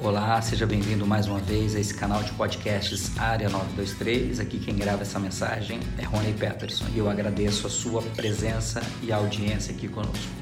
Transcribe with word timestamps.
Olá, 0.00 0.40
seja 0.40 0.64
bem-vindo 0.64 1.04
mais 1.04 1.26
uma 1.26 1.40
vez 1.40 1.74
a 1.74 1.80
esse 1.80 1.92
canal 1.92 2.22
de 2.22 2.30
podcasts 2.34 3.18
Área 3.18 3.48
923. 3.48 4.38
Aqui 4.38 4.60
quem 4.60 4.76
grava 4.76 5.02
essa 5.02 5.18
mensagem 5.18 5.80
é 5.98 6.04
Rony 6.04 6.32
Peterson 6.34 6.84
e 6.94 6.98
eu 6.98 7.10
agradeço 7.10 7.66
a 7.66 7.70
sua 7.70 8.00
presença 8.14 8.80
e 9.02 9.10
audiência 9.10 9.74
aqui 9.74 9.88
conosco. 9.88 10.32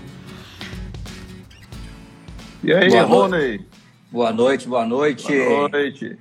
E 2.62 2.71
aí, 2.71 2.90
boa 2.90 3.03
Rony? 3.04 3.66
Boa 4.12 4.30
noite, 4.30 4.69
boa 4.69 4.84
noite. 4.84 5.26
Boa 5.26 5.70
noite. 5.70 6.18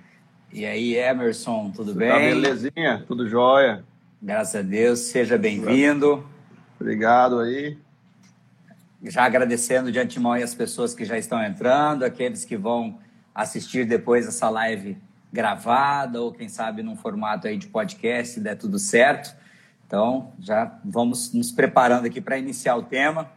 E 0.54 0.66
aí, 0.66 0.96
Emerson, 0.96 1.74
tudo 1.76 1.92
Você 1.92 2.00
bem? 2.00 2.10
Tá 2.10 2.20
belezinha, 2.20 3.04
tudo 3.06 3.28
jóia. 3.28 3.84
Graças 4.22 4.56
a 4.56 4.62
Deus, 4.62 5.00
seja 5.00 5.38
bem-vindo. 5.38 6.26
Obrigado 6.80 7.40
aí. 7.40 7.78
Já 9.04 9.26
agradecendo 9.26 9.92
de 9.92 10.00
antemão 10.00 10.32
as 10.34 10.56
pessoas 10.56 10.96
que 10.96 11.04
já 11.04 11.18
estão 11.18 11.44
entrando, 11.44 12.04
aqueles 12.04 12.46
que 12.46 12.56
vão 12.56 12.98
assistir 13.36 13.86
depois 13.86 14.26
essa 14.26 14.50
live 14.50 14.98
gravada 15.32 16.22
ou 16.22 16.32
quem 16.32 16.48
sabe 16.48 16.82
num 16.82 16.96
formato 16.96 17.48
aí 17.48 17.58
de 17.58 17.68
podcast, 17.68 18.36
se 18.36 18.40
der 18.40 18.56
tudo 18.56 18.80
certo. 18.80 19.36
Então, 19.86 20.32
já 20.40 20.80
vamos 20.84 21.34
nos 21.34 21.52
preparando 21.52 22.06
aqui 22.06 22.22
para 22.22 22.38
iniciar 22.38 22.78
o 22.78 22.84
tema. 22.84 23.30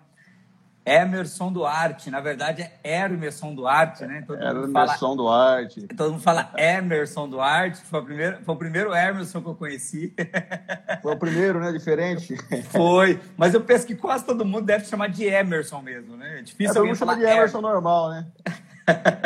Emerson 0.87 1.53
Duarte, 1.53 2.11
na 2.11 2.19
verdade 2.19 2.63
é 2.63 3.05
Emerson 3.05 3.55
Duarte, 3.55 4.07
né? 4.07 4.25
Todo 4.27 4.43
Emerson 4.43 5.17
Duarte. 5.17 5.87
Todo 5.89 6.13
mundo 6.13 6.23
fala 6.23 6.51
Emerson 6.57 7.29
Duarte, 7.29 7.83
foi 7.83 8.01
o, 8.01 8.05
primeiro, 8.05 8.39
foi 8.43 8.55
o 8.55 8.59
primeiro 8.59 8.95
Emerson 8.95 9.43
que 9.43 9.49
eu 9.49 9.55
conheci. 9.55 10.15
Foi 11.03 11.15
o 11.15 11.19
primeiro, 11.19 11.61
né? 11.61 11.71
Diferente. 11.73 12.37
Foi, 12.71 13.21
mas 13.37 13.53
eu 13.53 13.61
penso 13.61 13.87
que 13.87 13.95
quase 13.95 14.25
todo 14.25 14.45
mundo 14.45 14.65
deve 14.65 14.87
chamar 14.87 15.09
de 15.09 15.25
Emerson 15.25 15.83
mesmo, 15.83 16.17
né? 16.17 16.39
É 16.39 16.43
difícil 16.43 16.75
é, 16.75 16.79
alguém 16.79 16.95
falar 16.95 17.15
de 17.15 17.21
Emerson 17.21 17.39
Emerson 17.39 17.61
normal, 17.61 18.11
né? 18.11 18.27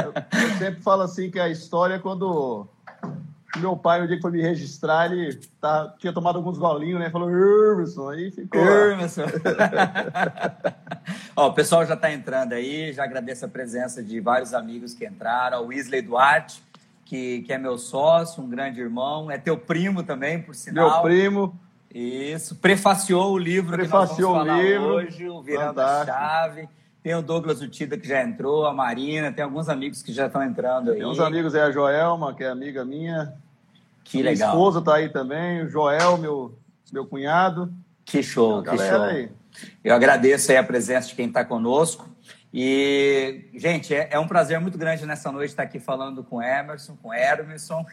Eu, 0.05 0.13
eu 0.51 0.59
sempre 0.59 0.83
falo 0.83 1.03
assim 1.03 1.31
que 1.31 1.39
a 1.41 1.49
história 1.49 1.95
é 1.95 1.99
quando 1.99 2.69
meu 3.59 3.77
pai, 3.77 4.01
no 4.01 4.07
dia 4.07 4.17
que 4.17 4.23
foi 4.23 4.31
me 4.31 4.41
registrar, 4.41 5.13
ele 5.13 5.39
tá, 5.61 5.95
tinha 5.99 6.13
tomado 6.13 6.37
alguns 6.37 6.57
golinhos, 6.57 6.99
né? 6.99 7.11
Falou, 7.11 7.31
Irmson, 7.31 8.09
aí 8.09 8.31
ficou. 8.31 8.61
Irmson. 8.61 9.25
Ó, 11.37 11.49
o 11.49 11.53
pessoal 11.53 11.85
já 11.85 11.95
está 11.95 12.11
entrando 12.11 12.55
aí, 12.55 12.93
já 12.93 13.05
agradeço 13.05 13.45
a 13.45 13.49
presença 13.49 14.03
de 14.03 14.21
vários 14.21 14.55
amigos 14.55 14.95
que 14.95 15.07
entraram. 15.07 15.65
O 15.65 15.67
Wesley 15.67 16.01
Duarte, 16.01 16.63
que, 17.05 17.43
que 17.43 17.53
é 17.53 17.59
meu 17.59 17.77
sócio, 17.77 18.43
um 18.43 18.49
grande 18.49 18.81
irmão, 18.81 19.31
é 19.31 19.37
teu 19.37 19.59
primo 19.59 20.03
também, 20.03 20.41
por 20.41 20.55
sinal. 20.55 20.91
Meu 20.91 21.03
primo. 21.03 21.61
Isso, 21.95 22.57
prefaciou 22.57 23.35
o 23.35 23.39
livro 23.39 23.77
prefaciou 23.77 24.33
que 24.33 24.39
nós 24.39 24.47
vamos 24.47 24.49
falar 24.49 24.63
livro. 24.63 24.85
hoje, 24.87 25.29
o 25.29 25.43
Virando 25.43 25.75
Fantástico. 25.75 26.11
a 26.11 26.15
Chave. 26.15 26.69
Tem 27.03 27.15
o 27.15 27.23
Douglas 27.23 27.61
Utida 27.61 27.99
que 27.99 28.07
já 28.07 28.23
entrou, 28.23 28.65
a 28.65 28.73
Marina, 28.73 29.33
tem 29.33 29.45
alguns 29.45 29.69
amigos 29.69 30.03
que 30.03 30.13
já 30.13 30.27
estão 30.27 30.43
entrando 30.43 30.93
aí. 30.93 30.99
Tem 30.99 31.07
uns 31.07 31.19
amigos, 31.19 31.55
é 31.55 31.63
a 31.63 31.71
Joelma, 31.71 32.33
que 32.33 32.45
é 32.45 32.49
amiga 32.49 32.85
minha. 32.85 33.35
Que 34.05 34.19
minha 34.19 34.31
legal. 34.31 34.51
Minha 34.51 34.59
esposa 34.59 34.79
está 34.79 34.95
aí 34.95 35.09
também, 35.09 35.63
o 35.63 35.69
Joel, 35.69 36.17
meu, 36.17 36.57
meu 36.93 37.05
cunhado. 37.05 37.73
Que 38.05 38.23
show, 38.23 38.63
que 38.63 38.77
show. 38.77 39.03
Aí. 39.03 39.31
Eu 39.83 39.95
agradeço 39.95 40.53
aí 40.53 40.57
a 40.57 40.63
presença 40.63 41.09
de 41.09 41.15
quem 41.15 41.27
está 41.27 41.45
conosco. 41.45 42.09
E, 42.55 43.49
gente, 43.55 43.95
é, 43.95 44.09
é, 44.13 44.19
um 44.19 44.29
prazer 44.29 44.61
muito 44.61 44.77
grande 44.77 45.07
nessa 45.07 45.33
noite 45.33 45.51
estar 45.51 45.63
aqui 45.63 45.81
falando 45.81 46.23
com 46.23 46.43
Emerson, 46.43 46.97
com 47.03 47.13
Emerson. 47.13 47.85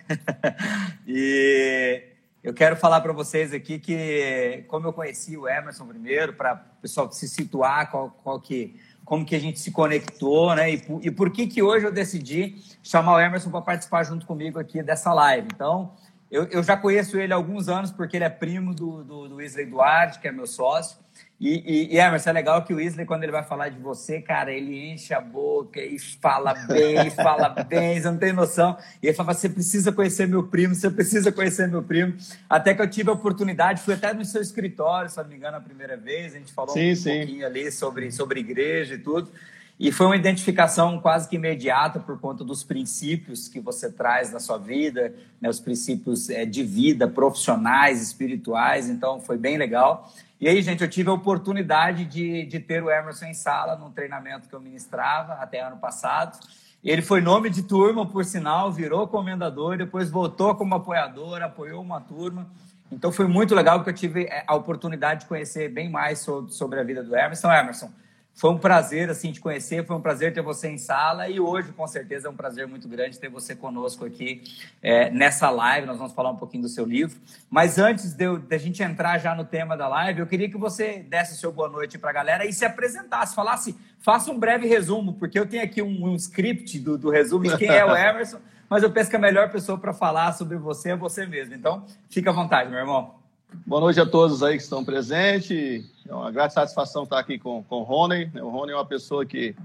e 1.07 2.03
eu 2.43 2.53
quero 2.53 2.75
falar 2.75 3.01
para 3.01 3.13
vocês 3.13 3.53
aqui 3.53 3.79
que, 3.79 4.65
como 4.67 4.87
eu 4.87 4.93
conheci 4.93 5.37
o 5.37 5.47
Emerson 5.47 5.87
primeiro, 5.87 6.33
para 6.33 6.61
o 6.77 6.81
pessoal 6.81 7.11
se 7.11 7.27
situar, 7.27 7.89
qual, 7.89 8.11
qual 8.23 8.39
que 8.39 8.77
como 9.09 9.25
que 9.25 9.35
a 9.35 9.39
gente 9.39 9.59
se 9.59 9.71
conectou, 9.71 10.53
né? 10.53 10.71
E, 10.71 10.83
e 11.01 11.09
por 11.09 11.31
que 11.31 11.47
que 11.47 11.63
hoje 11.63 11.83
eu 11.83 11.91
decidi 11.91 12.57
chamar 12.83 13.15
o 13.15 13.19
Emerson 13.19 13.49
para 13.49 13.59
participar 13.59 14.03
junto 14.03 14.23
comigo 14.23 14.59
aqui 14.59 14.83
dessa 14.83 15.11
live. 15.11 15.47
Então, 15.51 15.93
eu, 16.29 16.43
eu, 16.43 16.61
já 16.61 16.77
conheço 16.77 17.17
ele 17.17 17.33
há 17.33 17.35
alguns 17.35 17.67
anos, 17.67 17.91
porque 17.91 18.17
ele 18.17 18.23
é 18.23 18.29
primo 18.29 18.71
do, 18.71 19.03
do, 19.03 19.27
do 19.27 19.35
Wesley 19.37 19.65
Duarte, 19.65 20.19
que 20.19 20.27
é 20.27 20.31
meu 20.31 20.45
sócio. 20.45 20.99
E, 21.39 21.63
e, 21.65 21.95
e, 21.95 21.97
Emerson, 21.97 22.31
é 22.31 22.33
legal 22.33 22.61
que 22.65 22.73
o 22.73 22.77
Wesley, 22.77 23.05
quando 23.05 23.23
ele 23.23 23.31
vai 23.31 23.43
falar 23.43 23.69
de 23.69 23.79
você, 23.79 24.19
cara, 24.19 24.51
ele 24.51 24.91
enche 24.91 25.13
a 25.13 25.21
boca 25.21 25.79
e 25.79 25.97
fala 25.97 26.53
bem, 26.53 27.09
fala 27.11 27.47
bem, 27.63 27.99
você 27.99 28.11
não 28.11 28.17
tem 28.17 28.33
noção. 28.33 28.77
E 29.01 29.07
ele 29.07 29.15
fala: 29.15 29.33
você 29.33 29.47
precisa 29.47 29.91
conhecer 29.93 30.27
meu 30.27 30.43
primo, 30.43 30.75
você 30.75 30.89
precisa 30.89 31.31
conhecer 31.31 31.69
meu 31.69 31.81
primo. 31.81 32.13
Até 32.49 32.73
que 32.73 32.81
eu 32.81 32.89
tive 32.89 33.09
a 33.09 33.13
oportunidade, 33.13 33.81
fui 33.81 33.93
até 33.93 34.13
no 34.13 34.25
seu 34.25 34.41
escritório, 34.41 35.09
se 35.09 35.17
não 35.17 35.29
me 35.29 35.35
engano, 35.35 35.55
a 35.55 35.61
primeira 35.61 35.95
vez, 35.95 36.35
a 36.35 36.37
gente 36.37 36.51
falou 36.51 36.73
sim, 36.73 36.91
um 36.91 36.95
sim. 36.95 37.17
pouquinho 37.19 37.45
ali 37.45 37.71
sobre, 37.71 38.11
sobre 38.11 38.41
igreja 38.41 38.95
e 38.95 38.99
tudo. 38.99 39.31
E 39.79 39.93
foi 39.93 40.07
uma 40.07 40.17
identificação 40.17 40.99
quase 40.99 41.29
que 41.29 41.37
imediata 41.37 42.01
por 42.01 42.19
conta 42.19 42.43
dos 42.43 42.65
princípios 42.65 43.47
que 43.47 43.61
você 43.61 43.89
traz 43.89 44.29
na 44.29 44.37
sua 44.37 44.57
vida, 44.57 45.15
né, 45.39 45.47
os 45.47 45.61
princípios 45.61 46.29
é, 46.29 46.45
de 46.45 46.63
vida, 46.63 47.07
profissionais, 47.07 48.01
espirituais. 48.01 48.89
Então, 48.89 49.21
foi 49.21 49.37
bem 49.37 49.57
legal. 49.57 50.11
E 50.39 50.47
aí, 50.47 50.61
gente, 50.61 50.81
eu 50.81 50.89
tive 50.89 51.09
a 51.09 51.13
oportunidade 51.13 52.05
de, 52.05 52.45
de 52.45 52.59
ter 52.59 52.81
o 52.81 52.89
Emerson 52.89 53.25
em 53.25 53.33
sala 53.33 53.75
num 53.75 53.91
treinamento 53.91 54.47
que 54.47 54.55
eu 54.55 54.61
ministrava 54.61 55.33
até 55.33 55.59
ano 55.59 55.75
passado. 55.75 56.39
Ele 56.81 57.01
foi 57.01 57.19
nome 57.19 57.49
de 57.49 57.63
turma, 57.63 58.05
por 58.05 58.23
sinal, 58.23 58.71
virou 58.71 59.05
comendador, 59.05 59.77
depois 59.77 60.09
voltou 60.09 60.55
como 60.55 60.73
apoiador, 60.75 61.41
apoiou 61.41 61.81
uma 61.81 61.99
turma. 61.99 62.47
Então 62.89 63.11
foi 63.11 63.27
muito 63.27 63.53
legal 63.53 63.79
porque 63.79 63.89
eu 63.89 63.93
tive 63.95 64.23
é, 64.23 64.45
a 64.47 64.55
oportunidade 64.55 65.21
de 65.21 65.25
conhecer 65.25 65.69
bem 65.69 65.89
mais 65.89 66.19
sobre, 66.19 66.53
sobre 66.53 66.79
a 66.79 66.83
vida 66.83 67.03
do 67.03 67.13
Emerson. 67.13 67.51
Emerson, 67.51 67.91
foi 68.39 68.51
um 68.51 68.57
prazer 68.57 69.09
assim 69.09 69.33
te 69.33 69.41
conhecer, 69.41 69.85
foi 69.85 69.97
um 69.97 70.01
prazer 70.01 70.33
ter 70.33 70.41
você 70.41 70.69
em 70.69 70.77
sala 70.77 71.27
e 71.27 71.41
hoje 71.41 71.73
com 71.73 71.85
certeza 71.85 72.29
é 72.29 72.31
um 72.31 72.35
prazer 72.35 72.65
muito 72.67 72.87
grande 72.87 73.19
ter 73.19 73.27
você 73.27 73.53
conosco 73.53 74.05
aqui 74.05 74.41
é, 74.81 75.09
nessa 75.09 75.49
live. 75.49 75.85
Nós 75.85 75.97
vamos 75.97 76.13
falar 76.13 76.31
um 76.31 76.37
pouquinho 76.37 76.63
do 76.63 76.69
seu 76.69 76.85
livro, 76.85 77.19
mas 77.49 77.77
antes 77.77 78.13
de, 78.13 78.37
de, 78.37 78.55
a 78.55 78.57
gente 78.57 78.81
entrar 78.81 79.17
já 79.17 79.35
no 79.35 79.43
tema 79.43 79.75
da 79.75 79.89
live, 79.89 80.21
eu 80.21 80.25
queria 80.25 80.49
que 80.49 80.57
você 80.57 80.99
desse 80.99 81.33
o 81.33 81.35
seu 81.35 81.51
boa 81.51 81.67
noite 81.67 81.97
para 81.97 82.11
a 82.11 82.13
galera 82.13 82.45
e 82.45 82.53
se 82.53 82.63
apresentasse, 82.63 83.35
falasse, 83.35 83.77
faça 83.99 84.31
um 84.31 84.39
breve 84.39 84.65
resumo, 84.65 85.15
porque 85.15 85.37
eu 85.37 85.45
tenho 85.45 85.61
aqui 85.61 85.81
um, 85.81 86.05
um 86.05 86.15
script 86.15 86.79
do, 86.79 86.97
do 86.97 87.09
resumo 87.09 87.43
de 87.43 87.57
quem 87.57 87.67
é 87.67 87.83
o 87.83 87.91
Emerson, 87.93 88.39
mas 88.69 88.83
eu 88.83 88.89
penso 88.89 89.09
que 89.09 89.17
a 89.17 89.19
melhor 89.19 89.51
pessoa 89.51 89.77
para 89.77 89.91
falar 89.91 90.31
sobre 90.31 90.55
você 90.55 90.91
é 90.91 90.95
você 90.95 91.25
mesmo. 91.25 91.55
Então, 91.55 91.85
fica 92.09 92.29
à 92.29 92.33
vontade, 92.33 92.69
meu 92.69 92.79
irmão. 92.79 93.18
Boa 93.51 93.81
noite 93.81 93.99
a 93.99 94.05
todos 94.05 94.43
aí 94.43 94.57
que 94.57 94.63
estão 94.63 94.85
presentes. 94.85 95.89
É 96.07 96.13
uma 96.13 96.31
grande 96.31 96.53
satisfação 96.53 97.03
estar 97.03 97.17
aqui 97.17 97.39
com, 97.39 97.63
com 97.63 97.77
o 97.77 97.83
Rony. 97.83 98.31
O 98.35 98.49
Rony 98.49 98.73
é 98.73 98.75
uma 98.75 98.85
pessoa 98.85 99.25
que 99.25 99.55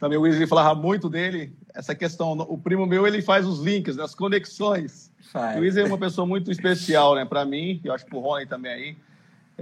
também 0.00 0.18
o 0.18 0.22
Wesley 0.22 0.48
falava 0.48 0.74
muito 0.74 1.08
dele. 1.08 1.52
Essa 1.72 1.94
questão, 1.94 2.32
o 2.32 2.58
primo 2.58 2.86
meu, 2.86 3.06
ele 3.06 3.22
faz 3.22 3.46
os 3.46 3.60
links, 3.60 3.96
né, 3.96 4.02
as 4.02 4.14
conexões. 4.14 5.12
Faz. 5.32 5.58
O 5.58 5.60
Wesley 5.60 5.84
é 5.84 5.86
uma 5.86 5.98
pessoa 5.98 6.26
muito 6.26 6.50
especial, 6.50 7.14
né, 7.14 7.24
para 7.24 7.44
mim, 7.44 7.80
e 7.84 7.86
eu 7.86 7.94
acho 7.94 8.04
que 8.04 8.14
o 8.14 8.18
Rony 8.18 8.46
também 8.46 8.72
aí. 8.72 8.96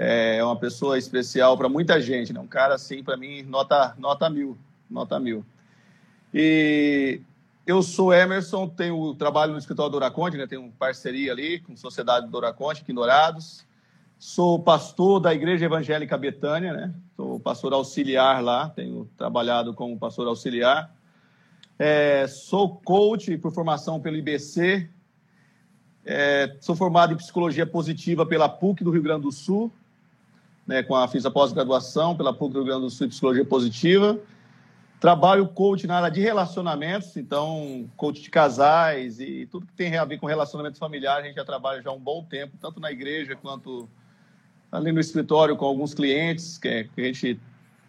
É 0.00 0.42
uma 0.44 0.56
pessoa 0.56 0.96
especial 0.96 1.58
para 1.58 1.68
muita 1.68 2.00
gente, 2.00 2.32
né? 2.32 2.38
Um 2.38 2.46
cara 2.46 2.76
assim, 2.76 3.02
para 3.02 3.16
mim, 3.16 3.42
nota, 3.42 3.96
nota 3.98 4.30
mil, 4.30 4.56
nota 4.88 5.18
mil. 5.18 5.44
E 6.32 7.20
eu 7.68 7.82
sou 7.82 8.14
Emerson, 8.14 8.66
tenho 8.66 9.14
trabalho 9.14 9.52
no 9.52 9.58
escritório 9.58 9.90
do 9.90 9.96
Oraconte, 9.98 10.38
né? 10.38 10.46
Tenho 10.46 10.72
parceria 10.78 11.32
ali 11.32 11.58
com 11.58 11.74
a 11.74 11.76
Sociedade 11.76 12.26
do 12.26 12.34
Oraconte, 12.34 12.80
aqui 12.80 12.92
em 12.92 12.94
Dourados. 12.94 13.62
Sou 14.18 14.58
pastor 14.58 15.20
da 15.20 15.34
Igreja 15.34 15.66
Evangélica 15.66 16.16
Betânia, 16.16 16.72
né? 16.72 16.94
Sou 17.14 17.38
pastor 17.38 17.74
auxiliar 17.74 18.42
lá, 18.42 18.70
tenho 18.70 19.06
trabalhado 19.18 19.74
como 19.74 19.98
pastor 19.98 20.26
auxiliar. 20.26 20.90
É, 21.78 22.26
sou 22.26 22.76
coach 22.76 23.36
por 23.36 23.52
formação 23.52 24.00
pelo 24.00 24.16
IBC. 24.16 24.88
É, 26.06 26.56
sou 26.62 26.74
formado 26.74 27.12
em 27.12 27.18
psicologia 27.18 27.66
positiva 27.66 28.24
pela 28.24 28.48
PUC 28.48 28.82
do 28.82 28.90
Rio 28.90 29.02
Grande 29.02 29.24
do 29.24 29.30
Sul, 29.30 29.70
né? 30.66 30.82
Com 30.82 30.96
a 30.96 31.06
fiz 31.06 31.26
a 31.26 31.30
pós-graduação 31.30 32.16
pela 32.16 32.32
PUC 32.32 32.50
do 32.50 32.60
Rio 32.60 32.66
Grande 32.68 32.84
do 32.86 32.90
Sul 32.90 33.08
em 33.08 33.10
psicologia 33.10 33.44
positiva. 33.44 34.18
Trabalho 35.00 35.46
coach 35.46 35.86
na 35.86 35.98
área 35.98 36.10
de 36.10 36.20
relacionamentos, 36.20 37.16
então 37.16 37.88
coach 37.96 38.20
de 38.20 38.30
casais 38.30 39.20
e 39.20 39.46
tudo 39.50 39.66
que 39.66 39.72
tem 39.72 39.96
a 39.96 40.04
ver 40.04 40.18
com 40.18 40.26
relacionamento 40.26 40.76
familiar, 40.76 41.18
a 41.18 41.22
gente 41.22 41.36
já 41.36 41.44
trabalha 41.44 41.80
já 41.80 41.90
há 41.90 41.92
um 41.92 42.00
bom 42.00 42.24
tempo, 42.24 42.56
tanto 42.60 42.80
na 42.80 42.90
igreja 42.90 43.36
quanto 43.36 43.88
ali 44.72 44.90
no 44.90 44.98
escritório 44.98 45.56
com 45.56 45.64
alguns 45.64 45.94
clientes, 45.94 46.58
que, 46.58 46.68
é, 46.68 46.84
que 46.84 47.00
a 47.00 47.04
gente 47.04 47.40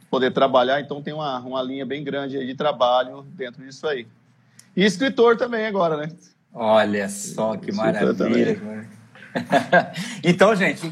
poder 0.09 0.31
trabalhar, 0.31 0.79
então 0.79 1.01
tem 1.01 1.13
uma, 1.13 1.39
uma 1.39 1.61
linha 1.61 1.85
bem 1.85 2.03
grande 2.03 2.45
de 2.45 2.55
trabalho 2.55 3.23
dentro 3.33 3.63
disso 3.63 3.87
aí. 3.87 4.07
E 4.75 4.83
escritor 4.83 5.37
também 5.37 5.65
agora, 5.65 5.97
né? 5.97 6.11
Olha 6.53 7.07
só 7.09 7.55
que 7.57 7.71
maravilha. 7.71 8.87
então, 10.23 10.55
gente, 10.55 10.91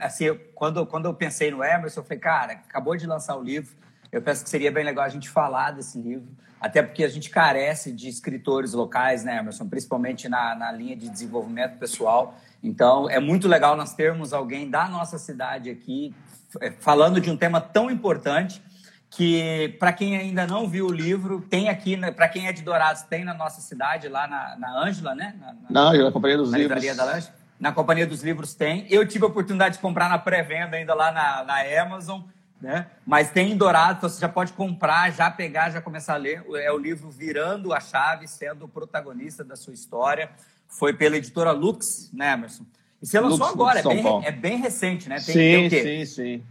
assim, 0.00 0.38
quando, 0.54 0.84
quando 0.86 1.06
eu 1.06 1.14
pensei 1.14 1.50
no 1.50 1.62
Emerson, 1.62 2.00
eu 2.00 2.04
falei, 2.04 2.18
cara, 2.18 2.52
acabou 2.52 2.96
de 2.96 3.06
lançar 3.06 3.36
o 3.36 3.42
livro, 3.42 3.70
eu 4.10 4.22
penso 4.22 4.44
que 4.44 4.50
seria 4.50 4.72
bem 4.72 4.84
legal 4.84 5.04
a 5.04 5.08
gente 5.08 5.28
falar 5.28 5.72
desse 5.72 5.98
livro, 5.98 6.28
até 6.60 6.82
porque 6.82 7.04
a 7.04 7.08
gente 7.08 7.30
carece 7.30 7.92
de 7.92 8.08
escritores 8.08 8.72
locais, 8.72 9.24
né, 9.24 9.38
Emerson? 9.38 9.68
Principalmente 9.68 10.28
na, 10.28 10.54
na 10.54 10.72
linha 10.72 10.96
de 10.96 11.08
desenvolvimento 11.08 11.78
pessoal. 11.78 12.34
Então, 12.62 13.08
é 13.08 13.20
muito 13.20 13.46
legal 13.46 13.76
nós 13.76 13.94
termos 13.94 14.32
alguém 14.32 14.68
da 14.68 14.88
nossa 14.88 15.18
cidade 15.18 15.70
aqui 15.70 16.14
é, 16.60 16.70
falando 16.70 17.20
de 17.20 17.30
um 17.30 17.36
tema 17.36 17.60
tão 17.60 17.90
importante 17.90 18.62
que 19.10 19.76
para 19.78 19.92
quem 19.92 20.16
ainda 20.16 20.46
não 20.46 20.68
viu 20.68 20.86
o 20.86 20.92
livro, 20.92 21.40
tem 21.40 21.68
aqui, 21.68 21.96
né, 21.96 22.10
para 22.10 22.28
quem 22.28 22.46
é 22.46 22.52
de 22.52 22.62
Dourados, 22.62 23.02
tem 23.02 23.24
na 23.24 23.34
nossa 23.34 23.60
cidade, 23.60 24.08
lá 24.08 24.26
na 24.58 24.82
Ângela, 24.82 25.14
né? 25.14 25.34
Na, 25.38 26.12
Companhia 26.12 26.36
dos 26.36 26.50
na 26.50 26.58
Livros. 26.58 26.96
Da 26.96 27.22
na 27.58 27.72
Companhia 27.72 28.06
dos 28.06 28.22
Livros 28.22 28.54
tem. 28.54 28.86
Eu 28.90 29.06
tive 29.06 29.24
a 29.24 29.28
oportunidade 29.28 29.76
de 29.76 29.80
comprar 29.80 30.08
na 30.08 30.18
pré-venda 30.18 30.76
ainda 30.76 30.94
lá 30.94 31.10
na, 31.10 31.44
na 31.44 31.82
Amazon, 31.82 32.20
né? 32.60 32.86
Mas 33.06 33.30
tem 33.30 33.52
em 33.52 33.56
Dourados, 33.56 33.98
então 33.98 34.08
você 34.08 34.20
já 34.20 34.28
pode 34.28 34.52
comprar, 34.52 35.12
já 35.12 35.30
pegar, 35.30 35.70
já 35.70 35.80
começar 35.80 36.14
a 36.14 36.16
ler. 36.16 36.44
É 36.56 36.72
o 36.72 36.78
livro 36.78 37.10
Virando 37.10 37.72
a 37.72 37.80
Chave, 37.80 38.26
sendo 38.26 38.64
o 38.64 38.68
protagonista 38.68 39.44
da 39.44 39.56
sua 39.56 39.74
história. 39.74 40.30
Foi 40.66 40.92
pela 40.92 41.16
editora 41.16 41.52
Lux, 41.52 42.10
né, 42.12 42.32
Emerson? 42.32 42.64
E 43.00 43.06
você 43.06 43.20
lançou 43.20 43.38
Lux, 43.38 43.52
agora, 43.52 43.82
Lux, 43.82 43.96
é, 43.96 44.02
bem, 44.02 44.26
é, 44.26 44.32
bem, 44.32 44.56
recente, 44.58 45.08
né? 45.08 45.16
Tem, 45.16 45.68
sim, 45.68 45.68
tem 45.68 46.04
sim, 46.04 46.14
sim. 46.14 46.44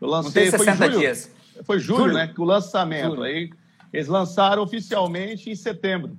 Eu 0.00 0.08
lancei, 0.08 0.50
Não 0.50 0.50
tem 0.50 0.58
60 0.58 0.76
foi 0.76 0.98
dias. 0.98 1.30
Foi 1.64 1.78
julho, 1.78 2.00
julho. 2.00 2.14
né? 2.14 2.26
Que 2.26 2.40
o 2.40 2.44
lançamento. 2.44 3.10
Julho. 3.10 3.22
Aí 3.22 3.50
eles 3.92 4.08
lançaram 4.08 4.62
oficialmente 4.62 5.50
em 5.50 5.54
setembro 5.54 6.18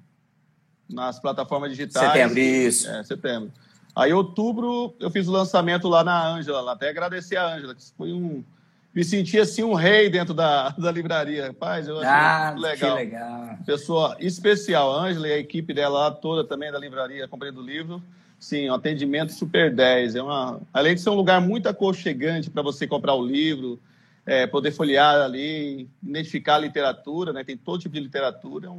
nas 0.89 1.19
plataformas 1.19 1.71
digitais. 1.71 2.11
Setembro, 2.11 2.39
isso. 2.39 2.89
É, 2.89 3.03
setembro. 3.03 3.51
Aí, 3.95 4.11
em 4.11 4.13
outubro, 4.13 4.95
eu 4.99 5.09
fiz 5.09 5.27
o 5.27 5.31
lançamento 5.31 5.87
lá 5.87 6.03
na 6.03 6.27
Ângela, 6.27 6.71
até 6.71 6.89
agradecer 6.89 7.35
a 7.35 7.45
Ângela, 7.55 7.75
que 7.75 7.83
foi 7.95 8.11
um. 8.11 8.43
Me 8.93 9.03
senti 9.03 9.39
assim 9.39 9.63
um 9.63 9.73
rei 9.73 10.09
dentro 10.09 10.33
da, 10.33 10.69
da 10.69 10.91
livraria. 10.91 11.47
Rapaz, 11.47 11.87
eu 11.87 11.97
achei 11.97 12.09
ah, 12.09 12.51
muito 12.51 12.63
legal. 12.63 12.97
Que 12.97 13.03
legal. 13.03 13.57
Pessoa 13.65 14.17
especial, 14.19 14.91
a 14.91 15.03
Ângela 15.03 15.27
e 15.27 15.33
a 15.33 15.37
equipe 15.37 15.73
dela 15.73 15.99
lá 15.99 16.11
toda 16.11 16.47
também 16.47 16.71
da 16.71 16.77
livraria, 16.77 17.27
comprei 17.27 17.51
do 17.51 17.61
livro. 17.61 18.01
Sim, 18.39 18.69
um 18.69 18.73
atendimento 18.73 19.31
super 19.31 19.73
10. 19.73 20.15
É 20.15 20.21
uma... 20.21 20.61
Além 20.71 20.93
de 20.93 21.01
ser 21.01 21.09
um 21.09 21.15
lugar 21.15 21.41
muito 21.41 21.67
aconchegante 21.67 22.49
para 22.49 22.61
você 22.61 22.85
comprar 22.85 23.15
o 23.15 23.25
livro, 23.25 23.79
é, 24.25 24.45
poder 24.45 24.71
folhear 24.71 25.21
ali, 25.21 25.89
identificar 26.01 26.55
a 26.55 26.59
literatura, 26.59 27.33
né? 27.33 27.43
Tem 27.43 27.57
todo 27.57 27.79
tipo 27.79 27.95
de 27.95 28.01
literatura, 28.01 28.69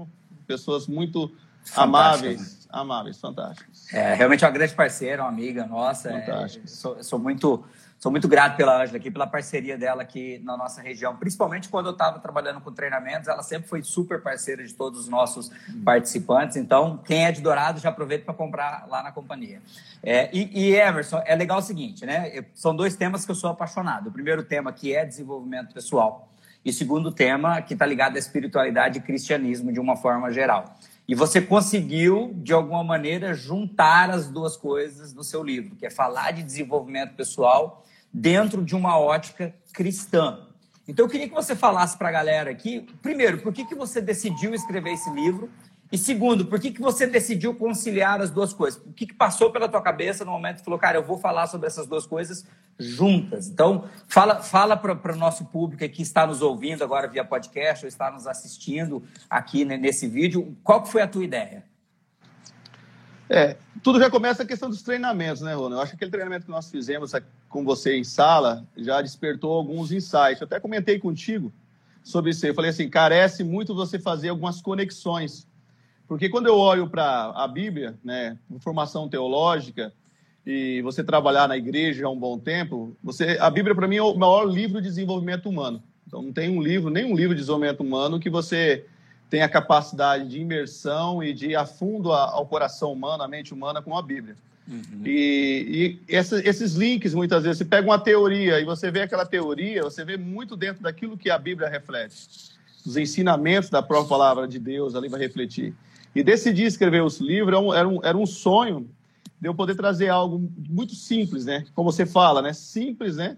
pessoas 0.46 0.86
muito 0.86 1.32
amáveis, 1.74 2.66
amáveis, 2.70 3.18
fantásticas. 3.18 3.92
É, 3.92 4.14
realmente 4.14 4.44
é 4.44 4.46
uma 4.46 4.52
grande 4.52 4.74
parceira, 4.74 5.22
uma 5.22 5.28
amiga 5.28 5.66
nossa. 5.66 6.10
É, 6.10 6.48
sou, 6.66 7.02
sou, 7.02 7.18
muito 7.18 7.64
Sou 8.04 8.12
muito 8.12 8.28
grato 8.28 8.54
pela 8.58 8.82
Ângela 8.82 8.98
aqui, 8.98 9.10
pela 9.10 9.26
parceria 9.26 9.78
dela 9.78 10.02
aqui 10.02 10.38
na 10.44 10.58
nossa 10.58 10.82
região, 10.82 11.16
principalmente 11.16 11.70
quando 11.70 11.86
eu 11.86 11.92
estava 11.92 12.18
trabalhando 12.18 12.60
com 12.60 12.70
treinamentos, 12.70 13.28
ela 13.28 13.42
sempre 13.42 13.66
foi 13.66 13.82
super 13.82 14.20
parceira 14.20 14.62
de 14.62 14.74
todos 14.74 15.00
os 15.00 15.08
nossos 15.08 15.50
participantes. 15.82 16.58
Então, 16.58 16.98
quem 16.98 17.24
é 17.24 17.32
de 17.32 17.40
Dourado 17.40 17.80
já 17.80 17.88
aproveita 17.88 18.26
para 18.26 18.34
comprar 18.34 18.86
lá 18.90 19.02
na 19.02 19.10
companhia. 19.10 19.62
É, 20.02 20.28
e, 20.36 20.50
e, 20.52 20.74
Emerson, 20.74 21.22
é 21.24 21.34
legal 21.34 21.60
o 21.60 21.62
seguinte, 21.62 22.04
né? 22.04 22.44
São 22.52 22.76
dois 22.76 22.94
temas 22.94 23.24
que 23.24 23.30
eu 23.30 23.34
sou 23.34 23.48
apaixonado. 23.48 24.08
O 24.08 24.12
primeiro 24.12 24.42
tema 24.42 24.70
que 24.70 24.94
é 24.94 25.06
desenvolvimento 25.06 25.72
pessoal 25.72 26.28
e 26.62 26.68
o 26.68 26.74
segundo 26.74 27.10
tema 27.10 27.62
que 27.62 27.72
está 27.72 27.86
ligado 27.86 28.16
à 28.16 28.18
espiritualidade 28.18 28.98
e 28.98 29.00
cristianismo 29.00 29.72
de 29.72 29.80
uma 29.80 29.96
forma 29.96 30.30
geral. 30.30 30.76
E 31.08 31.14
você 31.14 31.40
conseguiu, 31.40 32.34
de 32.34 32.52
alguma 32.52 32.84
maneira, 32.84 33.32
juntar 33.32 34.10
as 34.10 34.28
duas 34.28 34.58
coisas 34.58 35.14
no 35.14 35.24
seu 35.24 35.42
livro, 35.42 35.74
que 35.74 35.86
é 35.86 35.90
falar 35.90 36.32
de 36.32 36.42
desenvolvimento 36.42 37.14
pessoal 37.14 37.80
dentro 38.14 38.64
de 38.64 38.76
uma 38.76 38.96
ótica 38.96 39.52
cristã. 39.72 40.46
Então, 40.86 41.04
eu 41.04 41.10
queria 41.10 41.28
que 41.28 41.34
você 41.34 41.56
falasse 41.56 41.98
para 41.98 42.08
a 42.08 42.12
galera 42.12 42.50
aqui, 42.50 42.86
primeiro, 43.02 43.38
por 43.38 43.52
que, 43.52 43.64
que 43.64 43.74
você 43.74 44.00
decidiu 44.00 44.54
escrever 44.54 44.92
esse 44.92 45.10
livro? 45.10 45.50
E 45.90 45.98
segundo, 45.98 46.46
por 46.46 46.60
que, 46.60 46.70
que 46.70 46.80
você 46.80 47.06
decidiu 47.06 47.54
conciliar 47.54 48.20
as 48.20 48.30
duas 48.30 48.52
coisas? 48.52 48.80
O 48.86 48.92
que, 48.92 49.06
que 49.06 49.14
passou 49.14 49.50
pela 49.50 49.68
tua 49.68 49.82
cabeça 49.82 50.24
no 50.24 50.30
momento 50.30 50.58
que 50.58 50.64
falou, 50.64 50.78
cara, 50.78 50.98
eu 50.98 51.04
vou 51.04 51.18
falar 51.18 51.46
sobre 51.46 51.66
essas 51.66 51.86
duas 51.86 52.06
coisas 52.06 52.46
juntas? 52.78 53.48
Então, 53.48 53.88
fala, 54.08 54.42
fala 54.42 54.76
para 54.76 55.12
o 55.12 55.16
nosso 55.16 55.46
público 55.46 55.88
que 55.88 56.02
está 56.02 56.26
nos 56.26 56.42
ouvindo 56.42 56.84
agora 56.84 57.08
via 57.08 57.24
podcast 57.24 57.84
ou 57.84 57.88
está 57.88 58.10
nos 58.10 58.26
assistindo 58.26 59.02
aqui 59.28 59.64
né, 59.64 59.76
nesse 59.76 60.06
vídeo, 60.06 60.56
qual 60.62 60.82
que 60.82 60.90
foi 60.90 61.02
a 61.02 61.08
tua 61.08 61.24
ideia? 61.24 61.64
É, 63.28 63.56
tudo 63.82 63.98
já 63.98 64.10
começa 64.10 64.42
a 64.42 64.46
questão 64.46 64.68
dos 64.68 64.82
treinamentos, 64.82 65.42
né, 65.42 65.54
Rona? 65.54 65.76
Eu 65.76 65.80
acho 65.80 65.92
que 65.92 65.96
aquele 65.96 66.10
treinamento 66.10 66.44
que 66.44 66.50
nós 66.50 66.70
fizemos 66.70 67.12
com 67.48 67.64
você 67.64 67.96
em 67.96 68.04
sala 68.04 68.66
já 68.76 69.00
despertou 69.00 69.52
alguns 69.52 69.92
insights. 69.92 70.40
Eu 70.40 70.46
até 70.46 70.60
comentei 70.60 70.98
contigo 70.98 71.52
sobre 72.02 72.30
isso. 72.30 72.46
Eu 72.46 72.54
falei 72.54 72.70
assim, 72.70 72.88
carece 72.88 73.42
muito 73.42 73.74
você 73.74 73.98
fazer 73.98 74.28
algumas 74.28 74.60
conexões. 74.60 75.46
Porque 76.06 76.28
quando 76.28 76.46
eu 76.46 76.56
olho 76.58 76.88
para 76.88 77.32
a 77.34 77.48
Bíblia, 77.48 77.98
né, 78.04 78.38
formação 78.60 79.08
teológica, 79.08 79.92
e 80.46 80.82
você 80.82 81.02
trabalhar 81.02 81.48
na 81.48 81.56
igreja 81.56 82.06
há 82.06 82.10
um 82.10 82.18
bom 82.18 82.38
tempo, 82.38 82.94
você, 83.02 83.38
a 83.40 83.48
Bíblia 83.48 83.74
para 83.74 83.88
mim 83.88 83.96
é 83.96 84.02
o 84.02 84.14
maior 84.14 84.44
livro 84.44 84.80
de 84.80 84.88
desenvolvimento 84.88 85.48
humano. 85.48 85.82
Então 86.06 86.20
não 86.20 86.32
tem 86.32 86.50
um 86.50 86.62
livro, 86.62 86.90
nenhum 86.90 87.16
livro 87.16 87.34
de 87.34 87.40
desenvolvimento 87.40 87.80
humano 87.80 88.20
que 88.20 88.28
você 88.28 88.84
tem 89.28 89.42
a 89.42 89.48
capacidade 89.48 90.28
de 90.28 90.40
imersão 90.40 91.22
e 91.22 91.32
de 91.32 91.48
ir 91.48 91.56
a 91.56 91.66
fundo 91.66 92.12
ao 92.12 92.46
coração 92.46 92.92
humano, 92.92 93.22
à 93.22 93.28
mente 93.28 93.52
humana, 93.52 93.82
com 93.82 93.96
a 93.96 94.02
Bíblia. 94.02 94.36
Uhum. 94.66 95.02
E, 95.04 95.98
e 96.08 96.14
essa, 96.14 96.40
esses 96.48 96.74
links, 96.74 97.12
muitas 97.14 97.42
vezes, 97.42 97.58
você 97.58 97.64
pega 97.64 97.86
uma 97.86 97.98
teoria 97.98 98.60
e 98.60 98.64
você 98.64 98.90
vê 98.90 99.02
aquela 99.02 99.26
teoria, 99.26 99.82
você 99.82 100.04
vê 100.04 100.16
muito 100.16 100.56
dentro 100.56 100.82
daquilo 100.82 101.18
que 101.18 101.30
a 101.30 101.38
Bíblia 101.38 101.68
reflete, 101.68 102.28
os 102.86 102.96
ensinamentos 102.96 103.68
da 103.68 103.82
própria 103.82 104.08
palavra 104.08 104.48
de 104.48 104.58
Deus 104.58 104.94
ali 104.94 105.08
vai 105.08 105.20
refletir. 105.20 105.74
E 106.14 106.22
decidir 106.22 106.64
escrever 106.64 107.02
os 107.02 107.18
livros 107.18 107.48
era 107.48 107.60
um, 107.60 107.74
era 107.74 107.88
um, 107.88 108.00
era 108.04 108.16
um 108.16 108.26
sonho 108.26 108.88
de 109.40 109.48
eu 109.48 109.54
poder 109.54 109.74
trazer 109.74 110.08
algo 110.08 110.50
muito 110.70 110.94
simples, 110.94 111.44
né? 111.44 111.66
Como 111.74 111.90
você 111.90 112.06
fala, 112.06 112.40
né? 112.40 112.52
Simples, 112.52 113.16
né? 113.16 113.36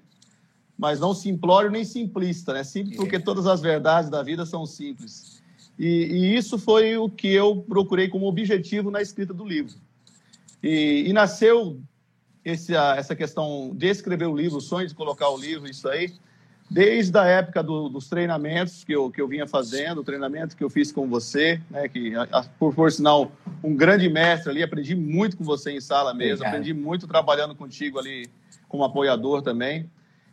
Mas 0.79 1.01
não 1.01 1.15
simplório 1.15 1.71
nem 1.71 1.85
simplista, 1.85 2.53
né? 2.53 2.63
Simples 2.63 2.97
porque 2.97 3.19
todas 3.19 3.47
as 3.47 3.61
verdades 3.61 4.11
da 4.11 4.23
vida 4.23 4.45
são 4.45 4.67
simples. 4.67 5.36
E, 5.79 5.87
e, 5.87 6.37
isso 6.37 6.59
foi 6.59 6.97
o 6.97 7.09
que 7.09 7.29
eu 7.29 7.65
procurei 7.69 8.09
como 8.09 8.27
objetivo 8.27 8.91
na 8.91 9.03
escrita 9.03 9.35
do 9.35 9.45
livro. 9.45 9.75
E, 10.63 11.05
e 11.07 11.13
nasceu 11.13 11.81
esse, 12.45 12.75
essa 12.75 13.15
questão 13.15 13.73
de 13.75 13.89
escrever 13.89 14.27
o 14.27 14.37
livro, 14.37 14.59
o 14.59 14.61
sonho 14.61 14.89
de 14.89 14.95
colocar 14.95 15.29
o 15.29 15.37
livro, 15.37 15.69
isso 15.69 15.89
aí, 15.89 16.15
desde 16.71 17.17
a 17.19 17.25
época 17.25 17.63
do, 17.63 17.89
dos 17.89 18.09
treinamentos 18.09 18.85
que 18.85 18.93
eu, 18.93 19.11
que 19.11 19.21
eu 19.21 19.29
vinha 19.29 19.47
fazendo, 19.47 20.01
o 20.01 20.05
treinamento 20.05 20.57
que 20.57 20.65
eu 20.65 20.71
fiz 20.71 20.91
com 20.91 21.09
você, 21.09 21.61
né, 21.71 21.89
que, 21.89 22.13
por, 22.59 22.75
por 22.75 22.91
sinal, 22.91 23.31
um 23.63 23.75
grande 23.75 24.09
mestre 24.09 24.51
ali, 24.51 24.63
aprendi 24.63 24.95
muito 24.95 25.37
com 25.37 25.45
você 25.45 25.73
em 25.73 25.81
sala 25.81 26.13
mesmo, 26.13 26.35
Obrigado. 26.35 26.55
aprendi 26.55 26.75
muito 26.75 27.07
trabalhando 27.07 27.55
contigo 27.55 27.99
ali 27.99 28.29
como 28.69 28.85
apoiador 28.85 29.43
também. 29.43 29.89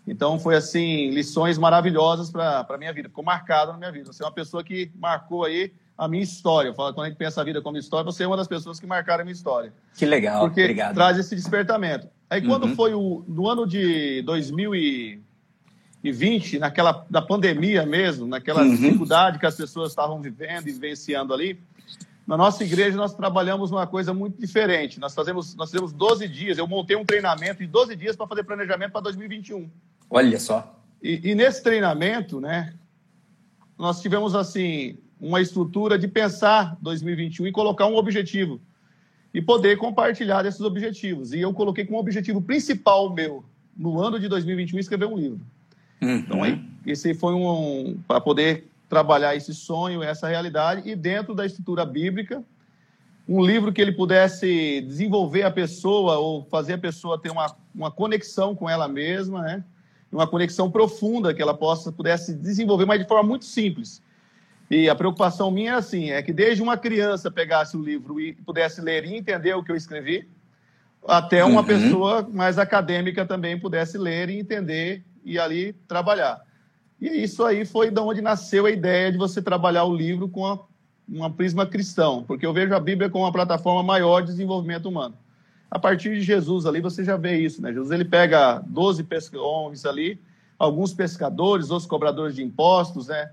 Então, 0.06 0.38
foi 0.38 0.56
assim, 0.56 1.12
lições 1.12 1.58
maravilhosas 1.58 2.30
para 2.30 2.66
a 2.68 2.78
minha 2.78 2.92
vida, 2.92 3.08
ficou 3.08 3.24
marcado 3.24 3.72
na 3.72 3.78
minha 3.78 3.92
vida. 3.92 4.12
Você 4.12 4.22
é 4.22 4.26
uma 4.26 4.34
pessoa 4.34 4.64
que 4.64 4.92
marcou 4.96 5.46
aí 5.46 5.72
a 5.98 6.07
minha 6.07 6.24
história. 6.24 6.74
Fala, 6.74 6.94
quando 6.94 7.06
a 7.06 7.10
gente 7.10 7.18
pensa 7.18 7.40
a 7.40 7.44
vida 7.44 7.62
como 7.62 7.78
história, 7.78 8.04
você 8.04 8.24
é 8.24 8.28
uma 8.28 8.38
das 8.38 8.48
pessoas 8.48 8.80
que 8.80 8.86
marcaram 8.86 9.22
a 9.22 9.24
minha 9.24 9.33
história. 9.33 9.74
Que 9.95 10.06
legal, 10.06 10.42
Porque 10.42 10.62
obrigado. 10.62 10.94
traz 10.94 11.18
esse 11.18 11.36
despertamento. 11.36 12.07
Aí, 12.30 12.42
quando 12.42 12.66
uhum. 12.66 12.76
foi 12.76 12.94
o, 12.94 13.24
no 13.28 13.48
ano 13.48 13.66
de 13.66 14.22
2020, 14.24 16.60
naquela 16.60 17.06
da 17.10 17.22
pandemia 17.22 17.86
mesmo, 17.86 18.28
naquela 18.28 18.64
uhum. 18.64 18.72
dificuldade 18.72 19.40
que 19.40 19.45
as 19.45 19.56
pessoas 19.56 19.92
estavam 19.92 20.22
vivendo 20.22 20.68
e 20.68 20.72
vivenciando 20.72 21.33
ali, 21.33 21.60
na 22.26 22.38
nossa 22.38 22.64
igreja, 22.64 22.95
nós 22.95 23.14
trabalhamos 23.14 23.69
uma 23.69 23.86
coisa 23.86 24.14
muito 24.14 24.40
diferente. 24.40 25.00
Nós 25.00 25.14
fazemos, 25.14 25.54
nós 25.56 25.69
fizemos 25.69 25.92
12 25.92 26.28
dias. 26.28 26.57
Eu 26.57 26.68
montei 26.68 26.95
um 26.95 27.06
treinamento 27.06 27.60
de 27.60 27.68
12 27.68 27.95
dias 27.98 28.16
para 28.16 28.28
fazer 28.28 28.44
planejamento 28.44 28.94
para 28.94 29.02
2021. 29.02 29.69
Olha 30.14 30.40
só. 30.40 30.80
E, 31.02 31.32
e, 31.32 31.36
nesse 31.36 31.64
treinamento, 31.64 32.40
né, 32.40 32.76
nós 33.78 34.00
tivemos 34.00 34.36
assim 34.36 34.98
uma 35.20 35.42
estrutura 35.42 35.98
de 35.98 36.08
pensar 36.08 36.78
2021 36.82 37.48
e 37.48 37.52
colocar 37.52 37.88
um 37.88 37.96
objetivo 37.96 38.62
e 39.34 39.42
poder 39.42 39.78
compartilhar 39.78 40.44
desses 40.44 40.62
objetivos. 40.62 41.34
E 41.34 41.40
eu 41.40 41.52
coloquei 41.52 41.84
como 41.84 42.00
objetivo 42.00 42.42
principal 42.42 43.12
meu 43.12 43.44
no 43.76 44.00
ano 44.00 44.20
de 44.20 44.28
2021 44.28 44.78
escrever 44.78 45.08
um 45.08 45.18
livro. 45.18 45.42
Uhum. 46.00 46.18
Então, 46.18 46.44
aí, 46.44 46.62
esse 46.86 47.16
foi 47.16 47.34
um 47.34 47.98
para 48.08 48.22
poder 48.22 48.70
trabalhar 48.88 49.36
esse 49.36 49.54
sonho, 49.54 50.04
essa 50.04 50.28
realidade, 50.28 50.88
e 50.88 50.96
dentro 50.96 51.34
da 51.34 51.44
estrutura 51.44 51.84
bíblica, 51.84 52.44
um 53.28 53.44
livro 53.44 53.74
que 53.74 53.82
ele 53.82 53.94
pudesse 53.94 54.82
desenvolver 54.82 55.42
a 55.42 55.50
pessoa 55.50 56.20
ou 56.20 56.44
fazer 56.46 56.74
a 56.74 56.78
pessoa 56.78 57.20
ter 57.20 57.32
uma, 57.32 57.56
uma 57.74 57.90
conexão 57.90 58.54
com 58.54 58.70
ela 58.70 58.88
mesma, 58.88 59.42
né? 59.42 59.64
Uma 60.14 60.28
conexão 60.28 60.70
profunda 60.70 61.34
que 61.34 61.42
ela 61.42 61.54
possa 61.54 61.92
pudesse 61.92 62.34
desenvolver, 62.34 62.86
mas 62.86 63.02
de 63.02 63.08
forma 63.08 63.28
muito 63.28 63.46
simples. 63.46 64.02
E 64.70 64.88
a 64.88 64.96
preocupação 64.96 65.52
minha 65.52 65.74
é 65.74 65.76
assim, 65.76 66.12
é 66.12 66.22
que 66.22 66.32
desde 66.32 66.62
uma 66.62 66.78
criança 66.78 67.30
pegasse 67.30 67.76
o 67.76 67.82
livro 67.82 68.20
e 68.20 68.34
pudesse 68.34 68.80
ler 68.80 69.06
e 69.06 69.16
entender 69.16 69.54
o 69.54 69.64
que 69.64 69.72
eu 69.72 69.76
escrevi, 69.76 70.28
até 71.06 71.44
uma 71.44 71.62
uhum. 71.62 71.68
pessoa 71.68 72.30
mais 72.32 72.58
acadêmica 72.58 73.26
também 73.26 73.60
pudesse 73.60 73.98
ler 73.98 74.30
e 74.30 74.40
entender 74.40 75.04
e 75.26 75.38
ali 75.38 75.74
trabalhar. 75.88 76.42
E 77.02 77.08
isso 77.24 77.44
aí 77.44 77.66
foi 77.66 77.92
de 77.92 78.00
onde 78.00 78.22
nasceu 78.22 78.66
a 78.66 78.72
ideia 78.72 79.12
de 79.12 79.18
você 79.18 79.42
trabalhar 79.42 79.84
o 79.84 79.96
livro 79.96 80.30
com 80.30 80.46
a, 80.46 80.60
uma 81.08 81.30
prisma 81.30 81.66
cristão, 81.66 82.24
porque 82.24 82.46
eu 82.46 82.54
vejo 82.54 82.74
a 82.74 82.80
Bíblia 82.80 83.10
como 83.10 83.26
uma 83.26 83.32
plataforma 83.32 83.84
maior 83.84 84.22
de 84.22 84.28
desenvolvimento 84.28 84.88
humano. 84.88 85.18
A 85.73 85.80
partir 85.80 86.13
de 86.13 86.21
Jesus 86.21 86.68
ali 86.68 86.80
você 86.80 87.03
já 87.03 87.18
vê 87.18 87.35
isso, 87.35 87.59
né? 87.59 87.73
Jesus 87.73 87.89
ele 87.89 88.06
pega 88.06 88.59
12 88.59 89.03
homens 89.37 89.87
ali, 89.87 90.21
alguns 90.59 90.94
pescadores, 90.94 91.71
outros 91.71 91.89
cobradores 91.89 92.35
de 92.35 92.44
impostos, 92.44 93.07
né? 93.07 93.31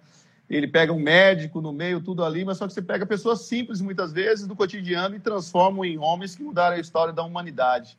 Ele 0.49 0.67
pega 0.67 0.91
um 0.91 0.99
médico 0.99 1.61
no 1.61 1.71
meio, 1.71 2.01
tudo 2.01 2.25
ali, 2.25 2.43
mas 2.43 2.57
só 2.57 2.67
que 2.67 2.73
você 2.73 2.81
pega 2.81 3.05
pessoas 3.05 3.43
simples, 3.43 3.83
muitas 3.83 4.11
vezes, 4.11 4.47
do 4.47 4.57
cotidiano 4.57 5.15
e 5.15 5.21
transforma 5.21 5.87
em 5.87 5.99
homens 5.99 6.35
que 6.35 6.43
mudaram 6.43 6.77
a 6.77 6.81
história 6.81 7.13
da 7.13 7.23
humanidade. 7.23 7.99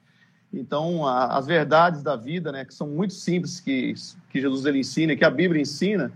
Então, 0.51 1.05
a, 1.05 1.37
as 1.37 1.45
verdades 1.45 2.01
da 2.01 2.15
vida, 2.15 2.51
né, 2.51 2.65
que 2.65 2.73
são 2.73 2.87
muito 2.87 3.13
simples, 3.13 3.59
que, 3.59 3.93
que 4.31 4.41
Jesus 4.41 4.65
ele 4.65 4.79
ensina, 4.79 5.15
que 5.15 5.23
a 5.23 5.29
Bíblia 5.29 5.61
ensina, 5.61 6.11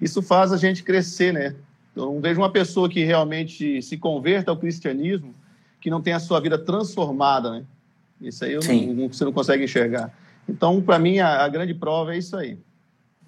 isso 0.00 0.22
faz 0.22 0.52
a 0.52 0.56
gente 0.56 0.82
crescer, 0.82 1.34
né? 1.34 1.54
Eu 1.94 2.06
não 2.06 2.20
vejo 2.22 2.40
uma 2.40 2.50
pessoa 2.50 2.88
que 2.88 3.04
realmente 3.04 3.82
se 3.82 3.98
converta 3.98 4.50
ao 4.50 4.56
cristianismo 4.56 5.34
que 5.80 5.90
não 5.90 6.00
tenha 6.00 6.16
a 6.16 6.20
sua 6.20 6.40
vida 6.40 6.58
transformada, 6.58 7.50
né? 7.50 7.64
Isso 8.20 8.44
aí 8.44 8.54
não, 8.54 8.94
não, 8.94 9.08
você 9.08 9.24
não 9.24 9.32
consegue 9.32 9.64
enxergar. 9.64 10.12
Então, 10.48 10.80
para 10.80 10.98
mim, 10.98 11.18
a, 11.18 11.44
a 11.44 11.48
grande 11.48 11.74
prova 11.74 12.14
é 12.14 12.18
isso 12.18 12.36
aí. 12.36 12.58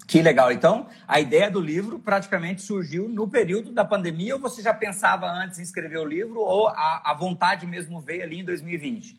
Que 0.07 0.23
legal. 0.23 0.50
Então, 0.50 0.87
a 1.07 1.21
ideia 1.21 1.49
do 1.49 1.61
livro 1.61 1.99
praticamente 1.99 2.62
surgiu 2.62 3.09
no 3.09 3.28
período 3.28 3.71
da 3.71 3.85
pandemia, 3.85 4.35
ou 4.35 4.40
você 4.40 4.61
já 4.61 4.75
pensava 4.75 5.30
antes 5.30 5.61
em 5.61 5.62
escrever 5.62 5.99
o 5.99 6.04
livro, 6.04 6.40
ou 6.40 6.66
a, 6.69 7.02
a 7.04 7.14
vontade 7.14 7.66
mesmo 7.66 8.00
veio 8.00 8.25
ali 8.25 8.40
em 8.40 8.45
2020? 8.45 9.16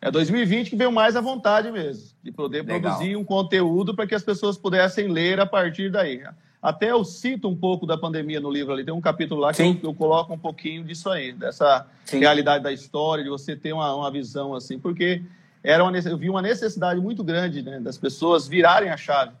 É 0.00 0.10
2020 0.10 0.70
que 0.70 0.76
veio 0.76 0.90
mais 0.90 1.16
a 1.16 1.20
vontade 1.20 1.70
mesmo, 1.70 2.10
de 2.22 2.32
poder 2.32 2.64
legal. 2.64 2.80
produzir 2.80 3.14
um 3.14 3.24
conteúdo 3.24 3.94
para 3.94 4.06
que 4.06 4.14
as 4.14 4.22
pessoas 4.22 4.56
pudessem 4.56 5.06
ler 5.06 5.38
a 5.38 5.46
partir 5.46 5.90
daí. 5.92 6.22
Até 6.62 6.92
eu 6.92 7.04
cito 7.04 7.48
um 7.48 7.56
pouco 7.56 7.84
da 7.84 7.98
pandemia 7.98 8.38
no 8.38 8.48
livro 8.48 8.72
ali, 8.72 8.84
tem 8.84 8.94
um 8.94 9.00
capítulo 9.00 9.40
lá 9.40 9.52
que 9.52 9.60
eu, 9.60 9.76
eu, 9.82 9.92
coloco 9.92 10.32
um 10.32 10.38
pouquinho 10.38 10.84
disso 10.84 11.10
aí, 11.10 11.32
dessa 11.32 11.84
Sim. 12.04 12.20
realidade 12.20 12.62
da 12.62 12.72
história, 12.72 13.24
de 13.24 13.28
você 13.28 13.56
ter 13.56 13.72
uma, 13.72 13.92
uma 13.96 14.10
visão 14.12 14.54
assim, 14.54 14.78
porque 14.78 15.22
era 15.62 15.82
uma, 15.82 15.96
eu 15.98 16.16
vi 16.16 16.30
uma 16.30 16.40
necessidade 16.40 17.00
muito 17.00 17.24
grande 17.24 17.62
né, 17.62 17.80
das 17.80 17.98
pessoas 17.98 18.46
virarem 18.46 18.90
a 18.90 18.96
chave. 18.96 19.32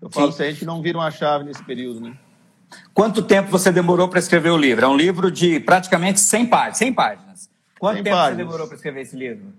Eu 0.00 0.08
falo, 0.08 0.32
Sim. 0.32 0.38
se 0.38 0.42
a 0.44 0.50
gente 0.50 0.64
não 0.64 0.80
vira 0.80 0.96
uma 0.96 1.10
chave 1.10 1.44
nesse 1.44 1.62
período, 1.62 2.00
né? 2.00 2.16
Quanto 2.94 3.22
tempo 3.22 3.50
você 3.50 3.70
demorou 3.70 4.08
para 4.08 4.18
escrever 4.18 4.50
o 4.50 4.56
livro? 4.56 4.84
É 4.84 4.88
um 4.88 4.96
livro 4.96 5.30
de 5.30 5.60
praticamente 5.60 6.20
100 6.20 6.46
páginas. 6.46 6.78
100 6.78 6.92
páginas. 6.94 7.50
Quanto 7.78 7.96
100 7.96 8.04
tempo 8.04 8.16
páginas. 8.16 8.36
você 8.38 8.44
demorou 8.44 8.66
para 8.66 8.76
escrever 8.76 9.00
esse 9.02 9.16
livro? 9.16 9.52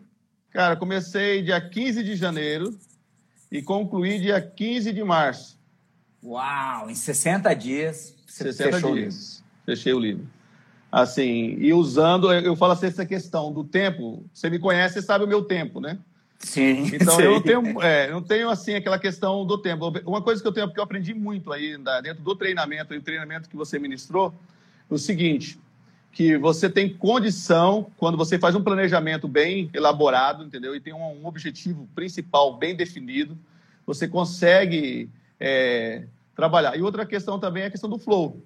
Cara, 0.52 0.76
comecei 0.76 1.44
dia 1.44 1.62
15 1.62 2.04
de 2.04 2.16
janeiro 2.16 2.76
e 3.52 3.62
concluí 3.62 4.20
dia 4.20 4.42
15 4.42 4.92
de 4.92 5.04
março. 5.04 5.57
Uau, 6.28 6.90
em 6.90 6.96
60 6.96 7.54
dias 7.54 8.14
você 8.28 8.52
60 8.52 8.74
fechou 8.74 8.94
dias. 8.94 9.16
o 9.16 9.18
livro. 9.18 9.48
Fechei 9.66 9.94
o 9.94 10.00
livro. 10.00 10.28
Assim, 10.92 11.56
e 11.60 11.74
usando, 11.74 12.32
eu 12.32 12.56
falo 12.56 12.74
assim, 12.74 12.88
essa 12.88 13.06
questão 13.06 13.52
do 13.54 13.64
tempo, 13.64 14.26
você 14.34 14.50
me 14.50 14.60
conhece, 14.60 14.96
você 14.96 15.02
sabe 15.02 15.24
o 15.24 15.28
meu 15.28 15.44
tempo, 15.44 15.80
né? 15.80 15.98
Sim. 16.38 16.92
Então 16.94 17.16
sim. 17.16 17.24
eu 17.24 17.32
não 17.32 17.42
tenho, 17.42 17.82
é, 17.82 18.12
não 18.12 18.22
tenho 18.22 18.50
assim 18.50 18.76
aquela 18.76 19.00
questão 19.00 19.46
do 19.46 19.58
tempo. 19.58 19.92
Uma 20.06 20.22
coisa 20.22 20.42
que 20.42 20.48
eu 20.48 20.52
tenho, 20.52 20.68
porque 20.68 20.80
eu 20.80 20.84
aprendi 20.84 21.14
muito 21.14 21.52
aí 21.52 21.78
dentro 22.04 22.24
do 22.24 22.36
treinamento, 22.36 22.94
e 22.94 22.98
o 22.98 23.02
treinamento 23.02 23.50
que 23.50 23.56
você 23.56 23.80
ministrou, 23.80 24.34
é 24.90 24.94
o 24.94 24.98
seguinte, 24.98 25.58
que 26.12 26.38
você 26.38 26.70
tem 26.70 26.94
condição, 26.94 27.90
quando 27.98 28.18
você 28.18 28.38
faz 28.38 28.54
um 28.56 28.64
planejamento 28.64 29.28
bem 29.28 29.70
elaborado, 29.74 30.44
entendeu? 30.44 30.76
E 30.76 30.80
tem 30.80 30.94
um, 30.94 31.26
objetivo 31.26 31.88
principal 31.96 32.58
bem 32.58 32.76
definido, 32.76 33.38
você 33.86 34.08
consegue 34.08 35.10
é, 35.40 36.04
trabalhar. 36.38 36.78
E 36.78 36.82
outra 36.84 37.06
questão 37.06 37.40
também 37.40 37.64
é 37.64 37.66
a 37.66 37.72
questão 37.72 37.90
do 37.90 37.98
flow. 37.98 38.42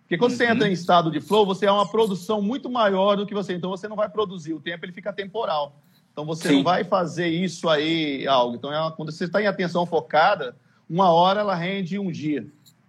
Porque 0.00 0.16
quando 0.16 0.32
uhum. 0.32 0.38
você 0.38 0.46
entra 0.46 0.66
em 0.66 0.72
estado 0.72 1.10
de 1.10 1.20
flow, 1.20 1.44
você 1.44 1.66
é 1.66 1.70
uma 1.70 1.86
produção 1.86 2.40
muito 2.40 2.70
maior 2.70 3.14
do 3.16 3.26
que 3.26 3.34
você. 3.34 3.52
Então 3.52 3.68
você 3.68 3.86
não 3.86 3.94
vai 3.94 4.08
produzir, 4.08 4.54
o 4.54 4.60
tempo 4.60 4.86
ele 4.86 4.92
fica 4.92 5.12
temporal. 5.12 5.76
Então 6.10 6.24
você 6.24 6.48
Sim. 6.48 6.56
não 6.56 6.64
vai 6.64 6.82
fazer 6.82 7.28
isso 7.28 7.68
aí 7.68 8.26
algo. 8.26 8.56
Então 8.56 8.72
é 8.72 8.80
uma, 8.80 8.90
quando 8.90 9.12
você 9.12 9.24
está 9.24 9.42
em 9.42 9.46
atenção 9.46 9.84
focada, 9.84 10.56
uma 10.88 11.12
hora 11.12 11.40
ela 11.40 11.54
rende 11.54 11.98
um 11.98 12.10
dia. 12.10 12.46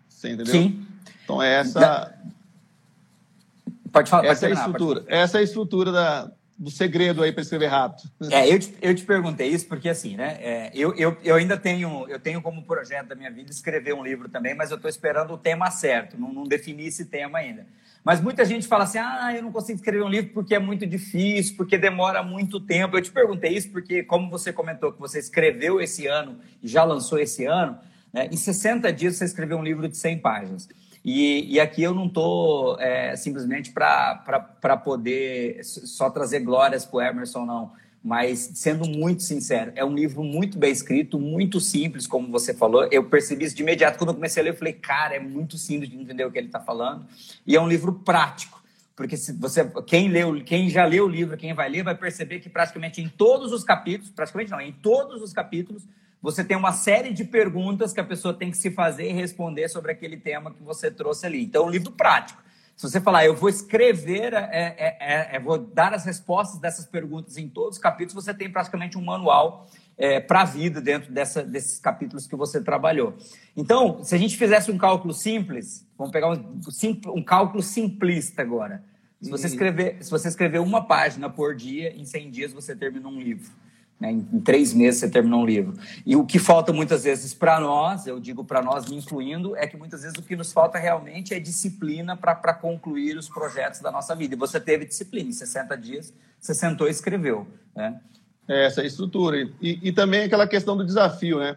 Você 0.08 0.30
entendeu? 0.30 0.54
Sim. 0.54 0.88
Então 1.26 1.42
é 1.44 1.56
essa. 1.56 2.16
Pode 3.92 4.10
falar. 4.10 4.26
Essa 4.26 4.48
pode 4.48 4.54
é 4.54 4.56
a 4.56 4.66
estrutura. 4.66 5.04
Essa 5.08 5.38
é 5.38 5.42
a 5.42 5.44
estrutura 5.44 5.92
da, 5.92 6.32
do 6.60 6.70
segredo 6.70 7.24
aí 7.24 7.32
para 7.32 7.42
escrever 7.42 7.68
rápido. 7.68 8.12
É, 8.30 8.54
eu 8.54 8.60
te, 8.60 8.76
eu 8.82 8.94
te 8.94 9.06
perguntei 9.06 9.48
isso 9.48 9.66
porque, 9.66 9.88
assim, 9.88 10.18
né? 10.18 10.38
É, 10.42 10.72
eu, 10.74 10.94
eu, 10.96 11.18
eu 11.24 11.36
ainda 11.38 11.56
tenho, 11.56 12.06
eu 12.10 12.20
tenho 12.20 12.42
como 12.42 12.62
projeto 12.64 13.08
da 13.08 13.16
minha 13.16 13.32
vida 13.32 13.50
escrever 13.50 13.94
um 13.94 14.04
livro 14.04 14.28
também, 14.28 14.54
mas 14.54 14.70
eu 14.70 14.76
estou 14.76 14.90
esperando 14.90 15.34
o 15.34 15.38
tema 15.38 15.72
certo, 15.72 16.20
não, 16.20 16.34
não 16.34 16.44
defini 16.44 16.86
esse 16.86 17.06
tema 17.06 17.40
ainda. 17.40 17.66
Mas 18.04 18.20
muita 18.20 18.44
gente 18.44 18.68
fala 18.68 18.84
assim: 18.84 18.98
ah, 18.98 19.34
eu 19.34 19.42
não 19.42 19.54
consigo 19.54 19.78
escrever 19.78 20.04
um 20.04 20.10
livro 20.10 20.32
porque 20.34 20.54
é 20.54 20.60
muito 20.60 20.86
difícil, 20.86 21.56
porque 21.56 21.78
demora 21.78 22.22
muito 22.22 22.60
tempo. 22.60 22.98
Eu 22.98 23.02
te 23.02 23.12
perguntei 23.12 23.54
isso 23.56 23.70
porque, 23.70 24.04
como 24.04 24.30
você 24.30 24.52
comentou 24.52 24.92
que 24.92 25.00
você 25.00 25.20
escreveu 25.20 25.80
esse 25.80 26.08
ano 26.08 26.40
e 26.62 26.68
já 26.68 26.84
lançou 26.84 27.20
esse 27.20 27.46
ano, 27.46 27.78
né, 28.12 28.28
em 28.30 28.36
60 28.36 28.92
dias 28.92 29.16
você 29.16 29.26
escreveu 29.26 29.58
um 29.58 29.64
livro 29.64 29.88
de 29.88 29.98
100 29.98 30.20
páginas. 30.20 30.68
E, 31.12 31.56
e 31.56 31.60
aqui 31.60 31.82
eu 31.82 31.92
não 31.92 32.06
estou 32.06 32.80
é, 32.80 33.16
simplesmente 33.16 33.72
para 33.72 34.78
poder 34.78 35.60
só 35.64 36.08
trazer 36.08 36.42
glórias 36.42 36.86
para 36.86 36.98
o 36.98 37.02
Emerson, 37.02 37.48
não. 37.48 37.72
Mas, 38.04 38.52
sendo 38.54 38.88
muito 38.88 39.24
sincero, 39.24 39.72
é 39.76 39.84
um 39.84 39.96
livro 39.96 40.24
muito 40.24 40.60
bem 40.60 40.72
escrito, 40.72 41.18
muito 41.18 41.60
simples, 41.60 42.06
como 42.06 42.28
você 42.28 42.54
falou. 42.54 42.88
Eu 42.92 43.06
percebi 43.06 43.44
isso 43.44 43.56
de 43.56 43.64
imediato. 43.64 43.98
Quando 43.98 44.10
eu 44.10 44.14
comecei 44.14 44.40
a 44.40 44.44
ler, 44.44 44.52
eu 44.52 44.56
falei, 44.56 44.74
cara, 44.74 45.16
é 45.16 45.20
muito 45.20 45.58
simples 45.58 45.90
de 45.90 45.98
entender 45.98 46.24
o 46.26 46.32
que 46.32 46.38
ele 46.38 46.46
está 46.46 46.60
falando. 46.60 47.08
E 47.46 47.56
é 47.56 47.60
um 47.60 47.68
livro 47.68 47.92
prático. 47.92 48.62
Porque 48.96 49.18
se 49.18 49.34
você, 49.34 49.66
quem, 49.88 50.10
leu, 50.10 50.44
quem 50.44 50.70
já 50.70 50.86
leu 50.86 51.06
o 51.06 51.10
livro, 51.10 51.36
quem 51.36 51.56
vai 51.56 51.70
ler, 51.70 51.84
vai 51.84 51.96
perceber 51.96 52.40
que 52.40 52.50
praticamente 52.50 53.02
em 53.02 53.10
todos 53.10 53.52
os 53.52 53.64
capítulos, 53.64 54.12
praticamente 54.12 54.52
não, 54.52 54.62
em 54.62 54.74
todos 54.74 55.24
os 55.24 55.34
capítulos, 55.34 55.88
você 56.22 56.44
tem 56.44 56.58
uma 56.58 56.74
série 56.74 57.14
de 57.14 57.24
perguntas 57.24 57.94
que 57.94 58.00
a 58.00 58.04
pessoa 58.04 58.34
tem 58.34 58.52
que 58.52 58.58
se 58.58 58.72
fazer 58.72 59.10
e 59.10 59.14
responder 59.14 59.70
sobre 59.70 59.92
aquele 59.92 60.18
tema 60.18 60.52
que 60.52 60.62
você 60.62 60.92
trouxe 60.92 61.26
ali. 61.26 61.44
Então, 61.44 61.66
um 61.66 61.70
livro 61.70 61.92
prático. 61.92 62.42
Se 62.76 62.90
você 62.90 63.02
falar, 63.02 63.26
eu 63.26 63.36
vou 63.36 63.50
escrever, 63.50 64.34
é, 64.34 64.76
é, 64.78 64.98
é, 65.00 65.36
é 65.36 65.40
vou 65.40 65.58
dar 65.58 65.94
as 65.94 66.06
respostas 66.06 66.60
dessas 66.60 66.86
perguntas 66.86 67.38
em 67.38 67.48
todos 67.48 67.78
os 67.78 67.82
capítulos, 67.82 68.24
você 68.24 68.34
tem 68.34 68.50
praticamente 68.50 68.98
um 68.98 69.04
manual 69.04 69.68
é, 69.98 70.22
para 70.22 70.42
a 70.42 70.46
vida 70.46 70.80
dentro 70.80 71.12
dessa, 71.12 71.44
desses 71.44 71.78
capítulos 71.78 72.26
que 72.26 72.38
você 72.38 72.62
trabalhou. 72.62 73.18
Então, 73.56 74.02
se 74.02 74.16
a 74.16 74.18
gente 74.18 74.38
fizesse 74.38 74.72
um 74.72 74.78
cálculo 74.78 75.14
simples, 75.14 75.86
vamos 75.98 76.14
pegar 76.14 76.32
um, 76.32 76.60
um 77.14 77.22
cálculo 77.22 77.62
simplista 77.62 78.42
agora. 78.42 78.82
Se 79.22 79.30
você, 79.30 79.48
uhum. 79.48 79.54
escrever, 79.54 79.98
se 80.00 80.10
você 80.10 80.30
escrever 80.30 80.60
uma 80.60 80.86
página 80.86 81.30
por 81.30 81.54
dia, 81.54 81.94
em 81.94 82.06
100 82.06 82.32
dias 82.32 82.54
você 82.54 82.74
termina 82.74 83.10
um 83.10 83.20
livro. 83.20 83.52
Né? 84.00 84.12
Em, 84.12 84.40
três 84.40 84.74
meses 84.74 85.02
você 85.02 85.10
terminou 85.10 85.42
um 85.42 85.46
livro. 85.46 85.74
E 86.06 86.16
o 86.16 86.26
que 86.26 86.40
falta 86.40 86.72
muitas 86.72 87.04
vezes 87.04 87.34
para 87.34 87.60
nós, 87.60 88.08
eu 88.08 88.20
digo 88.20 88.44
para 88.44 88.62
nós, 88.62 88.88
me 88.88 88.96
incluindo, 88.96 89.56
é 89.56 89.68
que 89.68 89.76
muitas 89.76 90.04
vezes 90.04 90.18
o 90.18 90.22
que 90.22 90.36
nos 90.36 90.54
falta 90.54 90.78
realmente 90.78 91.34
é 91.34 91.40
disciplina 91.40 92.16
para 92.16 92.54
concluir 92.54 93.18
os 93.18 93.28
projetos 93.28 93.82
da 93.82 93.92
nossa 93.92 94.16
vida. 94.16 94.36
E 94.36 94.38
você 94.38 94.60
teve 94.60 94.86
disciplina, 94.86 95.30
em 95.30 95.34
60 95.34 95.78
dias 95.78 96.14
você 96.40 96.54
sentou 96.54 96.88
e 96.88 96.92
escreveu. 96.92 97.46
Né? 97.76 98.00
É, 98.48 98.66
essa 98.66 98.84
estrutura. 98.84 99.38
E, 99.62 99.80
e 99.84 99.92
também 99.92 100.24
aquela 100.24 100.48
questão 100.48 100.78
do 100.78 100.86
desafio, 100.86 101.40
né? 101.40 101.56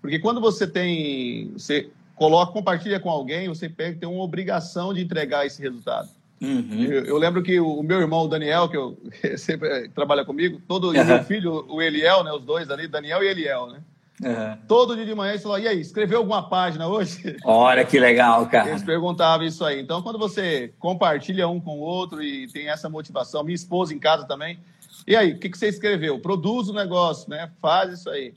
Porque 0.00 0.18
quando 0.18 0.40
você 0.40 0.66
tem. 0.66 1.50
Você 1.52 1.90
coloca, 2.14 2.52
compartilha 2.52 3.00
com 3.00 3.10
alguém, 3.10 3.48
você 3.48 3.68
tem 3.68 4.08
uma 4.08 4.22
obrigação 4.22 4.92
de 4.92 5.02
entregar 5.02 5.46
esse 5.46 5.60
resultado. 5.60 6.08
Uhum. 6.40 6.84
Eu, 6.84 7.04
eu, 7.04 7.18
lembro 7.18 7.42
que 7.42 7.60
o, 7.60 7.82
meu 7.82 8.00
irmão, 8.00 8.22
o 8.22 8.28
Daniel, 8.28 8.68
que 8.68 8.76
eu, 8.76 8.98
sempre 9.36 9.68
eh, 9.68 9.88
trabalha 9.94 10.24
comigo, 10.24 10.60
todo 10.66 10.88
uhum. 10.88 10.94
e 10.94 11.04
meu 11.04 11.22
filho, 11.24 11.66
o 11.68 11.82
Eliel, 11.82 12.24
né, 12.24 12.32
os 12.32 12.42
dois 12.42 12.70
ali, 12.70 12.88
Daniel 12.88 13.22
e 13.22 13.28
Eliel, 13.28 13.66
né? 13.66 13.80
Uhum. 14.22 14.58
Todo 14.68 14.94
dia 14.96 15.06
de 15.06 15.14
manhã 15.14 15.32
eles 15.32 15.42
falavam, 15.42 15.64
e 15.64 15.68
aí, 15.68 15.80
escreveu 15.80 16.18
alguma 16.18 16.48
página 16.48 16.86
hoje? 16.86 17.36
Olha 17.44 17.84
que 17.84 17.98
legal, 17.98 18.46
cara. 18.46 18.70
Eles 18.70 18.82
perguntavam 18.82 19.46
isso 19.46 19.64
aí. 19.64 19.80
Então, 19.80 20.02
quando 20.02 20.18
você 20.18 20.72
compartilha 20.78 21.48
um 21.48 21.60
com 21.60 21.78
o 21.78 21.80
outro 21.80 22.22
e 22.22 22.46
tem 22.48 22.68
essa 22.68 22.88
motivação, 22.88 23.42
minha 23.42 23.54
esposa 23.54 23.94
em 23.94 23.98
casa 23.98 24.26
também, 24.26 24.58
e 25.06 25.16
aí, 25.16 25.32
o 25.32 25.38
que, 25.38 25.48
que 25.48 25.58
você 25.58 25.68
escreveu? 25.68 26.18
Produz 26.20 26.68
o 26.68 26.74
negócio, 26.74 27.28
né? 27.30 27.50
Faz 27.60 27.98
isso 27.98 28.10
aí. 28.10 28.34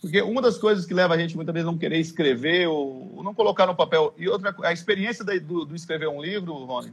Porque 0.00 0.22
uma 0.22 0.40
das 0.40 0.56
coisas 0.58 0.86
que 0.86 0.94
leva 0.94 1.14
a 1.14 1.18
gente 1.18 1.34
muitas 1.34 1.52
vezes 1.52 1.68
a 1.68 1.72
não 1.72 1.78
querer 1.78 1.98
escrever 1.98 2.68
ou 2.68 3.20
não 3.24 3.34
colocar 3.34 3.66
no 3.66 3.74
papel, 3.74 4.14
e 4.16 4.28
outra, 4.28 4.54
a 4.62 4.72
experiência 4.72 5.24
do, 5.24 5.64
do 5.64 5.74
escrever 5.74 6.08
um 6.08 6.22
livro, 6.22 6.54
Rony, 6.64 6.92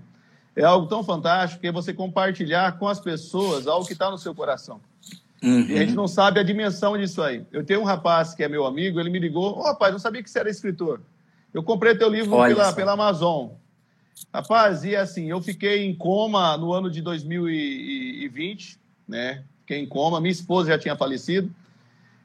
é 0.55 0.63
algo 0.63 0.88
tão 0.88 1.03
fantástico 1.03 1.62
que 1.62 1.67
é 1.67 1.72
você 1.72 1.93
compartilhar 1.93 2.77
com 2.77 2.88
as 2.88 3.00
pessoas 3.00 3.67
algo 3.67 3.86
que 3.86 3.93
está 3.93 4.10
no 4.12 4.17
seu 4.17 4.36
coração. 4.36 4.79
Uhum. 5.41 5.65
E 5.67 5.74
a 5.74 5.79
gente 5.79 5.93
não 5.93 6.07
sabe 6.07 6.39
a 6.39 6.43
dimensão 6.43 6.98
disso 6.98 7.22
aí. 7.22 7.45
Eu 7.51 7.65
tenho 7.65 7.81
um 7.81 7.86
rapaz 7.86 8.33
que 8.33 8.43
é 8.43 8.48
meu 8.48 8.65
amigo, 8.65 9.00
ele 9.00 9.10
me 9.10 9.19
ligou, 9.19 9.57
oh, 9.57 9.63
rapaz, 9.63 9.91
não 9.91 10.00
sabia 10.00 10.24
que 10.24 10.29
você 10.29 10.39
era 10.39 10.50
escritor. 10.50 11.01
Eu 11.53 11.62
comprei 11.62 11.95
teu 11.95 12.10
livro 12.10 12.31
pela, 12.31 12.74
pela 12.74 12.93
Amazon. 12.93 13.50
Rapaz, 14.33 14.83
e 14.83 14.95
assim, 14.95 15.29
eu 15.29 15.41
fiquei 15.41 15.86
em 15.86 15.93
coma 15.93 16.55
no 16.57 16.72
ano 16.72 16.89
de 16.89 17.01
2020, 17.01 18.79
né? 19.07 19.43
Fiquei 19.60 19.79
em 19.79 19.86
coma, 19.86 20.22
minha 20.22 20.31
esposa 20.31 20.69
já 20.69 20.77
tinha 20.77 20.95
falecido. 20.95 21.53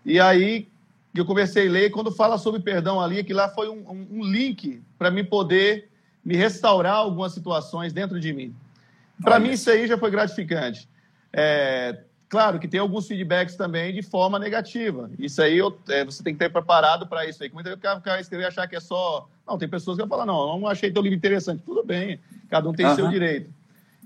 E 0.04 0.20
aí 0.20 0.68
eu 1.14 1.24
comecei 1.24 1.66
a 1.66 1.70
ler, 1.70 1.90
quando 1.90 2.12
fala 2.12 2.38
sobre 2.38 2.60
perdão 2.60 3.00
ali, 3.00 3.24
que 3.24 3.34
lá 3.34 3.48
foi 3.48 3.68
um, 3.68 3.80
um, 3.90 4.06
um 4.10 4.24
link 4.24 4.80
para 4.96 5.10
me 5.10 5.24
poder 5.24 5.90
me 6.24 6.36
restaurar 6.36 6.94
algumas 6.94 7.32
situações 7.32 7.92
dentro 7.92 8.20
de 8.20 8.32
mim. 8.32 8.54
Para 9.22 9.38
mim, 9.38 9.50
isso 9.50 9.70
aí 9.70 9.86
já 9.86 9.98
foi 9.98 10.10
gratificante. 10.10 10.88
É, 11.32 12.00
claro 12.28 12.58
que 12.58 12.68
tem 12.68 12.80
alguns 12.80 13.06
feedbacks 13.06 13.56
também 13.56 13.92
de 13.92 14.02
forma 14.02 14.38
negativa. 14.38 15.10
Isso 15.18 15.42
aí 15.42 15.58
eu, 15.58 15.76
é, 15.88 16.04
você 16.04 16.22
tem 16.22 16.32
que 16.32 16.38
ter 16.38 16.50
preparado 16.50 17.06
para 17.06 17.26
isso 17.26 17.42
aí. 17.42 17.50
Muita 17.52 17.70
gente 17.70 17.82
vai 17.82 18.20
escrever 18.20 18.44
e 18.44 18.46
achar 18.46 18.66
que 18.66 18.76
é 18.76 18.80
só. 18.80 19.28
Não, 19.46 19.58
tem 19.58 19.68
pessoas 19.68 19.96
que 19.96 20.02
vão 20.02 20.08
falar, 20.08 20.26
não, 20.26 20.58
não 20.60 20.68
achei 20.68 20.90
teu 20.90 21.02
livro 21.02 21.16
interessante. 21.16 21.62
Tudo 21.64 21.84
bem, 21.84 22.20
cada 22.48 22.68
um 22.68 22.72
tem 22.72 22.86
uhum. 22.86 22.94
seu 22.94 23.08
direito. 23.08 23.50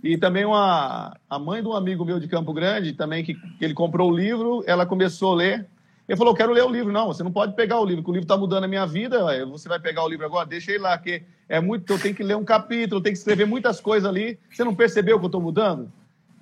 E 0.02 0.18
também 0.18 0.44
uma, 0.44 1.16
a 1.30 1.38
mãe 1.38 1.62
de 1.62 1.68
um 1.68 1.74
amigo 1.74 2.04
meu 2.04 2.18
de 2.18 2.26
Campo 2.26 2.52
Grande, 2.52 2.92
também, 2.92 3.22
que, 3.22 3.34
que 3.34 3.64
ele 3.64 3.72
comprou 3.72 4.10
o 4.10 4.16
livro, 4.16 4.64
ela 4.66 4.84
começou 4.84 5.32
a 5.32 5.36
ler. 5.36 5.66
Ele 6.08 6.18
falou: 6.18 6.34
quero 6.34 6.52
ler 6.52 6.64
o 6.64 6.68
livro. 6.68 6.92
Não, 6.92 7.06
você 7.06 7.22
não 7.22 7.30
pode 7.30 7.54
pegar 7.54 7.78
o 7.78 7.84
livro, 7.84 8.02
porque 8.02 8.10
o 8.10 8.14
livro 8.14 8.24
está 8.24 8.36
mudando 8.36 8.64
a 8.64 8.68
minha 8.68 8.84
vida. 8.84 9.46
Você 9.46 9.68
vai 9.68 9.78
pegar 9.78 10.04
o 10.04 10.08
livro 10.08 10.26
agora, 10.26 10.46
deixa 10.46 10.72
ele 10.72 10.80
lá, 10.80 10.98
que 10.98 11.22
é 11.52 11.60
muito. 11.60 11.92
Eu 11.92 11.98
tenho 11.98 12.14
que 12.14 12.22
ler 12.22 12.34
um 12.34 12.44
capítulo, 12.44 12.98
eu 12.98 13.02
tenho 13.02 13.12
que 13.12 13.18
escrever 13.18 13.46
muitas 13.46 13.78
coisas 13.78 14.08
ali. 14.08 14.38
Você 14.50 14.64
não 14.64 14.74
percebeu 14.74 15.18
que 15.18 15.24
eu 15.26 15.28
estou 15.28 15.40
mudando? 15.40 15.92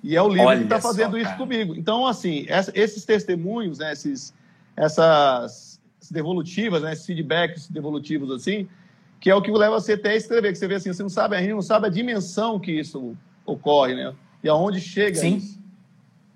E 0.01 0.15
é 0.15 0.21
o 0.21 0.29
livro 0.29 0.45
Olha 0.45 0.59
que 0.59 0.63
está 0.63 0.79
fazendo 0.79 1.11
só, 1.11 1.17
isso 1.17 1.35
comigo. 1.35 1.75
Então, 1.75 2.07
assim, 2.07 2.45
essa, 2.47 2.71
esses 2.73 3.03
testemunhos, 3.03 3.79
né, 3.79 3.91
esses, 3.91 4.33
essas 4.73 5.81
devolutivas, 6.09 6.81
né, 6.81 6.93
esses 6.93 7.05
feedbacks 7.05 7.67
devolutivos, 7.67 8.31
assim, 8.31 8.69
que 9.19 9.29
é 9.29 9.35
o 9.35 9.41
que 9.41 9.51
leva 9.51 9.81
você 9.81 9.93
até 9.93 10.11
a 10.11 10.15
escrever, 10.15 10.53
que 10.53 10.57
você 10.57 10.67
vê 10.67 10.75
assim, 10.75 10.93
você 10.93 11.03
não 11.03 11.09
sabe, 11.09 11.35
a 11.35 11.41
gente 11.41 11.51
não 11.51 11.61
sabe 11.61 11.87
a 11.87 11.89
dimensão 11.89 12.57
que 12.57 12.71
isso 12.71 13.13
ocorre, 13.45 13.93
né? 13.95 14.15
E 14.41 14.47
aonde 14.47 14.79
chega 14.79 15.17
Sim. 15.17 15.35
isso. 15.35 15.59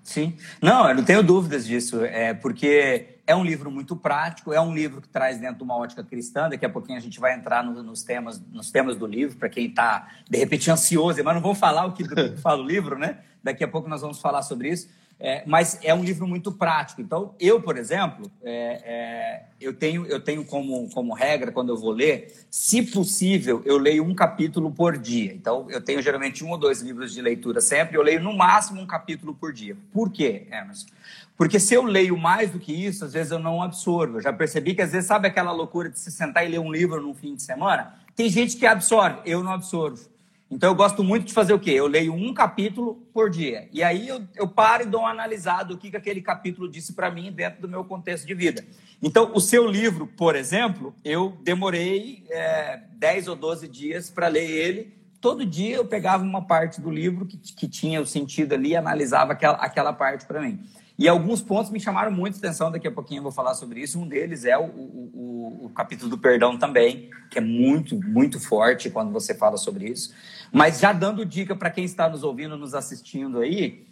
Sim. 0.02 0.36
Não, 0.60 0.86
eu 0.86 0.94
não 0.94 1.02
tenho 1.02 1.22
dúvidas 1.22 1.66
disso. 1.66 2.04
É 2.04 2.34
porque 2.34 3.15
é 3.26 3.34
um 3.34 3.44
livro 3.44 3.70
muito 3.70 3.96
prático, 3.96 4.52
é 4.52 4.60
um 4.60 4.72
livro 4.72 5.00
que 5.00 5.08
traz 5.08 5.38
dentro 5.38 5.56
de 5.56 5.62
uma 5.64 5.76
ótica 5.76 6.04
cristã. 6.04 6.48
Daqui 6.48 6.64
a 6.64 6.68
pouquinho 6.68 6.96
a 6.96 7.00
gente 7.00 7.18
vai 7.18 7.34
entrar 7.34 7.64
no, 7.64 7.82
nos, 7.82 8.02
temas, 8.02 8.40
nos 8.52 8.70
temas 8.70 8.96
do 8.96 9.06
livro, 9.06 9.36
para 9.36 9.48
quem 9.48 9.66
está, 9.66 10.08
de 10.28 10.38
repente, 10.38 10.70
ansioso, 10.70 11.22
mas 11.24 11.34
não 11.34 11.42
vou 11.42 11.54
falar 11.54 11.86
o 11.86 11.92
que, 11.92 12.04
do 12.04 12.14
que 12.14 12.36
fala 12.40 12.62
o 12.62 12.66
livro, 12.66 12.96
né? 12.96 13.18
Daqui 13.42 13.64
a 13.64 13.68
pouco 13.68 13.88
nós 13.88 14.00
vamos 14.00 14.20
falar 14.20 14.42
sobre 14.42 14.70
isso. 14.70 14.88
É, 15.18 15.42
mas 15.46 15.78
é 15.82 15.94
um 15.94 16.04
livro 16.04 16.28
muito 16.28 16.52
prático. 16.52 17.00
Então, 17.00 17.34
eu, 17.40 17.60
por 17.60 17.78
exemplo, 17.78 18.30
é, 18.42 18.82
é, 18.84 19.42
eu 19.58 19.72
tenho, 19.72 20.04
eu 20.06 20.20
tenho 20.20 20.44
como, 20.44 20.90
como 20.90 21.14
regra, 21.14 21.50
quando 21.50 21.70
eu 21.70 21.76
vou 21.76 21.90
ler, 21.90 22.46
se 22.50 22.82
possível, 22.82 23.62
eu 23.64 23.78
leio 23.78 24.04
um 24.04 24.14
capítulo 24.14 24.70
por 24.70 24.98
dia. 24.98 25.32
Então, 25.32 25.66
eu 25.70 25.80
tenho 25.80 26.02
geralmente 26.02 26.44
um 26.44 26.50
ou 26.50 26.58
dois 26.58 26.82
livros 26.82 27.14
de 27.14 27.22
leitura 27.22 27.62
sempre, 27.62 27.96
eu 27.96 28.02
leio 28.02 28.22
no 28.22 28.36
máximo 28.36 28.80
um 28.80 28.86
capítulo 28.86 29.34
por 29.34 29.54
dia. 29.54 29.74
Por 29.90 30.10
quê, 30.10 30.46
Emerson? 30.50 30.86
Porque 31.34 31.58
se 31.58 31.74
eu 31.74 31.84
leio 31.84 32.16
mais 32.16 32.50
do 32.50 32.58
que 32.58 32.72
isso, 32.72 33.04
às 33.04 33.12
vezes 33.12 33.32
eu 33.32 33.38
não 33.38 33.62
absorvo. 33.62 34.18
Eu 34.18 34.22
já 34.22 34.32
percebi 34.32 34.74
que 34.74 34.82
às 34.82 34.92
vezes, 34.92 35.06
sabe 35.06 35.28
aquela 35.28 35.52
loucura 35.52 35.88
de 35.88 35.98
se 35.98 36.10
sentar 36.10 36.46
e 36.46 36.48
ler 36.48 36.58
um 36.58 36.72
livro 36.72 37.00
num 37.00 37.14
fim 37.14 37.34
de 37.34 37.42
semana? 37.42 37.94
Tem 38.14 38.28
gente 38.28 38.56
que 38.56 38.66
absorve, 38.66 39.20
eu 39.24 39.42
não 39.42 39.52
absorvo. 39.52 40.15
Então, 40.48 40.70
eu 40.70 40.76
gosto 40.76 41.02
muito 41.02 41.26
de 41.26 41.32
fazer 41.32 41.52
o 41.52 41.58
quê? 41.58 41.72
Eu 41.72 41.88
leio 41.88 42.14
um 42.14 42.32
capítulo 42.32 42.94
por 43.12 43.28
dia. 43.28 43.68
E 43.72 43.82
aí 43.82 44.06
eu, 44.06 44.22
eu 44.36 44.46
paro 44.46 44.84
e 44.84 44.86
dou 44.86 45.00
uma 45.00 45.10
analisada 45.10 45.64
do 45.64 45.78
que, 45.78 45.90
que 45.90 45.96
aquele 45.96 46.22
capítulo 46.22 46.68
disse 46.68 46.92
para 46.92 47.10
mim 47.10 47.32
dentro 47.32 47.62
do 47.62 47.68
meu 47.68 47.84
contexto 47.84 48.24
de 48.24 48.32
vida. 48.32 48.64
Então, 49.02 49.32
o 49.34 49.40
seu 49.40 49.66
livro, 49.66 50.06
por 50.06 50.36
exemplo, 50.36 50.94
eu 51.04 51.36
demorei 51.42 52.24
é, 52.30 52.80
10 52.92 53.28
ou 53.28 53.36
12 53.36 53.66
dias 53.66 54.08
para 54.08 54.28
ler 54.28 54.48
ele. 54.48 54.96
Todo 55.20 55.44
dia 55.44 55.76
eu 55.76 55.84
pegava 55.84 56.22
uma 56.22 56.46
parte 56.46 56.80
do 56.80 56.90
livro 56.90 57.26
que, 57.26 57.36
que 57.36 57.68
tinha 57.68 58.00
o 58.00 58.06
sentido 58.06 58.52
ali 58.54 58.70
e 58.70 58.76
analisava 58.76 59.32
aquela, 59.32 59.56
aquela 59.56 59.92
parte 59.92 60.26
para 60.26 60.40
mim. 60.40 60.60
E 60.98 61.06
alguns 61.06 61.42
pontos 61.42 61.70
me 61.70 61.78
chamaram 61.78 62.10
muito 62.10 62.38
atenção, 62.38 62.70
daqui 62.70 62.88
a 62.88 62.90
pouquinho 62.90 63.18
eu 63.18 63.22
vou 63.24 63.32
falar 63.32 63.54
sobre 63.54 63.80
isso. 63.80 64.00
Um 64.00 64.08
deles 64.08 64.44
é 64.44 64.56
o, 64.56 64.64
o, 64.64 65.10
o, 65.12 65.66
o 65.66 65.70
capítulo 65.70 66.08
do 66.08 66.16
perdão 66.16 66.58
também, 66.58 67.10
que 67.30 67.38
é 67.38 67.40
muito, 67.40 68.00
muito 68.02 68.40
forte 68.40 68.88
quando 68.88 69.12
você 69.12 69.34
fala 69.34 69.58
sobre 69.58 69.88
isso. 69.88 70.14
Mas 70.50 70.80
já 70.80 70.92
dando 70.92 71.24
dica 71.24 71.54
para 71.54 71.70
quem 71.70 71.84
está 71.84 72.08
nos 72.08 72.22
ouvindo, 72.22 72.56
nos 72.56 72.74
assistindo 72.74 73.40
aí, 73.40 73.86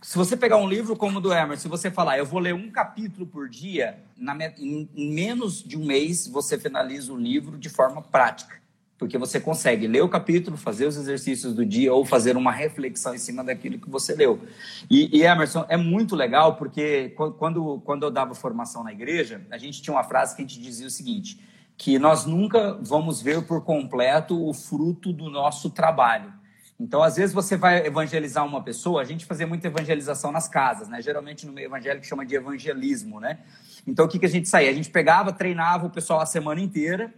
se 0.00 0.16
você 0.16 0.36
pegar 0.36 0.56
um 0.56 0.68
livro 0.68 0.96
como 0.96 1.18
o 1.18 1.20
do 1.20 1.32
Emerson, 1.32 1.62
se 1.62 1.68
você 1.68 1.90
falar, 1.90 2.18
eu 2.18 2.24
vou 2.24 2.40
ler 2.40 2.54
um 2.54 2.70
capítulo 2.70 3.26
por 3.26 3.48
dia, 3.48 3.98
na, 4.16 4.36
em 4.58 4.88
menos 4.96 5.62
de 5.62 5.76
um 5.76 5.84
mês 5.84 6.26
você 6.26 6.58
finaliza 6.58 7.12
o 7.12 7.16
livro 7.16 7.58
de 7.58 7.68
forma 7.68 8.00
prática. 8.00 8.61
Porque 9.02 9.18
você 9.18 9.40
consegue 9.40 9.88
ler 9.88 10.00
o 10.00 10.08
capítulo, 10.08 10.56
fazer 10.56 10.86
os 10.86 10.96
exercícios 10.96 11.52
do 11.52 11.66
dia 11.66 11.92
ou 11.92 12.04
fazer 12.04 12.36
uma 12.36 12.52
reflexão 12.52 13.12
em 13.12 13.18
cima 13.18 13.42
daquilo 13.42 13.76
que 13.76 13.90
você 13.90 14.14
leu. 14.14 14.40
E, 14.88 15.18
e 15.18 15.24
Emerson, 15.24 15.66
é 15.68 15.76
muito 15.76 16.14
legal 16.14 16.54
porque 16.54 17.12
quando, 17.36 17.82
quando 17.84 18.04
eu 18.04 18.12
dava 18.12 18.32
formação 18.32 18.84
na 18.84 18.92
igreja, 18.92 19.44
a 19.50 19.58
gente 19.58 19.82
tinha 19.82 19.92
uma 19.92 20.04
frase 20.04 20.36
que 20.36 20.42
a 20.42 20.46
gente 20.46 20.60
dizia 20.60 20.86
o 20.86 20.90
seguinte: 20.90 21.40
que 21.76 21.98
nós 21.98 22.26
nunca 22.26 22.78
vamos 22.80 23.20
ver 23.20 23.42
por 23.42 23.64
completo 23.64 24.40
o 24.40 24.54
fruto 24.54 25.12
do 25.12 25.28
nosso 25.28 25.68
trabalho. 25.68 26.32
Então, 26.78 27.02
às 27.02 27.16
vezes, 27.16 27.34
você 27.34 27.56
vai 27.56 27.84
evangelizar 27.84 28.46
uma 28.46 28.62
pessoa, 28.62 29.02
a 29.02 29.04
gente 29.04 29.26
fazia 29.26 29.48
muita 29.48 29.66
evangelização 29.66 30.30
nas 30.30 30.46
casas, 30.46 30.88
né? 30.88 31.02
Geralmente 31.02 31.44
no 31.44 31.52
meio 31.52 31.66
evangélico 31.66 32.06
chama 32.06 32.24
de 32.24 32.36
evangelismo, 32.36 33.18
né? 33.18 33.40
Então, 33.84 34.04
o 34.04 34.08
que, 34.08 34.20
que 34.20 34.26
a 34.26 34.28
gente 34.28 34.48
saía? 34.48 34.70
A 34.70 34.72
gente 34.72 34.90
pegava, 34.90 35.32
treinava 35.32 35.86
o 35.86 35.90
pessoal 35.90 36.20
a 36.20 36.26
semana 36.26 36.60
inteira, 36.60 37.12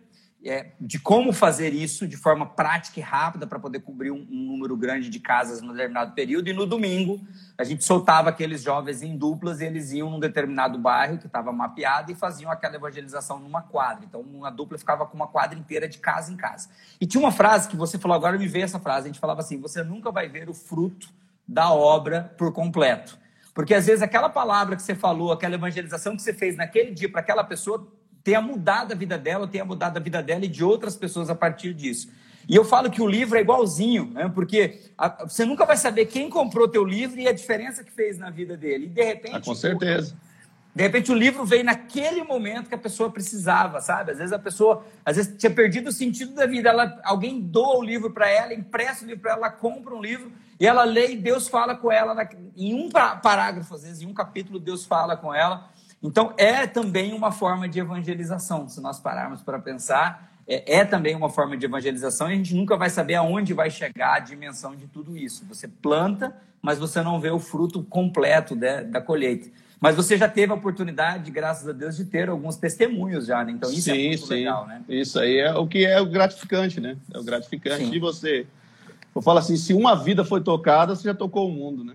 é, 0.44 0.72
de 0.78 0.98
como 0.98 1.32
fazer 1.32 1.72
isso 1.72 2.06
de 2.06 2.16
forma 2.16 2.44
prática 2.44 3.00
e 3.00 3.02
rápida 3.02 3.46
para 3.46 3.58
poder 3.58 3.80
cobrir 3.80 4.10
um, 4.10 4.26
um, 4.30 4.46
número 4.46 4.76
grande 4.76 5.08
de 5.08 5.18
casas 5.18 5.62
no 5.62 5.72
determinado 5.72 6.12
período. 6.12 6.48
E 6.48 6.52
no 6.52 6.66
domingo, 6.66 7.18
a 7.56 7.64
gente 7.64 7.82
soltava 7.82 8.28
aqueles 8.28 8.62
jovens 8.62 9.02
em 9.02 9.16
duplas 9.16 9.60
e 9.60 9.64
eles 9.64 9.90
iam 9.92 10.10
num 10.10 10.20
determinado 10.20 10.78
bairro 10.78 11.16
que 11.16 11.26
estava 11.26 11.50
mapeado 11.50 12.12
e 12.12 12.14
faziam 12.14 12.50
aquela 12.50 12.76
evangelização 12.76 13.38
numa 13.38 13.62
quadra. 13.62 14.04
Então, 14.04 14.20
uma 14.20 14.50
dupla 14.50 14.76
ficava 14.76 15.06
com 15.06 15.16
uma 15.16 15.26
quadra 15.26 15.58
inteira 15.58 15.88
de 15.88 15.98
casa 15.98 16.30
em 16.30 16.36
casa. 16.36 16.68
E 17.00 17.06
tinha 17.06 17.22
uma 17.22 17.32
frase 17.32 17.68
que 17.68 17.76
você 17.76 17.98
falou, 17.98 18.14
agora 18.14 18.38
me 18.38 18.46
veio 18.46 18.64
essa 18.64 18.78
frase, 18.78 19.06
a 19.06 19.12
gente 19.12 19.20
falava 19.20 19.40
assim, 19.40 19.58
você 19.58 19.82
nunca 19.82 20.10
vai 20.12 20.28
ver 20.28 20.50
o 20.50 20.54
fruto 20.54 21.08
da 21.48 21.72
obra 21.72 22.34
por 22.36 22.52
completo. 22.52 23.18
Porque 23.54 23.72
às 23.72 23.86
vezes 23.86 24.02
aquela 24.02 24.28
palavra 24.28 24.74
que 24.76 24.82
você 24.82 24.94
falou, 24.94 25.32
aquela 25.32 25.54
evangelização 25.54 26.16
que 26.16 26.22
você 26.22 26.34
fez 26.34 26.56
naquele 26.56 26.90
dia 26.90 27.08
para 27.08 27.20
aquela 27.20 27.44
pessoa 27.44 27.90
tenha 28.24 28.40
mudado 28.40 28.92
a 28.92 28.96
vida 28.96 29.18
dela, 29.18 29.46
tenha 29.46 29.66
mudado 29.66 29.98
a 29.98 30.00
vida 30.00 30.22
dela 30.22 30.46
e 30.46 30.48
de 30.48 30.64
outras 30.64 30.96
pessoas 30.96 31.28
a 31.28 31.34
partir 31.34 31.74
disso. 31.74 32.08
E 32.48 32.56
eu 32.56 32.64
falo 32.64 32.90
que 32.90 33.00
o 33.00 33.06
livro 33.06 33.38
é 33.38 33.42
igualzinho, 33.42 34.10
né? 34.12 34.30
porque 34.34 34.80
a, 34.96 35.26
você 35.26 35.44
nunca 35.44 35.64
vai 35.64 35.76
saber 35.76 36.06
quem 36.06 36.28
comprou 36.30 36.66
teu 36.66 36.84
livro 36.84 37.20
e 37.20 37.28
a 37.28 37.32
diferença 37.32 37.84
que 37.84 37.92
fez 37.92 38.18
na 38.18 38.30
vida 38.30 38.56
dele. 38.56 38.86
E 38.86 38.88
de 38.88 39.02
repente. 39.02 39.36
Ah, 39.36 39.40
com 39.40 39.54
certeza. 39.54 40.16
De 40.74 40.82
repente 40.82 41.12
o 41.12 41.14
livro 41.14 41.44
veio 41.44 41.62
naquele 41.62 42.24
momento 42.24 42.68
que 42.68 42.74
a 42.74 42.78
pessoa 42.78 43.08
precisava, 43.08 43.80
sabe? 43.80 44.10
Às 44.10 44.18
vezes 44.18 44.32
a 44.32 44.38
pessoa, 44.38 44.84
às 45.04 45.16
vezes 45.16 45.36
tinha 45.38 45.50
perdido 45.50 45.88
o 45.88 45.92
sentido 45.92 46.34
da 46.34 46.46
vida. 46.46 46.70
Ela, 46.70 47.00
alguém 47.04 47.40
doa 47.40 47.78
o 47.78 47.82
livro 47.82 48.10
para 48.10 48.28
ela, 48.28 48.52
empresta 48.52 49.04
o 49.04 49.06
livro 49.06 49.22
para 49.22 49.32
ela, 49.32 49.46
ela 49.46 49.50
compra 49.50 49.94
um 49.94 50.02
livro 50.02 50.32
e 50.58 50.66
ela 50.66 50.82
lê 50.82 51.12
e 51.12 51.16
Deus 51.16 51.46
fala 51.46 51.76
com 51.76 51.92
ela 51.92 52.12
na, 52.12 52.28
em 52.56 52.74
um 52.74 52.88
parágrafo, 52.88 53.74
às 53.74 53.82
vezes 53.82 54.02
em 54.02 54.06
um 54.06 54.14
capítulo 54.14 54.58
Deus 54.58 54.84
fala 54.84 55.16
com 55.16 55.32
ela 55.32 55.70
então, 56.08 56.34
é 56.36 56.66
também 56.66 57.12
uma 57.12 57.32
forma 57.32 57.68
de 57.68 57.80
evangelização, 57.80 58.68
se 58.68 58.80
nós 58.80 59.00
pararmos 59.00 59.42
para 59.42 59.58
pensar, 59.58 60.30
é, 60.46 60.76
é, 60.80 60.84
também 60.84 61.16
uma 61.16 61.30
forma 61.30 61.56
de 61.56 61.64
evangelização 61.64 62.30
e 62.30 62.34
a 62.34 62.36
gente 62.36 62.54
nunca 62.54 62.76
vai 62.76 62.90
saber 62.90 63.14
aonde 63.14 63.54
vai 63.54 63.70
chegar 63.70 64.16
a 64.16 64.18
dimensão 64.18 64.76
de 64.76 64.86
tudo 64.86 65.16
isso. 65.16 65.44
Você 65.48 65.66
planta, 65.66 66.36
mas 66.60 66.78
você 66.78 67.00
não 67.02 67.18
vê 67.18 67.30
o 67.30 67.38
fruto 67.38 67.82
completo 67.82 68.54
da, 68.54 68.82
da 68.82 69.00
colheita. 69.00 69.48
Mas 69.80 69.96
você 69.96 70.16
já 70.16 70.28
teve 70.28 70.52
a 70.52 70.54
oportunidade, 70.54 71.30
graças 71.30 71.68
a 71.68 71.72
Deus, 71.72 71.96
de 71.96 72.04
ter 72.04 72.28
alguns 72.28 72.56
testemunhos 72.56 73.26
já, 73.26 73.44
né? 73.44 73.52
Então 73.52 73.70
isso 73.70 73.90
é 73.90 73.94
sim, 73.94 74.04
é 74.04 74.08
muito 74.08 74.26
sim. 74.26 74.34
legal, 74.34 74.66
né? 74.66 74.82
Isso 74.88 75.18
aí 75.18 75.38
é 75.38 75.54
o 75.54 75.66
que 75.66 75.84
é 75.84 76.00
o 76.00 76.06
gratificante, 76.06 76.80
né? 76.80 76.96
É 77.12 77.18
o 77.18 77.24
gratificante 77.24 77.84
sim. 77.84 77.90
de 77.90 77.98
você. 77.98 78.46
Eu 79.14 79.22
falo 79.22 79.38
assim, 79.38 79.56
se 79.56 79.74
uma 79.74 79.94
vida 79.94 80.24
foi 80.24 80.42
tocada, 80.42 80.94
você 80.94 81.04
já 81.04 81.14
tocou 81.14 81.48
o 81.48 81.52
mundo, 81.52 81.84
né? 81.84 81.94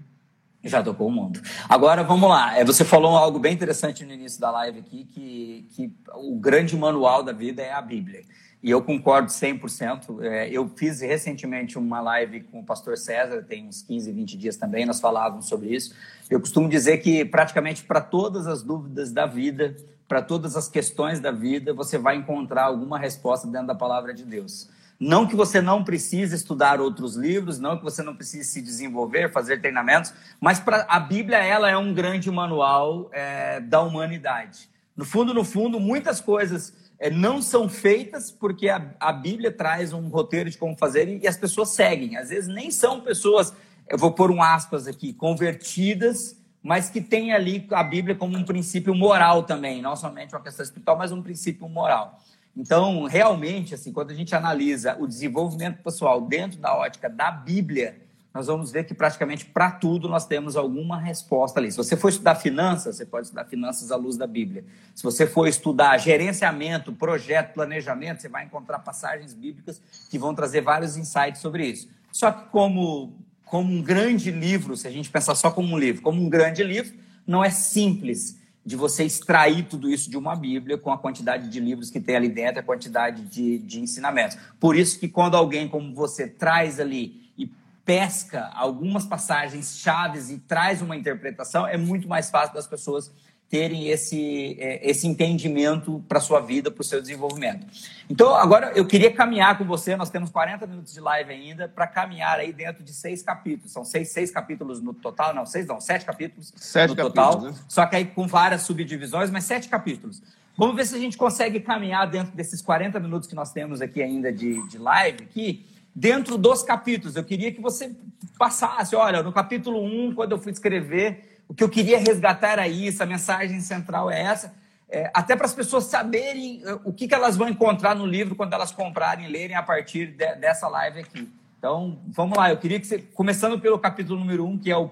Já 0.64 0.84
tocou 0.84 1.08
o 1.08 1.12
mundo. 1.12 1.42
Agora, 1.70 2.04
vamos 2.04 2.30
lá. 2.30 2.58
É, 2.58 2.66
você 2.66 2.84
falou 2.84 3.16
algo 3.16 3.40
bem 3.40 3.54
interessante 3.54 4.04
no 4.06 4.12
início 4.12 4.42
da 4.42 4.52
live 4.52 4.80
aqui, 4.80 5.06
que, 5.06 5.68
que 5.72 5.94
o 6.16 6.36
grande 6.36 6.76
manual 6.76 7.24
da 7.24 7.32
vida 7.32 7.62
é 7.62 7.72
a 7.72 7.82
Bíblia. 7.82 8.24
E 8.62 8.70
eu 8.70 8.82
concordo 8.82 9.30
100%. 9.30 10.22
É, 10.22 10.50
eu 10.50 10.70
fiz 10.76 11.00
recentemente 11.00 11.78
uma 11.78 12.02
live 12.02 12.42
com 12.42 12.60
o 12.60 12.66
pastor 12.66 12.98
César, 12.98 13.42
tem 13.42 13.68
uns 13.68 13.82
15, 13.82 14.12
20 14.12 14.38
dias 14.38 14.58
também, 14.58 14.86
nós 14.86 15.00
falávamos 15.00 15.48
sobre 15.48 15.74
isso. 15.74 15.96
Eu 16.30 16.42
costumo 16.42 16.68
dizer 16.68 16.98
que 16.98 17.24
praticamente 17.24 17.84
para 17.84 18.02
todas 18.02 18.46
as 18.46 18.62
dúvidas 18.62 19.14
da 19.14 19.26
vida, 19.26 19.78
para 20.10 20.22
todas 20.22 20.58
as 20.58 20.68
questões 20.68 21.22
da 21.22 21.32
vida, 21.32 21.74
você 21.74 21.98
vai 21.98 22.18
encontrar 22.18 22.64
alguma 22.64 23.00
resposta 23.00 23.48
dentro 23.48 23.68
da 23.68 23.76
palavra 23.76 24.14
de 24.14 24.26
Deus. 24.26 24.70
Não 25.00 25.26
que 25.26 25.36
você 25.36 25.62
não 25.62 25.82
precise 25.82 26.36
estudar 26.36 26.82
outros 26.82 27.16
livros, 27.16 27.58
não 27.58 27.78
que 27.78 27.84
você 27.84 28.04
não 28.04 28.14
precise 28.14 28.50
se 28.50 28.62
desenvolver, 28.62 29.32
fazer 29.32 29.62
treinamentos, 29.62 30.14
mas 30.42 30.60
pra, 30.60 30.86
a 30.90 31.00
Bíblia 31.00 31.38
ela 31.38 31.70
é 31.70 31.78
um 31.78 31.94
grande 31.94 32.30
manual 32.30 33.10
é, 33.14 33.62
da 33.62 33.82
humanidade. 33.82 34.70
No 34.98 35.06
fundo, 35.06 35.34
no 35.34 35.46
fundo, 35.46 35.80
muitas 35.80 36.20
coisas 36.20 36.74
é, 37.00 37.10
não 37.10 37.42
são 37.42 37.70
feitas 37.70 38.30
porque 38.30 38.68
a, 38.68 38.94
a, 39.00 39.14
Bíblia 39.14 39.50
traz 39.50 39.94
um 39.94 40.10
roteiro 40.10 40.50
de 40.50 40.58
como 40.58 40.76
fazer 40.76 41.08
e, 41.08 41.20
e 41.20 41.28
as 41.28 41.38
pessoas 41.38 41.70
seguem. 41.70 42.18
Às 42.18 42.28
vezes 42.28 42.54
nem 42.54 42.70
são 42.70 43.00
pessoas, 43.00 43.54
eu 43.88 43.98
vou 43.98 44.12
pôr 44.12 44.30
um 44.30 44.44
aspas 44.44 44.86
aqui, 44.86 45.14
convertidas, 45.14 46.36
mas 46.62 46.90
que 46.90 47.00
têm 47.00 47.32
ali 47.32 47.66
a 47.72 47.84
Bíblia 47.84 48.16
como 48.16 48.38
um 48.38 48.44
princípio 48.44 48.94
moral 48.94 49.44
também, 49.44 49.82
não 49.82 49.96
somente 49.96 50.36
uma 50.36 50.42
questão 50.42 50.62
espiritual, 50.62 50.98
mas 50.98 51.14
um 51.14 51.22
princípio 51.22 51.70
moral. 51.70 52.20
Então, 52.60 53.06
realmente, 53.06 53.74
assim, 53.74 53.94
quando 53.94 54.12
a 54.12 54.14
gente 54.14 54.36
analisa 54.36 54.98
o 55.00 55.08
desenvolvimento 55.08 55.82
pessoal 55.82 56.20
dentro 56.20 56.60
da 56.60 56.76
ótica 56.76 57.10
da 57.10 57.32
Bíblia, 57.32 57.96
nós 58.34 58.48
vamos 58.48 58.70
ver 58.70 58.84
que 58.84 58.94
praticamente 58.94 59.46
para 59.46 59.72
tudo 59.72 60.10
nós 60.10 60.26
temos 60.26 60.58
alguma 60.58 61.00
resposta 61.00 61.58
ali. 61.58 61.72
Se 61.72 61.78
você 61.78 61.96
for 61.96 62.10
estudar 62.10 62.36
finanças, 62.36 62.98
você 62.98 63.06
pode 63.06 63.28
estudar 63.28 63.46
finanças 63.46 63.94
à 63.94 63.96
luz 63.96 64.18
da 64.18 64.28
Bíblia. 64.28 64.66
Se 64.94 65.02
você 65.02 65.26
for 65.26 65.48
estudar 65.48 65.98
gerenciamento, 66.00 66.92
projeto, 66.92 67.54
planejamento, 67.54 68.22
você 68.22 68.28
vai 68.28 68.44
encontrar 68.44 68.80
passagens 68.80 69.34
bíblicas 69.34 69.82
que 70.10 70.20
vão 70.20 70.36
trazer 70.36 70.60
vários 70.60 70.98
insights 70.98 71.40
sobre 71.40 71.66
isso. 71.66 71.88
Só 72.12 72.30
que 72.30 72.50
como 72.50 73.14
como 73.46 73.74
um 73.74 73.82
grande 73.82 74.30
livro, 74.30 74.78
se 74.78 74.88
a 74.88 74.92
gente 74.92 75.10
pensar 75.10 75.34
só 75.34 75.50
como 75.50 75.74
um 75.74 75.78
livro, 75.80 76.04
como 76.04 76.22
um 76.22 76.30
grande 76.30 76.62
livro, 76.64 76.96
não 77.26 77.44
é 77.44 77.50
simples 77.50 78.39
de 78.66 78.76
você 78.76 79.04
extrair 79.04 79.68
tudo 79.68 79.90
isso 79.90 80.10
de 80.10 80.18
uma 80.18 80.36
Bíblia 80.36 80.78
com 80.78 80.92
a 80.92 80.98
quantidade 80.98 81.50
de 81.50 81.60
livros 81.60 81.90
que 81.90 82.00
tem 82.00 82.16
ali 82.16 82.30
dentro, 82.30 82.60
a 82.60 82.64
quantidade 82.64 83.24
de, 83.24 83.58
de 83.60 83.80
ensinamentos. 83.80 84.38
Por 84.60 84.76
isso 84.76 85.00
que 85.00 85.08
quando 85.08 85.36
alguém 85.36 85.68
como 85.68 85.94
você 85.94 86.28
traz 86.28 86.80
ali 86.80 87.32
e 87.38 87.52
pesca 87.86 88.50
algumas 88.54 89.06
passagens 89.06 89.78
chaves 89.78 90.30
e 90.30 90.38
traz 90.40 90.82
uma 90.82 90.96
interpretação, 90.96 91.66
é 91.66 91.78
muito 91.78 92.08
mais 92.08 92.30
fácil 92.30 92.54
das 92.54 92.68
pessoas 92.68 93.12
terem 93.50 93.88
esse, 93.88 94.56
é, 94.60 94.88
esse 94.88 95.08
entendimento 95.08 96.04
para 96.08 96.20
a 96.20 96.22
sua 96.22 96.40
vida, 96.40 96.70
para 96.70 96.82
o 96.82 96.84
seu 96.84 97.02
desenvolvimento. 97.02 97.66
Então, 98.08 98.36
agora 98.36 98.72
eu 98.76 98.86
queria 98.86 99.12
caminhar 99.12 99.58
com 99.58 99.66
você, 99.66 99.96
nós 99.96 100.12
temos 100.12 100.30
40 100.30 100.68
minutos 100.68 100.94
de 100.94 101.00
live 101.00 101.32
ainda, 101.32 101.68
para 101.68 101.88
caminhar 101.88 102.40
aí 102.40 102.54
dentro 102.54 102.84
de 102.84 102.94
seis 102.94 103.24
capítulos. 103.24 103.72
São 103.72 103.84
seis, 103.84 104.12
seis 104.12 104.30
capítulos 104.30 104.82
no 104.82 104.94
total, 104.94 105.34
não, 105.34 105.48
seis 105.48 105.66
não, 105.66 105.82
sete 105.82 106.06
capítulos 106.06 106.54
sete 106.56 106.92
no 106.92 106.96
capítulos, 106.96 107.36
total. 107.36 107.42
Né? 107.42 107.56
Só 107.68 107.86
que 107.88 107.96
aí 107.96 108.06
com 108.06 108.28
várias 108.28 108.62
subdivisões, 108.62 109.32
mas 109.32 109.46
sete 109.46 109.68
capítulos. 109.68 110.22
Vamos 110.56 110.76
ver 110.76 110.86
se 110.86 110.96
a 110.96 111.00
gente 111.00 111.18
consegue 111.18 111.60
caminhar 111.60 112.06
dentro 112.06 112.36
desses 112.36 112.62
40 112.62 113.00
minutos 113.00 113.28
que 113.28 113.34
nós 113.34 113.52
temos 113.52 113.82
aqui 113.82 114.04
ainda 114.04 114.32
de, 114.32 114.68
de 114.68 114.78
live, 114.78 115.24
aqui, 115.24 115.66
dentro 115.96 116.38
dos 116.38 116.62
capítulos. 116.62 117.16
Eu 117.16 117.24
queria 117.24 117.52
que 117.52 117.62
você 117.62 117.96
passasse, 118.38 118.96
olha, 118.96 119.24
no 119.24 119.32
capítulo 119.32 119.82
1, 119.84 120.14
quando 120.14 120.34
eu 120.34 120.38
fui 120.38 120.52
escrever 120.52 121.29
o 121.50 121.54
que 121.54 121.64
eu 121.64 121.70
queria 121.70 121.98
resgatar 121.98 122.50
era 122.50 122.68
isso, 122.68 123.02
a 123.02 123.08
mensagem 123.08 123.60
central 123.60 124.10
é 124.10 124.22
essa, 124.22 124.54
é, 124.88 125.10
até 125.14 125.36
para 125.36 125.48
as 125.48 125.54
pessoas 125.54 125.86
saberem 125.86 126.62
é, 126.64 126.74
o 126.84 126.94
que, 126.94 127.08
que 127.08 127.14
elas 127.14 127.36
vão 127.36 127.50
encontrar 127.50 127.96
no 127.96 128.06
livro 128.06 128.36
quando 128.36 128.54
elas 128.54 128.72
comprarem 128.72 129.26
e 129.26 129.32
lerem 129.32 129.56
a 129.56 129.64
partir 129.64 130.12
de, 130.12 130.36
dessa 130.36 130.68
live 130.68 131.00
aqui. 131.00 131.28
Então, 131.58 132.00
vamos 132.08 132.38
lá, 132.38 132.52
eu 132.52 132.58
queria 132.58 132.80
que 132.80 132.88
você, 132.88 133.00
começando 133.00 133.60
pelo 133.60 133.78
capítulo 133.78 134.18
número 134.18 134.46
um, 134.46 134.58
que 134.58 134.72
é 134.72 134.78
o. 134.78 134.90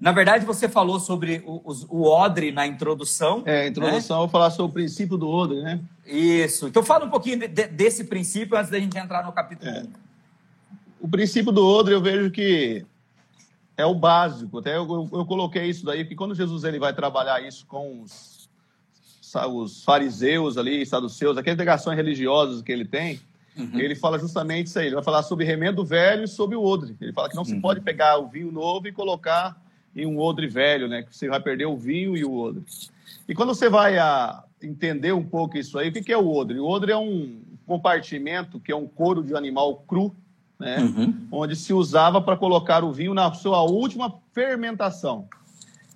Na 0.00 0.10
verdade, 0.10 0.44
você 0.44 0.68
falou 0.68 0.98
sobre 0.98 1.40
o, 1.46 1.62
o 1.88 2.02
odre 2.02 2.50
na 2.50 2.66
introdução. 2.66 3.44
É, 3.46 3.60
a 3.60 3.66
introdução, 3.68 4.16
né? 4.16 4.22
eu 4.22 4.26
vou 4.26 4.28
falar 4.28 4.50
sobre 4.50 4.70
o 4.70 4.74
princípio 4.74 5.16
do 5.16 5.28
odre, 5.28 5.62
né? 5.62 5.78
Isso. 6.04 6.66
Então, 6.66 6.82
fala 6.82 7.04
um 7.04 7.10
pouquinho 7.10 7.38
de, 7.38 7.46
de, 7.46 7.66
desse 7.68 8.04
princípio 8.04 8.58
antes 8.58 8.70
da 8.70 8.80
gente 8.80 8.98
entrar 8.98 9.24
no 9.24 9.30
capítulo 9.30 9.70
1. 9.70 9.74
É. 9.74 9.82
Um. 9.82 9.88
O 11.02 11.08
princípio 11.08 11.52
do 11.52 11.64
odre, 11.64 11.94
eu 11.94 12.02
vejo 12.02 12.30
que 12.30 12.84
é 13.80 13.86
o 13.86 13.94
básico. 13.94 14.58
Até 14.58 14.76
eu, 14.76 14.84
eu, 14.84 15.08
eu, 15.12 15.26
coloquei 15.26 15.66
isso 15.66 15.84
daí, 15.84 16.04
porque 16.04 16.16
quando 16.16 16.34
Jesus 16.34 16.64
ele 16.64 16.78
vai 16.78 16.92
trabalhar 16.92 17.40
isso 17.40 17.66
com 17.66 18.02
os, 18.02 18.48
os 19.48 19.84
fariseus 19.84 20.56
ali, 20.56 20.84
saduceus, 20.86 21.36
aquelas 21.36 21.56
delegações 21.56 21.96
religiosas 21.96 22.62
que 22.62 22.70
ele 22.70 22.84
tem, 22.84 23.20
uhum. 23.56 23.78
ele 23.78 23.94
fala 23.94 24.18
justamente 24.18 24.66
isso 24.66 24.78
aí. 24.78 24.86
Ele 24.86 24.94
vai 24.94 25.04
falar 25.04 25.22
sobre 25.22 25.44
remendo 25.44 25.84
velho 25.84 26.24
e 26.24 26.28
sobre 26.28 26.56
o 26.56 26.62
odre. 26.62 26.96
Ele 27.00 27.12
fala 27.12 27.28
que 27.28 27.34
não 27.34 27.42
uhum. 27.42 27.48
se 27.48 27.60
pode 27.60 27.80
pegar 27.80 28.18
o 28.18 28.28
vinho 28.28 28.52
novo 28.52 28.86
e 28.88 28.92
colocar 28.92 29.60
em 29.94 30.06
um 30.06 30.18
odre 30.18 30.46
velho, 30.46 30.88
né? 30.88 31.02
Que 31.02 31.16
você 31.16 31.28
vai 31.28 31.40
perder 31.40 31.66
o 31.66 31.76
vinho 31.76 32.16
e 32.16 32.24
o 32.24 32.32
odre. 32.32 32.62
E 33.28 33.34
quando 33.34 33.54
você 33.54 33.68
vai 33.68 33.98
a 33.98 34.44
entender 34.62 35.12
um 35.12 35.24
pouco 35.24 35.56
isso 35.56 35.78
aí, 35.78 35.88
o 35.88 35.92
que 35.92 36.12
é 36.12 36.18
o 36.18 36.28
odre? 36.28 36.58
O 36.58 36.66
odre 36.66 36.92
é 36.92 36.96
um 36.96 37.40
compartimento 37.66 38.60
que 38.60 38.72
é 38.72 38.76
um 38.76 38.86
couro 38.86 39.22
de 39.22 39.34
animal 39.34 39.76
cru, 39.86 40.14
né? 40.60 40.78
Uhum. 40.78 41.14
onde 41.32 41.56
se 41.56 41.72
usava 41.72 42.20
para 42.20 42.36
colocar 42.36 42.84
o 42.84 42.92
vinho 42.92 43.14
na 43.14 43.32
sua 43.32 43.62
última 43.62 44.14
fermentação. 44.32 45.26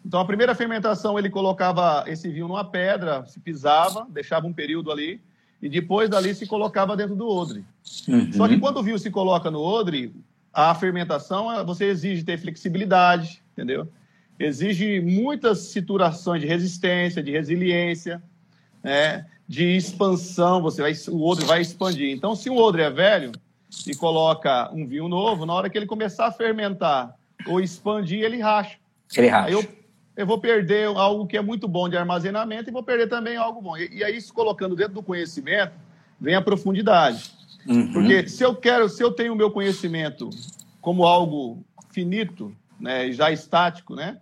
Então, 0.05 0.19
a 0.19 0.25
primeira 0.25 0.55
fermentação, 0.55 1.19
ele 1.19 1.29
colocava 1.29 2.05
esse 2.07 2.29
vinho 2.29 2.49
numa 2.49 2.65
pedra, 2.65 3.25
se 3.27 3.39
pisava, 3.39 4.07
deixava 4.09 4.47
um 4.47 4.53
período 4.53 4.91
ali, 4.91 5.21
e 5.63 5.69
depois 5.69 6.09
dali 6.09 6.35
se 6.35 6.47
colocava 6.47 6.97
dentro 6.97 7.15
do 7.15 7.29
odre. 7.29 7.65
Uhum. 8.09 8.33
Só 8.33 8.49
que 8.49 8.59
quando 8.59 8.79
o 8.79 8.83
vinho 8.83 8.99
se 8.99 9.11
coloca 9.11 9.51
no 9.51 9.61
odre, 9.61 10.15
a 10.53 10.75
fermentação, 10.75 11.65
você 11.65 11.87
exige 11.87 12.25
ter 12.25 12.39
flexibilidade, 12.39 13.43
entendeu? 13.53 13.89
Exige 14.39 15.01
muitas 15.01 15.59
situações 15.59 16.41
de 16.41 16.47
resistência, 16.47 17.23
de 17.23 17.31
resiliência, 17.31 18.23
né? 18.83 19.27
de 19.47 19.77
expansão, 19.77 20.63
você 20.63 20.81
vai, 20.81 20.93
o 21.09 21.23
odre 21.23 21.45
vai 21.45 21.61
expandir. 21.61 22.11
Então, 22.11 22.35
se 22.35 22.49
o 22.49 22.57
odre 22.57 22.83
é 22.83 22.91
velho, 22.91 23.33
e 23.87 23.95
coloca 23.95 24.71
um 24.73 24.87
vinho 24.87 25.09
novo, 25.09 25.45
na 25.45 25.55
hora 25.55 25.71
que 25.71 25.77
ele 25.77 25.87
começar 25.87 26.27
a 26.27 26.33
fermentar 26.33 27.15
ou 27.47 27.61
expandir, 27.61 28.23
ele 28.23 28.41
racha. 28.41 28.79
Ele 29.17 29.29
racha. 29.29 29.47
Aí 29.49 29.53
eu, 29.53 29.67
eu 30.17 30.27
vou 30.27 30.39
perder 30.39 30.87
algo 30.87 31.27
que 31.27 31.37
é 31.37 31.43
muito 31.43 31.69
bom 31.69 31.89
de 31.89 31.97
armazenamento 31.97 32.71
e 32.71 32.73
vou 32.73 32.83
perder 32.83 33.09
também 33.09 33.37
algo 33.37 33.61
bom. 33.61 33.77
E, 33.77 33.99
e 33.99 34.05
aí, 34.05 34.17
isso 34.17 34.33
colocando 34.33 34.77
dentro 34.77 34.95
do 34.95 35.03
conhecimento, 35.03 35.73
vem 36.21 36.35
a 36.35 36.43
profundidade. 36.43 37.33
Uhum. 37.67 37.93
Porque 37.93 38.29
se 38.29 38.43
eu 38.43 38.55
quero, 38.55 38.89
se 38.89 39.03
eu 39.03 39.11
tenho 39.11 39.33
o 39.33 39.37
meu 39.37 39.51
conhecimento 39.51 40.31
como 40.81 41.05
algo 41.05 41.65
finito, 41.91 42.55
né, 42.79 43.11
já 43.13 43.31
estático, 43.31 43.95
né? 43.95 44.19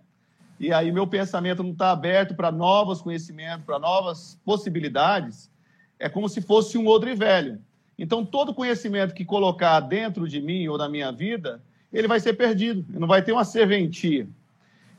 E 0.59 0.71
aí 0.71 0.91
meu 0.91 1.05
pensamento 1.05 1.63
não 1.63 1.71
está 1.71 1.91
aberto 1.91 2.35
para 2.35 2.51
novos 2.51 3.01
conhecimentos, 3.01 3.65
para 3.65 3.79
novas 3.79 4.39
possibilidades, 4.45 5.51
é 5.99 6.07
como 6.07 6.29
se 6.29 6.41
fosse 6.41 6.77
um 6.77 6.87
odre 6.87 7.15
velho. 7.15 7.59
Então, 8.03 8.25
todo 8.25 8.53
conhecimento 8.53 9.13
que 9.13 9.23
colocar 9.23 9.79
dentro 9.79 10.27
de 10.27 10.41
mim 10.41 10.67
ou 10.67 10.77
da 10.77 10.89
minha 10.89 11.09
vida, 11.09 11.61
ele 11.91 12.05
vai 12.05 12.19
ser 12.19 12.33
perdido, 12.33 12.85
não 12.89 13.07
vai 13.07 13.21
ter 13.21 13.31
uma 13.31 13.45
serventia. 13.45 14.27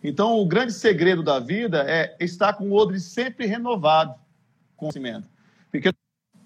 Então, 0.03 0.41
o 0.41 0.47
grande 0.47 0.73
segredo 0.73 1.23
da 1.23 1.39
vida 1.39 1.85
é 1.87 2.17
estar 2.19 2.55
com 2.55 2.71
o 2.71 2.73
odre 2.73 2.99
sempre 2.99 3.45
renovado 3.45 4.15
com 4.75 4.87
conhecimento. 4.87 5.29
Porque 5.71 5.93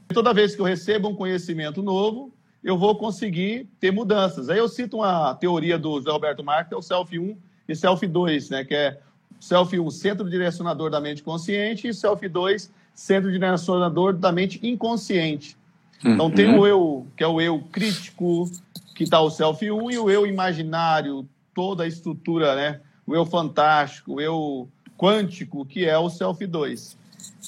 toda 0.09 0.35
vez 0.35 0.57
que 0.57 0.61
eu 0.61 0.65
recebo 0.65 1.09
um 1.09 1.15
conhecimento 1.15 1.81
novo, 1.81 2.35
eu 2.65 2.77
vou 2.77 2.99
conseguir 2.99 3.69
ter 3.79 3.93
mudanças. 3.93 4.49
Aí 4.49 4.59
eu 4.59 4.69
cito 4.69 4.97
uma 4.97 5.37
teoria 5.37 5.79
do 5.79 5.99
José 5.99 6.11
Roberto 6.11 6.43
Marques, 6.43 6.71
que 6.71 6.75
é 6.75 6.77
o 6.77 6.83
Self 6.83 7.17
1 7.17 7.39
e 7.69 7.77
Self 7.77 8.05
2, 8.05 8.51
né, 8.51 8.65
que 8.65 8.75
é 8.75 8.99
Self 9.39 9.79
1, 9.79 9.91
centro 9.93 10.29
direcionador 10.29 10.91
da 10.91 11.01
mente 11.01 11.23
consciente, 11.23 11.87
e 11.87 11.95
Self 11.95 12.29
2, 12.29 12.69
centro 12.93 13.31
direcionador 13.31 14.13
da 14.13 14.33
mente 14.33 14.59
inconsciente. 14.67 15.57
Então 16.05 16.31
tem 16.31 16.49
o 16.49 16.59
uhum. 16.59 16.67
eu, 16.67 17.07
que 17.17 17.25
é 17.25 17.27
o 17.27 17.41
eu 17.41 17.61
crítico, 17.73 18.51
que 18.95 19.05
está 19.05 19.21
o 19.21 19.31
self 19.31 19.71
1, 19.71 19.91
e 19.91 19.99
o 19.99 20.11
eu 20.11 20.27
imaginário, 20.27 21.29
toda 21.55 21.85
a 21.85 21.87
estrutura, 21.87 22.55
né? 22.55 22.81
O 23.07 23.15
eu 23.15 23.27
fantástico, 23.27 24.15
o 24.15 24.21
eu 24.21 24.69
quântico, 24.97 25.65
que 25.65 25.85
é 25.85 25.99
o 25.99 26.11
self 26.11 26.45
2. 26.47 26.97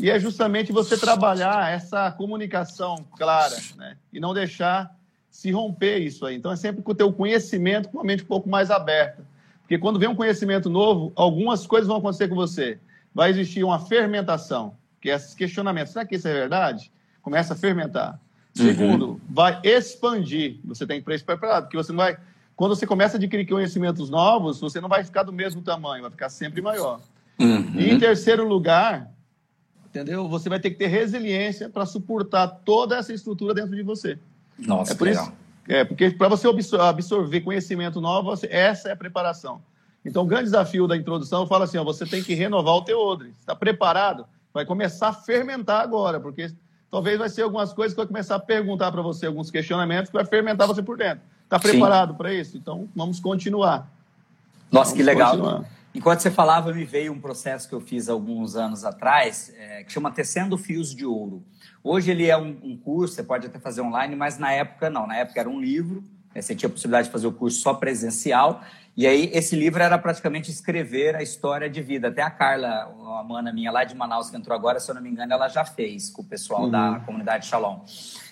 E 0.01 0.11
é 0.11 0.19
justamente 0.19 0.73
você 0.73 0.97
trabalhar 0.97 1.73
essa 1.73 2.11
comunicação 2.11 3.05
clara, 3.17 3.57
né? 3.77 3.97
E 4.13 4.19
não 4.19 4.35
deixar 4.35 4.95
se 5.31 5.51
romper 5.51 5.99
isso 5.99 6.27
aí. 6.27 6.37
Então 6.37 6.51
é 6.51 6.57
sempre 6.57 6.83
com 6.83 6.93
o 6.93 6.95
teu 6.95 7.13
conhecimento 7.13 7.89
com 7.89 8.01
a 8.01 8.05
mente 8.05 8.23
um 8.23 8.27
pouco 8.27 8.49
mais 8.49 8.71
aberta. 8.71 9.25
Porque 9.61 9.79
quando 9.79 9.99
vem 9.99 10.09
um 10.09 10.15
conhecimento 10.17 10.69
novo, 10.69 11.13
algumas 11.15 11.67
coisas 11.67 11.87
vão 11.87 11.99
acontecer 11.99 12.29
com 12.29 12.35
você. 12.35 12.79
Vai 13.15 13.31
existir 13.31 13.63
uma 13.63 13.79
fermentação, 13.79 14.75
que 15.01 15.11
é 15.11 15.15
esse 15.15 15.37
questionamento. 15.37 15.89
Será 15.89 16.05
que 16.05 16.17
isso 16.17 16.27
é 16.27 16.33
verdade? 16.33 16.91
Começa 17.23 17.55
a 17.55 17.57
fermentar. 17.57 18.19
Segundo, 18.55 19.11
uhum. 19.11 19.21
vai 19.29 19.61
expandir. 19.63 20.59
Você 20.65 20.87
tem 20.87 21.03
que 21.03 21.13
estar 21.13 21.37
preparado, 21.37 21.65
porque 21.65 21.77
você 21.77 21.93
não 21.93 21.99
vai. 21.99 22.19
Quando 22.57 22.75
você 22.75 22.87
começa 22.87 23.17
a 23.17 23.19
adquirir 23.19 23.47
conhecimentos 23.47 24.11
novos, 24.11 24.61
você 24.61 24.81
não 24.81 24.89
vai 24.89 25.03
ficar 25.05 25.23
do 25.23 25.33
mesmo 25.33 25.63
tamanho, 25.63 26.03
vai 26.03 26.11
ficar 26.11 26.29
sempre 26.29 26.61
maior. 26.61 27.01
Uhum. 27.39 27.73
E 27.75 27.91
em 27.91 27.99
terceiro 27.99 28.47
lugar, 28.47 29.11
entendeu? 29.87 30.29
Você 30.29 30.49
vai 30.49 30.61
ter 30.61 30.71
que 30.71 30.77
ter 30.77 30.89
resiliência 30.89 31.69
para 31.71 31.87
suportar 31.87 32.49
toda 32.65 32.99
essa 32.99 33.15
estrutura 33.15 33.55
dentro 33.55 33.75
de 33.75 33.83
você. 33.83 34.19
Nossa, 34.59 34.93
é 34.93 34.97
por 34.97 35.05
legal. 35.05 35.25
Isso, 35.25 35.33
é, 35.69 35.85
porque 35.85 36.11
para 36.11 36.29
você 36.29 36.49
absorver 36.79 37.41
conhecimento 37.41 38.01
novo, 38.01 38.35
essa 38.49 38.89
é 38.89 38.93
a 38.93 38.97
preparação. 38.97 39.63
Então, 40.05 40.23
o 40.23 40.27
grande 40.27 40.45
desafio 40.45 40.87
da 40.87 40.97
introdução 40.97 41.47
fala 41.47 41.65
assim: 41.65 41.79
ó, 41.79 41.85
você 41.85 42.07
tem 42.07 42.23
que 42.23 42.35
renovar 42.35 42.75
o 42.75 42.83
teu 42.83 42.99
odre. 42.99 43.33
Está 43.39 43.55
preparado? 43.55 44.27
Vai 44.53 44.65
começar 44.65 45.09
a 45.09 45.13
fermentar 45.13 45.81
agora, 45.81 46.19
porque 46.19 46.51
talvez 46.91 47.19
vai 47.19 47.29
ser 47.29 47.43
algumas 47.43 47.73
coisas 47.73 47.95
que 47.95 47.99
vai 47.99 48.07
começar 48.07 48.37
a 48.37 48.41
perguntar 48.41 48.91
para 48.91 49.03
você, 49.03 49.27
alguns 49.27 49.51
questionamentos 49.51 50.11
que 50.11 50.17
vai 50.17 50.25
fermentar 50.25 50.67
você 50.67 50.83
por 50.83 50.97
dentro. 50.97 51.23
Está 51.45 51.59
preparado 51.59 52.15
para 52.15 52.33
isso? 52.33 52.57
Então, 52.57 52.89
vamos 52.95 53.21
continuar. 53.21 53.91
Nossa, 54.71 54.91
vamos 54.91 54.93
que 54.93 55.03
legal. 55.03 55.33
Continuar. 55.33 55.65
Enquanto 55.93 56.21
você 56.21 56.31
falava, 56.31 56.73
me 56.73 56.85
veio 56.85 57.13
um 57.13 57.21
processo 57.21 57.69
que 57.69 57.75
eu 57.75 57.81
fiz 57.81 58.09
alguns 58.09 58.55
anos 58.55 58.85
atrás, 58.85 59.53
é, 59.57 59.83
que 59.83 59.93
chama 59.93 60.11
Tecendo 60.13 60.57
Fios 60.57 60.95
de 60.95 61.05
Ouro. 61.05 61.43
Hoje 61.83 62.13
ele 62.13 62.29
é 62.29 62.37
um, 62.37 62.57
um, 62.63 62.77
curso, 62.77 63.15
você 63.15 63.25
pode 63.25 63.47
até 63.47 63.59
fazer 63.59 63.81
online, 63.81 64.15
mas 64.15 64.39
na 64.39 64.53
época 64.53 64.89
não. 64.89 65.07
Na 65.07 65.17
época 65.17 65.41
era 65.41 65.49
um 65.49 65.61
livro, 65.61 66.05
né, 66.35 66.41
você 66.41 66.55
tinha 66.55 66.69
a 66.69 66.71
possibilidade 66.71 67.07
de 67.07 67.13
fazer 67.13 67.27
o 67.27 67.33
curso 67.33 67.61
só 67.61 67.75
presencial. 67.75 68.63
E 68.97 69.07
aí, 69.07 69.31
esse 69.33 69.57
livro 69.57 69.83
era 69.83 69.97
praticamente 69.97 70.51
escrever 70.51 71.17
a 71.17 71.23
história 71.23 71.71
de 71.71 71.81
vida. 71.81 72.09
Até 72.09 72.23
a 72.23 72.31
Carla, 72.31 72.89
uma 72.89 73.23
mana 73.23 73.53
minha 73.53 73.71
lá 73.71 73.85
de 73.85 73.95
Manaus, 73.95 74.31
que 74.31 74.37
entrou 74.37 74.57
agora, 74.57 74.81
se 74.81 74.91
eu 74.91 74.95
não 74.95 75.03
me 75.03 75.09
engano, 75.09 75.33
ela 75.33 75.49
já 75.49 75.65
fez 75.65 76.11
com 76.11 76.23
o 76.23 76.25
pessoal 76.25 76.65
uhum. 76.65 76.71
da 76.71 77.01
comunidade 77.01 77.47
Shalom. 77.47 77.81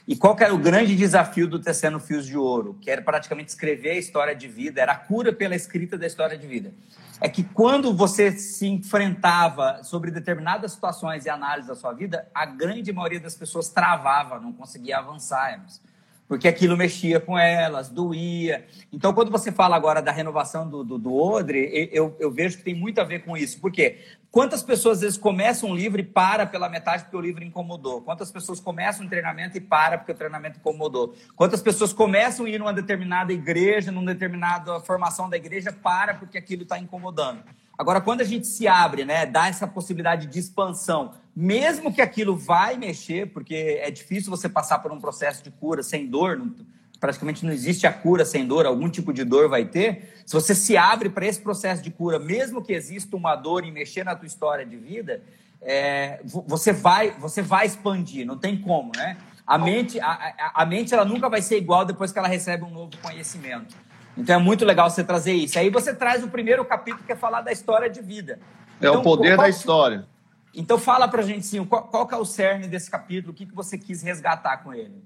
E 0.07 0.17
qual 0.17 0.35
que 0.35 0.43
era 0.43 0.55
o 0.55 0.59
grande 0.59 0.97
desafio 0.97 1.49
do 1.49 1.59
Tecendo 1.59 2.01
Fios 2.01 2.27
de 2.27 2.37
Ouro? 2.37 2.77
Que 2.81 2.91
era 2.91 3.01
praticamente 3.03 3.51
escrever 3.51 3.91
a 3.91 3.99
história 3.99 4.35
de 4.35 4.49
vida, 4.49 4.81
era 4.81 4.93
a 4.93 4.97
cura 4.97 5.33
pela 5.33 5.55
escrita 5.55 5.97
da 5.97 6.07
história 6.07 6.37
de 6.37 6.47
vida. 6.47 6.73
É 7.21 7.29
que 7.29 7.43
quando 7.43 7.95
você 7.95 8.33
se 8.33 8.67
enfrentava 8.67 9.83
sobre 9.83 10.11
determinadas 10.11 10.73
situações 10.73 11.25
e 11.25 11.31
análise 11.31 11.69
da 11.69 11.75
sua 11.75 11.93
vida, 11.93 12.29
a 12.35 12.47
grande 12.47 12.93
maioria 12.93 13.21
das 13.21 13.35
pessoas 13.35 13.69
travava, 13.69 14.39
não 14.39 14.53
conseguia 14.53 14.99
avançar. 14.99 15.53
Irmãos 15.53 15.81
porque 16.29 16.47
aquilo 16.47 16.77
mexia 16.77 17.19
com 17.19 17.39
elas, 17.39 17.89
doía. 17.89 18.67
Então, 18.93 19.15
quando 19.15 19.31
você 19.31 19.51
fala 19.51 19.75
agora 19.75 20.03
da 20.03 20.13
renovação 20.13 20.69
do, 20.69 20.85
do, 20.85 20.99
do 20.99 21.17
Odre, 21.17 21.89
eu, 21.91 22.15
eu, 22.21 22.31
vejo 22.31 22.59
que 22.59 22.63
tem 22.63 22.75
muito 22.75 23.01
a 23.01 23.05
ver 23.05 23.25
com 23.25 23.35
isso. 23.35 23.59
Por 23.59 23.73
quê? 23.73 24.01
Quantas 24.31 24.63
pessoas 24.63 24.99
às 24.99 25.03
vezes 25.03 25.19
começam 25.19 25.71
um 25.71 25.75
livro 25.75 25.99
e 25.99 26.05
para 26.05 26.45
pela 26.45 26.69
metade 26.69 27.05
porque 27.05 27.17
o 27.17 27.21
livro 27.21 27.43
incomodou? 27.43 28.03
Quantas 28.03 28.31
pessoas 28.31 28.61
começam 28.61 29.07
um 29.07 29.09
treinamento 29.09 29.57
e 29.57 29.61
para 29.61 29.97
porque 29.97 30.13
o 30.13 30.15
treinamento 30.15 30.59
incomodou? 30.59 31.15
Quantas 31.35 31.63
pessoas 31.63 31.95
começam 31.95 32.45
a 32.45 32.51
ir 32.51 32.59
numa 32.59 32.75
determinada 32.75 33.33
igreja, 33.33 33.91
numa 33.91 34.13
determinada 34.13 34.81
formação 34.81 35.31
da 35.31 35.37
igreja, 35.39 35.73
para 35.73 36.13
porque 36.13 36.37
aquilo 36.37 36.65
está 36.65 36.79
incomodando? 36.79 37.43
Agora, 37.79 38.01
quando 38.01 38.23
a 38.23 38.25
gente 38.25 38.49
se 38.49 38.67
abre, 38.67 39.05
né, 39.05 39.25
dá 39.25 39.47
essa 39.47 39.65
possibilidade 39.65 40.27
de 40.27 40.37
expansão, 40.37 41.15
mesmo 41.35 41.95
que 41.95 42.03
aquilo 42.03 42.37
vai 42.37 42.77
mexer, 42.77 43.31
porque 43.33 43.79
é 43.81 43.89
difícil 43.89 44.31
você 44.31 44.49
passar 44.49 44.81
por 44.81 44.91
um 44.91 44.99
processo 44.99 45.45
de 45.45 45.53
cura 45.53 45.81
sem 45.81 46.09
dor, 46.09 46.37
não, 46.37 46.53
praticamente 46.99 47.47
não 47.47 47.53
existe 47.53 47.87
a 47.87 47.93
cura 47.93 48.25
sem 48.25 48.45
dor, 48.45 48.67
algum 48.67 48.89
tipo 48.89 49.13
de 49.13 49.23
dor 49.23 49.49
vai 49.49 49.65
ter. 49.65 50.13
Se 50.27 50.35
você 50.35 50.57
se 50.57 50.77
abre 50.77 51.09
para 51.09 51.25
esse 51.25 51.41
processo 51.41 51.81
de 51.81 51.93
cura, 51.93 52.19
mesmo 52.19 52.61
que 52.65 52.73
exista 52.73 53.17
uma 53.17 53.37
dor 53.37 53.65
em 53.65 53.71
mexer 53.71 54.05
na 54.05 54.17
tua 54.17 54.27
história 54.27 54.67
de 54.67 54.77
vida, 54.77 55.23
é, 55.63 56.21
você 56.25 56.73
vai 56.73 57.13
você 57.13 57.43
vai 57.43 57.67
expandir, 57.67 58.27
não 58.27 58.37
tem 58.37 58.61
como, 58.61 58.91
né? 58.97 59.17
A 59.47 59.57
mente, 59.57 59.99
a, 60.01 60.53
a 60.55 60.67
mente 60.67 60.93
ela 60.93 61.05
nunca 61.05 61.29
vai 61.29 61.41
ser 61.41 61.57
igual 61.57 61.85
depois 61.85 62.13
que 62.13 62.19
ela 62.19 62.29
recebe 62.29 62.65
um 62.65 62.71
novo 62.71 62.91
conhecimento. 63.01 63.75
Então 64.19 64.35
é 64.35 64.39
muito 64.39 64.65
legal 64.65 64.91
você 64.91 65.05
trazer 65.05 65.33
isso. 65.33 65.59
Aí 65.59 65.71
você 65.71 65.95
traz 65.95 66.25
o 66.25 66.29
primeiro 66.29 66.65
capítulo 66.65 67.05
que 67.05 67.13
é 67.13 67.17
falar 67.17 67.41
da 67.41 67.53
história 67.53 67.89
de 67.89 68.03
vida. 68.03 68.41
É 68.81 68.89
então, 68.89 69.01
o 69.01 69.03
poder 69.03 69.37
qual, 69.37 69.47
da 69.47 69.49
história. 69.49 70.07
Então 70.53 70.77
fala 70.77 71.07
pra 71.07 71.23
gente, 71.23 71.47
sim, 71.47 71.65
qual, 71.65 71.85
qual 71.85 72.07
que 72.07 72.15
é 72.15 72.19
o 72.19 72.25
cerne 72.25 72.67
desse 72.67 72.91
capítulo, 72.91 73.33
o 73.33 73.35
que, 73.35 73.47
que 73.47 73.55
você 73.55 73.79
quis 73.79 74.03
resgatar 74.03 74.59
com 74.59 74.75
ele? 74.75 75.01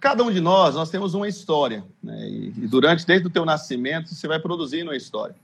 Cada 0.00 0.24
um 0.24 0.32
de 0.32 0.40
nós, 0.40 0.74
nós 0.74 0.90
temos 0.90 1.12
uma 1.12 1.28
história. 1.28 1.84
Né? 2.02 2.28
E, 2.28 2.50
durante, 2.66 3.06
desde 3.06 3.26
o 3.26 3.30
teu 3.30 3.44
nascimento, 3.44 4.14
você 4.14 4.26
vai 4.26 4.40
produzindo 4.40 4.90
uma 4.90 4.96
história. 4.96 5.36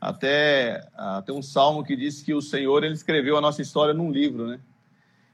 Até, 0.00 0.88
até 0.96 1.30
um 1.30 1.42
salmo 1.42 1.84
que 1.84 1.94
diz 1.94 2.22
que 2.22 2.32
o 2.32 2.40
Senhor 2.40 2.82
ele 2.82 2.94
escreveu 2.94 3.36
a 3.36 3.40
nossa 3.40 3.60
história 3.60 3.92
num 3.92 4.10
livro, 4.10 4.46
né? 4.46 4.58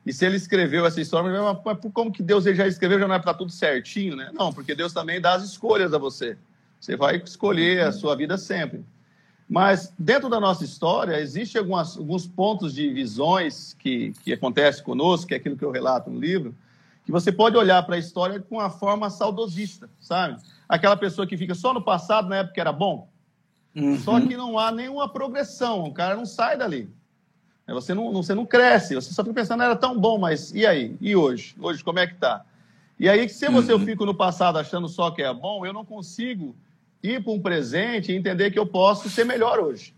E 0.07 0.13
se 0.13 0.25
ele 0.25 0.37
escreveu 0.37 0.87
essa 0.87 1.01
história, 1.01 1.29
mas 1.65 1.79
como 1.93 2.13
que 2.13 2.23
Deus 2.23 2.45
já 2.45 2.65
escreveu, 2.65 3.01
já 3.01 3.09
não 3.09 3.15
é 3.17 3.19
para 3.19 3.35
tudo 3.35 3.51
certinho, 3.51 4.15
né? 4.15 4.31
Não, 4.33 4.53
porque 4.53 4.73
Deus 4.73 4.93
também 4.93 5.21
dá 5.21 5.35
as 5.35 5.43
escolhas 5.43 5.93
a 5.93 5.99
você. 5.99 6.39
Você 6.81 6.97
vai 6.97 7.17
escolher 7.17 7.83
a 7.83 7.91
sua 7.91 8.15
vida 8.15 8.39
sempre. 8.39 8.85
Mas 9.49 9.93
dentro 9.99 10.29
da 10.29 10.39
nossa 10.39 10.65
história, 10.65 11.21
existem 11.21 11.61
alguns 11.61 12.25
pontos 12.25 12.73
de 12.73 12.89
visões 12.93 13.75
que, 13.75 14.13
que 14.23 14.33
acontecem 14.33 14.85
conosco, 14.85 15.27
que 15.27 15.35
é 15.35 15.39
aquilo 15.39 15.57
que 15.57 15.65
eu 15.65 15.73
relato 15.73 16.09
no 16.09 16.21
livro, 16.21 16.55
que 17.05 17.11
você 17.11 17.33
pode 17.33 17.57
olhar 17.57 17.83
para 17.85 17.97
a 17.97 17.99
história 17.99 18.39
com 18.39 18.57
uma 18.57 18.71
forma 18.71 19.11
saudosista, 19.11 19.91
sabe? 20.01 20.41
Aquela 20.69 20.97
pessoa 20.97 21.27
que 21.27 21.37
fica 21.37 21.55
só 21.55 21.75
no 21.75 21.83
passado, 21.83 22.29
na 22.29 22.37
época 22.37 22.61
era 22.61 22.73
bom. 22.73 23.09
Uhum. 23.75 23.99
Só 23.99 24.21
que 24.21 24.37
não 24.37 24.57
há 24.57 24.71
nenhuma 24.71 25.09
progressão, 25.09 25.83
o 25.85 25.93
cara 25.93 26.15
não 26.15 26.27
sai 26.27 26.57
dali. 26.57 26.89
É, 27.67 27.73
você 27.73 27.93
não, 27.93 28.13
você 28.13 28.35
não 28.35 28.47
cresce, 28.47 28.95
você 28.95 29.13
só 29.13 29.25
fica 29.25 29.35
pensando, 29.35 29.63
era 29.63 29.75
tão 29.75 29.99
bom, 29.99 30.19
mas 30.19 30.55
e 30.55 30.65
aí? 30.65 30.97
E 31.01 31.17
hoje? 31.17 31.55
Hoje, 31.59 31.83
como 31.83 31.99
é 31.99 32.07
que 32.07 32.15
tá? 32.15 32.45
E 32.99 33.09
aí, 33.09 33.29
se 33.29 33.49
você 33.49 33.73
uhum. 33.73 33.81
eu 33.81 33.85
fico 33.85 34.07
no 34.07 34.15
passado 34.15 34.59
achando 34.59 34.89
só 34.89 35.11
que 35.11 35.21
é 35.21 35.35
bom, 35.35 35.67
eu 35.67 35.73
não 35.73 35.85
consigo 35.85 36.55
ir 37.03 37.23
para 37.23 37.33
um 37.33 37.41
presente 37.41 38.13
e 38.13 38.17
entender 38.17 38.51
que 38.51 38.59
eu 38.59 38.67
posso 38.67 39.11
ser 39.11 39.25
melhor 39.25 39.59
hoje. 39.59 39.95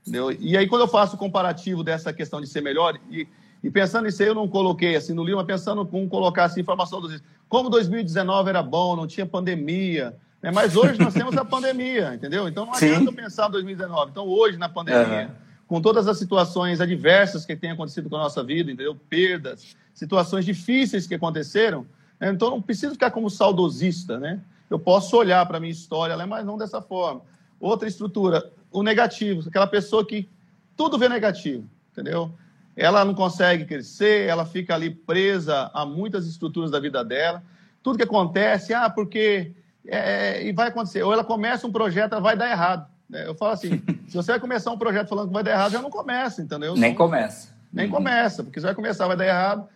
Entendeu? 0.00 0.32
E 0.32 0.56
aí, 0.56 0.66
quando 0.66 0.82
eu 0.82 0.88
faço 0.88 1.14
o 1.14 1.18
comparativo 1.18 1.84
dessa 1.84 2.12
questão 2.12 2.40
de 2.40 2.46
ser 2.46 2.62
melhor, 2.62 2.98
e, 3.10 3.28
e 3.62 3.70
pensando 3.70 4.06
nisso 4.06 4.22
aí, 4.22 4.28
eu 4.28 4.34
não 4.34 4.48
coloquei 4.48 4.96
assim 4.96 5.12
no 5.12 5.22
livro, 5.22 5.36
mas 5.36 5.46
pensando 5.46 5.84
com 5.84 6.08
colocar 6.08 6.44
assim, 6.44 6.60
informação 6.60 7.00
dos 7.00 7.22
como 7.48 7.70
2019 7.70 8.48
era 8.48 8.62
bom, 8.62 8.96
não 8.96 9.06
tinha 9.06 9.24
pandemia, 9.24 10.14
né? 10.42 10.50
mas 10.50 10.76
hoje 10.76 10.98
nós 11.00 11.14
temos 11.14 11.36
a 11.36 11.44
pandemia, 11.44 12.14
entendeu? 12.14 12.46
Então 12.46 12.66
não 12.66 12.74
adianta 12.74 13.10
eu 13.10 13.12
pensar 13.12 13.48
2019. 13.48 14.10
Então, 14.10 14.26
hoje, 14.26 14.56
na 14.56 14.68
pandemia. 14.68 15.28
Uhum 15.28 15.47
com 15.68 15.82
todas 15.82 16.08
as 16.08 16.18
situações 16.18 16.80
adversas 16.80 17.44
que 17.44 17.54
têm 17.54 17.70
acontecido 17.70 18.08
com 18.08 18.16
a 18.16 18.20
nossa 18.20 18.42
vida, 18.42 18.72
entendeu? 18.72 18.96
Perdas, 19.08 19.76
situações 19.92 20.46
difíceis 20.46 21.06
que 21.06 21.14
aconteceram. 21.14 21.86
Né? 22.18 22.30
Então, 22.30 22.50
não 22.50 22.62
preciso 22.62 22.94
ficar 22.94 23.10
como 23.10 23.28
saudosista, 23.28 24.18
né? 24.18 24.40
Eu 24.70 24.78
posso 24.78 25.14
olhar 25.16 25.44
para 25.46 25.58
a 25.58 25.60
minha 25.60 25.72
história, 25.72 26.16
mas 26.26 26.44
não 26.44 26.56
dessa 26.56 26.80
forma. 26.80 27.20
Outra 27.60 27.86
estrutura, 27.86 28.50
o 28.72 28.82
negativo, 28.82 29.46
aquela 29.46 29.66
pessoa 29.66 30.04
que 30.04 30.28
tudo 30.74 30.98
vê 30.98 31.08
negativo, 31.08 31.68
entendeu? 31.92 32.32
Ela 32.74 33.04
não 33.04 33.14
consegue 33.14 33.64
crescer, 33.64 34.26
ela 34.26 34.46
fica 34.46 34.74
ali 34.74 34.90
presa 34.90 35.70
a 35.74 35.84
muitas 35.84 36.26
estruturas 36.26 36.70
da 36.70 36.80
vida 36.80 37.04
dela. 37.04 37.42
Tudo 37.82 37.98
que 37.98 38.04
acontece, 38.04 38.72
ah, 38.72 38.88
porque. 38.88 39.52
É, 39.86 40.46
e 40.46 40.52
vai 40.52 40.68
acontecer. 40.68 41.02
Ou 41.02 41.12
ela 41.12 41.24
começa 41.24 41.66
um 41.66 41.72
projeto, 41.72 42.12
ela 42.12 42.20
vai 42.20 42.36
dar 42.36 42.50
errado. 42.50 42.86
Né? 43.08 43.26
Eu 43.26 43.34
falo 43.34 43.52
assim, 43.52 43.82
se 44.08 44.14
você 44.14 44.32
vai 44.32 44.40
começar 44.40 44.70
um 44.70 44.78
projeto 44.78 45.08
falando 45.08 45.28
que 45.28 45.34
vai 45.34 45.42
dar 45.42 45.52
errado, 45.52 45.72
já 45.72 45.82
não 45.82 45.90
começa, 45.90 46.42
entendeu? 46.42 46.74
Nem 46.76 46.94
começa. 46.94 47.56
Nem 47.72 47.86
uhum. 47.86 47.92
começa, 47.92 48.42
porque 48.42 48.60
você 48.60 48.66
vai 48.66 48.74
começar, 48.74 49.06
vai 49.06 49.16
dar 49.16 49.26
errado. 49.26 49.68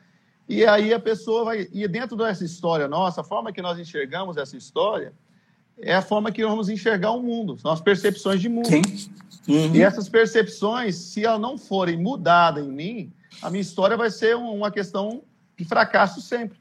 E 0.48 0.64
aí 0.66 0.92
a 0.92 1.00
pessoa 1.00 1.44
vai... 1.44 1.68
E 1.72 1.86
dentro 1.86 2.16
dessa 2.16 2.44
história 2.44 2.88
nossa, 2.88 3.20
a 3.20 3.24
forma 3.24 3.52
que 3.52 3.62
nós 3.62 3.78
enxergamos 3.78 4.36
essa 4.36 4.56
história 4.56 5.12
é 5.78 5.94
a 5.94 6.02
forma 6.02 6.30
que 6.30 6.44
vamos 6.44 6.68
enxergar 6.68 7.12
o 7.12 7.22
mundo, 7.22 7.58
são 7.58 7.70
as 7.70 7.80
percepções 7.80 8.40
de 8.40 8.48
mundo. 8.48 8.68
Sim. 8.68 8.82
Uhum. 9.48 9.74
E 9.74 9.82
essas 9.82 10.08
percepções, 10.08 10.96
se 10.96 11.24
elas 11.24 11.40
não 11.40 11.58
forem 11.58 11.96
mudadas 11.96 12.64
em 12.64 12.70
mim, 12.70 13.12
a 13.40 13.50
minha 13.50 13.62
história 13.62 13.96
vai 13.96 14.10
ser 14.10 14.36
uma 14.36 14.70
questão 14.70 15.22
de 15.56 15.64
fracasso 15.64 16.20
sempre. 16.20 16.58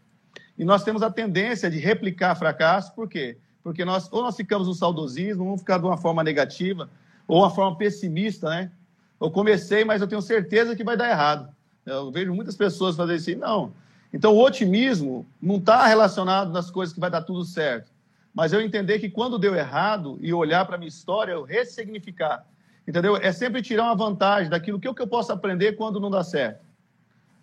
E 0.58 0.66
nós 0.66 0.84
temos 0.84 1.02
a 1.02 1.12
tendência 1.12 1.70
de 1.70 1.78
replicar 1.78 2.36
fracasso, 2.36 2.94
por 2.94 3.08
quê? 3.08 3.38
porque 3.38 3.51
nós 3.86 4.08
ou 4.12 4.24
nós 4.24 4.36
ficamos 4.36 4.68
no 4.68 4.74
saudosismo, 4.74 5.46
vamos 5.46 5.62
ficar 5.62 5.78
de 5.78 5.86
uma 5.86 5.98
forma 5.98 6.24
negativa, 6.24 6.90
ou 7.28 7.40
uma 7.40 7.50
forma 7.50 7.78
pessimista, 7.78 8.50
né? 8.50 8.72
Eu 9.20 9.30
comecei, 9.30 9.86
mas 9.86 10.02
eu 10.02 10.08
tenho 10.08 10.22
certeza 10.22 10.76
que 10.76 10.84
vai 10.84 10.98
dar 10.98 11.10
errado. 11.10 11.50
Eu 11.86 12.12
vejo 12.12 12.34
muitas 12.34 12.56
pessoas 12.56 12.96
fazerem 12.96 13.20
assim, 13.22 13.36
não. 13.36 13.72
Então, 14.14 14.34
o 14.34 14.44
otimismo 14.44 15.26
não 15.42 15.58
está 15.58 15.86
relacionado 15.86 16.52
nas 16.52 16.70
coisas 16.70 16.94
que 16.94 17.00
vai 17.00 17.10
dar 17.10 17.22
tudo 17.22 17.46
certo. 17.46 17.92
Mas 18.34 18.52
eu 18.52 18.62
entender 18.62 19.00
que 19.00 19.10
quando 19.10 19.38
deu 19.38 19.56
errado 19.56 20.18
e 20.22 20.34
olhar 20.34 20.66
para 20.66 20.76
a 20.76 20.78
minha 20.78 20.90
história, 20.90 21.34
eu 21.34 21.44
ressignificar. 21.44 22.46
Entendeu? 22.88 23.16
É 23.16 23.32
sempre 23.32 23.62
tirar 23.62 23.84
uma 23.84 23.96
vantagem 23.96 24.50
daquilo 24.50 24.80
que, 24.80 24.92
que 24.94 25.02
eu 25.02 25.08
posso 25.08 25.32
aprender 25.32 25.74
quando 25.74 26.00
não 26.00 26.10
dá 26.10 26.24
certo. 26.24 26.62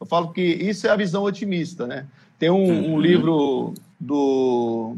Eu 0.01 0.07
falo 0.07 0.33
que 0.33 0.43
isso 0.43 0.87
é 0.87 0.91
a 0.91 0.97
visão 0.97 1.23
otimista, 1.23 1.87
né? 1.87 2.07
Tem 2.39 2.51
um, 2.51 2.57
um 2.57 2.93
uhum. 2.93 3.01
livro 3.01 3.75
do 3.99 4.97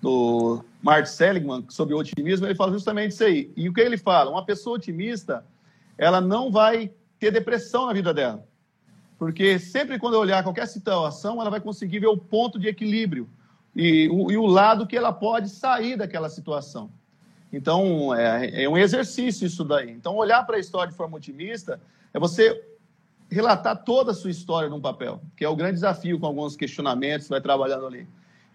do 0.00 0.64
Mart 0.82 1.06
Seligman 1.06 1.64
sobre 1.68 1.94
o 1.94 1.98
otimismo, 1.98 2.46
ele 2.46 2.54
fala 2.54 2.72
justamente 2.72 3.12
isso 3.12 3.24
aí. 3.24 3.52
E 3.56 3.68
o 3.68 3.72
que 3.72 3.80
ele 3.80 3.96
fala? 3.96 4.30
Uma 4.30 4.44
pessoa 4.44 4.76
otimista, 4.76 5.44
ela 5.96 6.20
não 6.20 6.50
vai 6.50 6.92
ter 7.18 7.30
depressão 7.30 7.86
na 7.86 7.92
vida 7.92 8.14
dela. 8.14 8.46
Porque 9.18 9.58
sempre 9.58 9.98
quando 9.98 10.14
olhar 10.14 10.44
qualquer 10.44 10.66
situação, 10.66 11.40
ela 11.40 11.50
vai 11.50 11.60
conseguir 11.60 11.98
ver 11.98 12.06
o 12.06 12.16
ponto 12.16 12.58
de 12.58 12.68
equilíbrio 12.68 13.28
e 13.74 14.08
o, 14.08 14.30
e 14.30 14.36
o 14.36 14.46
lado 14.46 14.86
que 14.86 14.96
ela 14.96 15.12
pode 15.12 15.48
sair 15.48 15.96
daquela 15.96 16.28
situação. 16.28 16.90
Então, 17.52 18.14
é, 18.14 18.64
é 18.64 18.68
um 18.68 18.76
exercício 18.76 19.46
isso 19.46 19.64
daí. 19.64 19.90
Então, 19.90 20.14
olhar 20.14 20.44
para 20.44 20.56
a 20.56 20.60
história 20.60 20.90
de 20.90 20.96
forma 20.96 21.16
otimista 21.16 21.80
é 22.12 22.18
você 22.18 22.62
relatar 23.30 23.82
toda 23.84 24.12
a 24.12 24.14
sua 24.14 24.30
história 24.30 24.68
num 24.68 24.80
papel, 24.80 25.20
que 25.36 25.44
é 25.44 25.48
o 25.48 25.56
grande 25.56 25.74
desafio 25.74 26.18
com 26.18 26.26
alguns 26.26 26.56
questionamentos, 26.56 27.28
vai 27.28 27.40
trabalhando 27.40 27.86
ali. 27.86 28.06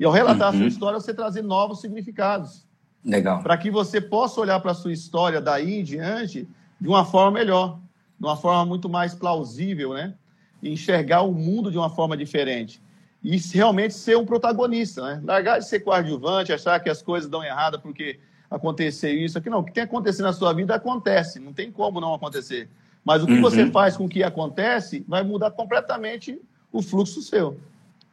E 0.04 0.06
ao 0.06 0.12
relatar 0.12 0.50
uhum. 0.50 0.56
a 0.56 0.58
sua 0.58 0.68
história, 0.68 1.00
você 1.00 1.14
trazer 1.14 1.42
novos 1.42 1.80
significados. 1.80 2.68
Legal. 3.06 3.42
Para 3.42 3.58
que 3.58 3.72
você 3.72 4.02
possa 4.02 4.42
olhar 4.42 4.60
para 4.60 4.72
a 4.72 4.76
sua 4.76 4.92
história 4.92 5.40
daí 5.40 5.80
em 5.80 5.84
diante 5.84 6.46
de 6.78 6.90
uma 6.90 7.06
forma 7.06 7.32
melhor, 7.32 7.80
de 8.20 8.26
uma 8.26 8.36
forma 8.36 8.66
muito 8.66 8.90
mais 8.90 9.16
plausível, 9.16 9.94
né? 9.94 10.14
E 10.62 10.70
enxergar 10.70 11.22
o 11.22 11.32
mundo 11.32 11.72
de 11.72 11.78
uma 11.78 11.90
forma 11.90 12.18
diferente. 12.18 12.82
E 13.24 13.38
realmente 13.54 13.94
ser 13.94 14.18
um 14.18 14.26
protagonista, 14.26 15.02
né? 15.02 15.22
Largar 15.24 15.60
de 15.60 15.70
ser 15.70 15.80
coadjuvante, 15.80 16.52
achar 16.52 16.82
que 16.82 16.90
as 16.90 17.02
coisas 17.02 17.30
dão 17.30 17.42
errada 17.42 17.80
porque 17.80 18.20
aconteceu 18.52 19.14
isso 19.14 19.38
aqui. 19.38 19.50
Não, 19.50 19.60
o 19.60 19.64
que 19.64 19.72
tem 19.72 19.84
acontecido 19.84 20.26
na 20.26 20.34
sua 20.34 20.52
vida 20.52 20.76
acontece, 20.76 21.40
não 21.40 21.54
tem 21.54 21.72
como 21.72 22.02
não 22.02 22.14
acontecer. 22.14 22.68
Mas 23.06 23.24
o 23.24 23.26
que 23.26 23.36
uhum. 23.36 23.42
você 23.42 23.72
faz 23.72 23.96
com 23.96 24.04
o 24.04 24.10
que 24.10 24.22
acontece 24.22 25.06
vai 25.08 25.24
mudar 25.24 25.52
completamente 25.52 26.42
o 26.74 26.82
fluxo 26.82 27.22
seu. 27.22 27.58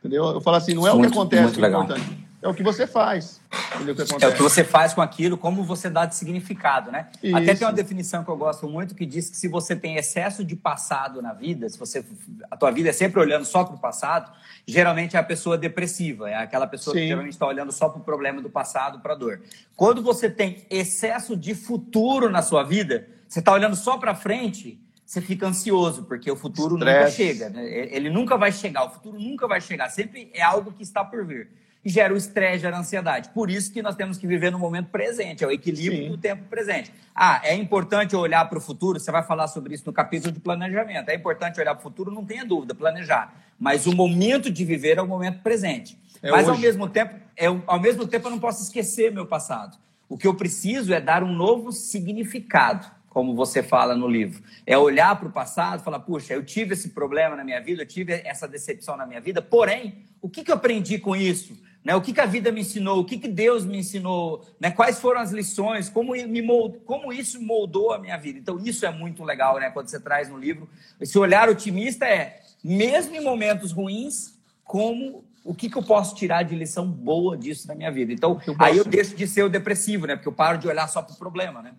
Entendeu? 0.01 0.25
Eu 0.25 0.41
falo 0.41 0.57
assim, 0.57 0.75
não 0.75 0.87
é 0.87 0.93
muito, 0.93 1.09
o 1.09 1.13
que 1.13 1.19
acontece 1.19 1.55
que 1.55 1.65
é 1.65 1.69
importante. 1.69 2.31
É 2.43 2.49
o 2.49 2.55
que 2.55 2.63
você 2.63 2.87
faz. 2.87 3.39
O 3.75 3.95
que 3.95 4.25
é 4.25 4.29
o 4.29 4.35
que 4.35 4.43
você 4.43 4.65
faz 4.65 4.95
com 4.95 5.03
aquilo, 5.03 5.37
como 5.37 5.63
você 5.63 5.91
dá 5.91 6.07
de 6.07 6.15
significado, 6.15 6.91
né? 6.91 7.09
Isso. 7.23 7.37
Até 7.37 7.55
tem 7.55 7.67
uma 7.67 7.73
definição 7.73 8.25
que 8.25 8.31
eu 8.31 8.37
gosto 8.37 8.67
muito 8.67 8.95
que 8.95 9.05
diz 9.05 9.29
que 9.29 9.37
se 9.37 9.47
você 9.47 9.77
tem 9.77 9.97
excesso 9.97 10.43
de 10.43 10.57
passado 10.57 11.21
na 11.21 11.35
vida, 11.35 11.69
se 11.69 11.79
você 11.79 12.03
a 12.51 12.57
tua 12.57 12.71
vida 12.71 12.89
é 12.89 12.93
sempre 12.93 13.21
olhando 13.21 13.45
só 13.45 13.63
para 13.63 13.75
o 13.75 13.79
passado, 13.79 14.33
geralmente 14.67 15.17
é 15.17 15.19
a 15.19 15.23
pessoa 15.23 15.59
depressiva, 15.59 16.31
é 16.31 16.37
aquela 16.37 16.67
pessoa 16.67 16.95
Sim. 16.95 17.03
que 17.03 17.09
geralmente 17.09 17.35
está 17.35 17.47
olhando 17.47 17.73
só 17.73 17.91
para 17.91 18.01
o 18.01 18.05
problema 18.05 18.41
do 18.41 18.49
passado, 18.49 19.01
para 19.01 19.13
a 19.13 19.17
dor. 19.17 19.43
Quando 19.77 20.03
você 20.03 20.31
tem 20.31 20.65
excesso 20.71 21.37
de 21.37 21.55
futuro 21.55 22.31
na 22.31 22.41
sua 22.41 22.63
vida, 22.63 23.07
você 23.29 23.41
está 23.41 23.53
olhando 23.53 23.77
só 23.77 23.99
para 23.99 24.15
frente, 24.15 24.81
você 25.11 25.21
fica 25.21 25.45
ansioso, 25.45 26.05
porque 26.05 26.31
o 26.31 26.37
futuro 26.37 26.77
Stress. 26.77 27.01
nunca 27.01 27.11
chega. 27.11 27.51
Né? 27.51 27.67
Ele 27.91 28.09
nunca 28.09 28.37
vai 28.37 28.53
chegar, 28.53 28.85
o 28.85 28.91
futuro 28.91 29.19
nunca 29.19 29.49
vai 29.49 29.61
chegar. 29.61 29.89
Sempre 29.89 30.31
é 30.33 30.41
algo 30.41 30.71
que 30.71 30.85
está 30.85 31.05
por 31.05 31.27
vir 31.27 31.49
e 31.85 31.91
gera 31.91 32.15
o 32.15 32.17
estresse, 32.17 32.61
gera 32.61 32.77
a 32.77 32.79
ansiedade. 32.79 33.31
Por 33.31 33.51
isso 33.51 33.73
que 33.73 33.83
nós 33.83 33.97
temos 33.97 34.17
que 34.17 34.25
viver 34.25 34.53
no 34.53 34.59
momento 34.61 34.87
presente, 34.87 35.43
é 35.43 35.47
o 35.49 35.51
equilíbrio 35.51 36.05
Sim. 36.05 36.11
do 36.11 36.17
tempo 36.17 36.45
presente. 36.45 36.93
Ah, 37.13 37.41
é 37.43 37.57
importante 37.57 38.15
olhar 38.15 38.49
para 38.49 38.59
o 38.59 38.61
futuro, 38.61 39.01
você 39.01 39.11
vai 39.11 39.25
falar 39.25 39.49
sobre 39.49 39.75
isso 39.75 39.83
no 39.85 39.93
capítulo 39.93 40.31
de 40.33 40.39
planejamento. 40.39 41.09
É 41.09 41.15
importante 41.17 41.59
olhar 41.59 41.75
para 41.75 41.81
o 41.81 41.83
futuro, 41.83 42.13
não 42.13 42.25
tenha 42.25 42.45
dúvida, 42.45 42.73
planejar. 42.73 43.35
Mas 43.59 43.89
o 43.89 43.97
momento 43.97 44.49
de 44.49 44.65
viver 44.65 44.97
é 44.97 45.03
o 45.03 45.09
momento 45.09 45.43
presente. 45.43 45.99
É 46.23 46.31
Mas 46.31 46.49
ao 46.49 46.57
mesmo 46.57 46.89
tempo, 46.89 47.17
é, 47.37 47.47
ao 47.67 47.81
mesmo 47.81 48.07
tempo 48.07 48.29
eu 48.29 48.31
não 48.31 48.39
posso 48.39 48.63
esquecer 48.63 49.11
meu 49.11 49.27
passado. 49.27 49.77
O 50.09 50.17
que 50.17 50.29
eu 50.29 50.35
preciso 50.35 50.95
é 50.95 51.01
dar 51.01 51.25
um 51.25 51.33
novo 51.33 51.73
significado, 51.73 52.87
como 53.11 53.35
você 53.35 53.61
fala 53.61 53.95
no 53.95 54.09
livro. 54.09 54.43
É 54.65 54.79
olhar 54.79 55.19
para 55.19 55.29
o 55.29 55.33
passado 55.33 55.81
e 55.81 55.85
falar, 55.85 55.99
puxa, 55.99 56.33
eu 56.33 56.45
tive 56.45 56.75
esse 56.75 56.91
problema 56.91 57.35
na 57.37 57.45
minha 57.45 57.61
vida, 57.61 57.83
eu 57.83 57.87
tive 57.87 58.23
essa 58.25 58.49
decepção 58.49 58.97
na 58.97 59.05
minha 59.05 59.21
vida, 59.21 59.43
porém, 59.43 60.07
o 60.23 60.29
que, 60.31 60.45
que 60.45 60.51
eu 60.51 60.55
aprendi 60.55 60.97
com 60.97 61.15
isso? 61.15 61.59
Né? 61.85 61.95
O 61.95 62.01
que, 62.01 62.13
que 62.13 62.21
a 62.21 62.27
vida 62.27 62.53
me 62.53 62.61
ensinou? 62.61 63.01
O 63.01 63.05
que, 63.05 63.19
que 63.19 63.27
Deus 63.27 63.65
me 63.65 63.79
ensinou? 63.79 64.47
Né? 64.61 64.71
Quais 64.71 65.01
foram 65.01 65.21
as 65.21 65.33
lições? 65.33 65.89
Como, 65.89 66.13
me 66.13 66.41
mold... 66.41 66.79
Como 66.87 67.13
isso 67.13 67.43
moldou 67.43 67.93
a 67.93 67.99
minha 67.99 68.17
vida? 68.17 68.39
Então, 68.39 68.61
isso 68.65 68.87
é 68.87 68.91
muito 68.93 69.25
legal 69.25 69.59
né? 69.59 69.71
quando 69.71 69.89
você 69.89 69.99
traz 69.99 70.29
no 70.29 70.39
livro. 70.39 70.69
Esse 71.01 71.19
olhar 71.19 71.49
otimista 71.49 72.07
é, 72.07 72.41
mesmo 72.63 73.17
em 73.17 73.25
momentos 73.25 73.73
ruins, 73.73 74.39
como 74.63 75.25
o 75.43 75.53
que, 75.53 75.69
que 75.69 75.77
eu 75.77 75.83
posso 75.83 76.15
tirar 76.15 76.45
de 76.45 76.55
lição 76.55 76.87
boa 76.87 77.37
disso 77.37 77.67
na 77.67 77.75
minha 77.75 77.91
vida? 77.91 78.13
Então, 78.13 78.41
eu 78.47 78.55
aí 78.57 78.77
eu 78.77 78.85
deixo 78.85 79.17
de 79.17 79.27
ser 79.27 79.43
o 79.43 79.49
depressivo, 79.49 80.07
né? 80.07 80.15
Porque 80.15 80.29
eu 80.29 80.33
paro 80.33 80.59
de 80.59 80.69
olhar 80.69 80.87
só 80.87 81.03
para 81.03 81.15
o 81.15 81.19
problema, 81.19 81.61
né? 81.61 81.73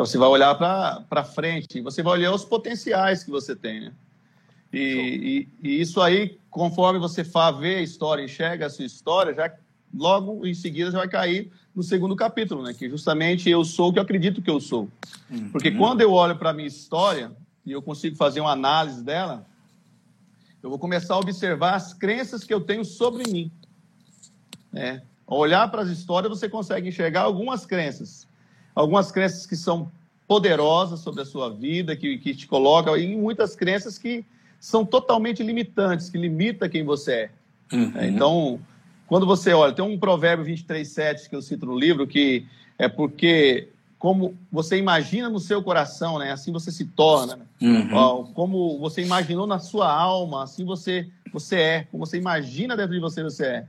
Então, 0.00 0.06
você 0.06 0.16
vai 0.16 0.30
olhar 0.30 0.54
para 0.54 1.24
frente, 1.24 1.82
você 1.82 2.02
vai 2.02 2.14
olhar 2.14 2.32
os 2.32 2.42
potenciais 2.42 3.22
que 3.22 3.30
você 3.30 3.54
tem, 3.54 3.80
né? 3.80 3.92
E, 4.72 5.46
e, 5.62 5.68
e, 5.68 5.80
isso 5.82 6.00
aí, 6.00 6.38
conforme 6.48 6.98
você 6.98 7.22
faz, 7.22 7.58
vê 7.58 7.74
a 7.74 7.82
história, 7.82 8.24
enxerga 8.24 8.64
a 8.64 8.70
sua 8.70 8.86
história, 8.86 9.34
já 9.34 9.52
logo 9.92 10.46
em 10.46 10.54
seguida 10.54 10.90
já 10.90 10.96
vai 10.96 11.08
cair 11.08 11.52
no 11.76 11.82
segundo 11.82 12.16
capítulo, 12.16 12.62
né? 12.62 12.72
Que 12.72 12.88
justamente 12.88 13.50
eu 13.50 13.62
sou 13.62 13.90
o 13.90 13.92
que 13.92 13.98
eu 13.98 14.02
acredito 14.02 14.40
que 14.40 14.48
eu 14.48 14.58
sou. 14.58 14.88
Uhum. 15.28 15.50
Porque 15.50 15.70
quando 15.70 16.00
eu 16.00 16.14
olho 16.14 16.36
para 16.36 16.48
a 16.48 16.54
minha 16.54 16.68
história 16.68 17.30
e 17.66 17.70
eu 17.70 17.82
consigo 17.82 18.16
fazer 18.16 18.40
uma 18.40 18.52
análise 18.52 19.04
dela, 19.04 19.44
eu 20.62 20.70
vou 20.70 20.78
começar 20.78 21.12
a 21.12 21.18
observar 21.18 21.74
as 21.74 21.92
crenças 21.92 22.42
que 22.42 22.54
eu 22.54 22.62
tenho 22.62 22.86
sobre 22.86 23.30
mim. 23.30 23.52
Né? 24.72 25.02
Ao 25.26 25.36
olhar 25.36 25.70
para 25.70 25.82
as 25.82 25.90
histórias, 25.90 26.30
você 26.30 26.48
consegue 26.48 26.88
enxergar 26.88 27.20
algumas 27.20 27.66
crenças. 27.66 28.29
Algumas 28.74 29.10
crenças 29.10 29.46
que 29.46 29.56
são 29.56 29.90
poderosas 30.26 31.00
sobre 31.00 31.22
a 31.22 31.24
sua 31.24 31.50
vida, 31.50 31.96
que, 31.96 32.18
que 32.18 32.34
te 32.34 32.46
colocam, 32.46 32.96
e 32.96 33.16
muitas 33.16 33.56
crenças 33.56 33.98
que 33.98 34.24
são 34.60 34.84
totalmente 34.84 35.42
limitantes, 35.42 36.08
que 36.08 36.18
limita 36.18 36.68
quem 36.68 36.84
você 36.84 37.12
é. 37.12 37.30
Uhum. 37.72 37.92
então, 38.02 38.60
quando 39.06 39.24
você 39.24 39.52
olha, 39.52 39.72
tem 39.72 39.84
um 39.84 39.96
provérbio 39.98 40.44
23,7 40.44 41.28
que 41.28 41.36
eu 41.36 41.42
cito 41.42 41.66
no 41.66 41.78
livro, 41.78 42.06
que 42.06 42.44
é 42.76 42.88
porque 42.88 43.68
como 43.98 44.34
você 44.50 44.78
imagina 44.78 45.28
no 45.28 45.38
seu 45.38 45.62
coração, 45.62 46.18
né? 46.18 46.32
Assim 46.32 46.50
você 46.50 46.72
se 46.72 46.86
torna. 46.86 47.36
Né? 47.36 47.44
Uhum. 47.60 48.32
Como 48.32 48.78
você 48.78 49.02
imaginou 49.02 49.46
na 49.46 49.58
sua 49.58 49.92
alma, 49.92 50.42
assim 50.44 50.64
você 50.64 51.06
você 51.32 51.56
é. 51.56 51.86
Como 51.90 52.06
você 52.06 52.16
imagina 52.16 52.76
dentro 52.76 52.94
de 52.94 52.98
você, 52.98 53.22
você 53.22 53.44
é. 53.44 53.66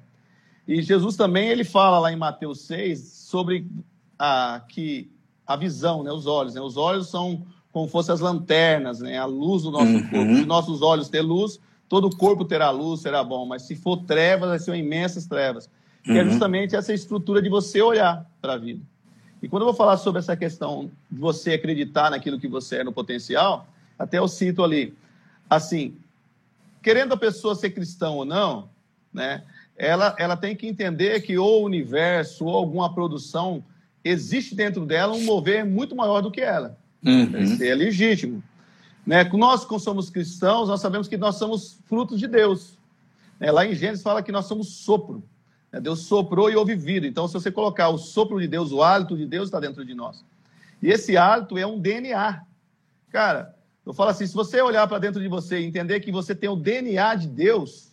E 0.68 0.82
Jesus 0.82 1.16
também 1.16 1.50
ele 1.50 1.64
fala 1.64 2.00
lá 2.00 2.14
em 2.14 2.16
Mateus 2.16 2.62
6 2.62 3.00
sobre 3.00 3.68
a 4.24 4.60
que 4.60 5.10
a 5.48 5.56
visão, 5.56 6.04
né? 6.04 6.12
Os 6.12 6.28
olhos. 6.28 6.54
Né? 6.54 6.62
Os 6.62 6.78
olhos 6.78 7.10
são 7.10 7.44
como 7.72 7.88
fossem 7.88 8.14
as 8.14 8.20
lanternas, 8.20 9.00
né? 9.00 9.18
a 9.18 9.26
luz 9.26 9.64
do 9.64 9.72
nosso 9.72 9.86
uhum. 9.88 10.10
corpo. 10.10 10.36
Se 10.36 10.46
nossos 10.46 10.82
olhos 10.84 11.10
ter 11.10 11.22
luz, 11.22 11.60
todo 11.90 12.06
o 12.06 12.16
corpo 12.16 12.46
terá 12.46 12.70
luz, 12.70 13.02
será 13.02 13.24
bom. 13.24 13.48
Mas 13.48 13.64
se 13.64 13.76
for 13.76 13.98
trevas, 13.98 14.50
vai 14.50 14.60
ser 14.60 14.76
imensas 14.76 15.26
trevas. 15.26 15.68
Que 16.04 16.12
é 16.12 16.14
uhum. 16.14 16.20
é 16.20 16.26
justamente 16.26 16.76
essa 16.76 16.94
estrutura 16.94 17.42
de 17.42 17.50
você 17.50 17.82
olhar 17.82 18.30
para 18.40 18.54
a 18.54 18.58
vida. 18.58 18.82
E 19.42 19.48
quando 19.48 19.64
eu 19.64 19.68
vou 19.68 19.76
falar 19.76 19.98
sobre 19.98 20.20
essa 20.20 20.38
questão 20.38 20.92
de 21.10 21.20
você 21.20 21.54
acreditar 21.54 22.12
naquilo 22.12 22.40
que 22.40 22.48
você 22.48 22.78
é 22.78 22.84
no 22.84 22.94
potencial, 22.94 23.66
até 23.98 24.20
eu 24.20 24.28
cito 24.28 24.64
ali, 24.64 24.94
assim, 25.50 25.96
querendo 26.84 27.14
a 27.14 27.18
pessoa 27.18 27.56
ser 27.56 27.72
cristã 27.72 28.12
ou 28.12 28.24
não, 28.24 28.70
né? 29.12 29.44
Ela, 29.76 30.16
ela 30.20 30.38
tem 30.38 30.56
que 30.56 30.68
entender 30.68 31.22
que 31.22 31.40
ou 31.40 31.64
o 31.64 31.66
universo 31.66 32.46
ou 32.46 32.56
alguma 32.56 32.94
produção 32.94 33.64
existe 34.04 34.56
dentro 34.56 34.86
dela 34.86 35.14
um 35.14 35.24
mover 35.24 35.66
muito 35.66 35.96
maior 35.96 36.22
do 36.22 36.32
que 36.32 36.42
ela. 36.42 36.78
Uhum. 37.04 37.58
É 37.62 37.74
legítimo. 37.74 38.44
Né? 39.06 39.24
Nós, 39.24 39.66
como 39.66 39.80
somos 39.80 40.10
cristãos, 40.10 40.68
nós 40.68 40.82
sabemos 40.82 41.08
que 41.08 41.18
nós 41.18 41.36
somos 41.36 41.80
frutos 41.86 42.20
de 42.20 42.28
Deus. 42.28 42.78
É, 43.40 43.52
lá 43.52 43.66
em 43.66 43.74
Gênesis 43.74 44.04
fala 44.04 44.22
que 44.22 44.32
nós 44.32 44.46
somos 44.46 44.70
sopro. 44.70 45.24
Né? 45.72 45.80
Deus 45.80 46.02
soprou 46.02 46.50
e 46.50 46.56
houve 46.56 46.76
vida. 46.76 47.08
Então, 47.08 47.28
se 47.28 47.34
você 47.34 47.52
colocar 47.52 47.90
o 47.90 47.98
sopro 47.98 48.40
de 48.40 48.48
Deus, 48.48 48.72
o 48.72 48.84
hálito 48.84 49.18
de 49.18 49.26
Deus 49.26 49.48
está 49.48 49.60
dentro 49.60 49.84
de 49.86 49.94
nós. 49.94 50.24
E 50.82 50.90
esse 50.90 51.18
hálito 51.18 51.58
é 51.58 51.66
um 51.66 51.80
DNA. 51.80 52.42
Cara, 53.10 53.56
eu 53.86 53.94
falo 53.94 54.12
assim, 54.12 54.26
se 54.26 54.34
você 54.34 54.62
olhar 54.62 54.88
para 54.88 55.00
dentro 55.00 55.22
de 55.22 55.28
você 55.28 55.60
e 55.60 55.66
entender 55.66 56.00
que 56.00 56.12
você 56.12 56.36
tem 56.36 56.50
o 56.50 56.56
DNA 56.56 57.16
de 57.16 57.28
Deus, 57.28 57.91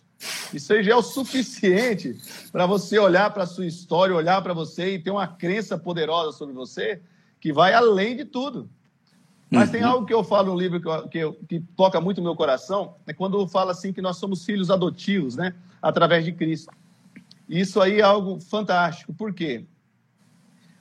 isso 0.53 0.73
aí 0.73 0.83
já 0.83 0.91
é 0.91 0.95
o 0.95 1.01
suficiente 1.01 2.17
para 2.51 2.65
você 2.65 2.99
olhar 2.99 3.31
para 3.31 3.43
a 3.43 3.47
sua 3.47 3.65
história, 3.65 4.15
olhar 4.15 4.41
para 4.41 4.53
você 4.53 4.95
e 4.95 4.99
ter 4.99 5.11
uma 5.11 5.27
crença 5.27 5.77
poderosa 5.77 6.37
sobre 6.37 6.53
você 6.53 7.01
que 7.39 7.53
vai 7.53 7.73
além 7.73 8.17
de 8.17 8.25
tudo. 8.25 8.69
Mas 9.49 9.67
uhum. 9.67 9.71
tem 9.73 9.83
algo 9.83 10.05
que 10.05 10.13
eu 10.13 10.23
falo 10.23 10.51
no 10.51 10.59
livro 10.59 10.79
que, 10.79 11.09
que, 11.09 11.31
que 11.47 11.59
toca 11.75 11.99
muito 11.99 12.19
o 12.19 12.23
meu 12.23 12.35
coração, 12.35 12.95
é 13.07 13.13
quando 13.13 13.47
fala 13.47 13.71
assim 13.71 13.91
que 13.91 14.01
nós 14.01 14.17
somos 14.17 14.45
filhos 14.45 14.69
adotivos, 14.69 15.35
né? 15.35 15.55
Através 15.81 16.23
de 16.25 16.31
Cristo. 16.31 16.71
Isso 17.47 17.81
aí 17.81 17.99
é 17.99 18.03
algo 18.03 18.39
fantástico. 18.39 19.13
Por 19.13 19.33
quê? 19.33 19.65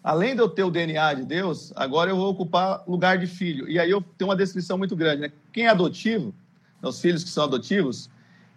Além 0.03 0.35
de 0.35 0.42
eu 0.42 0.48
ter 0.48 0.64
o 0.64 0.70
DNA 0.70 1.14
de 1.14 1.24
Deus, 1.24 1.72
agora 1.77 2.11
eu 2.11 2.16
vou 2.16 2.31
ocupar 2.31 2.83
lugar 2.87 3.18
de 3.18 3.27
filho. 3.27 3.68
E 3.68 3.79
aí 3.79 3.90
eu 3.90 4.03
tenho 4.03 4.29
uma 4.29 4.37
descrição 4.37 4.77
muito 4.77 4.94
grande, 4.94 5.22
né? 5.22 5.33
Quem 5.53 5.66
é 5.66 5.70
adotivo, 5.70 6.35
os 6.83 7.01
filhos 7.01 7.24
que 7.24 7.31
são 7.31 7.44
adotivos, 7.44 8.11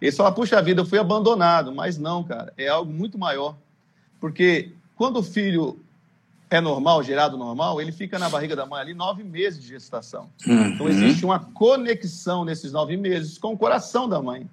eles 0.06 0.16
falam, 0.16 0.32
puxa 0.32 0.60
vida, 0.60 0.80
eu 0.80 0.86
fui 0.86 0.98
abandonado. 0.98 1.72
Mas 1.72 1.96
não, 1.96 2.24
cara, 2.24 2.52
é 2.56 2.68
algo 2.68 2.92
muito 2.92 3.16
maior. 3.16 3.56
Porque 4.20 4.72
quando 4.96 5.18
o 5.18 5.22
filho 5.22 5.78
é 6.50 6.60
normal, 6.60 7.02
gerado 7.02 7.38
normal, 7.38 7.80
ele 7.80 7.92
fica 7.92 8.18
na 8.18 8.28
barriga 8.28 8.54
da 8.54 8.66
mãe 8.66 8.80
ali 8.80 8.94
nove 8.94 9.22
meses 9.22 9.62
de 9.62 9.68
gestação. 9.68 10.28
Uhum. 10.46 10.66
Então 10.66 10.88
existe 10.88 11.24
uma 11.24 11.38
conexão 11.38 12.44
nesses 12.44 12.72
nove 12.72 12.96
meses 12.96 13.38
com 13.38 13.52
o 13.52 13.58
coração 13.58 14.08
da 14.08 14.20
mãe. 14.20 14.50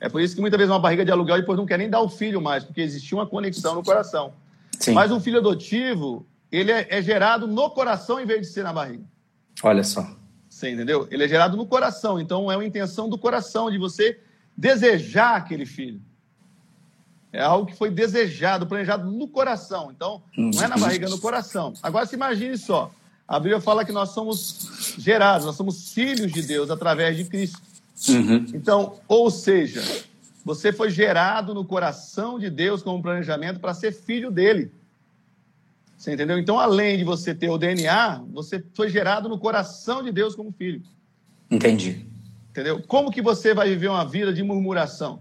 É 0.00 0.08
por 0.08 0.20
isso 0.20 0.34
que 0.34 0.40
muitas 0.40 0.58
vezes 0.58 0.72
uma 0.72 0.80
barriga 0.80 1.04
de 1.04 1.12
aluguel 1.12 1.38
depois 1.38 1.58
não 1.58 1.66
quer 1.66 1.78
nem 1.78 1.88
dar 1.88 2.00
o 2.00 2.08
filho 2.08 2.40
mais, 2.40 2.64
porque 2.64 2.80
existia 2.80 3.16
uma 3.16 3.26
conexão 3.26 3.74
no 3.74 3.82
coração. 3.82 4.32
Sim. 4.78 4.92
Mas 4.92 5.10
um 5.12 5.20
filho 5.20 5.38
adotivo, 5.38 6.26
ele 6.50 6.72
é, 6.72 6.86
é, 6.90 7.02
gerado 7.02 7.46
no 7.46 7.70
coração 7.70 8.18
em 8.18 8.26
vez 8.26 8.40
de 8.40 8.46
ser 8.48 8.64
na 8.64 8.72
barriga. 8.72 9.04
Olha 9.62 9.84
só. 9.84 10.06
Você 10.48 10.70
entendeu? 10.70 11.06
Ele 11.10 11.22
é 11.22 11.28
gerado 11.28 11.56
no 11.56 11.66
coração. 11.66 12.18
Então 12.18 12.50
é 12.50 12.56
uma 12.56 12.64
intenção 12.64 13.08
do 13.08 13.16
coração 13.16 13.70
de 13.70 13.78
você 13.78 14.18
desejar 14.56 15.36
aquele 15.36 15.66
filho. 15.66 16.00
É 17.32 17.42
algo 17.42 17.66
que 17.66 17.76
foi 17.76 17.90
desejado, 17.90 18.66
planejado 18.66 19.10
no 19.10 19.28
coração. 19.28 19.92
Então, 19.94 20.22
não 20.36 20.62
é 20.62 20.68
na 20.68 20.78
barriga, 20.78 21.06
é 21.06 21.10
no 21.10 21.18
coração. 21.18 21.74
Agora, 21.82 22.06
se 22.06 22.14
imagine 22.14 22.56
só. 22.56 22.90
A 23.28 23.38
Bíblia 23.38 23.60
fala 23.60 23.84
que 23.84 23.92
nós 23.92 24.10
somos 24.10 24.96
gerados, 24.98 25.46
nós 25.46 25.56
somos 25.56 25.92
filhos 25.92 26.32
de 26.32 26.42
Deus 26.42 26.70
através 26.70 27.16
de 27.16 27.24
Cristo. 27.24 27.60
Uhum. 28.08 28.46
Então, 28.54 29.00
ou 29.08 29.30
seja, 29.30 29.82
você 30.44 30.72
foi 30.72 30.90
gerado 30.90 31.52
no 31.52 31.64
coração 31.64 32.38
de 32.38 32.48
Deus 32.48 32.82
com 32.82 32.94
um 32.94 33.02
planejamento 33.02 33.58
para 33.58 33.74
ser 33.74 33.92
filho 33.92 34.30
dele. 34.30 34.70
Você 35.98 36.14
entendeu? 36.14 36.38
Então, 36.38 36.58
além 36.58 36.96
de 36.98 37.04
você 37.04 37.34
ter 37.34 37.50
o 37.50 37.58
DNA, 37.58 38.22
você 38.32 38.62
foi 38.74 38.88
gerado 38.88 39.28
no 39.28 39.38
coração 39.38 40.02
de 40.02 40.12
Deus 40.12 40.34
como 40.34 40.52
filho. 40.52 40.82
Entendi. 41.50 42.06
Entendeu? 42.56 42.82
Como 42.86 43.10
que 43.10 43.20
você 43.20 43.52
vai 43.52 43.68
viver 43.68 43.88
uma 43.88 44.02
vida 44.02 44.32
de 44.32 44.42
murmuração? 44.42 45.20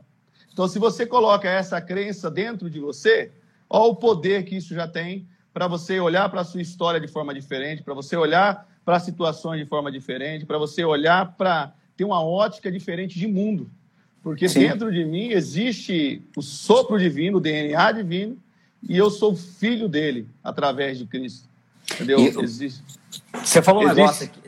Então, 0.53 0.69
se 0.69 0.79
você 0.79 1.05
coloca 1.05 1.49
essa 1.49 1.81
crença 1.81 2.31
dentro 2.31 2.69
de 2.69 2.79
você, 2.79 3.29
olha 3.69 3.91
o 3.91 3.95
poder 3.97 4.45
que 4.45 4.55
isso 4.55 4.73
já 4.73 4.88
tem 4.88 5.27
para 5.53 5.67
você 5.67 5.99
olhar 5.99 6.29
para 6.29 6.39
a 6.39 6.43
sua 6.45 6.61
história 6.61 6.97
de 6.97 7.09
forma 7.09 7.33
diferente, 7.33 7.83
para 7.83 7.93
você 7.93 8.15
olhar 8.15 8.65
para 8.86 9.01
situações 9.01 9.59
de 9.59 9.65
forma 9.65 9.91
diferente, 9.91 10.45
para 10.45 10.57
você 10.57 10.86
olhar 10.86 11.33
para 11.33 11.73
ter 11.97 12.05
uma 12.05 12.23
ótica 12.23 12.71
diferente 12.71 13.19
de 13.19 13.27
mundo. 13.27 13.69
Porque 14.23 14.47
Sim. 14.47 14.61
dentro 14.61 14.89
de 14.89 15.03
mim 15.03 15.31
existe 15.31 16.21
o 16.38 16.41
sopro 16.41 16.97
divino, 16.97 17.39
o 17.39 17.41
DNA 17.41 17.91
divino, 17.91 18.38
e 18.81 18.95
eu 18.95 19.09
sou 19.09 19.36
filho 19.36 19.89
dele 19.89 20.25
através 20.41 20.97
de 20.97 21.05
Cristo. 21.05 21.49
Entendeu? 21.95 22.17
E, 22.19 22.27
existe. 22.41 22.81
Você 23.33 23.61
falou 23.61 23.81
um 23.81 23.88
existe... 23.88 23.99
negócio 23.99 24.25
aqui. 24.25 24.44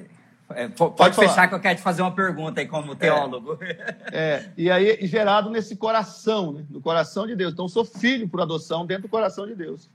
É, 0.52 0.68
pode, 0.70 0.96
pode 0.96 1.16
fechar 1.16 1.48
que 1.48 1.56
eu 1.56 1.60
quero 1.60 1.76
te 1.76 1.82
fazer 1.82 2.02
uma 2.02 2.12
pergunta 2.12 2.62
aí 2.62 2.68
como 2.68 2.96
teólogo. 2.96 3.58
É, 3.62 4.12
é 4.12 4.52
e 4.58 4.72
aí 4.72 5.06
gerado 5.06 5.50
nesse 5.50 5.76
coração, 5.76 6.54
né? 6.54 6.66
no 6.70 6.80
coração 6.80 7.28
de 7.28 7.36
Deus. 7.36 7.54
Então, 7.54 7.68
sou 7.68 7.84
filho 7.84 8.28
por 8.30 8.42
adoção 8.42 8.86
dentro 8.86 9.04
do 9.04 9.10
coração 9.10 9.46
de 9.46 9.56
Deus. 9.56 9.90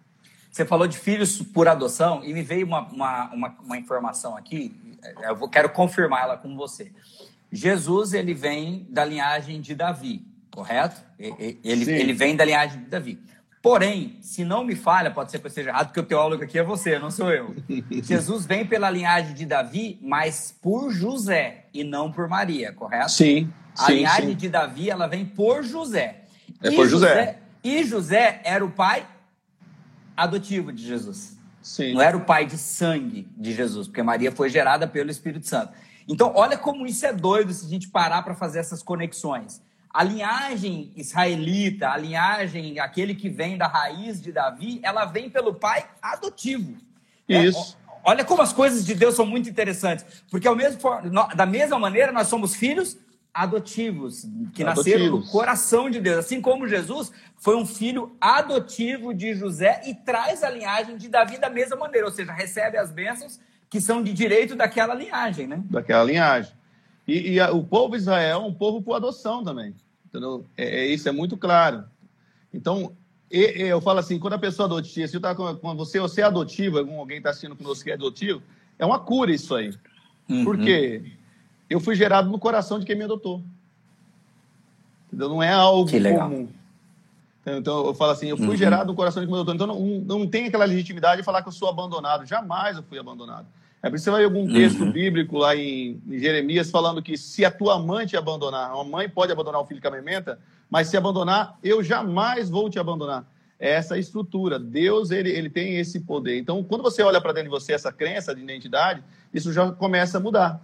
Você 0.51 0.67
falou 0.67 0.87
de 0.87 0.99
filhos 0.99 1.41
por 1.41 1.67
adoção 1.67 2.23
e 2.23 2.35
me 2.35 2.43
veio 2.43 2.67
uma, 2.67 2.81
uma, 2.89 3.33
uma, 3.33 3.57
uma 3.65 3.79
informação 3.79 4.37
aqui, 4.37 4.75
eu 5.23 5.35
vou, 5.35 5.49
quero 5.49 5.71
confirmar 5.71 6.25
ela 6.25 6.37
com 6.37 6.55
você. 6.55 6.93
Jesus, 7.51 8.13
ele 8.13 8.35
vem 8.35 8.87
da 8.91 9.05
linhagem 9.05 9.61
de 9.63 9.75
Davi, 9.75 10.23
correto? 10.51 11.03
Ele, 11.19 11.59
ele 11.63 12.13
vem 12.13 12.37
da 12.37 12.45
linhagem 12.45 12.81
de 12.81 12.91
Davi. 12.91 13.19
Porém, 13.63 14.19
se 14.21 14.45
não 14.45 14.65
me 14.65 14.75
falha, 14.75 15.09
pode 15.09 15.31
ser 15.31 15.39
que 15.39 15.47
eu 15.47 15.49
esteja 15.49 15.71
errado, 15.71 15.87
porque 15.87 16.01
o 16.01 16.03
teólogo 16.03 16.43
aqui 16.43 16.59
é 16.59 16.65
você, 16.65 16.99
não 16.99 17.13
sou 17.13 17.31
eu. 17.31 17.55
Jesus 18.03 18.45
vem 18.45 18.67
pela 18.67 18.91
linhagem 18.91 19.35
de 19.35 19.47
Davi, 19.47 20.01
mas 20.03 20.53
por 20.61 20.91
José 20.91 21.67
e 21.73 21.85
não 21.85 22.11
por 22.11 22.29
Maria, 22.29 22.73
correto? 22.73 23.13
Sim. 23.13 23.53
A 23.79 23.87
sim, 23.87 23.95
linhagem 23.95 24.31
sim. 24.31 24.37
de 24.37 24.49
Davi, 24.49 24.91
ela 24.91 25.07
vem 25.07 25.25
por 25.25 25.63
José. 25.63 26.23
É 26.61 26.71
e 26.71 26.75
por 26.75 26.89
José. 26.89 27.09
José. 27.09 27.39
E 27.63 27.85
José 27.85 28.41
era 28.45 28.65
o 28.65 28.71
pai 28.71 29.07
adotivo 30.17 30.73
de 30.73 30.85
Jesus. 30.85 31.39
Sim. 31.63 31.95
Não 31.95 32.03
era 32.03 32.17
o 32.17 32.25
pai 32.25 32.45
de 32.45 32.59
sangue 32.59 33.29
de 33.37 33.55
Jesus, 33.55 33.87
porque 33.87 34.03
Maria 34.03 34.33
foi 34.33 34.51
gerada 34.51 34.89
pelo 34.89 35.09
Espírito 35.09 35.47
Santo. 35.47 35.73
Então, 36.09 36.33
olha 36.35 36.59
como 36.59 36.85
isso 36.85 37.07
é 37.07 37.13
doido 37.13 37.53
se 37.53 37.65
a 37.65 37.69
gente 37.69 37.89
parar 37.89 38.23
para 38.23 38.35
fazer 38.35 38.59
essas 38.59 38.83
conexões. 38.83 39.63
A 39.93 40.03
linhagem 40.03 40.91
israelita, 40.97 41.91
a 41.91 41.97
linhagem, 41.97 42.79
aquele 42.81 43.15
que 43.15 43.29
vem 43.29 43.59
da 43.59 43.67
raiz 43.67 44.23
de 44.23 44.33
Davi, 44.33 44.81
ela 44.83 45.05
vem 45.05 45.29
pelo 45.29 45.55
pai 45.55 45.87
adotivo. 46.01 46.77
É, 47.29 47.45
isso. 47.45 47.77
É, 47.87 47.93
olha 48.05 48.25
como 48.25 48.41
as 48.41 48.53
coisas 48.53 48.87
de 48.87 48.95
Deus 48.95 49.15
são 49.15 49.27
muito 49.27 49.51
interessantes. 49.51 50.05
Porque, 50.31 50.49
ao 50.49 50.57
mesmo, 50.57 50.81
da 51.35 51.45
mesma 51.45 51.79
maneira, 51.79 52.11
nós 52.11 52.29
somos 52.29 52.55
filhos 52.55 52.97
adotivos, 53.35 54.23
que 54.55 54.63
adotivos. 54.63 54.77
nasceram 54.77 55.07
no 55.11 55.27
coração 55.27 55.91
de 55.91 56.01
Deus. 56.01 56.19
Assim 56.19 56.41
como 56.41 56.69
Jesus 56.69 57.13
foi 57.37 57.57
um 57.57 57.67
filho 57.67 58.17
adotivo 58.21 59.15
de 59.15 59.35
José 59.35 59.83
e 59.87 59.95
traz 59.95 60.43
a 60.43 60.51
linhagem 60.51 60.97
de 60.97 61.09
Davi 61.09 61.39
da 61.39 61.49
mesma 61.49 61.77
maneira, 61.77 62.07
ou 62.07 62.13
seja, 62.13 62.33
recebe 62.33 62.77
as 62.77 62.91
bênçãos 62.91 63.41
que 63.69 63.81
são 63.81 64.03
de 64.03 64.13
direito 64.13 64.55
daquela 64.55 64.95
linhagem, 64.95 65.47
né? 65.47 65.63
Daquela 65.65 66.05
linhagem. 66.05 66.53
E, 67.07 67.33
e 67.33 67.41
a, 67.41 67.53
o 67.53 67.65
povo 67.65 67.97
de 67.97 68.03
Israel 68.03 68.43
é 68.43 68.45
um 68.45 68.55
povo 68.55 68.83
por 68.83 68.95
adoção 68.95 69.43
também. 69.43 69.75
Entendeu? 70.07 70.45
É, 70.57 70.83
é 70.83 70.87
isso 70.87 71.09
é 71.09 71.13
muito 71.13 71.37
claro. 71.37 71.85
Então, 72.53 72.93
e, 73.31 73.63
e, 73.63 73.63
eu 73.63 73.81
falo 73.81 73.99
assim, 73.99 74.19
quando 74.19 74.35
a 74.35 74.39
pessoa 74.39 74.67
adotiva, 74.67 75.09
se 75.09 75.17
eu 75.17 75.21
tá 75.21 75.35
com, 75.35 75.55
com 75.57 75.75
você, 75.75 75.99
você 75.99 76.21
é 76.21 76.25
adotivo, 76.25 76.79
alguém 76.79 77.19
está 77.19 77.31
assistindo 77.31 77.57
conosco 77.57 77.85
que 77.85 77.91
é 77.91 77.95
adotivo, 77.95 78.43
é 78.79 78.85
uma 78.85 78.99
cura 78.99 79.33
isso 79.33 79.55
aí. 79.55 79.75
Uhum. 80.29 80.45
Por 80.45 80.59
quê? 80.59 81.03
eu 81.73 81.81
fui 81.81 81.95
gerado 81.95 82.31
no 82.31 82.39
coração 82.39 82.79
de 82.79 82.85
quem 82.85 82.95
me 82.95 83.05
adotou. 83.05 83.43
Entendeu? 85.07 85.29
Não 85.29 85.43
é 85.43 85.53
algo 85.53 85.91
comum. 85.91 86.49
Então, 87.45 87.87
eu 87.87 87.95
falo 87.95 88.13
assim, 88.13 88.29
eu 88.29 88.37
fui 88.37 88.49
uhum. 88.49 88.57
gerado 88.57 88.87
no 88.87 88.95
coração 88.95 89.21
de 89.21 89.27
quem 89.27 89.35
me 89.35 89.41
adotou. 89.41 89.55
Então, 89.55 89.67
não, 89.67 90.19
não 90.21 90.27
tem 90.27 90.47
aquela 90.47 90.65
legitimidade 90.65 91.23
de 91.23 91.25
falar 91.25 91.43
que 91.43 91.49
eu 91.49 91.53
sou 91.53 91.69
abandonado. 91.69 92.27
Jamais 92.27 92.77
eu 92.77 92.83
fui 92.83 92.99
abandonado. 92.99 93.47
É 93.83 93.91
você 93.91 94.11
vai 94.11 94.21
ver 94.21 94.27
algum 94.27 94.47
texto 94.47 94.81
uhum. 94.85 94.93
bíblico 94.93 95.39
lá 95.39 95.57
em, 95.57 96.01
em, 96.09 96.19
Jeremias 96.19 96.71
falando 96.71 97.03
que 97.03 97.17
se 97.17 97.45
a 97.45 97.51
tua 97.51 97.79
mãe 97.79 98.07
te 98.07 98.17
abandonar, 98.17 98.73
uma 98.75 98.85
mãe 98.85 99.09
pode 99.09 99.33
abandonar 99.33 99.61
o 99.61 99.67
filho 99.67 99.81
que 99.81 99.87
amamenta, 99.87 100.39
mas 100.71 100.87
se 100.87 100.97
abandonar, 100.97 101.59
eu 101.63 101.83
jamais 101.83 102.49
vou 102.49 102.71
te 102.71 102.79
abandonar. 102.79 103.27
É 103.59 103.73
essa 103.73 103.99
estrutura. 103.99 104.59
Deus, 104.59 105.11
ele, 105.11 105.31
ele 105.31 105.51
tem 105.51 105.77
esse 105.77 106.01
poder. 106.01 106.39
Então, 106.39 106.63
quando 106.65 106.83
você 106.83 107.03
olha 107.03 107.21
para 107.21 107.33
dentro 107.33 107.51
de 107.51 107.55
você 107.55 107.73
essa 107.73 107.93
crença 107.93 108.35
de 108.35 108.43
identidade, 108.43 109.03
isso 109.33 109.53
já 109.53 109.71
começa 109.73 110.19
a 110.19 110.21
mudar 110.21 110.61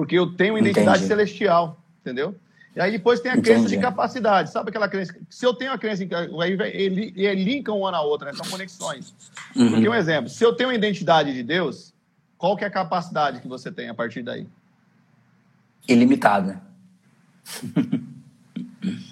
porque 0.00 0.18
eu 0.18 0.26
tenho 0.26 0.54
uma 0.54 0.60
identidade 0.60 0.98
Entendi. 0.98 1.08
celestial, 1.08 1.78
entendeu? 2.00 2.34
E 2.74 2.80
aí 2.80 2.92
depois 2.92 3.20
tem 3.20 3.32
a 3.32 3.34
Entendi. 3.34 3.50
crença 3.50 3.68
de 3.68 3.78
capacidade, 3.78 4.50
sabe 4.50 4.70
aquela 4.70 4.88
crença? 4.88 5.14
Se 5.28 5.44
eu 5.44 5.52
tenho 5.52 5.72
a 5.72 5.78
crença, 5.78 6.04
aí 6.40 6.52
ele, 6.72 7.12
ele 7.16 7.44
linka 7.44 7.72
uma 7.72 7.90
na 7.90 8.00
outra, 8.00 8.30
né? 8.30 8.36
são 8.36 8.46
conexões. 8.50 9.12
Uhum. 9.56 9.70
Porque 9.72 9.88
um 9.88 9.94
exemplo, 9.94 10.30
se 10.30 10.42
eu 10.42 10.54
tenho 10.54 10.70
uma 10.70 10.74
identidade 10.74 11.34
de 11.34 11.42
Deus, 11.42 11.89
qual 12.40 12.56
que 12.56 12.64
é 12.64 12.66
a 12.66 12.70
capacidade 12.70 13.38
que 13.42 13.46
você 13.46 13.70
tem 13.70 13.90
a 13.90 13.94
partir 13.94 14.22
daí? 14.22 14.48
Ilimitada. 15.86 16.58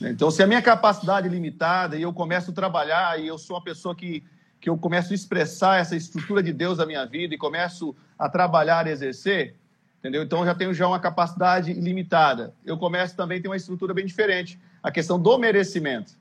então, 0.01 0.31
se 0.31 0.43
a 0.43 0.47
minha 0.47 0.63
capacidade 0.63 1.29
é 1.29 1.31
limitada 1.31 1.95
e 1.95 2.01
eu 2.01 2.11
começo 2.11 2.53
a 2.53 2.55
trabalhar 2.55 3.21
e 3.21 3.27
eu 3.27 3.37
sou 3.37 3.57
uma 3.57 3.63
pessoa 3.63 3.95
que, 3.95 4.25
que 4.59 4.71
eu 4.71 4.79
começo 4.79 5.13
a 5.13 5.15
expressar 5.15 5.79
essa 5.79 5.95
estrutura 5.95 6.43
de 6.43 6.55
Deus 6.55 6.79
na 6.79 6.87
minha 6.87 7.05
vida 7.05 7.35
e 7.35 7.39
começo 7.39 7.95
a 8.19 8.31
trabalhar 8.31 8.87
e 8.87 8.91
exercer, 8.93 9.55
entendeu? 9.99 10.23
Então, 10.23 10.39
eu 10.39 10.47
já 10.47 10.55
tenho 10.55 10.73
já 10.73 10.89
uma 10.89 10.99
capacidade 10.99 11.75
limitada. 11.75 12.55
Eu 12.65 12.79
começo 12.79 13.15
também 13.15 13.41
a 13.41 13.43
ter 13.43 13.49
uma 13.49 13.57
estrutura 13.57 13.93
bem 13.93 14.07
diferente. 14.07 14.59
A 14.83 14.91
questão 14.91 15.21
do 15.21 15.37
merecimento. 15.37 16.15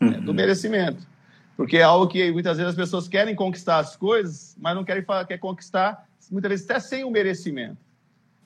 Uhum. 0.00 0.10
Né? 0.10 0.20
Do 0.20 0.34
merecimento. 0.34 1.06
Porque 1.56 1.76
é 1.76 1.84
algo 1.84 2.08
que 2.08 2.32
muitas 2.32 2.56
vezes 2.56 2.70
as 2.70 2.76
pessoas 2.76 3.06
querem 3.06 3.36
conquistar 3.36 3.78
as 3.78 3.94
coisas, 3.94 4.56
mas 4.58 4.74
não 4.74 4.82
querem 4.82 5.04
falar, 5.04 5.24
quer 5.26 5.38
conquistar, 5.38 6.08
muitas 6.34 6.50
vezes 6.50 6.68
até 6.68 6.78
sem 6.80 7.04
o 7.04 7.10
merecimento. 7.10 7.78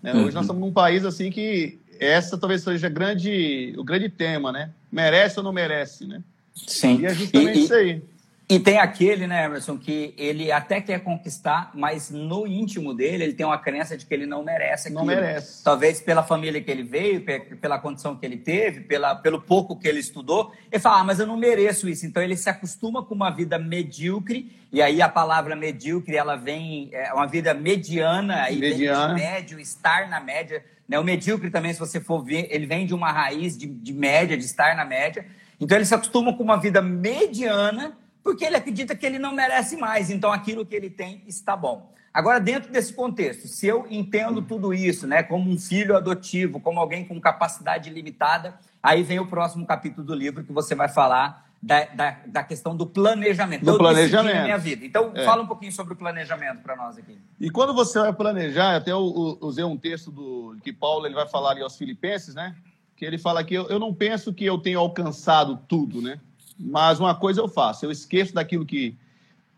Né? 0.02 0.12
Uhum. 0.12 0.24
Hoje 0.24 0.34
nós 0.34 0.44
estamos 0.44 0.60
num 0.60 0.72
país 0.72 1.04
assim 1.04 1.30
que 1.30 1.78
essa 1.98 2.38
talvez 2.38 2.62
seja 2.62 2.88
grande, 2.88 3.74
o 3.76 3.82
grande 3.82 4.08
tema, 4.08 4.52
né? 4.52 4.70
Merece 4.92 5.40
ou 5.40 5.44
não 5.44 5.52
merece, 5.52 6.06
né? 6.06 6.22
Sim. 6.54 7.00
E 7.00 7.06
é 7.06 7.14
justamente 7.14 7.58
e, 7.58 7.64
isso 7.64 7.74
aí. 7.74 8.02
E 8.50 8.58
tem 8.58 8.78
aquele, 8.78 9.26
né, 9.26 9.44
Emerson, 9.44 9.76
que 9.76 10.14
ele 10.16 10.50
até 10.50 10.80
quer 10.80 11.00
conquistar, 11.00 11.70
mas 11.74 12.10
no 12.10 12.46
íntimo 12.46 12.94
dele 12.94 13.24
ele 13.24 13.32
tem 13.34 13.44
uma 13.44 13.58
crença 13.58 13.94
de 13.94 14.06
que 14.06 14.14
ele 14.14 14.24
não 14.24 14.42
merece 14.42 14.88
aquilo. 14.88 15.00
Não 15.00 15.06
merece. 15.06 15.62
Talvez 15.62 16.00
pela 16.00 16.22
família 16.22 16.58
que 16.58 16.70
ele 16.70 16.82
veio, 16.82 17.22
pela 17.60 17.78
condição 17.78 18.16
que 18.16 18.24
ele 18.24 18.38
teve, 18.38 18.80
pela, 18.80 19.14
pelo 19.14 19.38
pouco 19.38 19.78
que 19.78 19.86
ele 19.86 20.00
estudou. 20.00 20.50
Ele 20.72 20.80
fala, 20.80 21.00
ah, 21.00 21.04
mas 21.04 21.20
eu 21.20 21.26
não 21.26 21.36
mereço 21.36 21.90
isso. 21.90 22.06
Então 22.06 22.22
ele 22.22 22.38
se 22.38 22.48
acostuma 22.48 23.04
com 23.04 23.14
uma 23.14 23.28
vida 23.28 23.58
medíocre, 23.58 24.50
e 24.72 24.80
aí 24.80 25.02
a 25.02 25.10
palavra 25.10 25.54
medíocre, 25.54 26.16
ela 26.16 26.34
vem, 26.34 26.88
é 26.92 27.12
uma 27.12 27.26
vida 27.26 27.52
mediana, 27.52 28.44
aí 28.44 28.58
mediana. 28.58 29.08
vem 29.08 29.16
de 29.16 29.22
médio, 29.22 29.60
estar 29.60 30.08
na 30.08 30.20
média. 30.20 30.64
Né? 30.88 30.98
O 30.98 31.04
medíocre 31.04 31.50
também, 31.50 31.74
se 31.74 31.78
você 31.78 32.00
for 32.00 32.24
ver, 32.24 32.48
ele 32.50 32.64
vem 32.64 32.86
de 32.86 32.94
uma 32.94 33.12
raiz 33.12 33.58
de, 33.58 33.66
de 33.66 33.92
média, 33.92 34.38
de 34.38 34.44
estar 34.46 34.74
na 34.74 34.86
média. 34.86 35.26
Então 35.60 35.76
ele 35.76 35.84
se 35.84 35.94
acostuma 35.94 36.34
com 36.34 36.42
uma 36.42 36.56
vida 36.56 36.80
mediana, 36.80 37.94
porque 38.28 38.44
ele 38.44 38.56
acredita 38.56 38.94
que 38.94 39.06
ele 39.06 39.18
não 39.18 39.32
merece 39.32 39.74
mais, 39.74 40.10
então 40.10 40.30
aquilo 40.30 40.66
que 40.66 40.76
ele 40.76 40.90
tem 40.90 41.22
está 41.26 41.56
bom. 41.56 41.90
Agora, 42.12 42.38
dentro 42.38 42.70
desse 42.70 42.92
contexto, 42.92 43.48
se 43.48 43.66
eu 43.66 43.86
entendo 43.88 44.42
tudo 44.42 44.74
isso, 44.74 45.06
né, 45.06 45.22
como 45.22 45.50
um 45.50 45.58
filho 45.58 45.96
adotivo, 45.96 46.60
como 46.60 46.78
alguém 46.78 47.06
com 47.06 47.18
capacidade 47.18 47.88
limitada, 47.88 48.58
aí 48.82 49.02
vem 49.02 49.18
o 49.18 49.26
próximo 49.26 49.64
capítulo 49.64 50.06
do 50.06 50.14
livro 50.14 50.44
que 50.44 50.52
você 50.52 50.74
vai 50.74 50.90
falar 50.90 51.48
da, 51.62 51.86
da, 51.86 52.18
da 52.26 52.44
questão 52.44 52.76
do 52.76 52.86
planejamento. 52.86 53.64
Do 53.64 53.70
eu 53.70 53.78
planejamento. 53.78 54.42
minha 54.42 54.58
vida. 54.58 54.84
Então, 54.84 55.10
é. 55.14 55.24
fala 55.24 55.42
um 55.42 55.46
pouquinho 55.46 55.72
sobre 55.72 55.94
o 55.94 55.96
planejamento 55.96 56.60
para 56.60 56.76
nós 56.76 56.98
aqui. 56.98 57.16
E 57.40 57.48
quando 57.48 57.72
você 57.72 57.98
vai 57.98 58.12
planejar, 58.12 58.76
até 58.76 58.92
eu, 58.92 59.38
usei 59.40 59.64
um 59.64 59.78
texto 59.78 60.10
do 60.10 60.54
que 60.62 60.70
Paulo 60.70 61.06
ele 61.06 61.14
vai 61.14 61.26
falar 61.26 61.52
ali 61.52 61.62
aos 61.62 61.78
Filipenses, 61.78 62.34
né? 62.34 62.54
Que 62.94 63.06
ele 63.06 63.16
fala 63.16 63.42
que 63.42 63.54
eu, 63.54 63.68
eu 63.68 63.78
não 63.78 63.94
penso 63.94 64.34
que 64.34 64.44
eu 64.44 64.58
tenho 64.58 64.80
alcançado 64.80 65.58
tudo, 65.66 66.02
né? 66.02 66.20
Mas 66.58 66.98
uma 66.98 67.14
coisa 67.14 67.40
eu 67.40 67.48
faço, 67.48 67.84
eu 67.84 67.90
esqueço 67.90 68.34
daquilo 68.34 68.66
que 68.66 68.96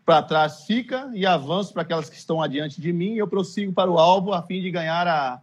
para 0.05 0.21
trás 0.21 0.65
fica 0.65 1.09
e 1.13 1.25
avanço 1.25 1.73
para 1.73 1.81
aquelas 1.83 2.09
que 2.09 2.15
estão 2.15 2.41
adiante 2.41 2.81
de 2.81 2.91
mim 2.91 3.13
e 3.13 3.17
eu 3.19 3.27
prossigo 3.27 3.71
para 3.71 3.89
o 3.89 3.97
alvo 3.97 4.33
a 4.33 4.41
fim 4.41 4.61
de 4.61 4.69
ganhar 4.69 5.07
a, 5.07 5.41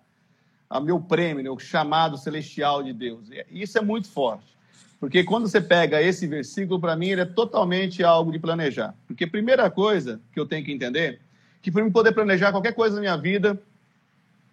a 0.68 0.80
meu 0.80 1.00
prêmio, 1.00 1.42
né, 1.42 1.50
o 1.50 1.58
chamado 1.58 2.16
celestial 2.16 2.82
de 2.82 2.92
Deus. 2.92 3.28
E 3.30 3.62
isso 3.62 3.78
é 3.78 3.80
muito 3.80 4.08
forte. 4.08 4.58
Porque 5.00 5.22
quando 5.22 5.48
você 5.48 5.60
pega 5.60 6.02
esse 6.02 6.26
versículo, 6.26 6.80
para 6.80 6.96
mim, 6.96 7.08
ele 7.08 7.20
é 7.20 7.24
totalmente 7.24 8.02
algo 8.02 8.32
de 8.32 8.38
planejar. 8.38 8.94
Porque 9.06 9.24
a 9.24 9.28
primeira 9.28 9.70
coisa 9.70 10.20
que 10.32 10.40
eu 10.40 10.44
tenho 10.44 10.64
que 10.64 10.72
entender, 10.72 11.20
que 11.62 11.70
para 11.70 11.84
mim 11.84 11.90
poder 11.90 12.12
planejar 12.12 12.50
qualquer 12.50 12.74
coisa 12.74 12.96
na 12.96 13.00
minha 13.00 13.16
vida, 13.16 13.60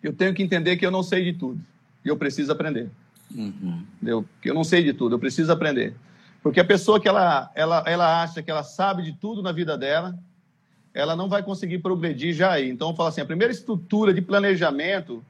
eu 0.03 0.13
tenho 0.13 0.33
que 0.35 0.43
entender 0.43 0.77
que 0.77 0.85
eu 0.85 0.91
não 0.91 1.01
sei 1.01 1.23
de 1.23 1.33
tudo. 1.33 1.59
E 2.03 2.09
eu 2.09 2.15
preciso 2.15 2.51
aprender. 2.51 2.89
Uhum. 3.35 3.83
Eu 4.03 4.53
não 4.53 4.63
sei 4.63 4.83
de 4.83 4.93
tudo, 4.93 5.15
eu 5.15 5.19
preciso 5.19 5.51
aprender. 5.51 5.95
Porque 6.45 6.59
a 6.59 6.63
pessoa 6.63 6.99
que 6.99 7.07
ela, 7.07 7.49
ela, 7.55 7.83
ela 7.87 8.21
acha 8.21 8.43
que 8.43 8.51
ela 8.51 8.61
sabe 8.61 9.01
de 9.01 9.13
tudo 9.13 9.41
na 9.41 9.51
vida 9.51 9.75
dela, 9.75 10.15
ela 10.93 11.15
não 11.15 11.27
vai 11.27 11.41
conseguir 11.41 11.79
progredir 11.79 12.35
já 12.35 12.51
aí. 12.51 12.69
Então, 12.69 12.95
fala 12.95 13.09
assim, 13.09 13.19
a 13.19 13.25
primeira 13.25 13.51
estrutura 13.51 14.13
de 14.13 14.21
planejamento 14.21 15.25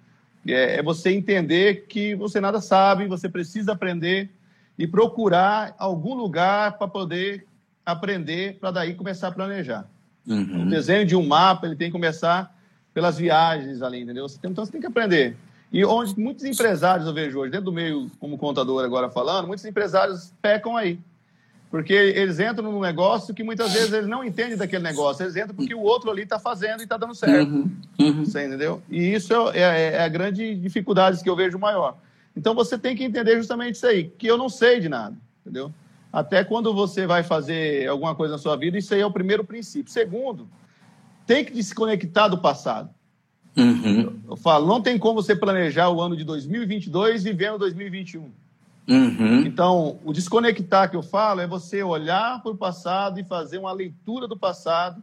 é, 0.46 0.80
é 0.80 0.84
você 0.84 1.12
entender 1.12 1.86
que 1.88 2.16
você 2.16 2.42
nada 2.42 2.60
sabe, 2.60 3.08
você 3.08 3.30
precisa 3.30 3.72
aprender 3.72 4.30
e 4.78 4.86
procurar 4.86 5.74
algum 5.80 6.16
lugar 6.16 6.78
para 6.78 6.90
poder 6.90 7.48
aprender, 7.86 8.60
para 8.60 8.72
daí 8.72 8.94
começar 8.94 9.30
a 9.30 9.32
planejar. 9.32 9.90
Uhum. 10.28 10.64
O 10.64 10.70
desenho 10.70 11.06
de 11.06 11.16
um 11.16 11.26
mapa, 11.26 11.66
ele 11.66 11.78
tem 11.78 11.88
que 11.88 11.94
começar 11.94 12.54
pelas 12.94 13.18
viagens 13.18 13.82
ali, 13.82 14.02
entendeu? 14.02 14.26
Então, 14.44 14.66
você 14.66 14.72
tem 14.74 14.82
que 14.82 14.88
aprender. 14.88 15.38
E 15.72 15.84
onde 15.84 16.18
muitos 16.20 16.46
empresários 16.46 17.08
eu 17.08 17.14
vejo 17.14 17.40
hoje, 17.40 17.52
dentro 17.52 17.66
do 17.66 17.74
meio, 17.74 18.10
como 18.20 18.38
contador 18.38 18.84
agora 18.84 19.10
falando, 19.10 19.48
muitos 19.48 19.66
empresários 19.66 20.32
pecam 20.42 20.78
aí. 20.78 21.00
Porque 21.70 21.94
eles 21.94 22.40
entram 22.40 22.72
num 22.72 22.80
negócio 22.80 23.34
que 23.34 23.44
muitas 23.44 23.74
vezes 23.74 23.92
eles 23.92 24.08
não 24.08 24.24
entendem 24.24 24.56
daquele 24.56 24.84
negócio. 24.84 25.24
Eles 25.24 25.36
entram 25.36 25.54
porque 25.54 25.76
o 25.76 25.82
outro 25.82 26.10
ali 26.10 26.24
está 26.24 26.40
fazendo 26.40 26.80
e 26.80 26.84
está 26.84 26.96
dando 26.96 27.14
certo. 27.14 27.52
Uhum, 27.52 27.72
uhum. 28.00 28.26
Você 28.26 28.46
entendeu? 28.46 28.82
E 28.90 29.14
isso 29.14 29.34
é, 29.50 29.60
é, 29.60 29.94
é, 29.96 30.04
a 30.04 30.08
grande 30.08 30.56
dificuldade 30.56 31.22
que 31.22 31.30
eu 31.30 31.36
vejo 31.36 31.60
maior. 31.60 31.98
Então 32.36 32.56
você 32.56 32.78
tem 32.78 32.96
que 32.96 33.04
entender 33.04 33.36
justamente 33.38 33.76
isso 33.76 33.88
aí, 33.88 34.06
que 34.06 34.28
eu 34.28 34.38
não 34.38 34.48
sei 34.48 34.80
de 34.80 34.88
nada, 34.88 35.16
entendeu? 35.42 35.70
Até 36.14 36.46
quando 36.46 36.74
você 36.74 37.06
vai 37.06 37.24
fazer 37.24 37.90
alguma 37.90 38.16
coisa 38.16 38.34
na 38.34 38.38
sua 38.38 38.56
vida, 38.56 38.78
isso 38.78 38.94
aí 38.94 39.02
é 39.02 39.06
o 39.06 39.12
primeiro 39.12 39.44
princípio. 39.44 39.92
Segundo, 39.92 40.48
tem 41.28 41.44
que 41.44 41.52
desconectar 41.52 42.30
do 42.30 42.38
passado. 42.38 42.90
Uhum. 43.58 44.20
Eu 44.30 44.36
falo, 44.36 44.68
não 44.68 44.82
tem 44.82 44.98
como 44.98 45.22
você 45.22 45.36
planejar 45.36 45.90
o 45.90 46.02
ano 46.02 46.16
de 46.16 46.24
2022 46.24 47.24
vivendo 47.24 47.58
2021. 47.58 48.30
Uhum. 48.88 49.42
Então, 49.46 49.98
o 50.04 50.14
desconectar 50.14 50.90
que 50.90 50.96
eu 50.96 51.02
falo 51.02 51.42
é 51.42 51.48
você 51.48 51.82
olhar 51.82 52.42
para 52.42 52.52
o 52.52 52.58
passado 52.58 53.20
e 53.20 53.24
fazer 53.24 53.58
uma 53.58 53.72
leitura 53.72 54.28
do 54.28 54.38
passado, 54.38 55.02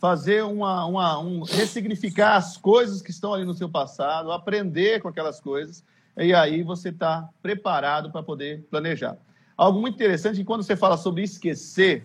fazer 0.00 0.42
uma, 0.44 0.84
uma, 0.84 1.18
um 1.18 1.42
ressignificar 1.42 2.36
as 2.36 2.56
coisas 2.56 3.00
que 3.00 3.10
estão 3.10 3.32
ali 3.32 3.44
no 3.44 3.54
seu 3.54 3.68
passado, 3.68 4.32
aprender 4.32 5.00
com 5.00 5.08
aquelas 5.08 5.40
coisas, 5.40 5.84
e 6.16 6.34
aí 6.34 6.62
você 6.62 6.88
está 6.88 7.28
preparado 7.42 8.10
para 8.10 8.22
poder 8.22 8.66
planejar. 8.70 9.16
Algo 9.56 9.80
muito 9.80 9.94
interessante 9.94 10.36
é 10.36 10.38
que 10.38 10.44
quando 10.44 10.62
você 10.62 10.76
fala 10.76 10.96
sobre 10.96 11.22
esquecer, 11.22 12.04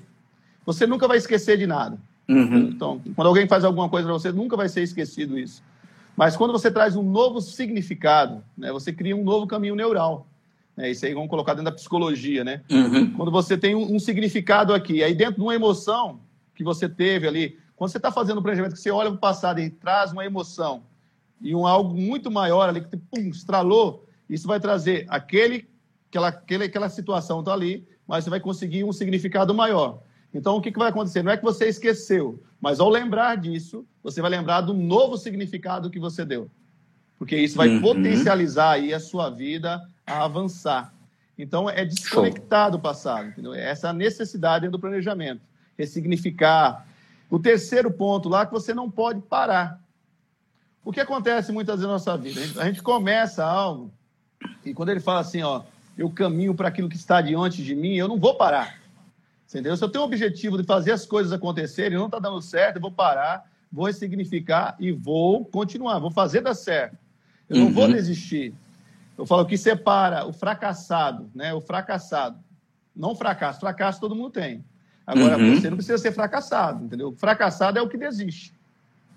você 0.66 0.86
nunca 0.86 1.08
vai 1.08 1.18
esquecer 1.18 1.58
de 1.58 1.68
nada. 1.68 1.98
Uhum. 2.30 2.70
Então, 2.70 3.02
quando 3.16 3.28
alguém 3.28 3.48
faz 3.48 3.66
alguma 3.66 3.90
coisa 3.90 4.08
para 4.08 4.14
você, 4.14 4.32
nunca 4.32 4.56
vai 4.56 4.70
ser 4.70 4.84
esquecido 4.84 5.38
isso. 5.38 5.62
Mas 6.16 6.36
quando 6.36 6.52
você 6.52 6.70
traz 6.70 6.96
um 6.96 7.04
novo 7.04 7.42
significado, 7.42 8.44
né, 8.58 8.72
você 8.72 8.92
cria 8.92 9.16
um 9.16 9.24
novo 9.24 9.48
caminho 9.48 9.76
neural. 9.76 10.28
É, 10.78 10.90
isso 10.90 11.06
aí 11.06 11.14
vamos 11.14 11.30
colocar 11.30 11.54
dentro 11.54 11.66
da 11.66 11.72
psicologia, 11.72 12.44
né? 12.44 12.62
Uhum. 12.70 13.12
Quando 13.14 13.32
você 13.32 13.58
tem 13.58 13.76
um, 13.76 13.96
um, 13.96 14.00
significado 14.00 14.74
aqui, 14.74 15.04
aí 15.04 15.14
dentro 15.14 15.36
de 15.36 15.42
uma 15.42 15.54
emoção 15.54 16.20
que 16.56 16.64
você 16.64 16.88
teve 16.88 17.28
ali, 17.28 17.58
quando 17.76 17.92
você 17.92 17.98
está 17.98 18.12
fazendo 18.12 18.40
um 18.40 18.42
planejamento 18.42 18.74
que 18.74 18.80
você 18.80 18.92
olha 18.92 19.10
para 19.10 19.18
o 19.18 19.20
passado 19.20 19.60
e 19.60 19.70
traz 19.70 20.12
uma 20.12 20.26
emoção 20.26 20.84
e 21.42 21.56
um 21.56 21.66
algo 21.66 21.94
muito 21.94 22.30
maior 22.30 22.70
ali 22.70 22.82
que 22.82 22.96
pum, 22.96 23.30
estralou, 23.30 24.08
isso 24.30 24.48
vai 24.48 24.60
trazer 24.60 25.06
aquele, 25.10 25.68
aquela, 26.10 26.28
aquele, 26.30 26.64
aquela 26.66 26.90
situação 26.90 27.40
está 27.40 27.54
ali, 27.54 27.86
mas 28.08 28.24
você 28.24 28.30
vai 28.30 28.40
conseguir 28.40 28.84
um 28.84 28.94
significado 28.94 29.54
maior. 29.54 30.02
Então, 30.34 30.56
o 30.56 30.62
que, 30.62 30.72
que 30.72 30.80
vai 30.80 30.90
acontecer? 30.90 31.24
Não 31.24 31.32
é 31.32 31.38
que 31.38 31.44
você 31.44 31.68
esqueceu, 31.68 32.42
mas 32.60 32.80
ao 32.80 32.90
lembrar 32.90 33.36
disso, 33.36 33.86
você 34.02 34.22
vai 34.22 34.32
lembrar 34.32 34.62
do 34.62 34.74
novo 34.74 35.18
significado 35.18 35.90
que 35.90 36.00
você 36.00 36.24
deu. 36.24 36.50
Porque 37.18 37.36
isso 37.38 37.58
vai 37.58 37.70
uhum. 37.70 37.82
potencializar 37.82 38.72
aí 38.72 38.94
a 38.94 39.00
sua 39.00 39.30
vida 39.30 39.82
a 40.08 40.24
avançar. 40.24 40.94
Então, 41.38 41.70
é 41.70 41.84
desconectar 41.86 42.72
do 42.72 42.80
passado. 42.80 43.28
Entendeu? 43.28 43.54
É 43.54 43.70
essa 43.70 43.92
necessidade 43.92 44.70
do 44.70 44.80
planejamento. 44.80 45.42
Ressignificar. 45.78 46.88
O 47.30 47.38
terceiro 47.38 47.92
ponto 47.92 48.30
lá, 48.30 48.46
que 48.46 48.52
você 48.52 48.74
não 48.74 48.90
pode 48.90 49.22
parar. 49.22 49.80
O 50.84 50.92
que 50.92 51.00
acontece 51.00 51.52
muitas 51.52 51.76
vezes 51.76 51.88
na 51.88 51.94
nossa 51.94 52.18
vida? 52.18 52.42
A 52.62 52.66
gente 52.66 52.82
começa 52.82 53.46
algo 53.46 53.92
e 54.66 54.74
quando 54.74 54.90
ele 54.90 55.00
fala 55.00 55.20
assim, 55.20 55.42
ó, 55.42 55.64
eu 55.98 56.10
caminho 56.10 56.54
para 56.54 56.68
aquilo 56.68 56.90
que 56.90 56.96
está 56.96 57.22
diante 57.22 57.64
de 57.64 57.76
mim, 57.76 57.96
eu 57.96 58.08
não 58.08 58.18
vou 58.18 58.36
parar. 58.36 58.81
Entendeu? 59.52 59.76
Se 59.76 59.84
eu 59.84 59.90
tenho 59.90 60.06
o 60.06 60.08
objetivo 60.08 60.58
de 60.58 60.64
fazer 60.64 60.94
as 60.94 61.06
coisas 61.06 61.34
acontecerem, 61.34 61.98
não 61.98 62.06
está 62.06 62.20
dando 62.20 62.42
certo, 62.42 62.78
eu 62.78 62.82
vou 62.82 62.92
parar, 62.92 63.52
vou 63.70 63.86
ressignificar 63.86 64.78
e 64.80 64.94
vou 64.94 65.44
continuar, 65.44 66.00
vou 66.00 66.10
fazer 66.10 66.40
dar 66.40 66.54
certo. 66.54 66.98
Eu 67.50 67.58
uhum. 67.58 67.64
não 67.66 67.74
vou 67.74 67.84
uhum. 67.84 67.92
desistir. 67.92 68.54
Eu 69.18 69.26
falo 69.26 69.46
que 69.46 69.58
separa 69.58 70.26
o 70.26 70.32
fracassado, 70.32 71.30
né? 71.36 71.54
O 71.54 71.60
fracassado. 71.60 72.40
Não 72.96 73.14
fracasso, 73.14 73.60
fracasso 73.60 74.00
todo 74.00 74.16
mundo 74.16 74.30
tem. 74.30 74.64
Agora, 75.06 75.38
uhum. 75.38 75.60
você 75.60 75.70
não 75.70 75.76
precisa 75.76 75.98
ser 75.98 76.14
fracassado, 76.14 76.86
entendeu? 76.86 77.14
Fracassado 77.18 77.78
é 77.78 77.82
o 77.82 77.90
que 77.90 77.98
desiste. 77.98 78.54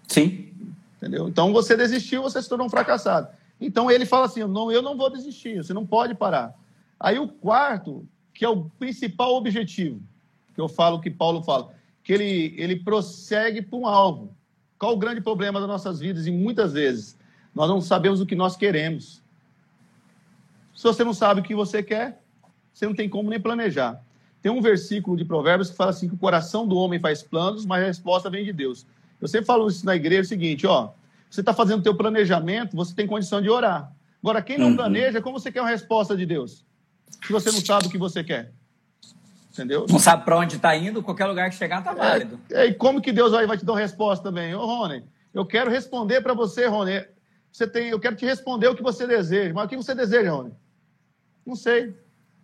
Sim. 0.08 0.52
Entendeu? 0.96 1.28
Então, 1.28 1.52
você 1.52 1.76
desistiu, 1.76 2.22
você 2.22 2.42
se 2.42 2.48
tornou 2.48 2.66
um 2.66 2.70
fracassado. 2.70 3.28
Então, 3.60 3.88
ele 3.88 4.04
fala 4.04 4.26
assim, 4.26 4.40
não, 4.40 4.72
eu 4.72 4.82
não 4.82 4.96
vou 4.96 5.10
desistir, 5.10 5.58
você 5.58 5.72
não 5.72 5.86
pode 5.86 6.12
parar. 6.12 6.54
Aí, 6.98 7.20
o 7.20 7.28
quarto, 7.28 8.04
que 8.32 8.44
é 8.44 8.48
o 8.48 8.64
principal 8.78 9.36
objetivo, 9.36 10.02
que 10.54 10.60
eu 10.60 10.68
falo 10.68 11.00
que 11.00 11.10
Paulo 11.10 11.42
fala, 11.42 11.74
que 12.02 12.12
ele, 12.12 12.54
ele 12.56 12.76
prossegue 12.76 13.60
para 13.62 13.78
um 13.78 13.86
alvo. 13.86 14.34
Qual 14.78 14.92
o 14.92 14.96
grande 14.96 15.20
problema 15.20 15.58
das 15.58 15.68
nossas 15.68 16.00
vidas? 16.00 16.26
E 16.26 16.30
muitas 16.30 16.72
vezes 16.72 17.18
nós 17.54 17.68
não 17.68 17.80
sabemos 17.80 18.20
o 18.20 18.26
que 18.26 18.34
nós 18.34 18.56
queremos. 18.56 19.22
Se 20.74 20.82
você 20.82 21.04
não 21.04 21.14
sabe 21.14 21.40
o 21.40 21.44
que 21.44 21.54
você 21.54 21.82
quer, 21.82 22.20
você 22.72 22.86
não 22.86 22.94
tem 22.94 23.08
como 23.08 23.30
nem 23.30 23.40
planejar. 23.40 24.02
Tem 24.42 24.52
um 24.52 24.60
versículo 24.60 25.16
de 25.16 25.24
Provérbios 25.24 25.70
que 25.70 25.76
fala 25.76 25.90
assim 25.90 26.08
que 26.08 26.14
o 26.14 26.18
coração 26.18 26.66
do 26.66 26.76
homem 26.76 26.98
faz 26.98 27.22
planos, 27.22 27.64
mas 27.64 27.82
a 27.82 27.86
resposta 27.86 28.28
vem 28.28 28.44
de 28.44 28.52
Deus. 28.52 28.86
Eu 29.20 29.28
sempre 29.28 29.46
falo 29.46 29.68
isso 29.68 29.86
na 29.86 29.96
igreja, 29.96 30.20
é 30.20 30.22
o 30.22 30.28
seguinte, 30.28 30.66
ó, 30.66 30.90
você 31.30 31.40
está 31.40 31.54
fazendo 31.54 31.80
o 31.80 31.82
teu 31.82 31.94
planejamento, 31.94 32.76
você 32.76 32.94
tem 32.94 33.06
condição 33.06 33.40
de 33.40 33.48
orar. 33.48 33.90
Agora, 34.22 34.42
quem 34.42 34.58
não 34.58 34.68
uhum. 34.68 34.76
planeja, 34.76 35.22
como 35.22 35.38
você 35.38 35.50
quer 35.50 35.62
uma 35.62 35.70
resposta 35.70 36.16
de 36.16 36.26
Deus? 36.26 36.64
Se 37.24 37.32
você 37.32 37.50
não 37.50 37.60
sabe 37.60 37.86
o 37.86 37.90
que 37.90 37.96
você 37.96 38.22
quer. 38.22 38.52
Entendeu? 39.54 39.86
Não 39.88 40.00
sabe 40.00 40.24
para 40.24 40.36
onde 40.36 40.56
está 40.56 40.76
indo, 40.76 41.00
qualquer 41.00 41.26
lugar 41.26 41.48
que 41.48 41.54
chegar 41.54 41.78
está 41.78 41.92
é, 41.92 41.94
válido. 41.94 42.40
É, 42.50 42.66
e 42.66 42.74
como 42.74 43.00
que 43.00 43.12
Deus 43.12 43.30
vai, 43.30 43.46
vai 43.46 43.56
te 43.56 43.64
dar 43.64 43.74
uma 43.74 43.78
resposta 43.78 44.24
também? 44.24 44.52
Ô, 44.52 44.66
Rony, 44.66 45.04
eu 45.32 45.46
quero 45.46 45.70
responder 45.70 46.20
para 46.20 46.34
você, 46.34 46.66
Rony. 46.66 47.04
Você 47.52 47.68
tem, 47.68 47.90
eu 47.90 48.00
quero 48.00 48.16
te 48.16 48.26
responder 48.26 48.66
o 48.66 48.74
que 48.74 48.82
você 48.82 49.06
deseja. 49.06 49.54
Mas 49.54 49.66
o 49.66 49.68
que 49.68 49.76
você 49.76 49.94
deseja, 49.94 50.32
Rony? 50.32 50.52
Não 51.46 51.54
sei. 51.54 51.94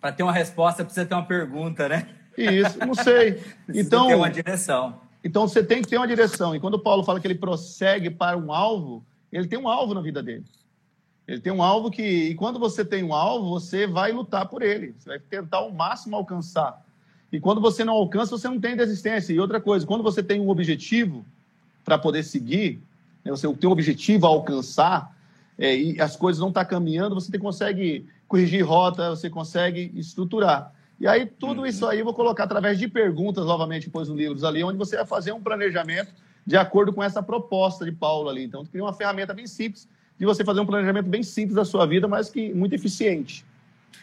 Para 0.01 0.13
ter 0.13 0.23
uma 0.23 0.33
resposta, 0.33 0.85
precisa 0.85 1.05
ter 1.05 1.15
uma 1.15 1.27
pergunta, 1.27 1.89
né? 1.89 2.09
Isso, 2.39 2.79
não 2.79 2.95
sei. 2.95 3.43
então, 3.75 4.07
ter 4.07 4.15
uma 4.15 4.31
direção. 4.31 5.01
Então, 5.25 5.49
você 5.49 5.65
tem 5.65 5.83
que 5.83 5.89
ter 5.89 5.97
uma 5.97 6.07
direção. 6.07 6.55
E 6.55 6.61
quando 6.61 6.75
o 6.75 6.79
Paulo 6.79 7.03
fala 7.03 7.19
que 7.19 7.27
ele 7.27 7.35
prossegue 7.35 8.09
para 8.09 8.39
um 8.39 8.53
alvo, 8.53 9.05
ele 9.33 9.49
tem 9.49 9.59
um 9.59 9.69
alvo 9.69 9.95
na 9.95 10.01
vida 10.01 10.23
dele. 10.23 10.45
Ele 11.27 11.41
tem 11.41 11.53
um 11.53 11.63
alvo 11.63 11.91
que, 11.91 12.03
e 12.03 12.35
quando 12.37 12.61
você 12.61 12.85
tem 12.85 13.03
um 13.03 13.13
alvo, 13.13 13.51
você 13.51 13.85
vai 13.85 14.13
lutar 14.13 14.49
por 14.49 14.63
ele. 14.63 14.95
Você 14.97 15.09
vai 15.09 15.19
tentar 15.19 15.59
ao 15.59 15.73
máximo 15.73 16.15
alcançar. 16.15 16.81
E 17.33 17.39
quando 17.39 17.61
você 17.61 17.85
não 17.85 17.95
alcança, 17.95 18.37
você 18.37 18.49
não 18.49 18.59
tem 18.59 18.77
desistência. 18.77 19.33
E 19.33 19.41
outra 19.41 19.61
coisa, 19.61 19.87
quando 19.87 20.03
você 20.03 20.23
tem 20.23 20.41
um 20.41 20.49
objetivo 20.49 21.25
para 21.85 21.99
poder 21.99 22.23
seguir, 22.23 22.81
né, 23.25 23.31
você 23.31 23.53
tem 23.55 23.69
um 23.69 23.73
objetivo 23.73 24.27
a 24.27 24.31
alcançar, 24.31 25.15
é, 25.59 25.77
e 25.77 26.01
as 26.01 26.17
coisas 26.17 26.41
não 26.41 26.49
estão 26.49 26.63
tá 26.63 26.69
caminhando, 26.69 27.15
você 27.15 27.39
consegue 27.39 28.07
corrigir 28.27 28.65
rota, 28.65 29.11
você 29.11 29.29
consegue 29.29 29.93
estruturar. 29.95 30.73
E 30.99 31.07
aí, 31.07 31.25
tudo 31.27 31.61
uhum. 31.61 31.67
isso 31.67 31.87
aí 31.87 31.99
eu 31.99 32.05
vou 32.05 32.15
colocar 32.15 32.45
através 32.45 32.79
de 32.79 32.87
perguntas, 32.89 33.47
novamente, 33.47 33.87
depois 33.87 34.09
nos 34.09 34.19
livros 34.19 34.45
ali, 34.45 34.63
onde 34.63 34.77
você 34.77 34.97
vai 34.97 35.07
fazer 35.07 35.33
um 35.33 35.41
planejamento 35.41 36.13
de 36.47 36.57
acordo 36.57 36.93
com 36.93 37.03
essa 37.03 37.23
proposta 37.23 37.85
de 37.85 37.93
Paulo 37.93 38.29
ali. 38.29 38.45
Então, 38.45 38.65
cria 38.65 38.83
uma 38.83 38.93
ferramenta 38.93 39.33
bem 39.33 39.47
simples 39.47 39.89
de 40.19 40.27
você 40.27 40.45
fazer 40.45 40.61
um 40.61 40.67
planejamento 40.67 41.07
bem 41.07 41.23
simples 41.23 41.55
da 41.55 41.65
sua 41.65 41.87
vida, 41.87 42.07
mas 42.07 42.29
que 42.29 42.53
muito 42.53 42.75
eficiente. 42.75 43.45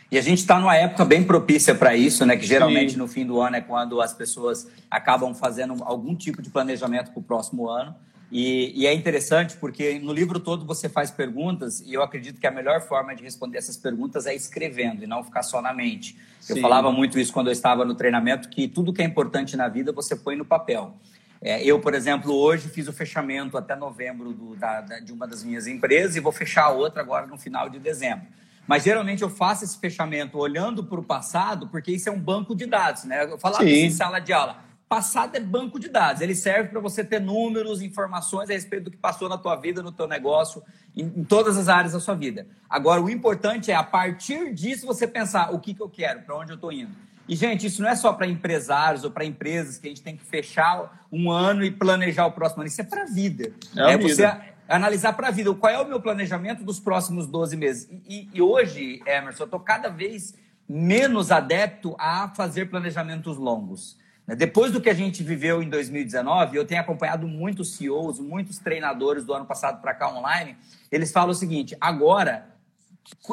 E 0.09 0.17
a 0.17 0.21
gente 0.21 0.39
está 0.39 0.59
numa 0.59 0.75
época 0.75 1.03
bem 1.03 1.23
propícia 1.23 1.75
para 1.75 1.95
isso, 1.95 2.25
né? 2.25 2.37
Que 2.37 2.45
geralmente 2.45 2.93
Sim. 2.93 2.97
no 2.97 3.07
fim 3.07 3.25
do 3.25 3.41
ano 3.41 3.57
é 3.57 3.61
quando 3.61 3.99
as 4.01 4.13
pessoas 4.13 4.67
acabam 4.89 5.33
fazendo 5.35 5.75
algum 5.83 6.15
tipo 6.15 6.41
de 6.41 6.49
planejamento 6.49 7.11
para 7.11 7.19
o 7.19 7.23
próximo 7.23 7.69
ano. 7.69 7.93
E, 8.31 8.73
e, 8.75 8.85
é 8.85 8.93
interessante 8.93 9.55
porque 9.55 9.99
no 9.99 10.11
livro 10.11 10.37
todo 10.39 10.65
você 10.65 10.89
faz 10.89 11.09
perguntas 11.09 11.79
e 11.79 11.93
eu 11.93 12.03
acredito 12.03 12.41
que 12.41 12.47
a 12.47 12.51
melhor 12.51 12.81
forma 12.81 13.15
de 13.15 13.23
responder 13.23 13.57
essas 13.57 13.77
perguntas 13.77 14.25
é 14.25 14.35
escrevendo 14.35 15.01
e 15.01 15.07
não 15.07 15.23
ficar 15.23 15.43
só 15.43 15.61
na 15.61 15.73
mente. 15.73 16.17
Sim. 16.41 16.55
Eu 16.55 16.61
falava 16.61 16.91
muito 16.91 17.17
isso 17.17 17.31
quando 17.31 17.47
eu 17.47 17.53
estava 17.53 17.85
no 17.85 17.95
treinamento, 17.95 18.49
que 18.49 18.67
tudo 18.67 18.91
que 18.91 19.01
é 19.01 19.05
importante 19.05 19.55
na 19.55 19.69
vida 19.69 19.93
você 19.93 20.13
põe 20.13 20.35
no 20.35 20.43
papel. 20.43 20.93
É, 21.41 21.63
eu, 21.63 21.79
por 21.79 21.93
exemplo, 21.93 22.33
hoje 22.33 22.67
fiz 22.67 22.87
o 22.87 22.93
fechamento 22.93 23.57
até 23.57 23.75
novembro 23.75 24.33
do, 24.33 24.55
da, 24.55 24.81
da, 24.81 24.99
de 24.99 25.13
uma 25.13 25.27
das 25.27 25.43
minhas 25.43 25.67
empresas 25.67 26.15
e 26.15 26.19
vou 26.19 26.31
fechar 26.31 26.65
a 26.65 26.69
outra 26.69 27.01
agora 27.01 27.27
no 27.27 27.37
final 27.37 27.69
de 27.69 27.79
dezembro. 27.79 28.27
Mas 28.67 28.83
geralmente 28.83 29.23
eu 29.23 29.29
faço 29.29 29.63
esse 29.63 29.79
fechamento 29.79 30.37
olhando 30.37 30.83
para 30.83 30.99
o 30.99 31.03
passado, 31.03 31.69
porque 31.69 31.91
isso 31.91 32.09
é 32.09 32.11
um 32.11 32.19
banco 32.19 32.53
de 32.53 32.65
dados, 32.65 33.05
né? 33.05 33.23
Eu 33.23 33.37
falava 33.37 33.63
Sim. 33.63 33.85
em 33.85 33.89
sala 33.89 34.19
de 34.19 34.33
aula. 34.33 34.57
Passado 34.89 35.35
é 35.35 35.39
banco 35.39 35.79
de 35.79 35.89
dados. 35.89 36.21
Ele 36.21 36.35
serve 36.35 36.69
para 36.69 36.79
você 36.79 37.03
ter 37.03 37.19
números, 37.19 37.81
informações 37.81 38.49
a 38.49 38.53
respeito 38.53 38.85
do 38.85 38.91
que 38.91 38.97
passou 38.97 39.27
na 39.27 39.37
tua 39.37 39.55
vida, 39.55 39.81
no 39.81 39.91
teu 39.91 40.07
negócio, 40.07 40.61
em, 40.95 41.05
em, 41.15 41.23
todas 41.23 41.57
as 41.57 41.67
áreas 41.67 41.93
da 41.93 41.99
sua 41.99 42.15
vida. 42.15 42.47
Agora, 42.69 43.01
o 43.01 43.09
importante 43.09 43.71
é, 43.71 43.75
a 43.75 43.83
partir 43.83 44.53
disso, 44.53 44.85
você 44.85 45.07
pensar 45.07 45.53
o 45.53 45.59
que, 45.59 45.73
que 45.73 45.81
eu 45.81 45.89
quero, 45.89 46.21
para 46.21 46.37
onde 46.37 46.51
eu 46.51 46.55
estou 46.55 46.71
indo. 46.71 46.91
E, 47.27 47.35
gente, 47.35 47.67
isso 47.67 47.81
não 47.81 47.89
é 47.89 47.95
só 47.95 48.13
para 48.13 48.27
empresários 48.27 49.03
ou 49.03 49.11
para 49.11 49.25
empresas 49.25 49.77
que 49.77 49.87
a 49.87 49.89
gente 49.89 50.01
tem 50.01 50.15
que 50.15 50.23
fechar 50.23 51.05
um 51.11 51.29
ano 51.29 51.65
e 51.65 51.71
planejar 51.71 52.25
o 52.25 52.31
próximo 52.31 52.61
ano. 52.61 52.69
Isso 52.69 52.79
é 52.79 52.85
para 52.85 53.03
a 53.03 53.05
vida. 53.05 53.51
É, 53.75 53.93
é 53.93 53.97
você 53.97 54.23
analisar 54.67 55.13
para 55.13 55.29
a 55.29 55.31
vida 55.31 55.53
qual 55.53 55.71
é 55.71 55.79
o 55.79 55.87
meu 55.87 56.01
planejamento 56.01 56.63
dos 56.63 56.79
próximos 56.79 57.27
12 57.27 57.55
meses. 57.55 57.89
E, 58.07 58.29
e 58.33 58.41
hoje, 58.41 59.01
Emerson, 59.05 59.43
eu 59.43 59.45
estou 59.45 59.59
cada 59.59 59.89
vez 59.89 60.35
menos 60.67 61.31
adepto 61.31 61.95
a 61.97 62.29
fazer 62.29 62.69
planejamentos 62.69 63.37
longos. 63.37 63.97
Né? 64.27 64.35
Depois 64.35 64.71
do 64.71 64.81
que 64.81 64.89
a 64.89 64.93
gente 64.93 65.23
viveu 65.23 65.63
em 65.63 65.69
2019, 65.69 66.57
eu 66.57 66.65
tenho 66.65 66.81
acompanhado 66.81 67.27
muitos 67.27 67.75
CEOs, 67.75 68.19
muitos 68.19 68.59
treinadores 68.59 69.23
do 69.23 69.33
ano 69.33 69.45
passado 69.45 69.81
para 69.81 69.93
cá 69.93 70.13
online, 70.13 70.57
eles 70.91 71.11
falam 71.11 71.31
o 71.31 71.35
seguinte: 71.35 71.75
agora, 71.79 72.53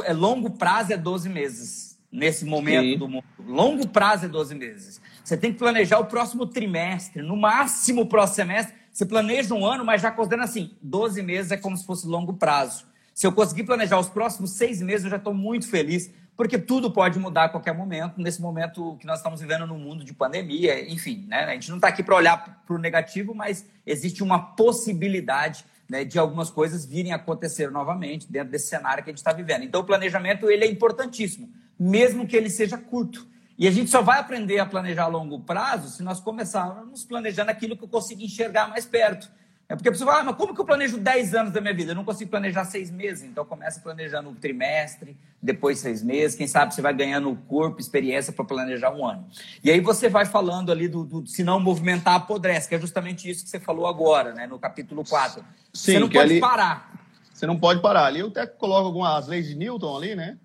é 0.04 0.12
longo 0.12 0.50
prazo 0.50 0.92
é 0.92 0.96
12 0.96 1.28
meses, 1.28 1.98
nesse 2.10 2.44
momento 2.44 2.92
Sim. 2.92 2.98
do 2.98 3.08
mundo. 3.08 3.24
Longo 3.44 3.88
prazo 3.88 4.26
é 4.26 4.28
12 4.28 4.54
meses. 4.54 5.00
Você 5.24 5.36
tem 5.36 5.52
que 5.52 5.58
planejar 5.58 5.98
o 5.98 6.06
próximo 6.06 6.46
trimestre, 6.46 7.22
no 7.22 7.36
máximo 7.36 8.02
o 8.02 8.06
próximo 8.06 8.36
semestre. 8.36 8.83
Você 8.94 9.04
planeja 9.04 9.52
um 9.52 9.66
ano, 9.66 9.84
mas 9.84 10.00
já 10.00 10.12
considerando 10.12 10.44
assim: 10.44 10.70
12 10.80 11.20
meses 11.20 11.50
é 11.50 11.56
como 11.56 11.76
se 11.76 11.84
fosse 11.84 12.06
longo 12.06 12.34
prazo. 12.34 12.86
Se 13.12 13.26
eu 13.26 13.32
conseguir 13.32 13.64
planejar 13.64 13.98
os 13.98 14.08
próximos 14.08 14.52
seis 14.52 14.80
meses, 14.80 15.04
eu 15.04 15.10
já 15.10 15.16
estou 15.16 15.34
muito 15.34 15.68
feliz, 15.68 16.12
porque 16.36 16.56
tudo 16.56 16.92
pode 16.92 17.18
mudar 17.18 17.46
a 17.46 17.48
qualquer 17.48 17.74
momento, 17.74 18.20
nesse 18.20 18.40
momento 18.40 18.96
que 19.00 19.06
nós 19.06 19.18
estamos 19.18 19.40
vivendo 19.40 19.66
no 19.66 19.76
mundo 19.76 20.04
de 20.04 20.14
pandemia, 20.14 20.88
enfim, 20.88 21.26
né? 21.26 21.42
A 21.42 21.54
gente 21.54 21.70
não 21.70 21.76
está 21.76 21.88
aqui 21.88 22.04
para 22.04 22.14
olhar 22.14 22.62
para 22.64 22.76
o 22.76 22.78
negativo, 22.78 23.34
mas 23.34 23.66
existe 23.84 24.22
uma 24.22 24.38
possibilidade 24.38 25.64
né, 25.88 26.04
de 26.04 26.16
algumas 26.16 26.48
coisas 26.48 26.86
virem 26.86 27.12
a 27.12 27.16
acontecer 27.16 27.72
novamente 27.72 28.30
dentro 28.30 28.52
desse 28.52 28.68
cenário 28.68 29.02
que 29.02 29.10
a 29.10 29.12
gente 29.12 29.18
está 29.18 29.32
vivendo. 29.32 29.64
Então, 29.64 29.80
o 29.80 29.84
planejamento 29.84 30.48
ele 30.48 30.64
é 30.64 30.68
importantíssimo, 30.68 31.48
mesmo 31.76 32.28
que 32.28 32.36
ele 32.36 32.48
seja 32.48 32.78
curto. 32.78 33.26
E 33.56 33.68
a 33.68 33.70
gente 33.70 33.90
só 33.90 34.02
vai 34.02 34.18
aprender 34.18 34.58
a 34.58 34.66
planejar 34.66 35.04
a 35.04 35.08
longo 35.08 35.40
prazo 35.40 35.88
se 35.88 36.02
nós 36.02 36.20
começarmos 36.20 37.04
planejando 37.04 37.50
aquilo 37.50 37.76
que 37.76 37.84
eu 37.84 37.88
consigo 37.88 38.22
enxergar 38.22 38.68
mais 38.68 38.84
perto. 38.84 39.30
É 39.66 39.74
porque 39.74 39.88
a 39.88 39.92
pessoa 39.92 40.10
fala, 40.10 40.22
ah, 40.22 40.24
mas 40.26 40.36
como 40.36 40.54
que 40.54 40.60
eu 40.60 40.64
planejo 40.64 40.98
10 40.98 41.34
anos 41.34 41.52
da 41.52 41.60
minha 41.60 41.72
vida? 41.72 41.92
Eu 41.92 41.94
não 41.94 42.04
consigo 42.04 42.30
planejar 42.30 42.64
seis 42.66 42.90
meses. 42.90 43.24
Então 43.24 43.46
começa 43.46 43.80
planejando 43.80 44.28
um 44.28 44.34
trimestre, 44.34 45.16
depois 45.40 45.78
seis 45.78 46.02
meses. 46.02 46.36
Quem 46.36 46.46
sabe 46.46 46.74
você 46.74 46.82
vai 46.82 46.92
ganhando 46.92 47.30
o 47.30 47.36
corpo, 47.36 47.80
experiência 47.80 48.30
para 48.30 48.44
planejar 48.44 48.90
um 48.90 49.06
ano. 49.06 49.26
E 49.62 49.70
aí 49.70 49.80
você 49.80 50.08
vai 50.08 50.26
falando 50.26 50.70
ali 50.70 50.86
do, 50.86 51.04
do 51.04 51.26
se 51.26 51.42
não 51.42 51.58
movimentar, 51.58 52.14
apodrece, 52.16 52.68
que 52.68 52.74
é 52.74 52.80
justamente 52.80 53.28
isso 53.28 53.42
que 53.42 53.48
você 53.48 53.58
falou 53.58 53.86
agora, 53.86 54.34
né, 54.34 54.46
no 54.46 54.58
capítulo 54.58 55.02
4. 55.02 55.42
Sim, 55.72 55.92
você 55.92 55.98
não 55.98 56.08
pode 56.10 56.32
ali, 56.32 56.40
parar. 56.40 56.92
Você 57.32 57.46
não 57.46 57.58
pode 57.58 57.80
parar. 57.80 58.04
Ali 58.04 58.20
eu 58.20 58.28
até 58.28 58.46
coloco 58.46 58.86
algumas 58.86 59.26
leis 59.26 59.48
de 59.48 59.54
Newton 59.54 59.96
ali, 59.96 60.14
né? 60.14 60.36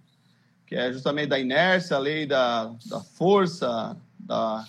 Que 0.69 0.75
é 0.75 0.93
justamente 0.93 1.27
da 1.27 1.39
inércia, 1.39 1.97
a 1.97 1.99
lei 1.99 2.25
da, 2.25 2.71
da 2.85 3.01
força, 3.01 3.97
da, 4.17 4.65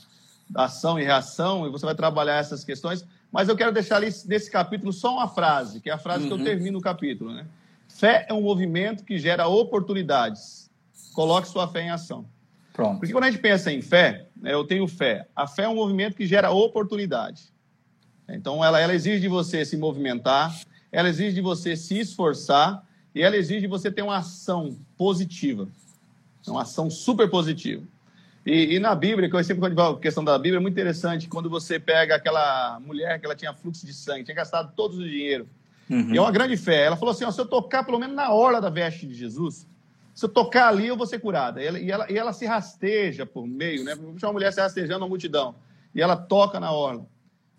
da 0.49 0.65
ação 0.65 0.99
e 0.99 1.05
reação, 1.05 1.65
e 1.67 1.71
você 1.71 1.87
vai 1.87 1.95
trabalhar 1.95 2.39
essas 2.39 2.65
questões 2.65 3.07
mas 3.33 3.49
eu 3.49 3.57
quero 3.57 3.73
deixar 3.73 3.97
ali 3.97 4.09
nesse 4.27 4.51
capítulo 4.51 4.93
só 4.93 5.15
uma 5.15 5.29
frase, 5.29 5.81
que 5.81 5.89
é 5.89 5.93
a 5.93 5.99
frase 5.99 6.23
uhum. 6.23 6.27
que 6.29 6.33
eu 6.33 6.39
uhum. 6.39 6.45
termino 6.45 6.79
o 6.79 6.83
capítulo. 6.83 7.33
Né? 7.33 7.47
Fé 7.89 8.27
é 8.29 8.35
um 8.35 8.43
movimento 8.43 9.05
que 9.05 9.19
gera 9.19 9.47
oportunidades. 9.47 10.71
Coloque 11.15 11.49
sua 11.49 11.69
fé 11.69 11.83
em 11.83 11.91
ação. 11.91 12.25
Pronto. 12.73 12.99
Porque 12.99 13.13
quando 13.13 13.25
a 13.25 13.31
gente 13.31 13.41
pensa 13.41 13.73
em 13.73 13.83
fé, 13.83 14.27
né, 14.37 14.53
eu 14.53 14.65
tenho 14.65 14.87
fé. 14.89 15.29
A 15.35 15.47
fé 15.47 15.65
é 15.65 15.69
um 15.69 15.77
movimento 15.77 16.17
que 16.17 16.27
gera 16.27 16.51
oportunidade. 16.51 17.53
Então, 18.29 18.65
ela, 18.65 18.81
ela 18.81 18.95
exige 18.95 19.21
de 19.21 19.29
você 19.29 19.65
se 19.65 19.77
movimentar, 19.77 20.57
ela 20.93 21.09
exige 21.09 21.35
de 21.35 21.41
você 21.41 21.77
se 21.77 21.99
esforçar 21.99 22.85
e 23.13 23.23
ela 23.23 23.37
exige 23.37 23.63
de 23.63 23.67
você 23.67 23.91
ter 23.91 24.03
uma 24.03 24.19
ação 24.19 24.77
positiva. 24.97 25.69
Uma 26.47 26.63
ação 26.63 26.89
super 26.91 27.29
positiva. 27.29 27.83
E, 28.45 28.77
e, 28.77 28.79
na 28.79 28.95
Bíblia, 28.95 29.29
que 29.29 29.37
eu 29.37 29.45
sempre 29.45 29.61
quando 29.61 29.75
falo 29.75 29.97
a 29.97 30.01
questão 30.01 30.25
da 30.25 30.39
Bíblia, 30.39 30.57
é 30.57 30.61
muito 30.61 30.75
interessante 30.75 31.29
quando 31.29 31.51
você 31.51 31.79
pega 31.79 32.15
aquela 32.15 32.81
mulher 32.81 33.21
que 33.21 33.27
ela 33.27 33.37
tinha 33.37 33.53
fluxo 33.53 33.85
de 33.85 33.93
sangue, 33.93 34.25
tinha 34.25 34.35
gastado 34.35 34.73
todo 34.75 34.95
o 34.95 35.05
dinheiro. 35.05 35.47
Uhum. 35.91 36.15
E 36.15 36.17
é 36.17 36.21
uma 36.21 36.31
grande 36.31 36.57
fé. 36.57 36.85
Ela 36.85 36.97
falou 36.97 37.13
assim: 37.13 37.25
ó, 37.25 37.31
se 37.31 37.41
eu 37.41 37.47
tocar 37.47 37.85
pelo 37.85 37.99
menos 37.99 38.17
na 38.17 38.33
orla 38.33 38.61
da 38.61 38.71
veste 38.71 39.07
de 39.07 39.15
Jesus, 39.15 39.67
se 40.15 40.25
eu 40.25 40.29
tocar 40.29 40.69
ali, 40.69 40.87
eu 40.87 40.97
vou 40.97 41.07
ser 41.07 41.19
curada. 41.19 41.63
E 41.63 41.67
ela, 41.67 41.79
e 41.79 41.91
ela, 41.91 42.07
e 42.13 42.17
ela 42.17 42.33
se 42.33 42.47
rasteja 42.47 43.27
por 43.27 43.47
meio, 43.47 43.85
né? 43.85 43.95
Uma 43.95 44.33
mulher 44.33 44.53
se 44.53 44.61
rastejando 44.61 45.01
na 45.01 45.09
multidão. 45.09 45.55
E 45.95 46.01
ela 46.01 46.17
toca 46.17 46.59
na 46.59 46.73
orla. 46.73 47.07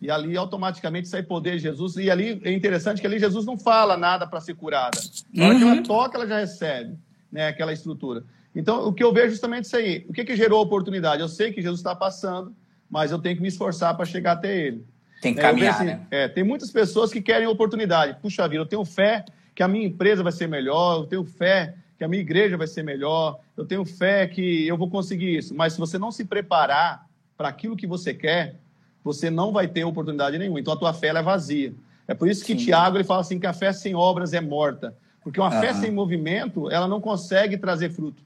E 0.01 0.09
ali 0.09 0.35
automaticamente 0.35 1.07
sai 1.07 1.21
poder 1.21 1.57
de 1.57 1.63
Jesus. 1.63 1.95
E 1.97 2.09
ali 2.09 2.41
é 2.43 2.51
interessante 2.51 3.01
que 3.01 3.07
ali 3.07 3.19
Jesus 3.19 3.45
não 3.45 3.57
fala 3.57 3.95
nada 3.95 4.25
para 4.25 4.41
ser 4.41 4.55
curada. 4.55 4.99
Na 5.33 5.45
hora 5.45 5.53
uhum. 5.53 5.59
que 5.59 5.65
ela 5.65 5.75
uhum. 5.75 5.83
toca, 5.83 6.17
ela 6.17 6.27
já 6.27 6.39
recebe 6.39 6.97
né, 7.31 7.47
aquela 7.47 7.71
estrutura. 7.71 8.23
Então, 8.55 8.87
o 8.87 8.93
que 8.93 9.03
eu 9.03 9.13
vejo 9.13 9.27
é 9.27 9.29
justamente 9.29 9.65
isso 9.65 9.77
aí. 9.77 10.05
O 10.09 10.13
que, 10.13 10.25
que 10.25 10.35
gerou 10.35 10.59
a 10.59 10.63
oportunidade? 10.63 11.21
Eu 11.21 11.29
sei 11.29 11.51
que 11.51 11.61
Jesus 11.61 11.79
está 11.79 11.95
passando, 11.95 12.53
mas 12.89 13.11
eu 13.11 13.19
tenho 13.19 13.35
que 13.35 13.41
me 13.41 13.47
esforçar 13.47 13.95
para 13.95 14.05
chegar 14.05 14.33
até 14.33 14.67
ele. 14.67 14.85
Tem 15.21 15.33
que 15.33 15.39
é, 15.39 15.43
caminhar, 15.43 15.75
assim, 15.75 15.85
né? 15.85 16.01
É, 16.11 16.27
tem 16.27 16.43
muitas 16.43 16.71
pessoas 16.71 17.11
que 17.11 17.21
querem 17.21 17.47
oportunidade. 17.47 18.17
Puxa 18.21 18.47
vida, 18.47 18.61
eu 18.61 18.65
tenho 18.65 18.83
fé 18.83 19.23
que 19.55 19.63
a 19.63 19.67
minha 19.67 19.85
empresa 19.85 20.23
vai 20.23 20.31
ser 20.31 20.47
melhor, 20.47 20.99
eu 20.99 21.05
tenho 21.05 21.23
fé 21.23 21.75
que 21.97 22.03
a 22.03 22.07
minha 22.07 22.21
igreja 22.21 22.57
vai 22.57 22.67
ser 22.67 22.83
melhor, 22.83 23.39
eu 23.55 23.63
tenho 23.63 23.85
fé 23.85 24.25
que 24.27 24.67
eu 24.67 24.75
vou 24.75 24.89
conseguir 24.89 25.37
isso. 25.37 25.53
Mas 25.53 25.73
se 25.73 25.79
você 25.79 25.99
não 25.99 26.11
se 26.11 26.25
preparar 26.25 27.05
para 27.37 27.47
aquilo 27.47 27.77
que 27.77 27.85
você 27.85 28.13
quer, 28.13 28.55
você 29.03 29.29
não 29.29 29.51
vai 29.51 29.67
ter 29.67 29.83
oportunidade 29.83 30.37
nenhuma. 30.37 30.59
Então 30.59 30.73
a 30.73 30.77
tua 30.77 30.93
fé 30.93 31.09
é 31.09 31.21
vazia. 31.21 31.73
É 32.07 32.13
por 32.13 32.27
isso 32.27 32.43
que 32.43 32.57
Sim. 32.57 32.65
Tiago 32.65 32.97
ele 32.97 33.03
fala 33.03 33.21
assim 33.21 33.39
que 33.39 33.47
a 33.47 33.53
fé 33.53 33.71
sem 33.71 33.95
obras 33.95 34.33
é 34.33 34.41
morta. 34.41 34.95
Porque 35.23 35.39
uma 35.39 35.53
uhum. 35.53 35.61
fé 35.61 35.73
sem 35.73 35.91
movimento, 35.91 36.69
ela 36.69 36.87
não 36.87 36.99
consegue 36.99 37.57
trazer 37.57 37.91
fruto. 37.91 38.23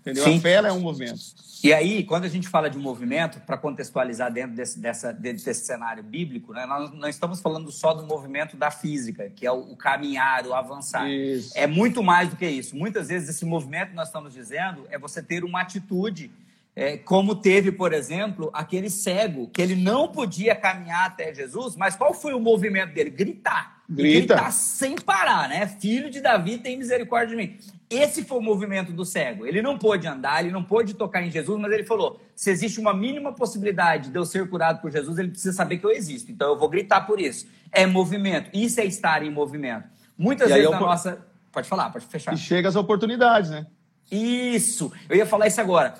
Entendeu? 0.00 0.24
Sim. 0.24 0.38
A 0.38 0.40
fé 0.40 0.54
é 0.54 0.72
um 0.72 0.80
movimento. 0.80 1.18
E 1.62 1.72
aí, 1.72 2.04
quando 2.04 2.24
a 2.24 2.28
gente 2.28 2.48
fala 2.48 2.70
de 2.70 2.78
movimento, 2.78 3.40
para 3.40 3.56
contextualizar 3.56 4.32
dentro 4.32 4.54
desse, 4.54 4.78
dessa, 4.78 5.12
desse 5.12 5.54
cenário 5.54 6.04
bíblico, 6.04 6.52
né, 6.52 6.64
nós 6.66 6.92
não 6.92 7.08
estamos 7.08 7.40
falando 7.40 7.70
só 7.72 7.92
do 7.92 8.06
movimento 8.06 8.56
da 8.56 8.70
física, 8.70 9.28
que 9.34 9.44
é 9.44 9.50
o, 9.50 9.72
o 9.72 9.76
caminhar, 9.76 10.46
o 10.46 10.54
avançar. 10.54 11.10
Isso. 11.10 11.52
É 11.56 11.66
muito 11.66 12.00
mais 12.02 12.28
do 12.28 12.36
que 12.36 12.46
isso. 12.46 12.76
Muitas 12.76 13.08
vezes 13.08 13.28
esse 13.28 13.44
movimento, 13.44 13.92
nós 13.92 14.08
estamos 14.08 14.32
dizendo, 14.32 14.86
é 14.88 14.98
você 14.98 15.20
ter 15.20 15.42
uma 15.42 15.60
atitude 15.60 16.30
é, 16.76 16.96
como 16.96 17.34
teve, 17.34 17.72
por 17.72 17.92
exemplo, 17.92 18.50
aquele 18.52 18.88
cego, 18.88 19.48
que 19.48 19.60
ele 19.60 19.74
não 19.74 20.06
podia 20.06 20.54
caminhar 20.54 21.06
até 21.06 21.34
Jesus, 21.34 21.74
mas 21.74 21.96
qual 21.96 22.14
foi 22.14 22.34
o 22.34 22.38
movimento 22.38 22.94
dele? 22.94 23.10
Gritar. 23.10 23.77
Grita. 23.88 24.34
Gritar 24.34 24.52
sem 24.52 24.96
parar, 24.96 25.48
né? 25.48 25.66
Filho 25.66 26.10
de 26.10 26.20
Davi, 26.20 26.58
tem 26.58 26.76
misericórdia 26.76 27.28
de 27.28 27.36
mim. 27.36 27.58
Esse 27.88 28.22
foi 28.22 28.36
o 28.36 28.42
movimento 28.42 28.92
do 28.92 29.02
cego. 29.04 29.46
Ele 29.46 29.62
não 29.62 29.78
pôde 29.78 30.06
andar, 30.06 30.44
ele 30.44 30.52
não 30.52 30.62
pôde 30.62 30.92
tocar 30.92 31.22
em 31.22 31.30
Jesus, 31.30 31.58
mas 31.58 31.72
ele 31.72 31.84
falou: 31.84 32.20
se 32.36 32.50
existe 32.50 32.78
uma 32.78 32.92
mínima 32.92 33.32
possibilidade 33.32 34.10
de 34.10 34.18
eu 34.18 34.26
ser 34.26 34.48
curado 34.50 34.82
por 34.82 34.90
Jesus, 34.90 35.18
ele 35.18 35.30
precisa 35.30 35.54
saber 35.54 35.78
que 35.78 35.86
eu 35.86 35.90
existo. 35.90 36.30
Então 36.30 36.50
eu 36.50 36.58
vou 36.58 36.68
gritar 36.68 37.02
por 37.02 37.18
isso. 37.18 37.48
É 37.72 37.86
movimento. 37.86 38.50
Isso 38.52 38.78
é 38.78 38.84
estar 38.84 39.22
em 39.22 39.30
movimento. 39.30 39.88
Muitas 40.18 40.50
e 40.50 40.54
vezes 40.54 40.70
na 40.70 40.80
nossa. 40.80 41.26
Pode 41.50 41.66
falar, 41.66 41.88
pode 41.88 42.04
fechar. 42.04 42.34
E 42.34 42.36
chega 42.36 42.68
as 42.68 42.76
oportunidades, 42.76 43.50
né? 43.50 43.66
Isso. 44.10 44.92
Eu 45.08 45.16
ia 45.16 45.24
falar 45.24 45.46
isso 45.46 45.60
agora 45.60 45.94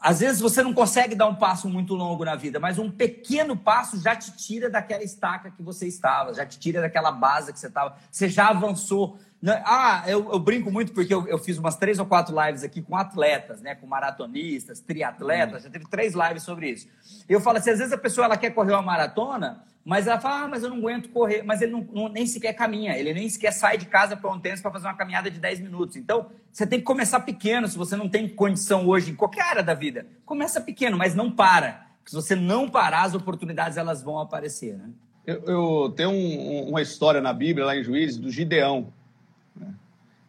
às 0.00 0.20
vezes 0.20 0.40
você 0.40 0.62
não 0.62 0.72
consegue 0.72 1.14
dar 1.14 1.26
um 1.26 1.34
passo 1.34 1.68
muito 1.68 1.94
longo 1.94 2.24
na 2.24 2.36
vida, 2.36 2.60
mas 2.60 2.78
um 2.78 2.90
pequeno 2.90 3.56
passo 3.56 4.00
já 4.00 4.14
te 4.14 4.30
tira 4.36 4.70
daquela 4.70 5.02
estaca 5.02 5.50
que 5.50 5.62
você 5.62 5.86
estava, 5.86 6.32
já 6.32 6.46
te 6.46 6.58
tira 6.58 6.80
daquela 6.80 7.10
base 7.10 7.52
que 7.52 7.58
você 7.58 7.66
estava. 7.66 7.96
Você 8.10 8.28
já 8.28 8.48
avançou. 8.48 9.18
Ah, 9.64 10.02
eu, 10.06 10.32
eu 10.32 10.38
brinco 10.38 10.70
muito 10.70 10.92
porque 10.92 11.14
eu, 11.14 11.26
eu, 11.28 11.38
fiz 11.38 11.58
umas 11.58 11.76
três 11.76 11.98
ou 11.98 12.06
quatro 12.06 12.34
lives 12.44 12.64
aqui 12.64 12.82
com 12.82 12.96
atletas, 12.96 13.60
né? 13.60 13.74
Com 13.74 13.86
maratonistas, 13.86 14.80
triatletas, 14.80 15.62
já 15.62 15.70
teve 15.70 15.86
três 15.88 16.12
lives 16.14 16.42
sobre 16.42 16.70
isso. 16.70 16.88
Eu 17.28 17.40
falo 17.40 17.58
assim, 17.58 17.70
às 17.70 17.78
vezes 17.78 17.92
a 17.92 17.98
pessoa 17.98 18.24
ela 18.24 18.36
quer 18.36 18.50
correr 18.50 18.72
uma 18.72 18.82
maratona, 18.82 19.64
mas 19.84 20.08
ela 20.08 20.20
fala, 20.20 20.44
ah, 20.44 20.48
mas 20.48 20.64
eu 20.64 20.70
não 20.70 20.78
aguento 20.78 21.08
correr. 21.10 21.42
Mas 21.42 21.62
ele 21.62 21.72
não, 21.72 21.86
não 21.92 22.08
nem 22.08 22.26
sequer 22.26 22.52
caminha, 22.52 22.98
ele 22.98 23.14
nem 23.14 23.28
sequer 23.28 23.52
sai 23.52 23.78
de 23.78 23.86
casa 23.86 24.16
para 24.16 24.30
um 24.30 24.40
tênis 24.40 24.60
para 24.60 24.72
fazer 24.72 24.86
uma 24.86 24.96
caminhada 24.96 25.30
de 25.30 25.38
10 25.38 25.60
minutos. 25.60 25.96
Então, 25.96 26.30
você 26.52 26.66
tem 26.66 26.80
que 26.80 26.84
começar 26.84 27.20
pequeno, 27.20 27.68
se 27.68 27.78
você 27.78 27.94
não 27.94 28.08
tem 28.08 28.28
condição 28.28 28.86
hoje 28.88 29.12
em 29.12 29.14
qualquer 29.14 29.42
área 29.42 29.62
da 29.62 29.72
vida. 29.72 30.04
Começa 30.26 30.60
pequeno, 30.60 30.98
mas 30.98 31.14
não 31.14 31.30
para. 31.30 31.86
Se 32.04 32.14
você 32.14 32.34
não 32.34 32.68
parar, 32.68 33.02
as 33.02 33.14
oportunidades 33.14 33.78
elas 33.78 34.02
vão 34.02 34.18
aparecer, 34.18 34.76
né? 34.76 34.90
Eu, 35.24 35.42
eu 35.46 35.90
tenho 35.90 36.10
um, 36.10 36.70
uma 36.70 36.82
história 36.82 37.20
na 37.20 37.32
Bíblia, 37.34 37.66
lá 37.66 37.76
em 37.76 37.84
Juízes, 37.84 38.16
do 38.16 38.30
Gideão. 38.30 38.92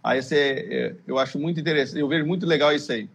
Aí 0.04 0.22
você, 0.22 0.96
eu 1.06 1.20
acho 1.20 1.38
muito 1.38 1.60
interessante, 1.60 2.00
eu 2.00 2.08
vejo 2.08 2.26
muito 2.26 2.46
legal 2.46 2.74
isso 2.74 2.92
aí. 2.92 3.10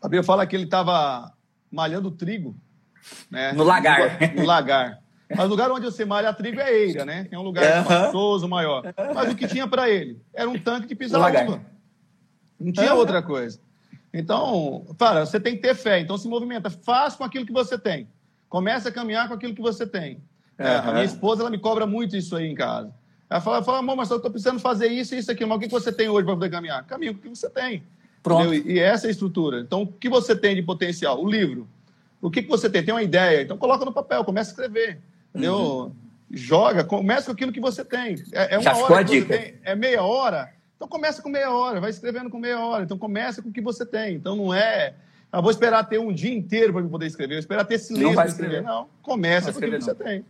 A 0.00 0.06
Bíblia 0.06 0.22
fala 0.22 0.46
que 0.46 0.54
ele 0.54 0.64
estava 0.64 1.32
malhando 1.70 2.10
trigo. 2.10 2.54
Né? 3.30 3.52
No 3.52 3.64
lagar. 3.64 4.18
No 4.34 4.44
lagar. 4.44 4.98
Mas 5.28 5.46
o 5.46 5.48
lugar 5.48 5.70
onde 5.70 5.86
você 5.86 6.04
malha 6.04 6.32
trigo 6.32 6.60
é 6.60 6.72
Eira, 6.72 7.04
né? 7.04 7.26
É 7.30 7.38
um 7.38 7.42
lugar 7.42 7.64
uhum. 7.64 7.82
espaçoso, 7.82 8.48
maior. 8.48 8.82
Mas 9.14 9.32
o 9.32 9.36
que 9.36 9.48
tinha 9.48 9.66
para 9.66 9.88
ele? 9.90 10.20
Era 10.32 10.48
um 10.48 10.58
tanque 10.58 10.86
de 10.86 10.94
pisar. 10.94 11.18
Não 12.60 12.72
tinha 12.72 12.92
uhum. 12.92 12.98
outra 12.98 13.22
coisa. 13.22 13.58
Então, 14.12 14.86
cara, 14.98 15.26
você 15.26 15.40
tem 15.40 15.56
que 15.56 15.62
ter 15.62 15.74
fé. 15.74 15.98
Então, 15.98 16.16
se 16.16 16.28
movimenta. 16.28 16.70
Faz 16.70 17.16
com 17.16 17.24
aquilo 17.24 17.46
que 17.46 17.52
você 17.52 17.76
tem. 17.76 18.08
Começa 18.48 18.90
a 18.90 18.92
caminhar 18.92 19.26
com 19.26 19.34
aquilo 19.34 19.54
que 19.54 19.62
você 19.62 19.86
tem. 19.86 20.22
Uhum. 20.58 20.66
É, 20.66 20.76
a 20.76 20.92
minha 20.92 21.04
esposa, 21.04 21.42
ela 21.42 21.50
me 21.50 21.58
cobra 21.58 21.86
muito 21.86 22.16
isso 22.16 22.36
aí 22.36 22.46
em 22.46 22.54
casa. 22.54 22.94
Ela 23.28 23.40
fala, 23.40 23.62
fala 23.62 23.78
amor, 23.78 23.96
mas 23.96 24.10
eu 24.10 24.16
estou 24.16 24.30
precisando 24.30 24.60
fazer 24.60 24.88
isso 24.88 25.14
e 25.14 25.18
isso 25.18 25.30
aqui. 25.30 25.44
Mas 25.44 25.58
o 25.58 25.60
que 25.60 25.68
você 25.68 25.90
tem 25.92 26.08
hoje 26.08 26.24
para 26.24 26.34
poder 26.34 26.50
caminhar? 26.50 26.84
Caminho 26.84 27.12
o 27.12 27.14
que 27.16 27.28
você 27.28 27.48
tem. 27.48 27.82
Pronto. 28.22 28.54
E 28.54 28.78
essa 28.78 29.06
é 29.06 29.08
a 29.08 29.10
estrutura. 29.10 29.60
Então, 29.60 29.82
o 29.82 29.86
que 29.86 30.08
você 30.08 30.34
tem 30.34 30.54
de 30.54 30.62
potencial? 30.62 31.22
O 31.22 31.28
livro. 31.28 31.68
O 32.20 32.30
que, 32.30 32.42
que 32.42 32.48
você 32.48 32.70
tem? 32.70 32.82
Tem 32.82 32.94
uma 32.94 33.02
ideia? 33.02 33.42
Então, 33.42 33.56
coloca 33.58 33.84
no 33.84 33.92
papel, 33.92 34.24
começa 34.24 34.50
a 34.50 34.52
escrever. 34.52 34.98
Entendeu? 35.30 35.56
Uhum. 35.56 35.92
Joga, 36.30 36.84
começa 36.84 37.26
com 37.26 37.32
aquilo 37.32 37.52
que 37.52 37.60
você 37.60 37.84
tem. 37.84 38.16
É, 38.32 38.54
é 38.54 38.58
uma 38.58 38.62
Já 38.62 38.76
hora 38.76 38.98
a 38.98 39.02
dica. 39.02 39.36
Tem, 39.36 39.54
é 39.62 39.74
meia 39.74 40.02
hora. 40.02 40.52
Então 40.76 40.88
começa 40.88 41.22
com 41.22 41.28
meia 41.28 41.50
hora, 41.50 41.80
vai 41.80 41.90
escrevendo 41.90 42.28
com 42.28 42.38
meia 42.38 42.58
hora. 42.58 42.84
Então 42.84 42.98
começa 42.98 43.40
com 43.40 43.48
o 43.48 43.52
que 43.52 43.60
você 43.60 43.86
tem. 43.86 44.16
Então 44.16 44.36
não 44.36 44.52
é. 44.52 44.94
Ah, 45.30 45.40
vou 45.40 45.50
esperar 45.50 45.84
ter 45.84 45.98
um 45.98 46.12
dia 46.12 46.32
inteiro 46.32 46.72
para 46.72 46.82
poder 46.84 47.06
escrever, 47.06 47.34
vou 47.34 47.40
esperar 47.40 47.64
ter 47.64 47.78
silêncio 47.78 48.08
Não 48.08 48.14
para 48.14 48.26
escrever. 48.26 48.58
escrever. 48.58 48.68
Não, 48.68 48.88
começa 49.02 49.52
com 49.52 49.58
aquilo 49.58 49.78
que 49.78 49.84
você 49.84 49.94
tem. 49.94 50.24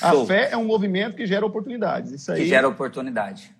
A 0.00 0.10
Show. 0.10 0.26
fé 0.26 0.50
é 0.50 0.56
um 0.56 0.64
movimento 0.64 1.16
que 1.16 1.26
gera 1.26 1.44
oportunidades. 1.44 2.12
Isso 2.12 2.32
aí. 2.32 2.42
que 2.42 2.48
gera 2.48 2.68
oportunidade. 2.68 3.54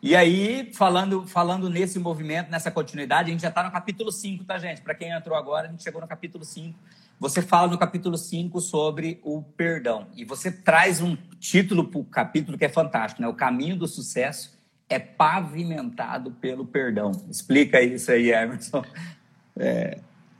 E 0.00 0.14
aí, 0.14 0.70
falando, 0.74 1.26
falando 1.26 1.68
nesse 1.68 1.98
movimento, 1.98 2.50
nessa 2.50 2.70
continuidade, 2.70 3.30
a 3.30 3.32
gente 3.32 3.42
já 3.42 3.48
está 3.48 3.64
no 3.64 3.70
capítulo 3.72 4.12
5, 4.12 4.44
tá, 4.44 4.56
gente? 4.56 4.80
Para 4.80 4.94
quem 4.94 5.10
entrou 5.10 5.36
agora, 5.36 5.66
a 5.66 5.70
gente 5.70 5.82
chegou 5.82 6.00
no 6.00 6.06
capítulo 6.06 6.44
5. 6.44 6.78
Você 7.18 7.42
fala 7.42 7.66
no 7.66 7.76
capítulo 7.76 8.16
5 8.16 8.60
sobre 8.60 9.18
o 9.24 9.42
perdão. 9.42 10.06
E 10.16 10.24
você 10.24 10.52
traz 10.52 11.02
um 11.02 11.16
título 11.40 11.84
para 11.84 11.98
o 11.98 12.04
capítulo 12.04 12.56
que 12.56 12.64
é 12.64 12.68
fantástico, 12.68 13.20
né? 13.20 13.26
O 13.26 13.34
caminho 13.34 13.76
do 13.76 13.88
sucesso 13.88 14.56
é 14.88 15.00
pavimentado 15.00 16.30
pelo 16.30 16.64
perdão. 16.64 17.10
Explica 17.28 17.82
isso 17.82 18.12
aí, 18.12 18.30
Emerson. 18.30 18.84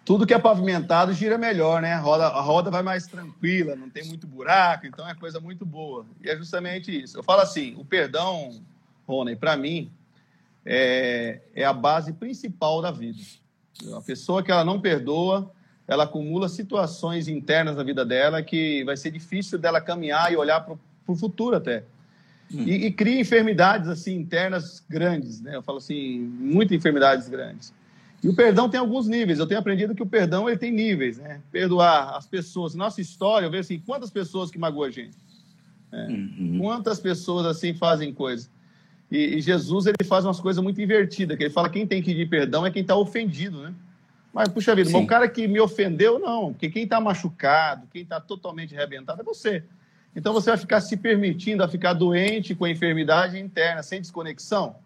Tudo 0.08 0.26
que 0.26 0.32
é 0.32 0.38
pavimentado 0.38 1.12
gira 1.12 1.36
melhor, 1.36 1.82
né? 1.82 1.92
A 1.92 2.00
roda, 2.00 2.28
a 2.28 2.40
roda 2.40 2.70
vai 2.70 2.82
mais 2.82 3.06
tranquila, 3.06 3.76
não 3.76 3.90
tem 3.90 4.06
muito 4.06 4.26
buraco, 4.26 4.86
então 4.86 5.06
é 5.06 5.14
coisa 5.14 5.38
muito 5.38 5.66
boa. 5.66 6.06
E 6.24 6.30
é 6.30 6.34
justamente 6.34 6.90
isso. 6.90 7.18
Eu 7.18 7.22
falo 7.22 7.42
assim, 7.42 7.74
o 7.76 7.84
perdão, 7.84 8.58
Rony, 9.06 9.36
para 9.36 9.54
mim, 9.54 9.92
é, 10.64 11.42
é 11.54 11.62
a 11.62 11.74
base 11.74 12.14
principal 12.14 12.80
da 12.80 12.90
vida. 12.90 13.18
A 13.94 14.00
pessoa 14.00 14.42
que 14.42 14.50
ela 14.50 14.64
não 14.64 14.80
perdoa, 14.80 15.52
ela 15.86 16.04
acumula 16.04 16.48
situações 16.48 17.28
internas 17.28 17.76
na 17.76 17.82
vida 17.82 18.02
dela 18.02 18.42
que 18.42 18.82
vai 18.84 18.96
ser 18.96 19.10
difícil 19.10 19.58
dela 19.58 19.78
caminhar 19.78 20.32
e 20.32 20.38
olhar 20.38 20.60
para 20.62 20.74
o 21.06 21.16
futuro 21.16 21.54
até. 21.54 21.84
E, 22.50 22.86
e 22.86 22.90
cria 22.90 23.20
enfermidades 23.20 23.90
assim 23.90 24.14
internas 24.16 24.82
grandes, 24.88 25.42
né? 25.42 25.56
Eu 25.56 25.62
falo 25.62 25.76
assim, 25.76 26.18
muitas 26.18 26.74
enfermidades 26.74 27.28
grandes. 27.28 27.74
E 28.22 28.28
o 28.28 28.34
perdão 28.34 28.68
tem 28.68 28.80
alguns 28.80 29.06
níveis. 29.06 29.38
Eu 29.38 29.46
tenho 29.46 29.60
aprendido 29.60 29.94
que 29.94 30.02
o 30.02 30.06
perdão 30.06 30.48
ele 30.48 30.58
tem 30.58 30.72
níveis, 30.72 31.18
né? 31.18 31.40
Perdoar 31.52 32.16
as 32.16 32.26
pessoas. 32.26 32.74
Nossa 32.74 33.00
história, 33.00 33.46
eu 33.46 33.50
vejo 33.50 33.60
assim, 33.60 33.78
quantas 33.78 34.10
pessoas 34.10 34.50
que 34.50 34.58
magoam 34.58 34.88
a 34.88 34.90
gente? 34.90 35.16
Uhum. 35.92 36.58
Quantas 36.60 37.00
pessoas 37.00 37.46
assim 37.46 37.72
fazem 37.74 38.12
coisas? 38.12 38.50
E, 39.10 39.36
e 39.36 39.40
Jesus 39.40 39.86
ele 39.86 40.04
faz 40.04 40.24
umas 40.24 40.40
coisas 40.40 40.62
muito 40.62 40.80
invertidas, 40.80 41.36
que 41.36 41.44
ele 41.44 41.52
fala 41.52 41.70
quem 41.70 41.86
tem 41.86 42.02
que 42.02 42.10
pedir 42.10 42.28
perdão 42.28 42.66
é 42.66 42.70
quem 42.70 42.82
está 42.82 42.96
ofendido, 42.96 43.62
né? 43.62 43.74
Mas, 44.32 44.48
puxa 44.48 44.74
vida, 44.74 44.96
o 44.96 45.06
cara 45.06 45.26
que 45.26 45.48
me 45.48 45.58
ofendeu, 45.58 46.18
não. 46.18 46.52
Porque 46.52 46.68
quem 46.68 46.84
está 46.84 47.00
machucado, 47.00 47.86
quem 47.90 48.02
está 48.02 48.20
totalmente 48.20 48.76
arrebentado 48.76 49.22
é 49.22 49.24
você. 49.24 49.64
Então 50.14 50.32
você 50.32 50.50
vai 50.50 50.58
ficar 50.58 50.80
se 50.80 50.96
permitindo 50.96 51.62
a 51.62 51.68
ficar 51.68 51.92
doente 51.92 52.54
com 52.54 52.64
a 52.64 52.70
enfermidade 52.70 53.38
interna, 53.38 53.82
sem 53.82 54.00
desconexão. 54.00 54.76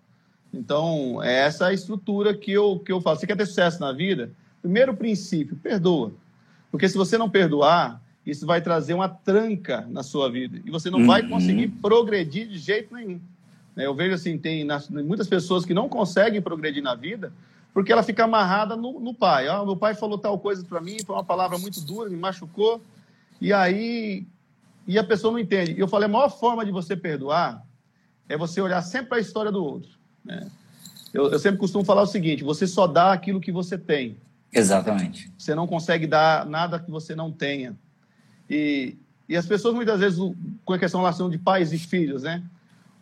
Então, 0.52 1.22
é 1.22 1.32
essa 1.46 1.66
a 1.68 1.72
estrutura 1.72 2.34
que 2.34 2.52
eu, 2.52 2.78
que 2.78 2.92
eu 2.92 3.00
falo. 3.00 3.16
Você 3.16 3.26
quer 3.26 3.36
ter 3.36 3.46
sucesso 3.46 3.80
na 3.80 3.92
vida? 3.92 4.30
Primeiro 4.60 4.94
princípio, 4.94 5.56
perdoa. 5.56 6.12
Porque 6.70 6.88
se 6.88 6.96
você 6.96 7.16
não 7.16 7.30
perdoar, 7.30 8.00
isso 8.24 8.46
vai 8.46 8.60
trazer 8.60 8.94
uma 8.94 9.08
tranca 9.08 9.86
na 9.90 10.02
sua 10.02 10.30
vida. 10.30 10.60
E 10.64 10.70
você 10.70 10.90
não 10.90 11.06
vai 11.06 11.22
Uhum. 11.22 11.28
conseguir 11.28 11.68
progredir 11.68 12.46
de 12.48 12.58
jeito 12.58 12.94
nenhum. 12.94 13.20
né? 13.74 13.86
Eu 13.86 13.94
vejo 13.94 14.14
assim, 14.14 14.36
tem 14.36 14.66
muitas 15.04 15.26
pessoas 15.28 15.64
que 15.64 15.72
não 15.74 15.88
conseguem 15.88 16.40
progredir 16.42 16.82
na 16.82 16.94
vida 16.94 17.32
porque 17.74 17.90
ela 17.90 18.02
fica 18.02 18.24
amarrada 18.24 18.76
no, 18.76 19.00
no 19.00 19.14
pai. 19.14 19.48
Ah, 19.48 19.64
meu 19.64 19.76
pai 19.76 19.94
falou 19.94 20.18
tal 20.18 20.38
coisa 20.38 20.62
para 20.62 20.78
mim, 20.80 20.98
foi 21.06 21.16
uma 21.16 21.24
palavra 21.24 21.56
muito 21.58 21.80
dura, 21.80 22.10
me 22.10 22.16
machucou. 22.18 22.82
E 23.40 23.50
aí, 23.50 24.26
e 24.86 24.98
a 24.98 25.02
pessoa 25.04 25.32
não 25.32 25.38
entende. 25.38 25.72
E 25.72 25.80
eu 25.80 25.88
falei, 25.88 26.04
a 26.06 26.12
maior 26.12 26.28
forma 26.28 26.66
de 26.66 26.70
você 26.70 26.94
perdoar 26.94 27.64
é 28.28 28.36
você 28.36 28.60
olhar 28.60 28.82
sempre 28.82 29.08
para 29.08 29.16
a 29.16 29.20
história 29.22 29.50
do 29.50 29.64
outro. 29.64 29.90
Né? 30.24 30.46
Eu, 31.12 31.30
eu 31.30 31.38
sempre 31.38 31.58
costumo 31.58 31.84
falar 31.84 32.02
o 32.02 32.06
seguinte: 32.06 32.42
você 32.44 32.66
só 32.66 32.86
dá 32.86 33.12
aquilo 33.12 33.40
que 33.40 33.52
você 33.52 33.76
tem. 33.76 34.16
Exatamente. 34.52 35.30
Você 35.38 35.54
não 35.54 35.66
consegue 35.66 36.06
dar 36.06 36.46
nada 36.46 36.78
que 36.78 36.90
você 36.90 37.14
não 37.14 37.30
tenha. 37.32 37.74
E, 38.48 38.96
e 39.28 39.36
as 39.36 39.46
pessoas 39.46 39.74
muitas 39.74 40.00
vezes, 40.00 40.18
com 40.64 40.72
a 40.72 40.78
questão 40.78 41.00
da 41.00 41.06
relação 41.08 41.30
de 41.30 41.38
pais 41.38 41.72
e 41.72 41.78
filhos, 41.78 42.22
né? 42.22 42.42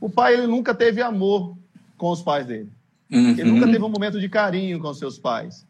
O 0.00 0.08
pai 0.08 0.34
ele 0.34 0.46
nunca 0.46 0.74
teve 0.74 1.02
amor 1.02 1.56
com 1.98 2.10
os 2.10 2.22
pais 2.22 2.46
dele. 2.46 2.68
Ele 3.10 3.42
Uhum. 3.42 3.54
nunca 3.56 3.66
teve 3.66 3.82
um 3.84 3.88
momento 3.88 4.20
de 4.20 4.28
carinho 4.28 4.78
com 4.78 4.94
seus 4.94 5.18
pais. 5.18 5.66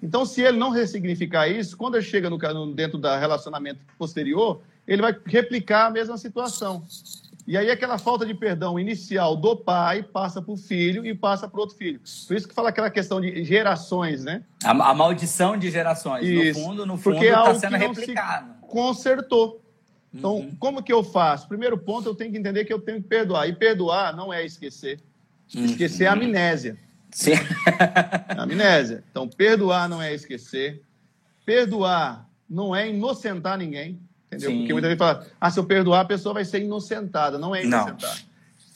Então, 0.00 0.24
se 0.24 0.40
ele 0.42 0.56
não 0.58 0.70
ressignificar 0.70 1.48
isso, 1.48 1.76
quando 1.76 1.96
ele 1.96 2.04
chega 2.04 2.30
no- 2.30 2.72
dentro 2.72 2.98
do 2.98 3.08
relacionamento 3.08 3.80
posterior, 3.98 4.60
ele 4.86 5.02
vai 5.02 5.16
replicar 5.26 5.86
a 5.86 5.90
mesma 5.90 6.16
situação. 6.16 6.84
E 7.46 7.58
aí 7.58 7.70
aquela 7.70 7.98
falta 7.98 8.24
de 8.24 8.32
perdão 8.34 8.78
inicial 8.78 9.36
do 9.36 9.54
pai 9.54 10.02
passa 10.02 10.40
para 10.40 10.52
o 10.52 10.56
filho 10.56 11.04
e 11.04 11.14
passa 11.14 11.46
para 11.46 11.60
outro 11.60 11.76
filho. 11.76 12.00
Por 12.26 12.36
isso 12.36 12.48
que 12.48 12.54
fala 12.54 12.70
aquela 12.70 12.90
questão 12.90 13.20
de 13.20 13.44
gerações, 13.44 14.24
né? 14.24 14.42
A, 14.64 14.70
a 14.70 14.94
maldição 14.94 15.56
de 15.58 15.70
gerações. 15.70 16.26
Isso. 16.26 16.58
No 16.60 16.64
fundo, 16.66 16.86
no 16.86 16.96
fundo, 16.96 17.18
é 17.18 17.26
está 17.28 17.54
sendo 17.54 17.72
não 17.78 17.94
se- 17.94 18.00
replicado. 18.00 18.54
Consertou. 18.62 19.60
Então, 20.12 20.36
Uhum. 20.36 20.56
como 20.58 20.82
que 20.82 20.92
eu 20.92 21.02
faço? 21.04 21.46
Primeiro 21.48 21.76
ponto, 21.76 22.08
eu 22.08 22.14
tenho 22.14 22.30
que 22.32 22.38
entender 22.38 22.64
que 22.64 22.72
eu 22.72 22.80
tenho 22.80 23.02
que 23.02 23.08
perdoar. 23.08 23.46
E 23.48 23.52
perdoar 23.52 24.16
não 24.16 24.32
é 24.32 24.44
esquecer. 24.46 25.00
Uhum. 25.54 25.64
Esquecer 25.66 26.04
é 26.04 26.06
amnésia. 26.06 26.78
Sim. 27.10 27.32
Amnésia. 28.38 29.04
Então, 29.10 29.28
perdoar 29.28 29.88
não 29.88 30.00
é 30.00 30.14
esquecer. 30.14 30.82
Perdoar 31.44 32.28
não 32.48 32.74
é 32.74 32.88
inocentar 32.88 33.58
ninguém. 33.58 34.00
Entendeu? 34.34 34.50
Sim. 34.50 34.58
Porque 34.58 34.72
muita 34.72 34.88
gente 34.88 34.98
fala, 34.98 35.26
ah, 35.40 35.50
se 35.50 35.58
eu 35.58 35.64
perdoar, 35.64 36.00
a 36.00 36.04
pessoa 36.04 36.34
vai 36.34 36.44
ser 36.44 36.62
inocentada. 36.62 37.38
Não 37.38 37.54
é 37.54 37.64
Não. 37.64 37.88
inocentar. 37.88 38.18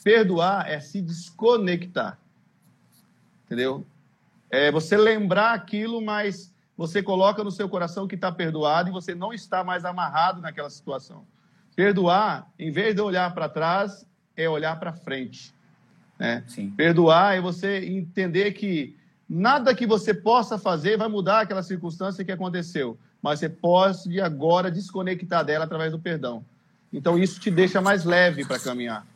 Perdoar 0.03 0.69
é 0.69 0.81
se 0.81 1.01
desconectar. 1.01 2.19
Entendeu? 3.47 3.85
É 4.51 4.71
você 4.71 4.97
lembrar 4.97 5.53
aquilo, 5.53 6.01
mas 6.01 6.53
você 6.77 7.03
coloca 7.03 7.43
no 7.43 7.51
seu 7.51 7.69
coração 7.69 8.07
que 8.07 8.15
está 8.15 8.31
perdoado 8.31 8.89
e 8.89 8.93
você 8.93 9.15
não 9.15 9.33
está 9.33 9.65
mais 9.65 9.85
amarrado 9.85 10.41
naquela 10.41 10.71
situação. 10.71 11.27
Perdoar, 11.75 12.49
em 12.59 12.71
vez 12.71 12.95
de 12.95 13.01
olhar 13.01 13.33
para 13.35 13.49
trás, 13.49 14.07
é 14.37 14.49
olhar 14.49 14.79
para 14.79 14.93
frente. 14.93 15.53
Né? 16.19 16.45
Sim. 16.47 16.71
Perdoar 16.71 17.37
é 17.37 17.41
você 17.41 17.85
entender 17.87 18.53
que 18.53 18.97
nada 19.29 19.75
que 19.75 19.87
você 19.87 20.15
possa 20.15 20.59
fazer 20.59 20.97
vai 20.97 21.09
mudar 21.09 21.41
aquela 21.41 21.63
circunstância 21.63 22.25
que 22.25 22.33
aconteceu, 22.33 22.99
mas 23.23 23.39
você 23.39 23.49
pode 23.49 24.21
agora 24.21 24.71
desconectar 24.71 25.45
dela 25.45 25.65
através 25.65 25.93
do 25.93 25.99
perdão. 25.99 26.45
Então 26.93 27.19
isso 27.19 27.41
te 27.41 27.51
deixa 27.51 27.81
mais 27.81 28.05
leve 28.05 28.45
para 28.45 28.59
caminhar. 28.59 29.07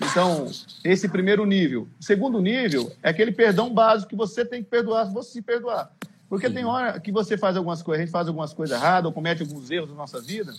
Então, 0.00 0.50
esse 0.84 1.08
primeiro 1.08 1.44
nível. 1.44 1.86
O 2.00 2.04
segundo 2.04 2.40
nível 2.40 2.92
é 3.02 3.10
aquele 3.10 3.32
perdão 3.32 3.72
básico 3.72 4.10
que 4.10 4.16
você 4.16 4.44
tem 4.44 4.62
que 4.62 4.70
perdoar 4.70 5.06
se 5.06 5.12
você 5.12 5.32
se 5.32 5.42
perdoar. 5.42 5.90
Porque 6.28 6.48
tem 6.48 6.64
hora 6.64 6.98
que 7.00 7.10
você 7.10 7.36
faz 7.36 7.56
algumas 7.56 7.82
coisas, 7.82 8.02
a 8.02 8.04
gente 8.04 8.12
faz 8.12 8.28
algumas 8.28 8.52
coisas 8.52 8.76
erradas 8.76 9.06
ou 9.06 9.12
comete 9.12 9.42
alguns 9.42 9.68
erros 9.70 9.90
na 9.90 9.96
nossa 9.96 10.20
vida, 10.20 10.52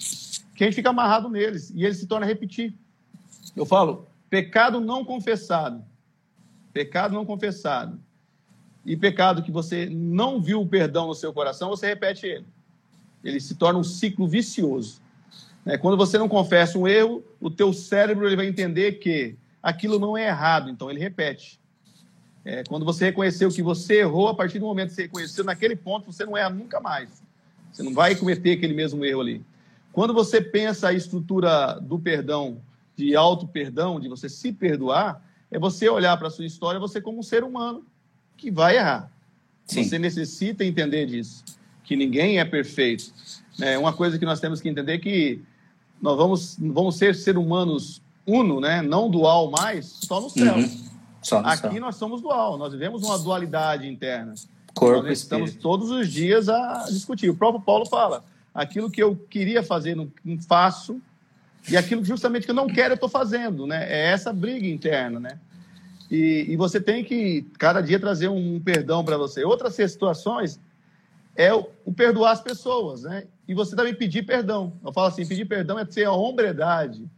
que 0.53 0.63
a 0.63 0.67
gente 0.67 0.75
fica 0.75 0.89
amarrado 0.89 1.29
neles 1.29 1.71
e 1.73 1.85
eles 1.85 1.97
se 1.97 2.05
tornam 2.05 2.25
a 2.25 2.29
repetir. 2.29 2.73
Eu 3.55 3.65
falo, 3.65 4.05
pecado 4.29 4.81
não 4.81 5.05
confessado. 5.05 5.81
Pecado 6.73 7.13
não 7.13 7.25
confessado. 7.25 7.99
E 8.85 8.97
pecado 8.97 9.43
que 9.43 9.51
você 9.51 9.87
não 9.89 10.41
viu 10.41 10.61
o 10.61 10.67
perdão 10.67 11.07
no 11.07 11.15
seu 11.15 11.31
coração, 11.31 11.69
você 11.69 11.87
repete 11.87 12.25
ele. 12.25 12.45
Ele 13.23 13.39
se 13.39 13.55
torna 13.55 13.79
um 13.79 13.83
ciclo 13.83 14.27
vicioso. 14.27 15.01
né? 15.65 15.77
Quando 15.77 15.97
você 15.97 16.17
não 16.17 16.27
confessa 16.27 16.77
um 16.77 16.87
erro, 16.87 17.23
o 17.39 17.49
teu 17.49 17.71
cérebro 17.73 18.27
ele 18.27 18.35
vai 18.35 18.47
entender 18.47 18.93
que 18.93 19.35
aquilo 19.61 19.99
não 19.99 20.17
é 20.17 20.27
errado, 20.27 20.69
então 20.69 20.89
ele 20.89 20.99
repete. 20.99 21.59
É, 22.43 22.63
quando 22.63 22.83
você 22.83 23.05
reconheceu 23.05 23.49
que 23.49 23.61
você 23.61 23.99
errou, 23.99 24.27
a 24.27 24.33
partir 24.33 24.57
do 24.57 24.65
momento 24.65 24.89
que 24.89 24.95
você 24.95 25.03
reconheceu, 25.03 25.43
naquele 25.43 25.75
ponto 25.75 26.11
você 26.11 26.25
não 26.25 26.35
erra 26.35 26.49
nunca 26.49 26.79
mais. 26.79 27.21
Você 27.71 27.83
não 27.83 27.93
vai 27.93 28.15
cometer 28.15 28.53
aquele 28.53 28.73
mesmo 28.73 29.05
erro 29.05 29.21
ali. 29.21 29.45
Quando 29.93 30.13
você 30.13 30.41
pensa 30.41 30.89
a 30.89 30.93
estrutura 30.93 31.79
do 31.79 31.99
perdão, 31.99 32.61
de 32.95 33.15
auto-perdão, 33.15 33.99
de 33.99 34.07
você 34.07 34.27
se 34.27 34.51
perdoar, 34.51 35.23
é 35.49 35.59
você 35.59 35.87
olhar 35.89 36.17
para 36.17 36.27
a 36.27 36.31
sua 36.31 36.45
história, 36.45 36.79
você 36.79 37.01
como 37.01 37.19
um 37.19 37.23
ser 37.23 37.43
humano 37.43 37.85
que 38.37 38.49
vai 38.49 38.77
errar. 38.77 39.11
Sim. 39.65 39.83
Você 39.83 39.99
necessita 39.99 40.65
entender 40.65 41.05
disso, 41.05 41.43
que 41.83 41.95
ninguém 41.95 42.39
é 42.39 42.45
perfeito. 42.45 43.11
É 43.59 43.77
uma 43.77 43.93
coisa 43.93 44.17
que 44.17 44.25
nós 44.25 44.39
temos 44.39 44.61
que 44.61 44.69
entender 44.69 44.93
é 44.93 44.97
que 44.97 45.41
nós 46.01 46.17
vamos, 46.17 46.57
vamos 46.59 46.95
ser 46.95 47.15
ser 47.15 47.37
humanos 47.37 48.01
uno, 48.25 48.59
né? 48.59 48.81
não 48.81 49.09
dual 49.09 49.51
mais, 49.51 49.85
só 49.85 50.19
no 50.19 50.29
céu. 50.29 50.55
Uhum. 50.55 50.89
Só 51.21 51.41
no 51.41 51.47
Aqui 51.47 51.73
céu. 51.73 51.81
nós 51.81 51.95
somos 51.95 52.21
dual, 52.21 52.57
nós 52.57 52.73
vivemos 52.73 53.03
uma 53.03 53.17
dualidade 53.19 53.87
interna. 53.87 54.33
Corpo 54.73 55.03
nós 55.03 55.19
estamos 55.19 55.49
espírito. 55.49 55.61
todos 55.61 55.91
os 55.91 56.09
dias 56.09 56.49
a 56.49 56.85
discutir. 56.89 57.29
O 57.29 57.35
próprio 57.35 57.61
Paulo 57.61 57.85
fala: 57.85 58.23
aquilo 58.53 58.89
que 58.89 59.03
eu 59.03 59.15
queria 59.29 59.61
fazer, 59.61 59.95
não, 59.95 60.11
não 60.23 60.41
faço, 60.41 60.99
e 61.69 61.77
aquilo 61.77 62.03
justamente 62.03 62.45
que 62.45 62.51
eu 62.51 62.55
não 62.55 62.67
quero, 62.67 62.93
eu 62.93 62.95
estou 62.95 63.09
fazendo. 63.09 63.67
Né? 63.67 63.85
É 63.87 64.11
essa 64.11 64.33
briga 64.33 64.67
interna. 64.67 65.19
Né? 65.19 65.39
E, 66.09 66.45
e 66.49 66.55
você 66.55 66.79
tem 66.79 67.03
que, 67.03 67.45
cada 67.57 67.81
dia, 67.81 67.99
trazer 67.99 68.29
um 68.29 68.59
perdão 68.59 69.03
para 69.03 69.17
você. 69.17 69.43
Outras 69.43 69.75
situações 69.75 70.59
é 71.41 71.53
o, 71.53 71.67
o 71.85 71.93
perdoar 71.93 72.31
as 72.31 72.41
pessoas. 72.41 73.03
Né? 73.03 73.25
E 73.47 73.53
você 73.53 73.75
também 73.75 73.93
pedir 73.93 74.23
perdão. 74.23 74.73
Eu 74.85 74.93
falo 74.93 75.07
assim: 75.07 75.25
pedir 75.25 75.45
perdão 75.45 75.79
é 75.79 75.85
ter 75.85 76.05
a 76.05 76.11
hombredade 76.11 77.09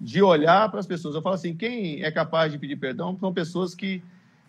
de 0.00 0.22
olhar 0.22 0.70
para 0.70 0.80
as 0.80 0.86
pessoas. 0.86 1.14
Eu 1.14 1.22
falo 1.22 1.34
assim: 1.34 1.56
quem 1.56 2.02
é 2.02 2.10
capaz 2.10 2.52
de 2.52 2.58
pedir 2.58 2.76
perdão 2.76 3.16
são 3.18 3.32
pessoas 3.32 3.74
que, 3.74 4.02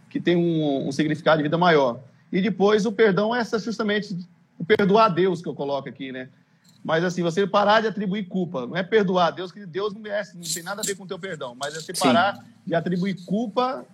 que 0.09 0.19
têm 0.19 0.35
um, 0.35 0.87
um 0.87 0.91
significado 0.91 1.37
de 1.37 1.43
vida 1.43 1.57
maior. 1.57 1.99
E 2.31 2.41
depois 2.41 2.85
o 2.85 2.91
perdão 2.91 3.35
é 3.35 3.43
justamente 3.43 4.15
o 4.57 4.65
perdoar 4.65 5.05
a 5.05 5.09
Deus 5.09 5.41
que 5.41 5.47
eu 5.47 5.55
coloco 5.55 5.89
aqui, 5.89 6.11
né? 6.11 6.29
Mas 6.83 7.03
assim, 7.03 7.23
você 7.23 7.47
parar 7.47 7.81
de 7.81 7.87
atribuir 7.87 8.27
culpa, 8.27 8.67
não 8.67 8.75
é 8.75 8.83
perdoar 8.83 9.27
a 9.27 9.31
Deus, 9.31 9.51
que 9.51 9.65
Deus 9.65 9.93
não 9.93 10.01
merece, 10.01 10.35
não 10.35 10.43
tem 10.43 10.61
nada 10.61 10.81
a 10.81 10.83
ver 10.83 10.95
com 10.95 11.05
o 11.05 11.07
teu 11.07 11.17
perdão, 11.17 11.55
mas 11.55 11.75
é 11.75 11.79
você 11.79 11.93
parar 11.93 12.35
Sim. 12.35 12.41
de 12.67 12.75
atribuir 12.75 13.23
culpa 13.25 13.85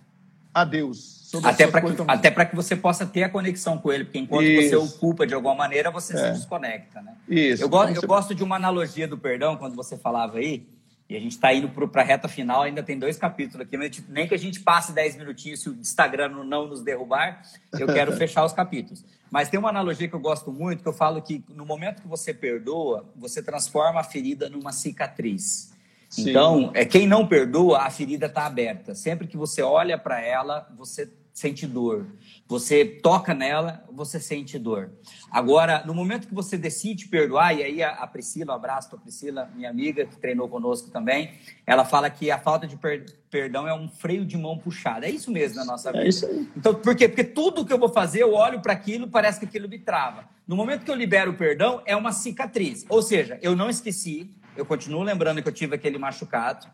a 0.52 0.64
Deus. 0.64 1.19
Até 1.44 1.66
para 1.66 1.80
que, 1.80 2.02
até 2.08 2.44
que 2.44 2.56
você 2.56 2.74
possa 2.74 3.06
ter 3.06 3.22
a 3.22 3.28
conexão 3.28 3.78
com 3.78 3.92
ele, 3.92 4.04
porque 4.04 4.18
enquanto 4.18 4.44
Isso. 4.44 4.70
você 4.70 4.76
o 4.76 4.98
culpa 4.98 5.26
de 5.26 5.34
alguma 5.34 5.54
maneira, 5.54 5.90
você 5.90 6.14
é. 6.14 6.16
se 6.16 6.38
desconecta, 6.38 7.00
né? 7.02 7.14
Isso. 7.28 7.62
Eu, 7.62 7.68
go 7.68 7.84
eu 7.84 8.02
gosto 8.02 8.34
de 8.34 8.42
uma 8.42 8.56
analogia 8.56 9.06
do 9.06 9.16
perdão, 9.16 9.56
quando 9.56 9.76
você 9.76 9.96
falava 9.96 10.38
aí, 10.38 10.66
e 11.08 11.16
a 11.16 11.20
gente 11.20 11.32
está 11.32 11.52
indo 11.52 11.68
para 11.68 12.02
a 12.02 12.04
reta 12.04 12.28
final, 12.28 12.62
ainda 12.62 12.82
tem 12.82 12.96
dois 12.96 13.16
capítulos 13.16 13.66
aqui, 13.66 13.76
mas 13.76 14.02
nem 14.08 14.28
que 14.28 14.34
a 14.34 14.38
gente 14.38 14.60
passe 14.60 14.92
10 14.92 15.16
minutinhos 15.16 15.60
se 15.60 15.68
o 15.68 15.72
Instagram 15.74 16.28
não 16.44 16.68
nos 16.68 16.82
derrubar, 16.82 17.42
eu 17.72 17.86
quero 17.88 18.12
fechar 18.16 18.44
os 18.44 18.52
capítulos. 18.52 19.04
Mas 19.28 19.48
tem 19.48 19.58
uma 19.58 19.70
analogia 19.70 20.08
que 20.08 20.14
eu 20.14 20.20
gosto 20.20 20.52
muito, 20.52 20.82
que 20.82 20.88
eu 20.88 20.92
falo 20.92 21.20
que 21.20 21.44
no 21.48 21.66
momento 21.66 22.02
que 22.02 22.08
você 22.08 22.32
perdoa, 22.32 23.04
você 23.16 23.42
transforma 23.42 24.00
a 24.00 24.04
ferida 24.04 24.48
numa 24.48 24.70
cicatriz. 24.70 25.72
Sim. 26.08 26.30
Então, 26.30 26.70
é 26.74 26.84
quem 26.84 27.06
não 27.06 27.26
perdoa, 27.26 27.78
a 27.78 27.90
ferida 27.90 28.26
está 28.26 28.46
aberta. 28.46 28.94
Sempre 28.94 29.26
que 29.26 29.36
você 29.36 29.62
olha 29.62 29.98
para 29.98 30.20
ela, 30.20 30.68
você 30.76 31.08
sente 31.40 31.66
dor. 31.66 32.06
Você 32.46 32.84
toca 32.84 33.32
nela, 33.32 33.84
você 33.90 34.20
sente 34.20 34.58
dor. 34.58 34.90
Agora, 35.30 35.82
no 35.86 35.94
momento 35.94 36.28
que 36.28 36.34
você 36.34 36.58
decide 36.58 37.08
perdoar, 37.08 37.56
e 37.56 37.62
aí 37.62 37.82
a, 37.82 38.06
Priscila, 38.06 38.52
um 38.52 38.56
abraço 38.56 38.90
para 38.90 38.98
Priscila, 38.98 39.50
minha 39.54 39.70
amiga, 39.70 40.04
que 40.04 40.16
treinou 40.18 40.48
conosco 40.48 40.90
também, 40.90 41.32
ela 41.66 41.84
fala 41.84 42.10
que 42.10 42.30
a 42.30 42.38
falta 42.38 42.66
de 42.66 42.76
per 42.76 43.06
perdão 43.30 43.66
é 43.66 43.72
um 43.72 43.88
freio 43.88 44.26
de 44.26 44.36
mão 44.36 44.58
puxado. 44.58 45.06
É 45.06 45.10
isso 45.10 45.30
mesmo 45.30 45.56
na 45.56 45.64
nossa 45.64 45.90
é 45.90 45.92
vida. 45.92 46.04
É 46.04 46.08
isso 46.08 46.26
aí. 46.26 46.50
Então, 46.56 46.74
por 46.74 46.96
quê? 46.96 47.08
Porque 47.08 47.22
tudo 47.22 47.64
que 47.64 47.72
eu 47.72 47.78
vou 47.78 47.88
fazer, 47.88 48.22
eu 48.22 48.34
olho 48.34 48.60
para 48.60 48.72
aquilo, 48.72 49.06
parece 49.06 49.38
que 49.38 49.46
aquilo 49.46 49.68
me 49.68 49.78
trava. 49.78 50.24
No 50.46 50.56
momento 50.56 50.84
que 50.84 50.90
eu 50.90 50.96
libero 50.96 51.30
o 51.30 51.34
perdão, 51.34 51.80
é 51.86 51.94
uma 51.94 52.10
cicatriz. 52.10 52.84
Ou 52.88 53.00
seja, 53.00 53.38
eu 53.40 53.54
não 53.54 53.70
esqueci, 53.70 54.28
eu 54.56 54.66
continuo 54.66 55.04
lembrando 55.04 55.40
que 55.40 55.48
eu 55.48 55.52
tive 55.52 55.76
aquele 55.76 55.96
machucado. 55.96 56.66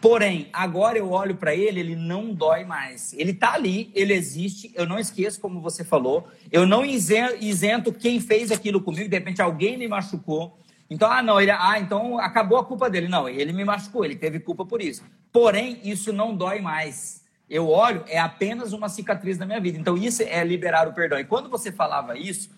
Porém, 0.00 0.48
agora 0.52 0.96
eu 0.96 1.10
olho 1.10 1.34
para 1.34 1.54
ele, 1.54 1.80
ele 1.80 1.96
não 1.96 2.32
dói 2.32 2.64
mais. 2.64 3.12
Ele 3.14 3.32
está 3.32 3.54
ali, 3.54 3.90
ele 3.94 4.14
existe, 4.14 4.70
eu 4.74 4.86
não 4.86 4.98
esqueço, 4.98 5.40
como 5.40 5.60
você 5.60 5.82
falou. 5.82 6.28
Eu 6.52 6.64
não 6.64 6.84
isento 6.84 7.92
quem 7.92 8.20
fez 8.20 8.52
aquilo 8.52 8.80
comigo, 8.80 9.08
de 9.08 9.16
repente 9.16 9.42
alguém 9.42 9.76
me 9.76 9.88
machucou. 9.88 10.56
Então, 10.88 11.10
ah, 11.10 11.22
não, 11.22 11.40
ele, 11.40 11.50
ah, 11.50 11.78
então 11.78 12.18
acabou 12.18 12.58
a 12.58 12.64
culpa 12.64 12.88
dele. 12.88 13.08
Não, 13.08 13.28
ele 13.28 13.52
me 13.52 13.64
machucou, 13.64 14.04
ele 14.04 14.16
teve 14.16 14.38
culpa 14.38 14.64
por 14.64 14.80
isso. 14.80 15.02
Porém, 15.32 15.80
isso 15.82 16.12
não 16.12 16.34
dói 16.34 16.60
mais. 16.60 17.24
Eu 17.50 17.68
olho, 17.68 18.04
é 18.06 18.18
apenas 18.18 18.72
uma 18.72 18.88
cicatriz 18.88 19.36
na 19.36 19.46
minha 19.46 19.60
vida. 19.60 19.78
Então, 19.78 19.96
isso 19.96 20.22
é 20.22 20.44
liberar 20.44 20.86
o 20.86 20.92
perdão. 20.92 21.18
E 21.18 21.24
quando 21.24 21.48
você 21.48 21.72
falava 21.72 22.16
isso, 22.16 22.50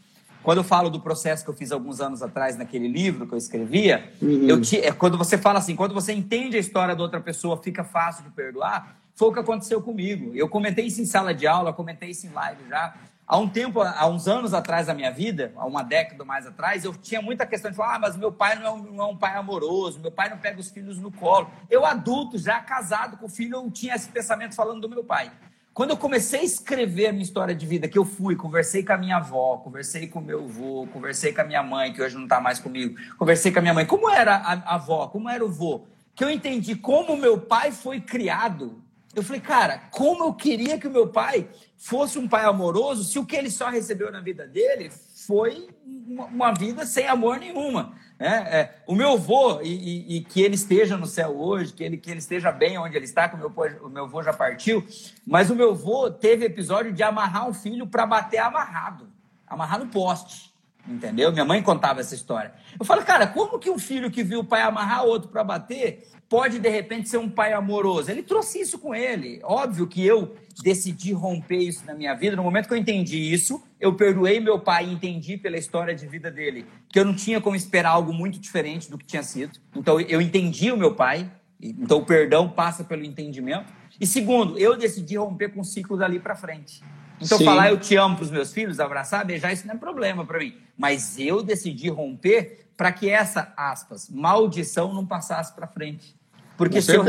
quando 0.42 0.58
eu 0.58 0.64
falo 0.64 0.88
do 0.88 1.00
processo 1.00 1.44
que 1.44 1.50
eu 1.50 1.54
fiz 1.54 1.70
alguns 1.70 2.00
anos 2.00 2.22
atrás 2.22 2.56
naquele 2.56 2.88
livro 2.88 3.26
que 3.26 3.34
eu 3.34 3.38
escrevia, 3.38 4.12
uhum. 4.20 4.48
eu 4.48 4.60
te, 4.60 4.78
é 4.78 4.92
quando 4.92 5.18
você 5.18 5.36
fala 5.36 5.58
assim, 5.58 5.76
quando 5.76 5.94
você 5.94 6.12
entende 6.12 6.56
a 6.56 6.60
história 6.60 6.96
da 6.96 7.02
outra 7.02 7.20
pessoa, 7.20 7.56
fica 7.56 7.84
fácil 7.84 8.24
de 8.24 8.30
perdoar. 8.30 8.96
Foi 9.14 9.28
o 9.28 9.32
que 9.32 9.38
aconteceu 9.40 9.82
comigo. 9.82 10.32
Eu 10.34 10.48
comentei 10.48 10.86
isso 10.86 11.00
em 11.00 11.04
sala 11.04 11.34
de 11.34 11.46
aula, 11.46 11.72
comentei 11.72 12.10
isso 12.10 12.26
em 12.26 12.30
live 12.30 12.62
já. 12.68 12.94
Há 13.30 13.36
um 13.36 13.48
tempo, 13.48 13.80
há 13.80 14.08
uns 14.08 14.26
anos 14.26 14.52
atrás 14.52 14.88
da 14.88 14.94
minha 14.94 15.12
vida, 15.12 15.52
há 15.54 15.64
uma 15.64 15.84
década 15.84 16.24
mais 16.24 16.48
atrás, 16.48 16.84
eu 16.84 16.92
tinha 16.92 17.22
muita 17.22 17.46
questão 17.46 17.70
de 17.70 17.76
falar: 17.76 17.94
ah, 17.94 17.98
mas 18.00 18.16
meu 18.16 18.32
pai 18.32 18.56
não 18.56 18.66
é, 18.66 18.70
um, 18.72 18.78
não 18.78 19.04
é 19.04 19.06
um 19.06 19.16
pai 19.16 19.36
amoroso, 19.36 20.00
meu 20.00 20.10
pai 20.10 20.28
não 20.28 20.38
pega 20.38 20.58
os 20.58 20.68
filhos 20.68 20.98
no 20.98 21.12
colo. 21.12 21.48
Eu, 21.70 21.86
adulto, 21.86 22.38
já 22.38 22.58
casado 22.60 23.18
com 23.18 23.26
o 23.26 23.28
filho, 23.28 23.54
eu 23.54 23.70
tinha 23.70 23.94
esse 23.94 24.08
pensamento 24.08 24.56
falando 24.56 24.80
do 24.80 24.88
meu 24.88 25.04
pai. 25.04 25.30
Quando 25.72 25.90
eu 25.90 25.96
comecei 25.96 26.40
a 26.40 26.44
escrever 26.44 27.06
a 27.06 27.12
minha 27.12 27.22
história 27.22 27.54
de 27.54 27.64
vida, 27.64 27.86
que 27.86 27.96
eu 27.96 28.04
fui, 28.04 28.34
conversei 28.34 28.84
com 28.84 28.92
a 28.92 28.98
minha 28.98 29.16
avó, 29.16 29.58
conversei 29.58 30.08
com 30.08 30.20
meu 30.20 30.44
avô, 30.44 30.86
conversei 30.92 31.32
com 31.32 31.40
a 31.40 31.44
minha 31.44 31.62
mãe, 31.62 31.92
que 31.92 32.02
hoje 32.02 32.16
não 32.16 32.24
está 32.24 32.40
mais 32.40 32.58
comigo, 32.58 32.98
conversei 33.16 33.52
com 33.52 33.60
a 33.60 33.62
minha 33.62 33.74
mãe, 33.74 33.86
como 33.86 34.10
era 34.10 34.34
a 34.34 34.74
avó, 34.74 35.06
como 35.06 35.28
era 35.28 35.44
o 35.44 35.48
vô, 35.48 35.86
que 36.14 36.24
eu 36.24 36.30
entendi 36.30 36.74
como 36.74 37.16
meu 37.16 37.40
pai 37.40 37.70
foi 37.70 38.00
criado. 38.00 38.82
Eu 39.14 39.22
falei, 39.22 39.40
cara, 39.40 39.78
como 39.90 40.24
eu 40.24 40.34
queria 40.34 40.78
que 40.78 40.88
o 40.88 40.90
meu 40.90 41.08
pai 41.08 41.48
fosse 41.76 42.18
um 42.18 42.28
pai 42.28 42.44
amoroso, 42.44 43.04
se 43.04 43.18
o 43.18 43.24
que 43.24 43.36
ele 43.36 43.50
só 43.50 43.68
recebeu 43.68 44.10
na 44.10 44.20
vida 44.20 44.46
dele 44.46 44.90
foi 45.30 45.68
uma 45.86 46.52
vida 46.52 46.84
sem 46.84 47.06
amor 47.06 47.38
nenhuma. 47.38 47.92
É, 48.18 48.26
é, 48.26 48.82
o 48.84 48.96
meu 48.96 49.12
avô, 49.12 49.60
e, 49.62 49.68
e, 49.68 50.16
e, 50.16 50.20
que 50.22 50.42
ele 50.42 50.56
esteja 50.56 50.96
no 50.96 51.06
céu 51.06 51.38
hoje, 51.38 51.72
que 51.72 51.84
ele, 51.84 51.96
que 51.96 52.10
ele 52.10 52.18
esteja 52.18 52.50
bem 52.50 52.76
onde 52.76 52.96
ele 52.96 53.04
está, 53.04 53.28
que 53.28 53.36
o 53.36 53.38
meu, 53.38 53.54
o 53.84 53.88
meu 53.88 54.04
avô 54.06 54.20
já 54.24 54.32
partiu, 54.32 54.84
mas 55.24 55.48
o 55.48 55.54
meu 55.54 55.70
avô 55.70 56.10
teve 56.10 56.44
episódio 56.44 56.92
de 56.92 57.00
amarrar 57.04 57.48
um 57.48 57.54
filho 57.54 57.86
para 57.86 58.04
bater 58.04 58.38
amarrado, 58.38 59.08
amarrar 59.46 59.78
no 59.78 59.86
poste, 59.86 60.52
entendeu? 60.86 61.30
Minha 61.30 61.44
mãe 61.44 61.62
contava 61.62 62.00
essa 62.00 62.16
história. 62.16 62.52
Eu 62.78 62.84
falo, 62.84 63.04
cara, 63.04 63.28
como 63.28 63.60
que 63.60 63.70
um 63.70 63.78
filho 63.78 64.10
que 64.10 64.24
viu 64.24 64.40
o 64.40 64.44
pai 64.44 64.62
amarrar 64.62 65.04
outro 65.04 65.28
para 65.28 65.44
bater 65.44 66.10
pode 66.30 66.60
de 66.60 66.68
repente 66.68 67.08
ser 67.08 67.18
um 67.18 67.28
pai 67.28 67.52
amoroso. 67.52 68.08
Ele 68.08 68.22
trouxe 68.22 68.60
isso 68.60 68.78
com 68.78 68.94
ele. 68.94 69.40
Óbvio 69.42 69.88
que 69.88 70.06
eu 70.06 70.36
decidi 70.62 71.12
romper 71.12 71.58
isso 71.58 71.84
na 71.84 71.92
minha 71.92 72.14
vida. 72.14 72.36
No 72.36 72.44
momento 72.44 72.68
que 72.68 72.72
eu 72.72 72.78
entendi 72.78 73.18
isso, 73.18 73.60
eu 73.80 73.94
perdoei 73.94 74.38
meu 74.38 74.60
pai 74.60 74.86
e 74.86 74.92
entendi 74.92 75.36
pela 75.36 75.58
história 75.58 75.92
de 75.92 76.06
vida 76.06 76.30
dele 76.30 76.64
que 76.88 77.00
eu 77.00 77.04
não 77.04 77.14
tinha 77.14 77.40
como 77.40 77.56
esperar 77.56 77.90
algo 77.90 78.12
muito 78.12 78.38
diferente 78.38 78.88
do 78.88 78.96
que 78.96 79.04
tinha 79.04 79.24
sido. 79.24 79.58
Então 79.76 80.00
eu 80.00 80.20
entendi 80.20 80.70
o 80.70 80.76
meu 80.76 80.94
pai. 80.94 81.28
Então 81.60 81.98
o 81.98 82.06
perdão 82.06 82.48
passa 82.48 82.84
pelo 82.84 83.04
entendimento. 83.04 83.72
E 84.00 84.06
segundo, 84.06 84.56
eu 84.56 84.76
decidi 84.76 85.16
romper 85.16 85.48
com 85.48 85.60
o 85.60 85.64
ciclo 85.64 85.96
dali 85.96 86.20
para 86.20 86.36
frente. 86.36 86.80
Então 87.20 87.38
Sim. 87.38 87.44
falar 87.44 87.70
eu 87.70 87.78
te 87.78 87.96
amo 87.96 88.14
para 88.14 88.24
os 88.24 88.30
meus 88.30 88.52
filhos, 88.52 88.78
abraçar, 88.78 89.26
beijar, 89.26 89.52
isso 89.52 89.66
não 89.66 89.74
é 89.74 89.78
problema 89.78 90.24
para 90.24 90.38
mim. 90.38 90.54
Mas 90.78 91.18
eu 91.18 91.42
decidi 91.42 91.90
romper 91.90 92.68
para 92.76 92.92
que 92.92 93.10
essa 93.10 93.52
aspas 93.56 94.08
maldição 94.08 94.94
não 94.94 95.04
passasse 95.04 95.52
para 95.54 95.66
frente. 95.66 96.19
Porque 96.60 96.82
se, 96.82 96.94
eu, 96.94 97.02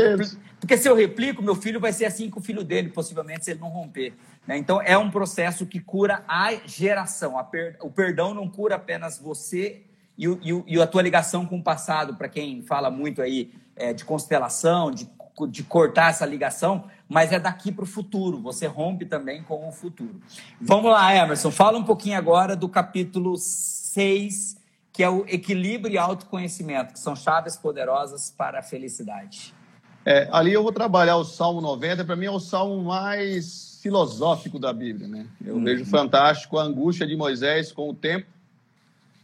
porque 0.58 0.78
se 0.78 0.88
eu 0.88 0.96
replico, 0.96 1.42
meu 1.42 1.54
filho 1.54 1.78
vai 1.78 1.92
ser 1.92 2.06
assim 2.06 2.30
com 2.30 2.40
o 2.40 2.42
filho 2.42 2.64
dele, 2.64 2.88
possivelmente, 2.88 3.44
se 3.44 3.50
ele 3.50 3.60
não 3.60 3.68
romper. 3.68 4.14
Né? 4.46 4.56
Então, 4.56 4.80
é 4.80 4.96
um 4.96 5.10
processo 5.10 5.66
que 5.66 5.78
cura 5.78 6.24
a 6.26 6.54
geração. 6.64 7.36
A 7.36 7.44
per, 7.44 7.76
o 7.82 7.90
perdão 7.90 8.32
não 8.32 8.48
cura 8.48 8.76
apenas 8.76 9.18
você 9.18 9.82
e, 10.16 10.26
e, 10.26 10.64
e, 10.68 10.80
a 10.80 10.86
tua 10.86 11.02
ligação 11.02 11.44
com 11.44 11.58
o 11.58 11.62
passado, 11.62 12.14
para 12.14 12.30
quem 12.30 12.62
fala 12.62 12.90
muito 12.90 13.20
aí 13.20 13.52
é, 13.76 13.92
de 13.92 14.06
constelação, 14.06 14.90
de, 14.90 15.06
de 15.50 15.62
cortar 15.64 16.08
essa 16.08 16.24
ligação, 16.24 16.86
mas 17.06 17.30
é 17.30 17.38
daqui 17.38 17.70
para 17.70 17.84
o 17.84 17.86
futuro. 17.86 18.40
Você 18.40 18.66
rompe 18.66 19.04
também 19.04 19.42
com 19.42 19.68
o 19.68 19.70
futuro. 19.70 20.18
Vamos 20.58 20.90
lá, 20.90 21.14
Emerson. 21.14 21.50
Fala 21.50 21.76
um 21.76 21.84
pouquinho 21.84 22.16
agora 22.16 22.56
do 22.56 22.70
capítulo 22.70 23.36
6 23.36 24.61
que 24.92 25.02
é 25.02 25.08
o 25.08 25.24
equilíbrio 25.26 25.94
e 25.94 25.98
autoconhecimento, 25.98 26.92
que 26.92 27.00
são 27.00 27.16
chaves 27.16 27.56
poderosas 27.56 28.30
para 28.30 28.58
a 28.58 28.62
felicidade. 28.62 29.54
É, 30.04 30.28
ali 30.30 30.52
eu 30.52 30.62
vou 30.62 30.72
trabalhar 30.72 31.16
o 31.16 31.24
Salmo 31.24 31.60
90, 31.60 32.04
para 32.04 32.16
mim 32.16 32.26
é 32.26 32.30
o 32.30 32.40
salmo 32.40 32.82
mais 32.82 33.78
filosófico 33.80 34.58
da 34.58 34.72
Bíblia. 34.72 35.08
Né? 35.08 35.26
Eu 35.44 35.54
uhum. 35.54 35.64
vejo 35.64 35.86
fantástico 35.86 36.58
a 36.58 36.64
angústia 36.64 37.06
de 37.06 37.16
Moisés 37.16 37.72
com 37.72 37.88
o 37.88 37.94
tempo, 37.94 38.26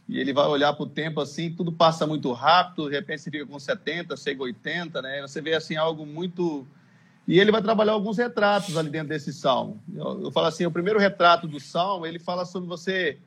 e 0.07 0.19
ele 0.19 0.33
vai 0.33 0.47
olhar 0.47 0.73
para 0.73 0.83
o 0.83 0.89
tempo 0.89 1.21
assim, 1.21 1.51
tudo 1.51 1.71
passa 1.71 2.07
muito 2.07 2.31
rápido, 2.31 2.89
de 2.89 2.95
repente 2.95 3.21
você 3.21 3.29
fica 3.29 3.45
com 3.45 3.59
70, 3.59 4.17
chega 4.17 4.41
80, 4.41 5.01
né? 5.03 5.21
você 5.21 5.39
vê 5.39 5.53
assim 5.53 5.75
algo 5.75 6.05
muito... 6.05 6.65
E 7.27 7.39
ele 7.39 7.51
vai 7.51 7.61
trabalhar 7.61 7.91
alguns 7.91 8.17
retratos 8.17 8.75
ali 8.75 8.89
dentro 8.89 9.09
desse 9.09 9.31
salmo. 9.31 9.79
Eu, 9.95 10.23
eu 10.23 10.31
falo 10.31 10.47
assim, 10.47 10.65
o 10.65 10.71
primeiro 10.71 10.97
retrato 10.97 11.47
do 11.47 11.59
salmo, 11.59 12.07
ele 12.07 12.17
fala 12.17 12.43
sobre 12.43 12.67
você 12.67 13.19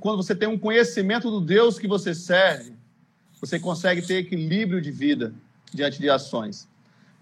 quando 0.00 0.22
você 0.22 0.34
tem 0.34 0.48
um 0.48 0.58
conhecimento 0.58 1.30
do 1.30 1.40
Deus 1.40 1.78
que 1.78 1.86
você 1.86 2.14
serve, 2.14 2.72
você 3.40 3.58
consegue 3.58 4.02
ter 4.02 4.16
equilíbrio 4.16 4.80
de 4.80 4.90
vida 4.90 5.32
diante 5.72 5.98
de 5.98 6.10
ações. 6.10 6.68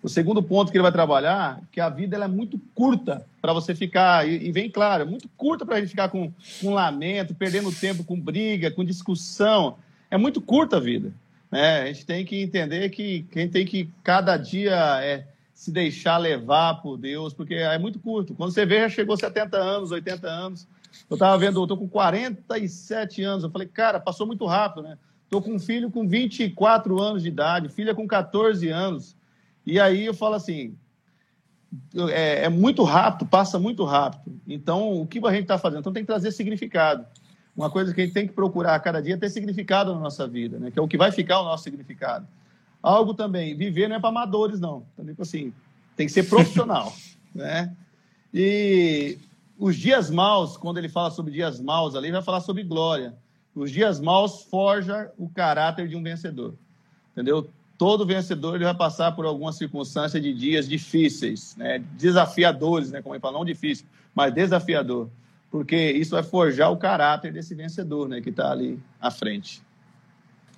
O 0.03 0.09
segundo 0.09 0.42
ponto 0.42 0.70
que 0.70 0.78
ele 0.78 0.82
vai 0.82 0.92
trabalhar, 0.92 1.61
que 1.70 1.80
a 1.80 1.88
vida 1.88 2.16
ela 2.16 2.24
é 2.24 2.28
muito 2.28 2.59
curta 2.74 3.26
para 3.40 3.53
você 3.53 3.74
ficar, 3.74 4.26
e, 4.26 4.48
e, 4.48 4.51
vem 4.53 4.70
claro, 4.70 5.03
é 5.03 5.07
muito 5.07 5.28
curta 5.36 5.64
para 5.64 5.76
a 5.76 5.80
gente 5.80 5.90
ficar 5.90 6.09
com, 6.09 6.32
com 6.61 6.72
lamento, 6.72 7.34
perdendo 7.34 7.70
tempo 7.70 8.03
com 8.03 8.18
briga, 8.18 8.70
com 8.70 8.84
discussão. 8.84 9.76
É 10.11 10.16
muito 10.16 10.40
curta 10.40 10.78
a 10.78 10.80
vida. 10.80 11.12
Né? 11.51 11.82
A 11.82 11.86
gente 11.86 12.07
tem 12.07 12.24
que 12.24 12.40
entender 12.40 12.88
que 12.90 13.26
quem 13.30 13.48
tem 13.48 13.66
que 13.66 13.90
cada 14.03 14.36
dia 14.38 15.01
é, 15.03 15.26
se 15.53 15.70
deixar 15.70 16.16
levar 16.16 16.80
por 16.80 16.96
Deus, 16.96 17.34
porque 17.34 17.55
é 17.55 17.78
muito 17.78 17.98
curto. 17.98 18.34
Quando 18.34 18.53
você 18.53 18.64
vê, 18.64 18.80
já 18.80 18.88
chegou 18.88 19.16
70 19.16 19.57
anos, 19.59 19.90
80 19.90 20.26
anos. 20.26 20.66
Eu 21.09 21.14
estava 21.14 21.36
vendo, 21.38 21.59
eu 21.59 21.64
estou 21.64 21.76
com 21.76 21.88
47 21.88 23.22
anos. 23.22 23.45
Eu 23.45 23.51
falei, 23.51 23.68
cara, 23.68 23.99
passou 24.01 24.26
muito 24.26 24.47
rápido, 24.47 24.82
né? 24.82 24.99
Estou 25.24 25.41
com 25.41 25.55
um 25.55 25.59
filho 25.59 25.91
com 25.91 26.09
24 26.09 27.01
anos 27.01 27.22
de 27.22 27.28
idade, 27.28 27.68
filha 27.68 27.95
com 27.95 28.07
14 28.07 28.68
anos. 28.68 29.16
E 29.64 29.78
aí 29.78 30.05
eu 30.05 30.14
falo 30.14 30.34
assim, 30.34 30.76
é, 32.12 32.45
é 32.45 32.49
muito 32.49 32.82
rápido, 32.82 33.28
passa 33.28 33.59
muito 33.59 33.84
rápido. 33.84 34.41
Então, 34.49 35.01
o 35.01 35.07
que 35.07 35.24
a 35.24 35.30
gente 35.30 35.43
está 35.43 35.57
fazendo? 35.57 35.80
Então, 35.80 35.93
tem 35.93 36.03
que 36.03 36.09
trazer 36.09 36.32
significado. 36.32 37.07
Uma 37.57 37.70
coisa 37.70 37.93
que 37.95 38.01
a 38.01 38.05
gente 38.05 38.14
tem 38.14 38.26
que 38.26 38.32
procurar 38.32 38.74
a 38.74 38.80
cada 38.80 39.01
dia 39.01 39.14
é 39.14 39.16
ter 39.16 39.30
significado 39.30 39.95
na 39.95 40.01
nossa 40.01 40.26
vida, 40.26 40.59
né? 40.59 40.70
que 40.70 40.78
é 40.78 40.82
o 40.82 40.88
que 40.88 40.97
vai 40.97 41.12
ficar 41.12 41.41
o 41.41 41.45
nosso 41.45 41.64
significado. 41.64 42.26
Algo 42.82 43.12
também, 43.12 43.55
viver 43.55 43.88
não 43.88 43.97
é 43.97 44.01
para 44.01 44.09
amadores, 44.09 44.59
não. 44.59 44.84
Então, 44.95 45.05
tipo 45.05 45.22
assim, 45.22 45.53
tem 45.97 46.07
que 46.07 46.12
ser 46.12 46.24
profissional. 46.24 46.93
né? 47.34 47.72
E 48.32 49.18
os 49.61 49.76
dias 49.76 50.11
maus, 50.11 50.56
quando 50.56 50.78
ele 50.78 50.88
fala 50.88 51.11
sobre 51.11 51.32
dias 51.32 51.61
maus 51.61 51.94
ali, 51.94 52.11
vai 52.11 52.22
falar 52.22 52.40
sobre 52.40 52.64
glória. 52.64 53.14
Os 53.54 53.70
dias 53.70 54.00
maus 54.00 54.42
forja 54.44 55.12
o 55.18 55.28
caráter 55.28 55.86
de 55.86 55.94
um 55.94 56.02
vencedor. 56.02 56.54
Entendeu? 57.12 57.46
Todo 57.76 58.06
vencedor 58.06 58.54
ele 58.54 58.64
vai 58.64 58.74
passar 58.74 59.12
por 59.12 59.26
alguma 59.26 59.52
circunstância 59.52 60.18
de 60.18 60.32
dias 60.32 60.66
difíceis, 60.66 61.54
né? 61.56 61.78
desafiadores, 61.98 62.90
né? 62.90 63.02
como 63.02 63.14
ele 63.14 63.20
fala, 63.20 63.36
não 63.36 63.44
difícil, 63.44 63.84
mas 64.14 64.32
desafiador. 64.32 65.11
Porque 65.50 65.76
isso 65.92 66.12
vai 66.12 66.22
forjar 66.22 66.72
o 66.72 66.78
caráter 66.78 67.30
desse 67.30 67.54
vencedor 67.54 68.08
né? 68.08 68.22
que 68.22 68.30
está 68.30 68.50
ali 68.50 68.80
à 68.98 69.11
frente. 69.11 69.62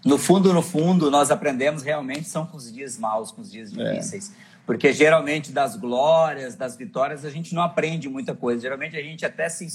No 0.04 0.16
fundo, 0.16 0.52
no 0.52 0.62
fundo, 0.62 1.10
nós 1.10 1.30
aprendemos 1.30 1.82
realmente 1.82 2.28
são 2.28 2.46
com 2.46 2.56
os 2.56 2.72
dias 2.72 2.98
maus, 2.98 3.32
com 3.32 3.40
os 3.40 3.50
dias 3.50 3.76
é. 3.76 3.94
difíceis. 3.94 4.30
É. 4.30 4.51
Porque 4.64 4.92
geralmente 4.92 5.50
das 5.50 5.76
glórias, 5.76 6.54
das 6.54 6.76
vitórias, 6.76 7.24
a 7.24 7.30
gente 7.30 7.54
não 7.54 7.62
aprende 7.62 8.08
muita 8.08 8.34
coisa. 8.34 8.60
Geralmente 8.60 8.96
a 8.96 9.02
gente 9.02 9.26
até 9.26 9.48
se 9.48 9.66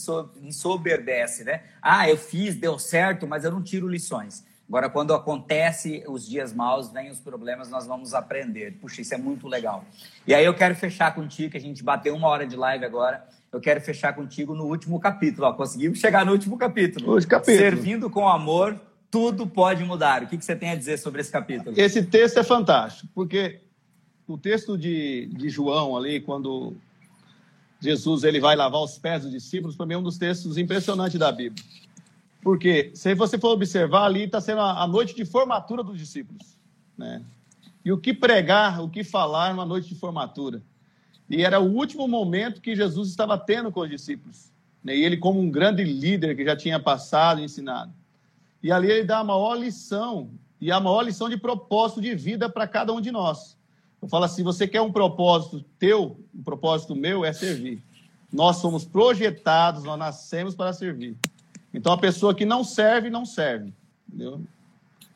ensoberbece, 0.41 1.43
né? 1.43 1.63
Ah, 1.81 2.09
eu 2.09 2.17
fiz, 2.17 2.55
deu 2.55 2.79
certo, 2.79 3.27
mas 3.27 3.43
eu 3.43 3.51
não 3.51 3.61
tiro 3.61 3.87
lições. 3.87 4.45
Agora, 4.67 4.89
quando 4.89 5.13
acontece 5.13 6.03
os 6.07 6.27
dias 6.27 6.51
maus, 6.53 6.91
vem 6.91 7.09
os 7.09 7.19
problemas, 7.19 7.69
nós 7.69 7.87
vamos 7.87 8.13
aprender. 8.13 8.77
Puxa, 8.81 9.01
isso 9.01 9.13
é 9.13 9.17
muito 9.17 9.47
legal. 9.47 9.85
E 10.25 10.33
aí 10.33 10.43
eu 10.43 10.53
quero 10.53 10.75
fechar 10.75 11.15
contigo, 11.15 11.51
que 11.51 11.57
a 11.57 11.61
gente 11.61 11.81
bateu 11.81 12.13
uma 12.13 12.27
hora 12.27 12.45
de 12.45 12.55
live 12.55 12.83
agora. 12.83 13.25
Eu 13.51 13.61
quero 13.61 13.79
fechar 13.79 14.13
contigo 14.13 14.53
no 14.53 14.65
último 14.65 14.99
capítulo. 14.99 15.47
Ó, 15.47 15.53
conseguimos 15.53 15.99
chegar 15.99 16.25
no 16.25 16.33
último 16.33 16.57
capítulo. 16.57 17.13
Último 17.13 17.31
capítulo. 17.31 17.57
Servindo 17.57 18.09
com 18.09 18.27
amor, 18.27 18.77
tudo 19.09 19.47
pode 19.47 19.85
mudar. 19.85 20.23
O 20.23 20.27
que, 20.27 20.37
que 20.37 20.43
você 20.43 20.55
tem 20.55 20.71
a 20.71 20.75
dizer 20.75 20.97
sobre 20.97 21.21
esse 21.21 21.31
capítulo? 21.31 21.73
Esse 21.79 22.03
texto 22.03 22.37
é 22.39 22.43
fantástico, 22.43 23.09
porque 23.15 23.61
o 24.27 24.37
texto 24.37 24.77
de, 24.77 25.27
de 25.27 25.49
João 25.49 25.95
ali, 25.95 26.19
quando 26.19 26.75
Jesus 27.79 28.23
ele 28.23 28.39
vai 28.39 28.55
lavar 28.55 28.81
os 28.81 28.97
pés 28.97 29.23
dos 29.23 29.31
discípulos, 29.31 29.75
para 29.75 29.85
mim 29.85 29.93
é 29.93 29.97
um 29.97 30.03
dos 30.03 30.17
textos 30.17 30.57
impressionantes 30.57 31.17
da 31.17 31.31
Bíblia. 31.31 31.63
Porque, 32.41 32.91
se 32.93 33.13
você 33.15 33.37
for 33.37 33.49
observar, 33.49 34.05
ali 34.05 34.23
está 34.23 34.41
sendo 34.41 34.61
a, 34.61 34.83
a 34.83 34.87
noite 34.87 35.15
de 35.15 35.25
formatura 35.25 35.83
dos 35.83 35.97
discípulos. 35.97 36.57
Né? 36.97 37.23
E 37.83 37.91
o 37.91 37.97
que 37.97 38.13
pregar, 38.13 38.81
o 38.81 38.89
que 38.89 39.03
falar 39.03 39.53
numa 39.53 39.65
noite 39.65 39.89
de 39.89 39.95
formatura. 39.95 40.61
E 41.29 41.43
era 41.43 41.59
o 41.59 41.73
último 41.73 42.07
momento 42.07 42.61
que 42.61 42.75
Jesus 42.75 43.09
estava 43.09 43.37
tendo 43.37 43.71
com 43.71 43.81
os 43.81 43.89
discípulos. 43.89 44.51
Né? 44.83 44.95
E 44.95 45.03
ele, 45.03 45.17
como 45.17 45.39
um 45.39 45.49
grande 45.49 45.83
líder 45.83 46.35
que 46.35 46.45
já 46.45 46.55
tinha 46.55 46.79
passado 46.79 47.41
e 47.41 47.43
ensinado. 47.43 47.93
E 48.61 48.71
ali 48.71 48.89
ele 48.89 49.03
dá 49.03 49.19
a 49.19 49.23
maior 49.23 49.55
lição, 49.55 50.29
e 50.59 50.71
a 50.71 50.79
maior 50.79 51.01
lição 51.01 51.29
de 51.29 51.37
propósito 51.37 52.01
de 52.01 52.15
vida 52.15 52.49
para 52.49 52.67
cada 52.67 52.91
um 52.93 52.99
de 52.99 53.11
nós. 53.11 53.56
Eu 54.01 54.07
falo 54.07 54.25
assim: 54.25 54.43
você 54.43 54.67
quer 54.67 54.81
um 54.81 54.91
propósito 54.91 55.63
teu, 55.79 56.19
um 56.33 56.43
propósito 56.43 56.95
meu 56.95 57.25
é 57.25 57.33
servir. 57.33 57.81
Nós 58.31 58.57
somos 58.57 58.85
projetados, 58.85 59.83
nós 59.83 59.97
nascemos 59.97 60.55
para 60.55 60.73
servir. 60.73 61.15
Então 61.73 61.93
a 61.93 61.97
pessoa 61.97 62.35
que 62.35 62.45
não 62.45 62.63
serve, 62.63 63.09
não 63.09 63.25
serve. 63.25 63.73
Entendeu? 64.07 64.41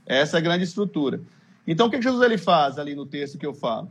Essa 0.05 0.37
é 0.37 0.39
a 0.39 0.43
grande 0.43 0.63
estrutura. 0.63 1.21
Então 1.65 1.87
o 1.87 1.89
que 1.89 2.01
Jesus 2.01 2.21
ele 2.23 2.37
faz 2.37 2.79
ali 2.79 2.95
no 2.95 3.05
texto 3.05 3.37
que 3.37 3.45
eu 3.45 3.53
falo? 3.53 3.89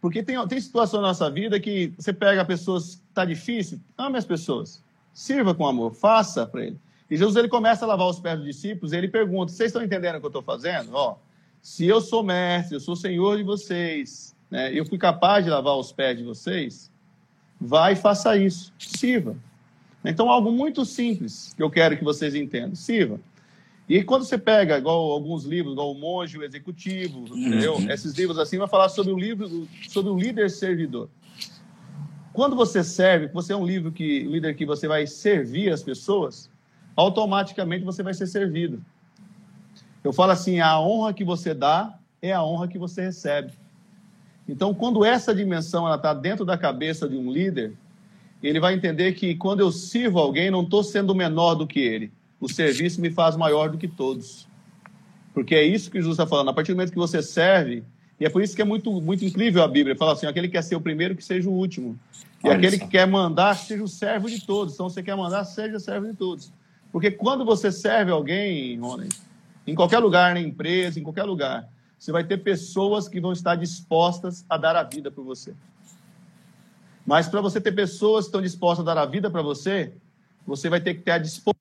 Porque 0.00 0.22
tem, 0.22 0.46
tem 0.46 0.60
situação 0.60 1.00
na 1.00 1.08
nossa 1.08 1.30
vida 1.30 1.58
que 1.58 1.94
você 1.96 2.12
pega 2.12 2.44
pessoas 2.44 2.96
que 2.96 3.02
está 3.08 3.24
difícil, 3.24 3.80
ame 3.96 4.18
as 4.18 4.24
pessoas, 4.24 4.82
sirva 5.12 5.54
com 5.54 5.66
amor, 5.66 5.94
faça 5.94 6.46
para 6.46 6.66
ele. 6.66 6.78
E 7.10 7.16
Jesus 7.16 7.36
ele 7.36 7.48
começa 7.48 7.84
a 7.84 7.88
lavar 7.88 8.08
os 8.08 8.18
pés 8.18 8.36
dos 8.36 8.46
discípulos 8.46 8.92
e 8.92 8.96
ele 8.96 9.08
pergunta: 9.08 9.52
vocês 9.52 9.68
estão 9.68 9.82
entendendo 9.82 10.16
o 10.16 10.20
que 10.20 10.26
eu 10.26 10.28
estou 10.28 10.42
fazendo? 10.42 10.90
Ó, 10.92 11.16
se 11.64 11.86
eu 11.86 11.98
sou 11.98 12.22
mestre, 12.22 12.76
eu 12.76 12.80
sou 12.80 12.94
senhor 12.94 13.38
de 13.38 13.42
vocês, 13.42 14.36
né, 14.50 14.70
eu 14.78 14.84
fui 14.84 14.98
capaz 14.98 15.42
de 15.42 15.50
lavar 15.50 15.78
os 15.78 15.90
pés 15.90 16.18
de 16.18 16.22
vocês, 16.22 16.92
vai 17.58 17.94
e 17.94 17.96
faça 17.96 18.36
isso, 18.36 18.70
sirva. 18.78 19.34
Então, 20.04 20.28
algo 20.28 20.52
muito 20.52 20.84
simples 20.84 21.54
que 21.56 21.62
eu 21.62 21.70
quero 21.70 21.96
que 21.96 22.04
vocês 22.04 22.34
entendam, 22.34 22.74
sirva. 22.74 23.18
E 23.88 24.04
quando 24.04 24.24
você 24.24 24.36
pega, 24.36 24.76
igual 24.76 25.10
alguns 25.10 25.44
livros, 25.44 25.72
igual 25.72 25.90
o 25.90 25.94
Monge, 25.94 26.36
o 26.36 26.44
Executivo, 26.44 27.24
uhum. 27.30 27.90
esses 27.90 28.12
livros 28.12 28.38
assim, 28.38 28.58
vai 28.58 28.68
falar 28.68 28.90
sobre 28.90 29.14
o 29.14 29.18
livro, 29.18 29.66
sobre 29.88 30.10
o 30.10 30.18
líder 30.18 30.50
servidor. 30.50 31.08
Quando 32.34 32.54
você 32.54 32.84
serve, 32.84 33.28
você 33.28 33.54
é 33.54 33.56
um 33.56 33.64
livro 33.64 33.90
que, 33.90 34.24
líder 34.24 34.54
que 34.54 34.66
você 34.66 34.86
vai 34.86 35.06
servir 35.06 35.72
as 35.72 35.82
pessoas, 35.82 36.50
automaticamente 36.94 37.86
você 37.86 38.02
vai 38.02 38.12
ser 38.12 38.26
servido. 38.26 38.84
Eu 40.04 40.12
falo 40.12 40.32
assim: 40.32 40.60
a 40.60 40.78
honra 40.78 41.14
que 41.14 41.24
você 41.24 41.54
dá 41.54 41.98
é 42.20 42.32
a 42.32 42.44
honra 42.44 42.68
que 42.68 42.78
você 42.78 43.02
recebe. 43.02 43.52
Então, 44.46 44.74
quando 44.74 45.04
essa 45.04 45.34
dimensão 45.34 45.92
está 45.92 46.12
dentro 46.12 46.44
da 46.44 46.58
cabeça 46.58 47.08
de 47.08 47.16
um 47.16 47.32
líder, 47.32 47.72
ele 48.42 48.60
vai 48.60 48.74
entender 48.74 49.12
que 49.12 49.34
quando 49.34 49.60
eu 49.60 49.72
sirvo 49.72 50.18
alguém, 50.18 50.50
não 50.50 50.62
estou 50.62 50.84
sendo 50.84 51.14
menor 51.14 51.54
do 51.54 51.66
que 51.66 51.80
ele. 51.80 52.12
O 52.38 52.46
serviço 52.46 53.00
me 53.00 53.10
faz 53.10 53.36
maior 53.36 53.70
do 53.70 53.78
que 53.78 53.88
todos. 53.88 54.46
Porque 55.32 55.54
é 55.54 55.64
isso 55.64 55.90
que 55.90 55.96
Jesus 55.96 56.14
está 56.14 56.26
falando. 56.26 56.50
A 56.50 56.52
partir 56.52 56.72
do 56.72 56.76
momento 56.76 56.92
que 56.92 56.98
você 56.98 57.22
serve, 57.22 57.82
e 58.20 58.26
é 58.26 58.28
por 58.28 58.42
isso 58.42 58.54
que 58.54 58.60
é 58.60 58.64
muito, 58.64 59.00
muito 59.00 59.24
incrível 59.24 59.62
a 59.62 59.68
Bíblia. 59.68 59.96
Fala 59.96 60.12
assim: 60.12 60.26
aquele 60.26 60.48
que 60.48 60.52
quer 60.52 60.62
ser 60.62 60.76
o 60.76 60.80
primeiro, 60.80 61.16
que 61.16 61.24
seja 61.24 61.48
o 61.48 61.52
último. 61.52 61.98
E 62.44 62.48
Olha 62.48 62.58
aquele 62.58 62.76
isso. 62.76 62.84
que 62.84 62.90
quer 62.90 63.06
mandar, 63.06 63.54
seja 63.54 63.82
o 63.82 63.88
servo 63.88 64.28
de 64.28 64.44
todos. 64.44 64.74
Então, 64.74 64.90
você 64.90 65.02
quer 65.02 65.16
mandar, 65.16 65.44
seja 65.44 65.80
servo 65.80 66.06
de 66.06 66.14
todos. 66.14 66.52
Porque 66.92 67.10
quando 67.10 67.46
você 67.46 67.72
serve 67.72 68.12
alguém, 68.12 68.78
Rony, 68.78 69.08
em 69.66 69.74
qualquer 69.74 69.98
lugar, 69.98 70.34
na 70.34 70.40
empresa, 70.40 70.98
em 71.00 71.02
qualquer 71.02 71.24
lugar, 71.24 71.68
você 71.98 72.12
vai 72.12 72.24
ter 72.24 72.38
pessoas 72.38 73.08
que 73.08 73.20
vão 73.20 73.32
estar 73.32 73.54
dispostas 73.54 74.44
a 74.48 74.56
dar 74.56 74.76
a 74.76 74.82
vida 74.82 75.10
por 75.10 75.24
você. 75.24 75.54
Mas 77.06 77.28
para 77.28 77.40
você 77.40 77.60
ter 77.60 77.72
pessoas 77.72 78.24
que 78.24 78.28
estão 78.28 78.42
dispostas 78.42 78.86
a 78.86 78.94
dar 78.94 79.00
a 79.00 79.06
vida 79.06 79.30
para 79.30 79.42
você, 79.42 79.94
você 80.46 80.68
vai 80.68 80.80
ter 80.80 80.94
que 80.94 81.00
ter 81.00 81.12
a 81.12 81.18
disposição. 81.18 81.54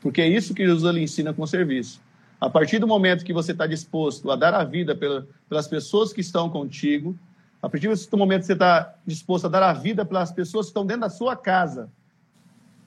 Porque 0.00 0.20
é 0.20 0.28
isso 0.28 0.54
que 0.54 0.66
Jesus 0.66 0.94
lhe 0.94 1.02
ensina 1.02 1.32
com 1.32 1.42
o 1.42 1.46
serviço. 1.46 2.00
A 2.40 2.50
partir 2.50 2.78
do 2.78 2.86
momento 2.86 3.24
que 3.24 3.32
você 3.32 3.52
está 3.52 3.66
disposto 3.66 4.30
a 4.30 4.36
dar 4.36 4.54
a 4.54 4.64
vida 4.64 4.94
pela, 4.94 5.26
pelas 5.48 5.66
pessoas 5.66 6.12
que 6.12 6.20
estão 6.20 6.50
contigo, 6.50 7.18
a 7.62 7.68
partir 7.68 7.88
do 7.88 8.16
momento 8.18 8.42
que 8.42 8.48
você 8.48 8.52
está 8.52 8.94
disposto 9.06 9.46
a 9.46 9.48
dar 9.48 9.62
a 9.62 9.72
vida 9.72 10.04
pelas 10.04 10.30
pessoas 10.30 10.66
que 10.66 10.70
estão 10.70 10.84
dentro 10.84 11.02
da 11.02 11.10
sua 11.10 11.34
casa, 11.34 11.90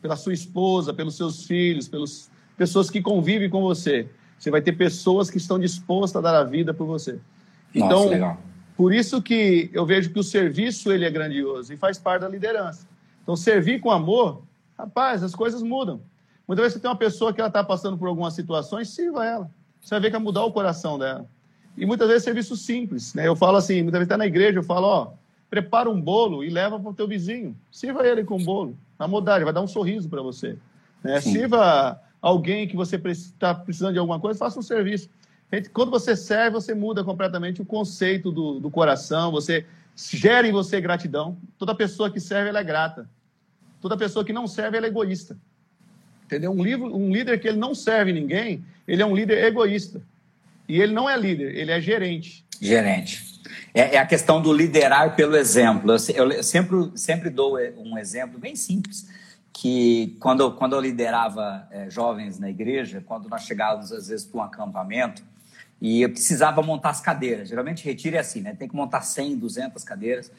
pela 0.02 0.16
sua 0.16 0.34
esposa, 0.34 0.94
pelos 0.94 1.16
seus 1.16 1.46
filhos, 1.46 1.88
pelos 1.88 2.30
pessoas 2.58 2.90
que 2.90 3.02
convivem 3.02 3.50
com 3.50 3.62
você. 3.62 4.10
Você 4.38 4.52
vai 4.52 4.62
ter 4.62 4.74
pessoas 4.74 5.30
que 5.30 5.38
estão 5.38 5.60
dispostas 5.60 6.18
a 6.18 6.32
dar 6.32 6.40
a 6.40 6.44
vida 6.44 6.74
por 6.74 6.86
você. 6.86 7.20
Então, 7.74 7.90
Nossa, 7.90 8.10
legal. 8.10 8.38
por 8.76 8.94
isso 8.94 9.22
que 9.22 9.70
eu 9.74 9.86
vejo 9.86 10.10
que 10.10 10.20
o 10.20 10.24
serviço 10.24 10.92
ele 10.92 11.06
é 11.06 11.10
grandioso 11.10 11.74
e 11.74 11.78
faz 11.78 11.98
parte 11.98 12.22
da 12.22 12.30
liderança. 12.30 12.88
Então, 13.24 13.36
servir 13.36 13.80
com 13.80 13.92
amor, 13.92 14.42
rapaz, 14.78 15.24
as 15.24 15.36
coisas 15.36 15.62
mudam. 15.62 16.02
Muitas 16.48 16.64
vezes 16.64 16.74
você 16.76 16.80
tem 16.80 16.90
uma 16.90 16.98
pessoa 16.98 17.34
que 17.34 17.42
ela 17.42 17.50
está 17.50 17.64
passando 17.64 17.98
por 17.98 18.08
algumas 18.08 18.34
situações, 18.34 18.90
sirva 18.90 19.26
ela. 19.26 19.52
Você 19.82 19.90
vai 19.90 20.00
ver 20.00 20.08
que 20.08 20.14
vai 20.14 20.22
mudar 20.22 20.44
o 20.44 20.52
coração 20.52 20.98
dela. 20.98 21.26
E 21.76 21.86
muitas 21.86 22.08
vezes 22.08 22.24
serviço 22.24 22.56
simples. 22.56 23.14
Né? 23.14 23.28
Eu 23.28 23.36
falo 23.36 23.58
assim, 23.58 23.84
muitas 23.84 24.00
vezes 24.00 24.08
está 24.08 24.18
na 24.18 24.26
igreja, 24.26 24.60
eu 24.60 24.64
falo, 24.64 24.88
ó, 24.88 25.12
prepara 25.50 25.90
um 25.90 26.00
bolo 26.00 26.44
e 26.44 26.50
leva 26.50 26.80
para 26.80 26.90
o 26.90 26.94
teu 26.94 27.08
vizinho. 27.08 27.56
Sirva 27.72 28.08
ele 28.08 28.24
com 28.24 28.38
o 28.38 28.44
bolo. 28.44 28.78
Na 28.98 29.08
modalidade, 29.08 29.44
vai 29.44 29.54
dar 29.54 29.62
um 29.62 29.68
sorriso 29.68 30.10
para 30.10 30.22
você. 30.22 30.58
Né? 31.04 31.20
Sirva 31.22 32.02
alguém 32.22 32.68
que 32.68 32.76
você 32.76 32.96
está 32.96 33.54
precisando 33.54 33.94
de 33.94 34.00
alguma 34.00 34.20
coisa, 34.20 34.40
faça 34.40 34.60
um 34.60 34.64
serviço. 34.64 35.10
Quando 35.74 35.92
você 35.92 36.16
serve, 36.16 36.52
você 36.52 36.74
muda 36.74 37.04
completamente 37.04 37.62
o 37.62 37.66
conceito 37.66 38.32
do, 38.32 38.60
do 38.60 38.70
coração, 38.70 39.32
você 39.32 39.66
gera 39.96 40.48
em 40.48 40.52
você 40.52 40.82
gratidão. 40.82 41.38
Toda 41.58 41.74
pessoa 41.74 42.12
que 42.12 42.20
serve, 42.20 42.50
ela 42.50 42.60
é 42.60 42.64
grata. 42.64 43.10
Toda 43.80 43.96
pessoa 43.96 44.26
que 44.26 44.34
não 44.34 44.46
serve, 44.46 44.78
ela 44.78 44.88
é 44.88 44.90
egoísta. 44.90 45.38
Entendeu? 46.26 46.52
Um, 46.52 46.62
livro, 46.62 46.94
um 46.94 47.12
líder 47.14 47.40
que 47.40 47.48
ele 47.48 47.58
não 47.58 47.74
serve 47.74 48.12
ninguém, 48.12 48.64
ele 48.86 49.02
é 49.02 49.06
um 49.06 49.16
líder 49.16 49.46
egoísta. 49.46 50.02
E 50.68 50.82
ele 50.82 50.94
não 50.94 51.10
é 51.10 51.18
líder, 51.18 51.56
ele 51.56 51.72
é 51.72 51.80
gerente. 51.80 52.44
Gerente. 52.60 53.42
É, 53.74 53.96
é 53.96 53.98
a 53.98 54.06
questão 54.06 54.42
do 54.42 54.52
liderar 54.52 55.16
pelo 55.16 55.38
exemplo. 55.38 55.96
Eu, 56.14 56.32
eu 56.32 56.44
sempre, 56.44 56.92
sempre 56.96 57.30
dou 57.30 57.58
um 57.78 57.98
exemplo 57.98 58.38
bem 58.38 58.56
simples 58.56 59.08
que 59.60 60.16
quando 60.20 60.52
quando 60.52 60.76
eu 60.76 60.80
liderava 60.80 61.68
é, 61.72 61.90
jovens 61.90 62.38
na 62.38 62.48
igreja, 62.48 63.04
quando 63.04 63.28
nós 63.28 63.42
chegávamos 63.42 63.92
às 63.92 64.08
vezes 64.08 64.24
para 64.24 64.40
um 64.40 64.44
acampamento, 64.44 65.24
e 65.82 66.04
eu 66.04 66.10
precisava 66.10 66.62
montar 66.62 66.92
as 66.92 67.02
cadeiras. 67.02 67.50
Geralmente 67.50 67.84
retiro 67.84 68.16
é 68.16 68.20
assim, 68.20 68.42
né? 68.42 68.54
Tem 68.54 68.68
que 68.68 68.76
montar 68.76 69.02
100, 69.02 69.36
200 69.38 69.84
cadeiras. 69.84 70.32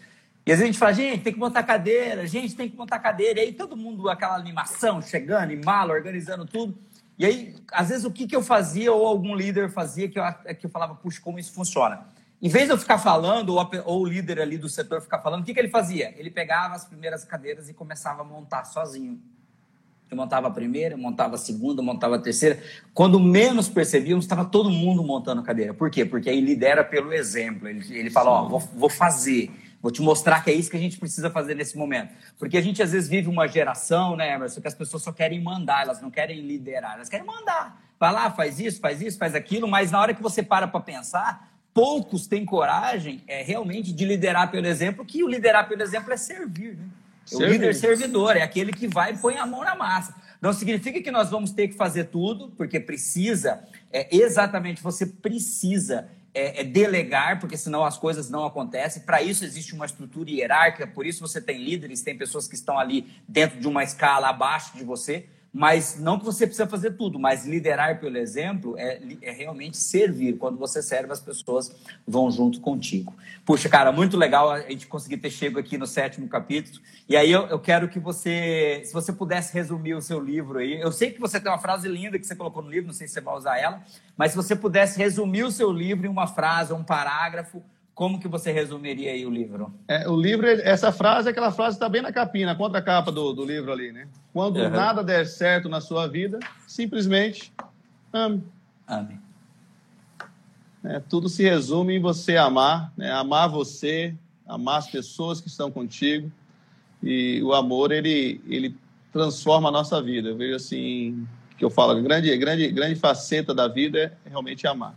E 0.47 0.53
às 0.53 0.59
vezes 0.59 0.63
a 0.63 0.67
gente 0.67 0.79
fala, 0.79 0.93
gente, 0.93 1.23
tem 1.25 1.33
que 1.33 1.39
montar 1.39 1.65
cadeira, 1.65 2.27
gente, 2.29 2.55
tem 2.55 2.69
que 2.69 2.77
montar 2.77 3.01
cadeira. 3.01 3.41
E 3.41 3.43
aí 3.45 3.53
todo 3.53 3.77
mundo, 3.77 4.09
aquela 4.09 4.37
animação, 4.37 5.03
chegando, 5.03 5.53
em 5.53 5.61
mala, 5.65 5.95
organizando 5.95 6.47
tudo. 6.47 6.79
E 7.19 7.27
aí, 7.27 7.57
às 7.73 7.89
vezes, 7.89 8.05
o 8.05 8.13
que, 8.13 8.25
que 8.25 8.37
eu 8.37 8.43
fazia, 8.43 8.93
ou 8.93 9.05
algum 9.05 9.35
líder 9.35 9.69
fazia, 9.69 10.09
que 10.09 10.19
eu, 10.19 10.25
que 10.55 10.67
eu 10.67 10.71
falava, 10.71 10.95
puxa, 10.95 11.21
como 11.21 11.41
isso 11.41 11.53
funciona? 11.53 12.07
Em 12.41 12.49
vez 12.49 12.67
de 12.67 12.73
eu 12.73 12.79
ficar 12.79 12.99
falando, 12.99 13.51
ou, 13.51 13.61
a, 13.61 13.69
ou, 13.85 14.03
o 14.03 14.07
líder 14.07 14.41
ali 14.41 14.57
do 14.57 14.69
setor 14.69 15.01
ficar 15.01 15.19
falando, 15.19 15.43
o 15.43 15.45
que, 15.45 15.53
que 15.53 15.59
ele 15.59 15.69
fazia? 15.69 16.15
Ele 16.17 16.31
pegava 16.31 16.75
as 16.75 16.85
primeiras 16.85 17.25
cadeiras 17.25 17.69
e 17.69 17.75
começava 17.75 18.23
a 18.23 18.25
montar 18.25 18.65
sozinho. 18.65 19.21
Eu 20.11 20.17
montava 20.17 20.47
a 20.49 20.51
primeira, 20.51 20.97
montava 20.97 21.35
a 21.35 21.39
segunda, 21.39 21.83
montava 21.83 22.17
a 22.17 22.19
terceira. 22.19 22.63
Quando 22.95 23.21
menos 23.21 23.69
percebíamos, 23.69 24.25
estava 24.25 24.45
todo 24.45 24.71
mundo 24.71 25.03
montando 25.03 25.43
cadeira. 25.43 25.75
Por 25.75 25.91
quê? 25.91 26.05
Porque 26.05 26.31
aí 26.31 26.41
lidera 26.41 26.83
pelo 26.83 27.13
exemplo. 27.13 27.69
Ele, 27.69 27.85
ele 27.95 28.09
fala, 28.09 28.31
ó, 28.31 28.49
vou, 28.49 28.61
vou 28.61 28.89
fazer, 28.89 29.51
Vou 29.81 29.93
te 29.93 30.03
mostrar 30.03 30.43
que 30.43 30.51
é 30.51 30.55
isso 30.55 30.71
que 30.71 30.77
a 30.77 30.81
gente 30.81 30.99
precisa 30.99 31.31
fazer 31.31 31.55
nesse 31.55 31.79
momento. 31.79 32.13
Porque 32.37 32.57
a 32.57 32.61
gente 32.61 32.83
às 32.83 32.93
vezes 32.93 33.09
vive 33.09 33.29
uma 33.29 33.47
geração, 33.47 34.17
né, 34.17 34.35
Emerson, 34.35 34.61
que 34.61 34.67
as 34.67 34.75
pessoas 34.75 35.03
só 35.03 35.13
querem 35.13 35.41
mandar, 35.41 35.83
elas 35.83 36.03
não 36.03 36.11
querem 36.11 36.41
liderar, 36.41 36.95
elas 36.95 37.09
querem 37.09 37.25
mandar. 37.25 37.81
Vai 37.99 38.13
lá, 38.13 38.31
faz 38.31 38.59
isso, 38.59 38.81
faz 38.81 39.01
isso, 39.01 39.19
faz 39.19 39.35
aquilo, 39.35 39.69
mas 39.69 39.93
na 39.93 40.01
hora 40.01 40.15
que 40.15 40.23
você 40.23 40.43
para 40.43 40.67
para 40.67 40.81
pensar, 40.81 41.48
poucos 41.79 42.27
têm 42.27 42.45
coragem 42.45 43.23
é, 43.29 43.41
realmente 43.43 43.93
de 43.93 44.05
liderar 44.05 44.51
pelo 44.51 44.67
exemplo, 44.67 45.05
que 45.05 45.23
o 45.23 45.29
liderar 45.29 45.69
pelo 45.69 45.81
exemplo 45.81 46.13
é 46.13 46.17
servir. 46.17 46.77
Né? 46.77 46.85
O 47.33 47.45
líder 47.45 47.73
servidor 47.73 48.37
é 48.37 48.43
aquele 48.43 48.73
que 48.73 48.89
vai 48.89 49.13
e 49.13 49.19
põe 49.19 49.37
a 49.37 49.47
mão 49.47 49.63
na 49.63 49.77
massa. 49.77 50.13
Não 50.41 50.53
significa 50.53 51.01
que 51.01 51.11
nós 51.13 51.31
vamos 51.31 51.53
ter 51.53 51.69
que 51.69 51.75
fazer 51.75 52.05
tudo, 52.05 52.53
porque 52.57 52.81
precisa, 52.81 53.63
é, 53.93 54.09
exatamente, 54.17 54.83
você 54.83 55.07
precisa 55.07 56.09
é, 56.35 56.63
é 56.63 56.65
delegar, 56.65 57.39
porque 57.39 57.57
senão 57.57 57.85
as 57.85 57.97
coisas 57.97 58.29
não 58.29 58.45
acontecem. 58.45 59.03
Para 59.03 59.23
isso 59.23 59.45
existe 59.45 59.73
uma 59.73 59.87
estrutura 59.87 60.31
hierárquica, 60.31 60.87
por 60.87 61.07
isso 61.07 61.21
você 61.21 61.41
tem 61.41 61.63
líderes, 61.63 62.03
tem 62.03 62.19
pessoas 62.19 62.49
que 62.49 62.57
estão 62.57 62.77
ali 62.77 63.07
dentro 63.29 63.61
de 63.61 63.69
uma 63.69 63.85
escala 63.85 64.31
abaixo 64.31 64.77
de 64.77 64.83
você 64.83 65.27
mas 65.53 65.99
não 65.99 66.19
que 66.19 66.25
você 66.25 66.47
precisa 66.47 66.69
fazer 66.69 66.93
tudo, 66.93 67.19
mas 67.19 67.47
liderar 67.47 67.99
pelo 67.99 68.19
exemplo 68.19 68.77
é, 68.79 69.01
é, 69.23 69.33
realmente 69.33 69.77
servir. 69.77 70.37
Quando 70.37 70.59
você 70.59 70.83
serve, 70.83 71.11
as 71.11 71.21
pessoas 71.21 71.75
vão 72.07 72.31
junto 72.31 72.61
contigo. 72.61 73.15
Puxa, 73.45 73.69
cara, 73.69 73.91
muito 73.91 74.17
legal 74.17 74.51
a 74.51 74.61
gente 74.61 74.87
conseguir 74.87 75.17
ter 75.17 75.31
chego 75.31 75.59
aqui 75.59 75.79
no 75.79 75.87
sétimo 75.87 76.29
capítulo. 76.29 76.81
E 77.09 77.17
aí 77.17 77.33
eu, 77.33 77.47
eu 77.47 77.59
quero 77.59 77.89
que 77.89 77.99
você, 77.99 78.83
se 78.85 78.93
você 78.93 79.13
pudesse 79.13 79.55
resumir 79.55 79.95
o 79.95 80.03
seu 80.03 80.21
livro 80.21 80.59
aí. 80.59 80.79
Eu 80.81 80.93
sei 80.93 81.11
que 81.11 81.21
você 81.21 81.41
tem 81.41 81.51
uma 81.51 81.59
frase 81.59 81.89
linda 81.89 82.19
que 82.19 82.27
você 82.27 82.37
colocou 82.37 82.63
no 82.63 82.71
livro, 82.71 82.89
não 82.89 82.95
sei 82.95 83.09
se 83.09 83.15
você 83.15 83.21
vai 83.21 83.35
usar 83.35 83.59
ela, 83.59 83.83
mas 84.17 84.33
se 84.33 84.37
você 84.37 84.55
pudesse 84.55 84.99
resumir 84.99 85.45
o 85.45 85.51
seu 85.51 85.73
livro 85.73 86.07
em 86.07 86.11
uma 86.11 86.27
frase, 86.27 86.73
um 86.75 86.85
parágrafo, 86.85 87.63
como 87.99 88.21
que 88.21 88.29
você 88.29 88.53
resumiria 88.53 89.11
aí 89.11 89.27
o 89.27 89.31
livro? 89.31 89.75
É, 89.89 90.09
o 90.09 90.15
livro, 90.15 90.47
essa 90.47 90.93
frase, 90.93 91.27
é 91.27 91.33
aquela 91.33 91.51
frase 91.51 91.75
está 91.75 91.89
bem 91.89 92.01
na 92.01 92.13
capinha, 92.13 92.47
na 92.47 92.55
contracapa 92.55 93.11
do, 93.11 93.33
do 93.33 93.45
livro 93.45 93.73
ali, 93.73 93.91
né? 93.91 94.07
Quando 94.33 94.59
uhum. 94.59 94.71
nada 94.71 95.03
der 95.03 95.27
certo 95.27 95.69
na 95.69 95.81
sua 95.81 96.07
vida, 96.07 96.39
simplesmente 96.65 97.53
ame. 98.13 98.45
Ame. 98.87 99.19
É, 100.85 101.01
tudo 101.01 101.29
se 101.29 101.43
resume 101.43 101.97
em 101.97 102.01
você 102.01 102.37
amar, 102.37 102.93
né? 102.97 103.11
amar 103.11 103.49
você, 103.49 104.15
amar 104.47 104.79
as 104.79 104.87
pessoas 104.89 105.41
que 105.41 105.49
estão 105.49 105.69
contigo. 105.69 106.31
E 107.03 107.43
o 107.43 107.53
amor, 107.53 107.91
ele, 107.91 108.41
ele 108.47 108.77
transforma 109.13 109.71
a 109.71 109.73
nossa 109.73 110.01
vida. 110.01 110.29
Eu 110.29 110.37
vejo 110.37 110.55
assim, 110.55 111.27
que 111.57 111.65
eu 111.65 111.69
falo, 111.69 112.01
grande, 112.01 112.37
grande, 112.37 112.69
grande 112.69 112.95
faceta 112.95 113.53
da 113.53 113.67
vida 113.67 114.17
é 114.25 114.29
realmente 114.29 114.69
amar. 114.69 114.95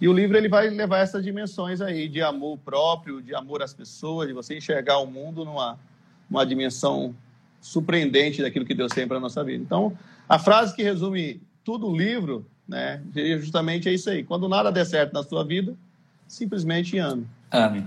E 0.00 0.08
o 0.08 0.12
livro 0.12 0.36
ele 0.36 0.48
vai 0.48 0.68
levar 0.68 0.98
essas 0.98 1.24
dimensões 1.24 1.80
aí 1.80 2.08
de 2.08 2.20
amor 2.20 2.58
próprio, 2.58 3.22
de 3.22 3.34
amor 3.34 3.62
às 3.62 3.72
pessoas, 3.72 4.28
de 4.28 4.34
você 4.34 4.56
enxergar 4.56 4.98
o 4.98 5.06
mundo 5.06 5.44
numa 5.44 5.78
uma 6.28 6.44
dimensão 6.44 7.14
surpreendente 7.60 8.42
daquilo 8.42 8.64
que 8.64 8.74
Deus 8.74 8.92
tem 8.92 9.06
para 9.06 9.16
a 9.16 9.20
nossa 9.20 9.42
vida. 9.42 9.62
Então, 9.62 9.96
a 10.28 10.38
frase 10.38 10.74
que 10.74 10.82
resume 10.82 11.40
tudo 11.64 11.88
o 11.88 11.96
livro, 11.96 12.44
né, 12.66 13.02
justamente 13.40 13.88
é 13.88 13.92
isso 13.92 14.10
aí. 14.10 14.22
Quando 14.22 14.48
nada 14.48 14.70
der 14.70 14.84
certo 14.84 15.12
na 15.12 15.22
sua 15.22 15.44
vida, 15.44 15.74
simplesmente 16.26 16.98
ame. 16.98 17.26
Ame. 17.50 17.86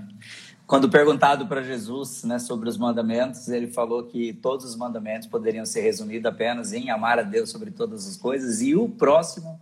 Quando 0.66 0.88
perguntado 0.88 1.48
para 1.48 1.64
Jesus 1.64 2.24
né, 2.24 2.38
sobre 2.38 2.70
os 2.70 2.78
mandamentos, 2.78 3.48
ele 3.50 3.68
falou 3.68 4.04
que 4.04 4.34
todos 4.34 4.66
os 4.66 4.76
mandamentos 4.76 5.28
poderiam 5.28 5.66
ser 5.66 5.82
resumidos 5.82 6.26
apenas 6.26 6.74
em 6.74 6.92
amar 6.92 7.20
a 7.20 7.24
Deus 7.24 7.50
sobre 7.50 7.72
todas 7.72 8.08
as 8.08 8.16
coisas 8.16 8.62
e 8.62 8.76
o 8.76 8.88
próximo 8.88 9.60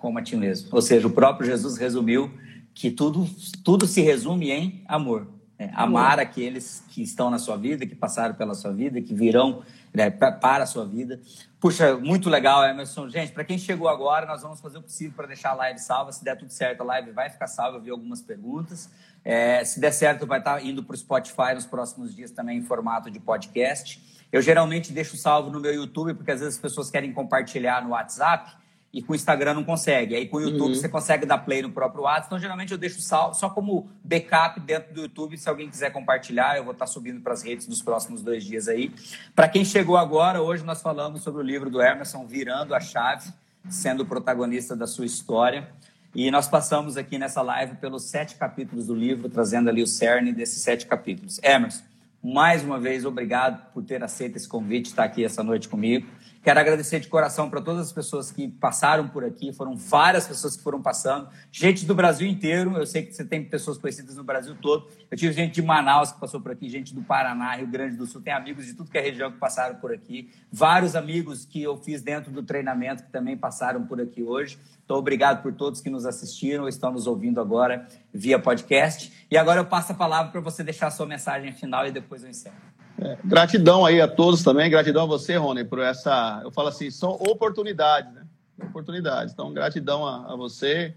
como 0.00 0.18
a 0.18 0.22
ti 0.22 0.36
mesmo. 0.36 0.68
Ou 0.72 0.82
seja, 0.82 1.06
o 1.06 1.10
próprio 1.10 1.46
Jesus 1.46 1.76
resumiu 1.76 2.30
que 2.74 2.90
tudo, 2.90 3.28
tudo 3.64 3.86
se 3.86 4.00
resume 4.00 4.50
em 4.50 4.84
amor. 4.88 5.28
Né? 5.58 5.70
Amar 5.74 6.18
aqueles 6.18 6.82
que 6.88 7.02
estão 7.02 7.28
na 7.30 7.38
sua 7.38 7.56
vida, 7.56 7.86
que 7.86 7.94
passaram 7.94 8.34
pela 8.34 8.54
sua 8.54 8.72
vida, 8.72 9.00
que 9.02 9.14
virão 9.14 9.62
né, 9.92 10.08
para 10.10 10.62
a 10.62 10.66
sua 10.66 10.86
vida. 10.86 11.20
Puxa, 11.60 11.96
muito 11.98 12.30
legal, 12.30 12.64
Emerson. 12.64 13.08
Gente, 13.10 13.32
para 13.32 13.44
quem 13.44 13.58
chegou 13.58 13.86
agora, 13.86 14.24
nós 14.26 14.40
vamos 14.40 14.60
fazer 14.60 14.78
o 14.78 14.82
possível 14.82 15.12
para 15.14 15.26
deixar 15.26 15.50
a 15.50 15.54
live 15.54 15.78
salva. 15.78 16.10
Se 16.12 16.24
der 16.24 16.36
tudo 16.36 16.50
certo, 16.50 16.80
a 16.80 16.84
live 16.84 17.10
vai 17.12 17.28
ficar 17.28 17.46
salva. 17.46 17.76
Eu 17.76 17.82
vi 17.82 17.90
algumas 17.90 18.22
perguntas. 18.22 18.88
É, 19.22 19.62
se 19.62 19.78
der 19.78 19.92
certo, 19.92 20.26
vai 20.26 20.38
estar 20.38 20.64
indo 20.64 20.82
para 20.82 20.94
o 20.94 20.96
Spotify 20.96 21.54
nos 21.54 21.66
próximos 21.66 22.16
dias 22.16 22.30
também 22.30 22.58
em 22.58 22.62
formato 22.62 23.10
de 23.10 23.20
podcast. 23.20 24.02
Eu 24.32 24.40
geralmente 24.40 24.92
deixo 24.92 25.16
salvo 25.16 25.50
no 25.50 25.60
meu 25.60 25.74
YouTube, 25.74 26.14
porque 26.14 26.30
às 26.30 26.40
vezes 26.40 26.54
as 26.54 26.60
pessoas 26.60 26.90
querem 26.90 27.12
compartilhar 27.12 27.82
no 27.82 27.90
WhatsApp 27.90 28.59
e 28.92 29.00
com 29.00 29.12
o 29.12 29.16
Instagram 29.16 29.54
não 29.54 29.64
consegue. 29.64 30.16
Aí 30.16 30.26
com 30.26 30.38
o 30.38 30.40
YouTube 30.40 30.70
uhum. 30.70 30.74
você 30.74 30.88
consegue 30.88 31.24
dar 31.24 31.38
play 31.38 31.62
no 31.62 31.70
próprio 31.70 32.02
WhatsApp. 32.04 32.26
Então, 32.26 32.38
geralmente 32.38 32.72
eu 32.72 32.78
deixo 32.78 33.00
salvo 33.00 33.34
só 33.34 33.48
como 33.48 33.88
backup 34.02 34.58
dentro 34.60 34.92
do 34.92 35.02
YouTube. 35.02 35.38
Se 35.38 35.48
alguém 35.48 35.70
quiser 35.70 35.90
compartilhar, 35.90 36.56
eu 36.56 36.64
vou 36.64 36.72
estar 36.72 36.86
subindo 36.86 37.20
para 37.20 37.32
as 37.32 37.42
redes 37.42 37.68
nos 37.68 37.80
próximos 37.80 38.22
dois 38.22 38.44
dias 38.44 38.66
aí. 38.66 38.92
Para 39.34 39.48
quem 39.48 39.64
chegou 39.64 39.96
agora, 39.96 40.42
hoje 40.42 40.64
nós 40.64 40.82
falamos 40.82 41.22
sobre 41.22 41.40
o 41.40 41.44
livro 41.44 41.70
do 41.70 41.80
Emerson, 41.80 42.26
Virando 42.26 42.74
a 42.74 42.80
Chave, 42.80 43.32
sendo 43.68 44.02
o 44.02 44.06
protagonista 44.06 44.74
da 44.74 44.88
sua 44.88 45.06
história. 45.06 45.68
E 46.12 46.28
nós 46.28 46.48
passamos 46.48 46.96
aqui 46.96 47.16
nessa 47.16 47.40
live 47.40 47.76
pelos 47.76 48.04
sete 48.04 48.34
capítulos 48.34 48.88
do 48.88 48.94
livro, 48.94 49.28
trazendo 49.28 49.70
ali 49.70 49.82
o 49.82 49.86
cerne 49.86 50.32
desses 50.32 50.60
sete 50.62 50.86
capítulos. 50.86 51.38
Emerson, 51.44 51.84
mais 52.20 52.64
uma 52.64 52.80
vez, 52.80 53.04
obrigado 53.04 53.72
por 53.72 53.84
ter 53.84 54.02
aceito 54.02 54.36
esse 54.36 54.48
convite, 54.48 54.86
estar 54.86 55.04
aqui 55.04 55.24
essa 55.24 55.44
noite 55.44 55.68
comigo. 55.68 56.08
Quero 56.42 56.58
agradecer 56.58 57.00
de 57.00 57.08
coração 57.08 57.50
para 57.50 57.60
todas 57.60 57.88
as 57.88 57.92
pessoas 57.92 58.32
que 58.32 58.48
passaram 58.48 59.06
por 59.08 59.22
aqui, 59.22 59.52
foram 59.52 59.76
várias 59.76 60.26
pessoas 60.26 60.56
que 60.56 60.62
foram 60.62 60.80
passando, 60.80 61.28
gente 61.52 61.84
do 61.84 61.94
Brasil 61.94 62.26
inteiro, 62.26 62.78
eu 62.78 62.86
sei 62.86 63.02
que 63.02 63.12
você 63.12 63.24
tem 63.26 63.44
pessoas 63.44 63.76
conhecidas 63.76 64.16
no 64.16 64.24
Brasil 64.24 64.56
todo. 64.58 64.88
Eu 65.10 65.18
tive 65.18 65.34
gente 65.34 65.52
de 65.52 65.62
Manaus 65.62 66.12
que 66.12 66.18
passou 66.18 66.40
por 66.40 66.52
aqui, 66.52 66.70
gente 66.70 66.94
do 66.94 67.02
Paraná, 67.02 67.56
Rio 67.56 67.66
Grande 67.66 67.94
do 67.94 68.06
Sul, 68.06 68.22
tem 68.22 68.32
amigos 68.32 68.64
de 68.64 68.72
tudo 68.72 68.90
que 68.90 68.96
é 68.96 69.02
região 69.02 69.30
que 69.30 69.36
passaram 69.36 69.76
por 69.76 69.92
aqui, 69.92 70.30
vários 70.50 70.96
amigos 70.96 71.44
que 71.44 71.62
eu 71.62 71.76
fiz 71.76 72.00
dentro 72.00 72.32
do 72.32 72.42
treinamento 72.42 73.02
que 73.02 73.10
também 73.10 73.36
passaram 73.36 73.84
por 73.84 74.00
aqui 74.00 74.22
hoje. 74.22 74.58
Então, 74.82 74.96
obrigado 74.96 75.42
por 75.42 75.52
todos 75.52 75.80
que 75.80 75.90
nos 75.90 76.06
assistiram 76.06 76.66
estão 76.66 76.90
nos 76.90 77.06
ouvindo 77.06 77.40
agora 77.40 77.86
via 78.12 78.38
podcast. 78.38 79.12
E 79.30 79.36
agora 79.36 79.60
eu 79.60 79.66
passo 79.66 79.92
a 79.92 79.94
palavra 79.94 80.32
para 80.32 80.40
você 80.40 80.64
deixar 80.64 80.86
a 80.86 80.90
sua 80.90 81.06
mensagem 81.06 81.52
final 81.52 81.86
e 81.86 81.92
depois 81.92 82.24
eu 82.24 82.30
encerro. 82.30 82.69
É, 83.00 83.16
gratidão 83.24 83.86
aí 83.86 83.98
a 83.98 84.06
todos 84.06 84.42
também, 84.42 84.70
gratidão 84.70 85.04
a 85.04 85.06
você, 85.06 85.36
Rony, 85.36 85.64
por 85.64 85.78
essa. 85.78 86.40
Eu 86.44 86.50
falo 86.50 86.68
assim, 86.68 86.90
são 86.90 87.12
oportunidades, 87.12 88.12
né? 88.12 88.22
Oportunidades. 88.62 89.32
Então, 89.32 89.52
gratidão 89.54 90.06
a, 90.06 90.34
a 90.34 90.36
você, 90.36 90.94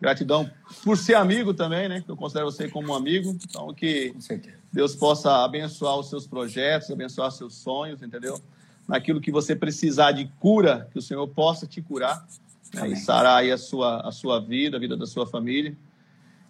gratidão 0.00 0.50
por 0.82 0.96
ser 0.96 1.14
amigo 1.14 1.52
também, 1.52 1.90
né? 1.90 2.02
Eu 2.08 2.16
considero 2.16 2.50
você 2.50 2.68
como 2.68 2.92
um 2.92 2.94
amigo. 2.94 3.36
Então, 3.48 3.72
que 3.74 4.14
Deus 4.72 4.96
possa 4.96 5.44
abençoar 5.44 5.98
os 5.98 6.08
seus 6.08 6.26
projetos, 6.26 6.90
abençoar 6.90 7.30
seus 7.30 7.54
sonhos, 7.54 8.02
entendeu? 8.02 8.40
Naquilo 8.88 9.20
que 9.20 9.30
você 9.30 9.54
precisar 9.54 10.12
de 10.12 10.24
cura, 10.40 10.88
que 10.90 10.98
o 10.98 11.02
Senhor 11.02 11.28
possa 11.28 11.66
te 11.66 11.82
curar 11.82 12.26
né? 12.74 12.88
e 12.88 12.96
sarar 12.96 13.40
aí 13.40 13.52
a 13.52 13.58
sua, 13.58 14.00
a 14.00 14.10
sua 14.10 14.40
vida, 14.40 14.78
a 14.78 14.80
vida 14.80 14.96
da 14.96 15.06
sua 15.06 15.26
família. 15.26 15.76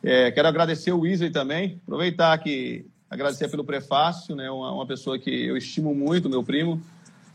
É, 0.01 0.31
quero 0.31 0.47
agradecer 0.47 0.93
o 0.93 1.01
Weasley 1.01 1.31
também, 1.31 1.81
aproveitar 1.83 2.39
que 2.39 2.87
agradecer 3.13 3.47
pelo 3.49 3.63
prefácio, 3.63 4.35
né? 4.35 4.51
Uma, 4.51 4.73
uma, 4.73 4.87
pessoa 4.87 5.19
que 5.19 5.31
eu 5.31 5.55
estimo 5.55 5.95
muito, 5.95 6.31
meu 6.31 6.43
primo, 6.43 6.83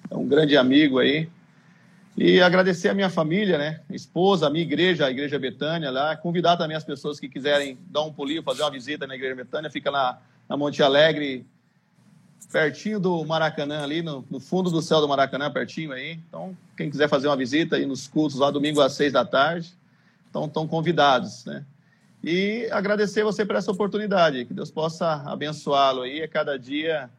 é 0.09 0.15
um 0.15 0.27
grande 0.27 0.57
amigo 0.57 0.97
aí. 0.97 1.29
E 2.17 2.41
agradecer 2.41 2.89
a 2.89 2.95
minha 2.95 3.11
família, 3.11 3.59
né? 3.59 3.81
Esposa, 3.91 4.47
a 4.47 4.49
minha 4.49 4.63
igreja, 4.63 5.05
a 5.05 5.11
Igreja 5.11 5.37
Betânia 5.37 5.91
lá. 5.91 6.17
Convidar 6.17 6.57
também 6.57 6.75
as 6.75 6.83
pessoas 6.83 7.19
que 7.19 7.29
quiserem 7.29 7.77
dar 7.91 8.01
um 8.01 8.11
pulinho, 8.11 8.41
fazer 8.41 8.63
uma 8.63 8.71
visita 8.71 9.05
na 9.05 9.13
Igreja 9.13 9.35
Betânia. 9.35 9.69
Fica 9.69 9.91
na, 9.91 10.17
na 10.49 10.57
Monte 10.57 10.81
Alegre, 10.81 11.45
pertinho 12.51 12.99
do 12.99 13.23
Maracanã 13.23 13.83
ali, 13.83 14.01
no, 14.01 14.25
no, 14.31 14.39
fundo 14.39 14.71
do 14.71 14.81
céu 14.81 14.99
do 14.99 15.07
Maracanã, 15.07 15.51
pertinho 15.51 15.91
aí. 15.91 16.19
Então, 16.27 16.57
quem 16.75 16.89
quiser 16.89 17.07
fazer 17.07 17.27
uma 17.27 17.37
visita 17.37 17.75
aí 17.75 17.85
nos 17.85 18.07
cultos 18.07 18.39
lá, 18.39 18.49
domingo 18.49 18.81
às 18.81 18.93
seis 18.93 19.13
da 19.13 19.23
tarde, 19.23 19.71
então 20.27 20.45
estão 20.45 20.67
convidados, 20.67 21.45
né? 21.45 21.63
E 22.29 22.67
agradecer 22.71 23.23
você 23.23 23.45
por 23.45 23.55
essa 23.55 23.71
oportunidade, 23.71 24.43
que 24.43 24.53
Deus 24.53 24.69
possa 24.69 25.23
abençoá-lo 25.25 26.01
aí 26.01 26.21
a 26.21 26.27
cada 26.27 26.59
dia 26.59 27.09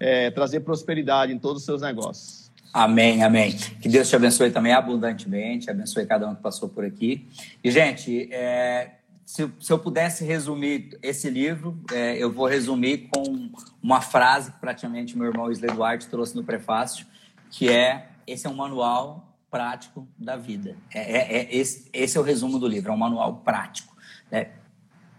é, 0.00 0.32
trazer 0.32 0.62
prosperidade 0.62 1.32
em 1.32 1.38
todos 1.38 1.58
os 1.58 1.64
seus 1.64 1.80
negócios. 1.80 2.50
Amém, 2.72 3.22
amém. 3.22 3.52
Que 3.80 3.88
Deus 3.88 4.08
te 4.08 4.16
abençoe 4.16 4.50
também 4.50 4.72
abundantemente, 4.72 5.70
abençoe 5.70 6.04
cada 6.06 6.28
um 6.28 6.34
que 6.34 6.42
passou 6.42 6.68
por 6.68 6.84
aqui. 6.84 7.24
E, 7.62 7.70
gente, 7.70 8.28
é, 8.32 8.94
se, 9.24 9.48
se, 9.60 9.72
eu 9.72 9.78
pudesse 9.78 10.24
resumir 10.24 10.98
esse 11.04 11.30
livro, 11.30 11.78
é, 11.92 12.16
eu 12.20 12.32
vou 12.32 12.48
resumir 12.48 13.08
com 13.08 13.48
uma 13.80 14.00
frase 14.00 14.50
que 14.50 14.58
praticamente 14.58 15.16
meu 15.16 15.28
irmão 15.28 15.52
Isley 15.52 15.70
Duarte 15.70 16.08
trouxe 16.08 16.34
no 16.34 16.42
prefácio, 16.42 17.06
que 17.48 17.68
é: 17.68 18.08
esse 18.26 18.44
é 18.44 18.50
um 18.50 18.56
manual 18.56 19.36
prático 19.48 20.04
da 20.18 20.36
vida. 20.36 20.76
É, 20.92 21.12
é, 21.12 21.36
é 21.42 21.56
esse, 21.56 21.88
esse 21.92 22.18
é 22.18 22.20
o 22.20 22.24
resumo 22.24 22.58
do 22.58 22.66
livro, 22.66 22.90
é 22.90 22.92
um 22.92 22.98
manual 22.98 23.36
prático 23.44 23.94
né, 24.30 24.50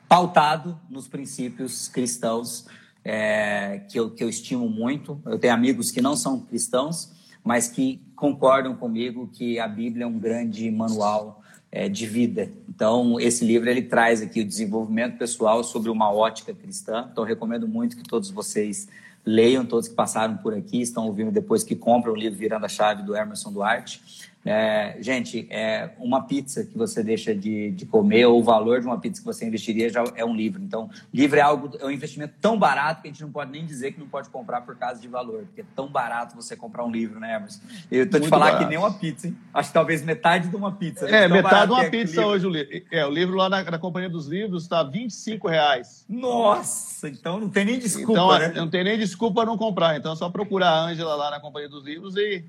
pautado 0.07 0.79
nos 0.89 1.07
princípios 1.07 1.88
cristãos 1.88 2.65
é, 3.03 3.81
que, 3.89 3.99
eu, 3.99 4.09
que 4.09 4.23
eu 4.23 4.29
estimo 4.29 4.69
muito. 4.69 5.21
Eu 5.25 5.39
tenho 5.39 5.53
amigos 5.53 5.91
que 5.91 6.01
não 6.01 6.15
são 6.15 6.39
cristãos, 6.39 7.13
mas 7.43 7.67
que 7.67 8.01
concordam 8.15 8.75
comigo 8.75 9.29
que 9.31 9.59
a 9.59 9.67
Bíblia 9.67 10.03
é 10.03 10.07
um 10.07 10.19
grande 10.19 10.69
manual 10.69 11.41
é, 11.71 11.88
de 11.88 12.05
vida. 12.05 12.51
Então, 12.67 13.19
esse 13.19 13.45
livro 13.45 13.69
ele 13.69 13.81
traz 13.81 14.21
aqui 14.21 14.41
o 14.41 14.45
desenvolvimento 14.45 15.17
pessoal 15.17 15.63
sobre 15.63 15.89
uma 15.89 16.11
ótica 16.11 16.53
cristã. 16.53 17.07
Então, 17.11 17.23
recomendo 17.23 17.67
muito 17.67 17.95
que 17.95 18.03
todos 18.03 18.29
vocês 18.29 18.88
leiam, 19.25 19.65
todos 19.65 19.88
que 19.88 19.95
passaram 19.95 20.38
por 20.38 20.53
aqui, 20.53 20.81
estão 20.81 21.05
ouvindo 21.05 21.31
depois 21.31 21.63
que 21.63 21.75
compram 21.75 22.13
o 22.13 22.15
livro 22.15 22.38
Virando 22.38 22.65
a 22.65 22.69
Chave 22.69 23.03
do 23.03 23.15
Emerson 23.15 23.51
Duarte. 23.51 24.01
É, 24.47 24.97
gente, 25.01 25.45
é 25.49 25.89
uma 25.99 26.21
pizza 26.21 26.63
que 26.63 26.77
você 26.77 27.03
deixa 27.03 27.35
de, 27.35 27.71
de 27.71 27.85
comer 27.85 28.25
ou 28.25 28.39
o 28.39 28.43
valor 28.43 28.79
de 28.79 28.87
uma 28.87 28.97
pizza 28.97 29.19
que 29.19 29.25
você 29.25 29.45
investiria 29.45 29.89
já 29.89 30.03
é 30.15 30.23
um 30.23 30.33
livro. 30.33 30.63
Então, 30.63 30.89
livro 31.13 31.37
é 31.37 31.41
algo 31.41 31.77
é 31.79 31.85
um 31.85 31.91
investimento 31.91 32.33
tão 32.39 32.57
barato 32.57 33.01
que 33.01 33.09
a 33.09 33.11
gente 33.11 33.21
não 33.21 33.31
pode 33.31 33.51
nem 33.51 33.65
dizer 33.65 33.91
que 33.91 33.99
não 33.99 34.07
pode 34.07 34.29
comprar 34.29 34.61
por 34.61 34.77
causa 34.77 35.01
de 35.01 35.07
valor, 35.07 35.43
porque 35.43 35.61
é 35.61 35.65
tão 35.75 35.87
barato 35.87 36.35
você 36.35 36.55
comprar 36.55 36.85
um 36.85 36.91
livro, 36.91 37.19
né, 37.19 37.35
Emerson? 37.35 37.59
Eu 37.91 38.09
tô 38.09 38.19
te 38.19 38.29
falar 38.29 38.45
barato. 38.45 38.63
que 38.63 38.69
nem 38.69 38.77
uma 38.77 38.93
pizza, 38.93 39.27
hein? 39.27 39.37
Acho 39.53 39.69
que 39.69 39.73
talvez 39.73 40.01
metade 40.01 40.47
de 40.47 40.55
uma 40.55 40.71
pizza. 40.71 41.05
Né? 41.05 41.25
É, 41.25 41.27
metade 41.27 41.67
de 41.67 41.73
uma 41.73 41.83
é 41.83 41.89
pizza 41.89 42.25
hoje 42.25 42.47
o 42.47 42.49
livro. 42.49 42.85
É, 42.89 43.05
o 43.05 43.09
livro 43.09 43.35
lá 43.35 43.49
na, 43.49 43.63
na 43.63 43.77
Companhia 43.77 44.09
dos 44.09 44.27
Livros 44.27 44.63
está 44.63 44.81
25 44.81 45.47
reais. 45.47 46.05
Nossa, 46.07 47.09
então 47.09 47.39
não 47.39 47.49
tem 47.49 47.65
nem 47.65 47.79
desculpa, 47.79 48.11
então, 48.11 48.39
né? 48.39 48.53
Não 48.55 48.69
tem 48.69 48.83
nem 48.83 48.97
desculpa 48.97 49.45
não 49.45 49.57
comprar. 49.57 49.97
Então 49.97 50.13
é 50.13 50.15
só 50.15 50.29
procurar 50.29 50.69
a 50.69 50.85
Ângela 50.85 51.15
lá 51.15 51.31
na 51.31 51.39
Companhia 51.39 51.69
dos 51.69 51.83
Livros 51.83 52.15
e 52.15 52.45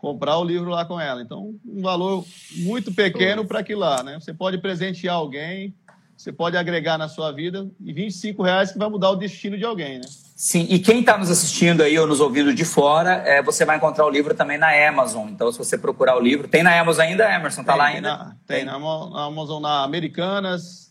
comprar 0.00 0.38
o 0.38 0.44
livro 0.44 0.70
lá 0.70 0.84
com 0.84 0.98
ela. 0.98 1.22
Então, 1.22 1.54
um 1.64 1.82
valor 1.82 2.24
muito 2.56 2.92
pequeno 2.92 3.44
para 3.44 3.60
aquilo 3.60 3.80
lá, 3.80 4.02
né? 4.02 4.18
Você 4.18 4.32
pode 4.32 4.58
presentear 4.58 5.14
alguém, 5.14 5.74
você 6.16 6.32
pode 6.32 6.56
agregar 6.56 6.98
na 6.98 7.08
sua 7.08 7.30
vida 7.30 7.70
e 7.80 7.92
25 7.92 8.42
reais 8.42 8.72
que 8.72 8.78
vai 8.78 8.88
mudar 8.88 9.10
o 9.10 9.16
destino 9.16 9.56
de 9.56 9.64
alguém, 9.64 9.98
né? 9.98 10.06
Sim, 10.34 10.66
e 10.70 10.78
quem 10.78 11.00
está 11.00 11.18
nos 11.18 11.30
assistindo 11.30 11.82
aí 11.82 11.98
ou 11.98 12.06
nos 12.06 12.18
ouvindo 12.18 12.54
de 12.54 12.64
fora, 12.64 13.22
é, 13.26 13.42
você 13.42 13.62
vai 13.66 13.76
encontrar 13.76 14.06
o 14.06 14.10
livro 14.10 14.34
também 14.34 14.56
na 14.56 14.70
Amazon. 14.88 15.28
Então, 15.28 15.52
se 15.52 15.58
você 15.58 15.76
procurar 15.76 16.16
o 16.16 16.20
livro, 16.20 16.48
tem 16.48 16.62
na 16.62 16.80
Amazon 16.80 17.04
ainda, 17.04 17.30
Emerson? 17.30 17.62
Tá 17.62 17.72
tem, 17.72 17.78
lá 17.78 17.86
ainda? 17.86 18.08
Na, 18.08 18.36
tem, 18.46 18.56
tem 18.56 18.64
na, 18.64 18.78
na 18.78 19.24
Amazon, 19.24 19.60
na 19.60 19.82
Americanas, 19.82 20.90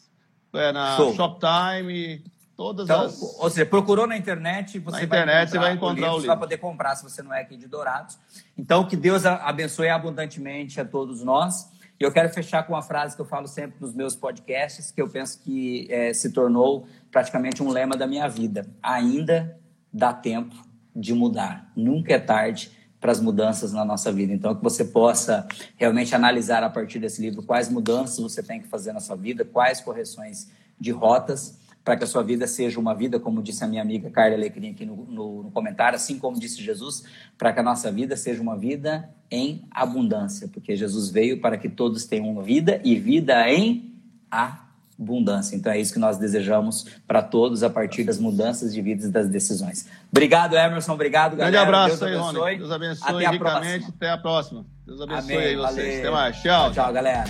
é, 0.53 0.71
na 0.71 0.95
Show. 0.95 1.15
Shoptime, 1.15 2.23
Todas 2.59 2.83
então, 2.83 3.03
as... 3.03 3.21
Ou 3.21 3.49
seja, 3.49 3.65
procurou 3.65 4.05
na 4.05 4.17
internet, 4.17 4.79
você 4.79 4.97
na 4.97 5.03
internet 5.05 5.49
você 5.49 5.57
vai 5.57 5.71
encontrar 5.71 5.93
o 5.93 5.93
livro, 5.93 6.09
o 6.09 6.11
livro. 6.15 6.21
Você 6.23 6.27
vai 6.27 6.37
poder 6.39 6.57
comprar 6.57 6.93
se 6.93 7.03
você 7.03 7.23
não 7.23 7.33
é 7.33 7.39
aqui 7.39 7.55
de 7.55 7.69
Dourados. 7.69 8.19
Então, 8.57 8.85
que 8.85 8.97
Deus 8.97 9.25
abençoe 9.25 9.87
abundantemente 9.87 10.81
a 10.81 10.83
todos 10.83 11.23
nós. 11.23 11.71
E 11.97 12.03
eu 12.03 12.11
quero 12.11 12.27
fechar 12.27 12.63
com 12.63 12.73
uma 12.73 12.81
frase 12.81 13.15
que 13.15 13.21
eu 13.21 13.25
falo 13.25 13.47
sempre 13.47 13.77
nos 13.79 13.93
meus 13.93 14.13
podcasts, 14.13 14.91
que 14.91 15.01
eu 15.01 15.07
penso 15.07 15.39
que 15.39 15.87
é, 15.89 16.11
se 16.11 16.33
tornou 16.33 16.85
praticamente 17.09 17.63
um 17.63 17.69
lema 17.69 17.95
da 17.95 18.05
minha 18.05 18.27
vida. 18.27 18.67
Ainda 18.83 19.57
dá 19.93 20.11
tempo 20.11 20.53
de 20.93 21.13
mudar. 21.13 21.71
Nunca 21.77 22.15
é 22.15 22.19
tarde 22.19 22.71
para 22.99 23.13
as 23.13 23.21
mudanças 23.21 23.71
na 23.71 23.85
nossa 23.85 24.11
vida. 24.11 24.33
Então, 24.33 24.53
que 24.53 24.61
você 24.61 24.83
possa 24.83 25.47
realmente 25.77 26.13
analisar 26.13 26.61
a 26.61 26.69
partir 26.69 26.99
desse 26.99 27.21
livro 27.21 27.41
quais 27.41 27.69
mudanças 27.69 28.19
você 28.19 28.43
tem 28.43 28.59
que 28.59 28.67
fazer 28.67 28.91
na 28.91 28.99
sua 28.99 29.15
vida, 29.15 29.45
quais 29.45 29.79
correções 29.79 30.51
de 30.77 30.91
rotas 30.91 31.57
para 31.89 31.97
que 31.97 32.03
a 32.03 32.07
sua 32.07 32.21
vida 32.21 32.45
seja 32.45 32.79
uma 32.79 32.93
vida, 32.93 33.19
como 33.19 33.41
disse 33.41 33.63
a 33.63 33.67
minha 33.67 33.81
amiga 33.81 34.11
Carla 34.11 34.35
Alecrim 34.35 34.69
aqui 34.69 34.85
no, 34.85 34.95
no, 34.95 35.41
no 35.41 35.49
comentário, 35.49 35.95
assim 35.95 36.19
como 36.19 36.39
disse 36.39 36.61
Jesus, 36.61 37.03
para 37.35 37.51
que 37.51 37.59
a 37.59 37.63
nossa 37.63 37.91
vida 37.91 38.15
seja 38.15 38.39
uma 38.39 38.55
vida 38.55 39.09
em 39.31 39.65
abundância, 39.71 40.47
porque 40.47 40.75
Jesus 40.75 41.09
veio 41.09 41.41
para 41.41 41.57
que 41.57 41.67
todos 41.67 42.05
tenham 42.05 42.29
uma 42.29 42.43
vida 42.43 42.79
e 42.83 42.95
vida 42.95 43.49
em 43.49 43.91
abundância. 44.29 45.55
Então 45.55 45.71
é 45.71 45.79
isso 45.79 45.91
que 45.91 45.97
nós 45.97 46.19
desejamos 46.19 46.85
para 47.07 47.23
todos 47.23 47.63
a 47.63 47.71
partir 47.71 48.03
das 48.03 48.19
mudanças 48.19 48.71
de 48.71 48.83
vidas 48.83 49.05
e 49.05 49.11
das 49.11 49.27
decisões. 49.27 49.87
Obrigado, 50.11 50.55
Emerson. 50.55 50.93
Obrigado, 50.93 51.35
galera. 51.35 51.65
Grande 51.65 51.67
abraço 51.67 52.05
Deus 52.05 52.11
aí, 52.11 52.39
Rony. 52.39 52.57
Deus 52.59 52.71
abençoe 52.71 53.25
Até 53.25 53.31
ricamente. 53.31 53.85
Até 53.87 54.09
a 54.11 54.17
próxima. 54.19 54.63
Deus 54.85 55.01
abençoe 55.01 55.33
Amém. 55.33 55.37
aí 55.39 55.55
vocês. 55.55 55.75
Valeu. 55.75 55.99
Até 55.99 56.09
mais. 56.11 56.35
Tchau. 56.35 56.71
Tchau, 56.71 56.83
tchau 56.83 56.93
galera. 56.93 57.23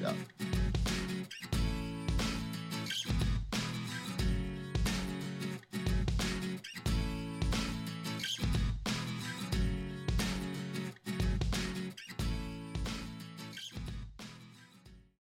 Tchau. 0.00 0.55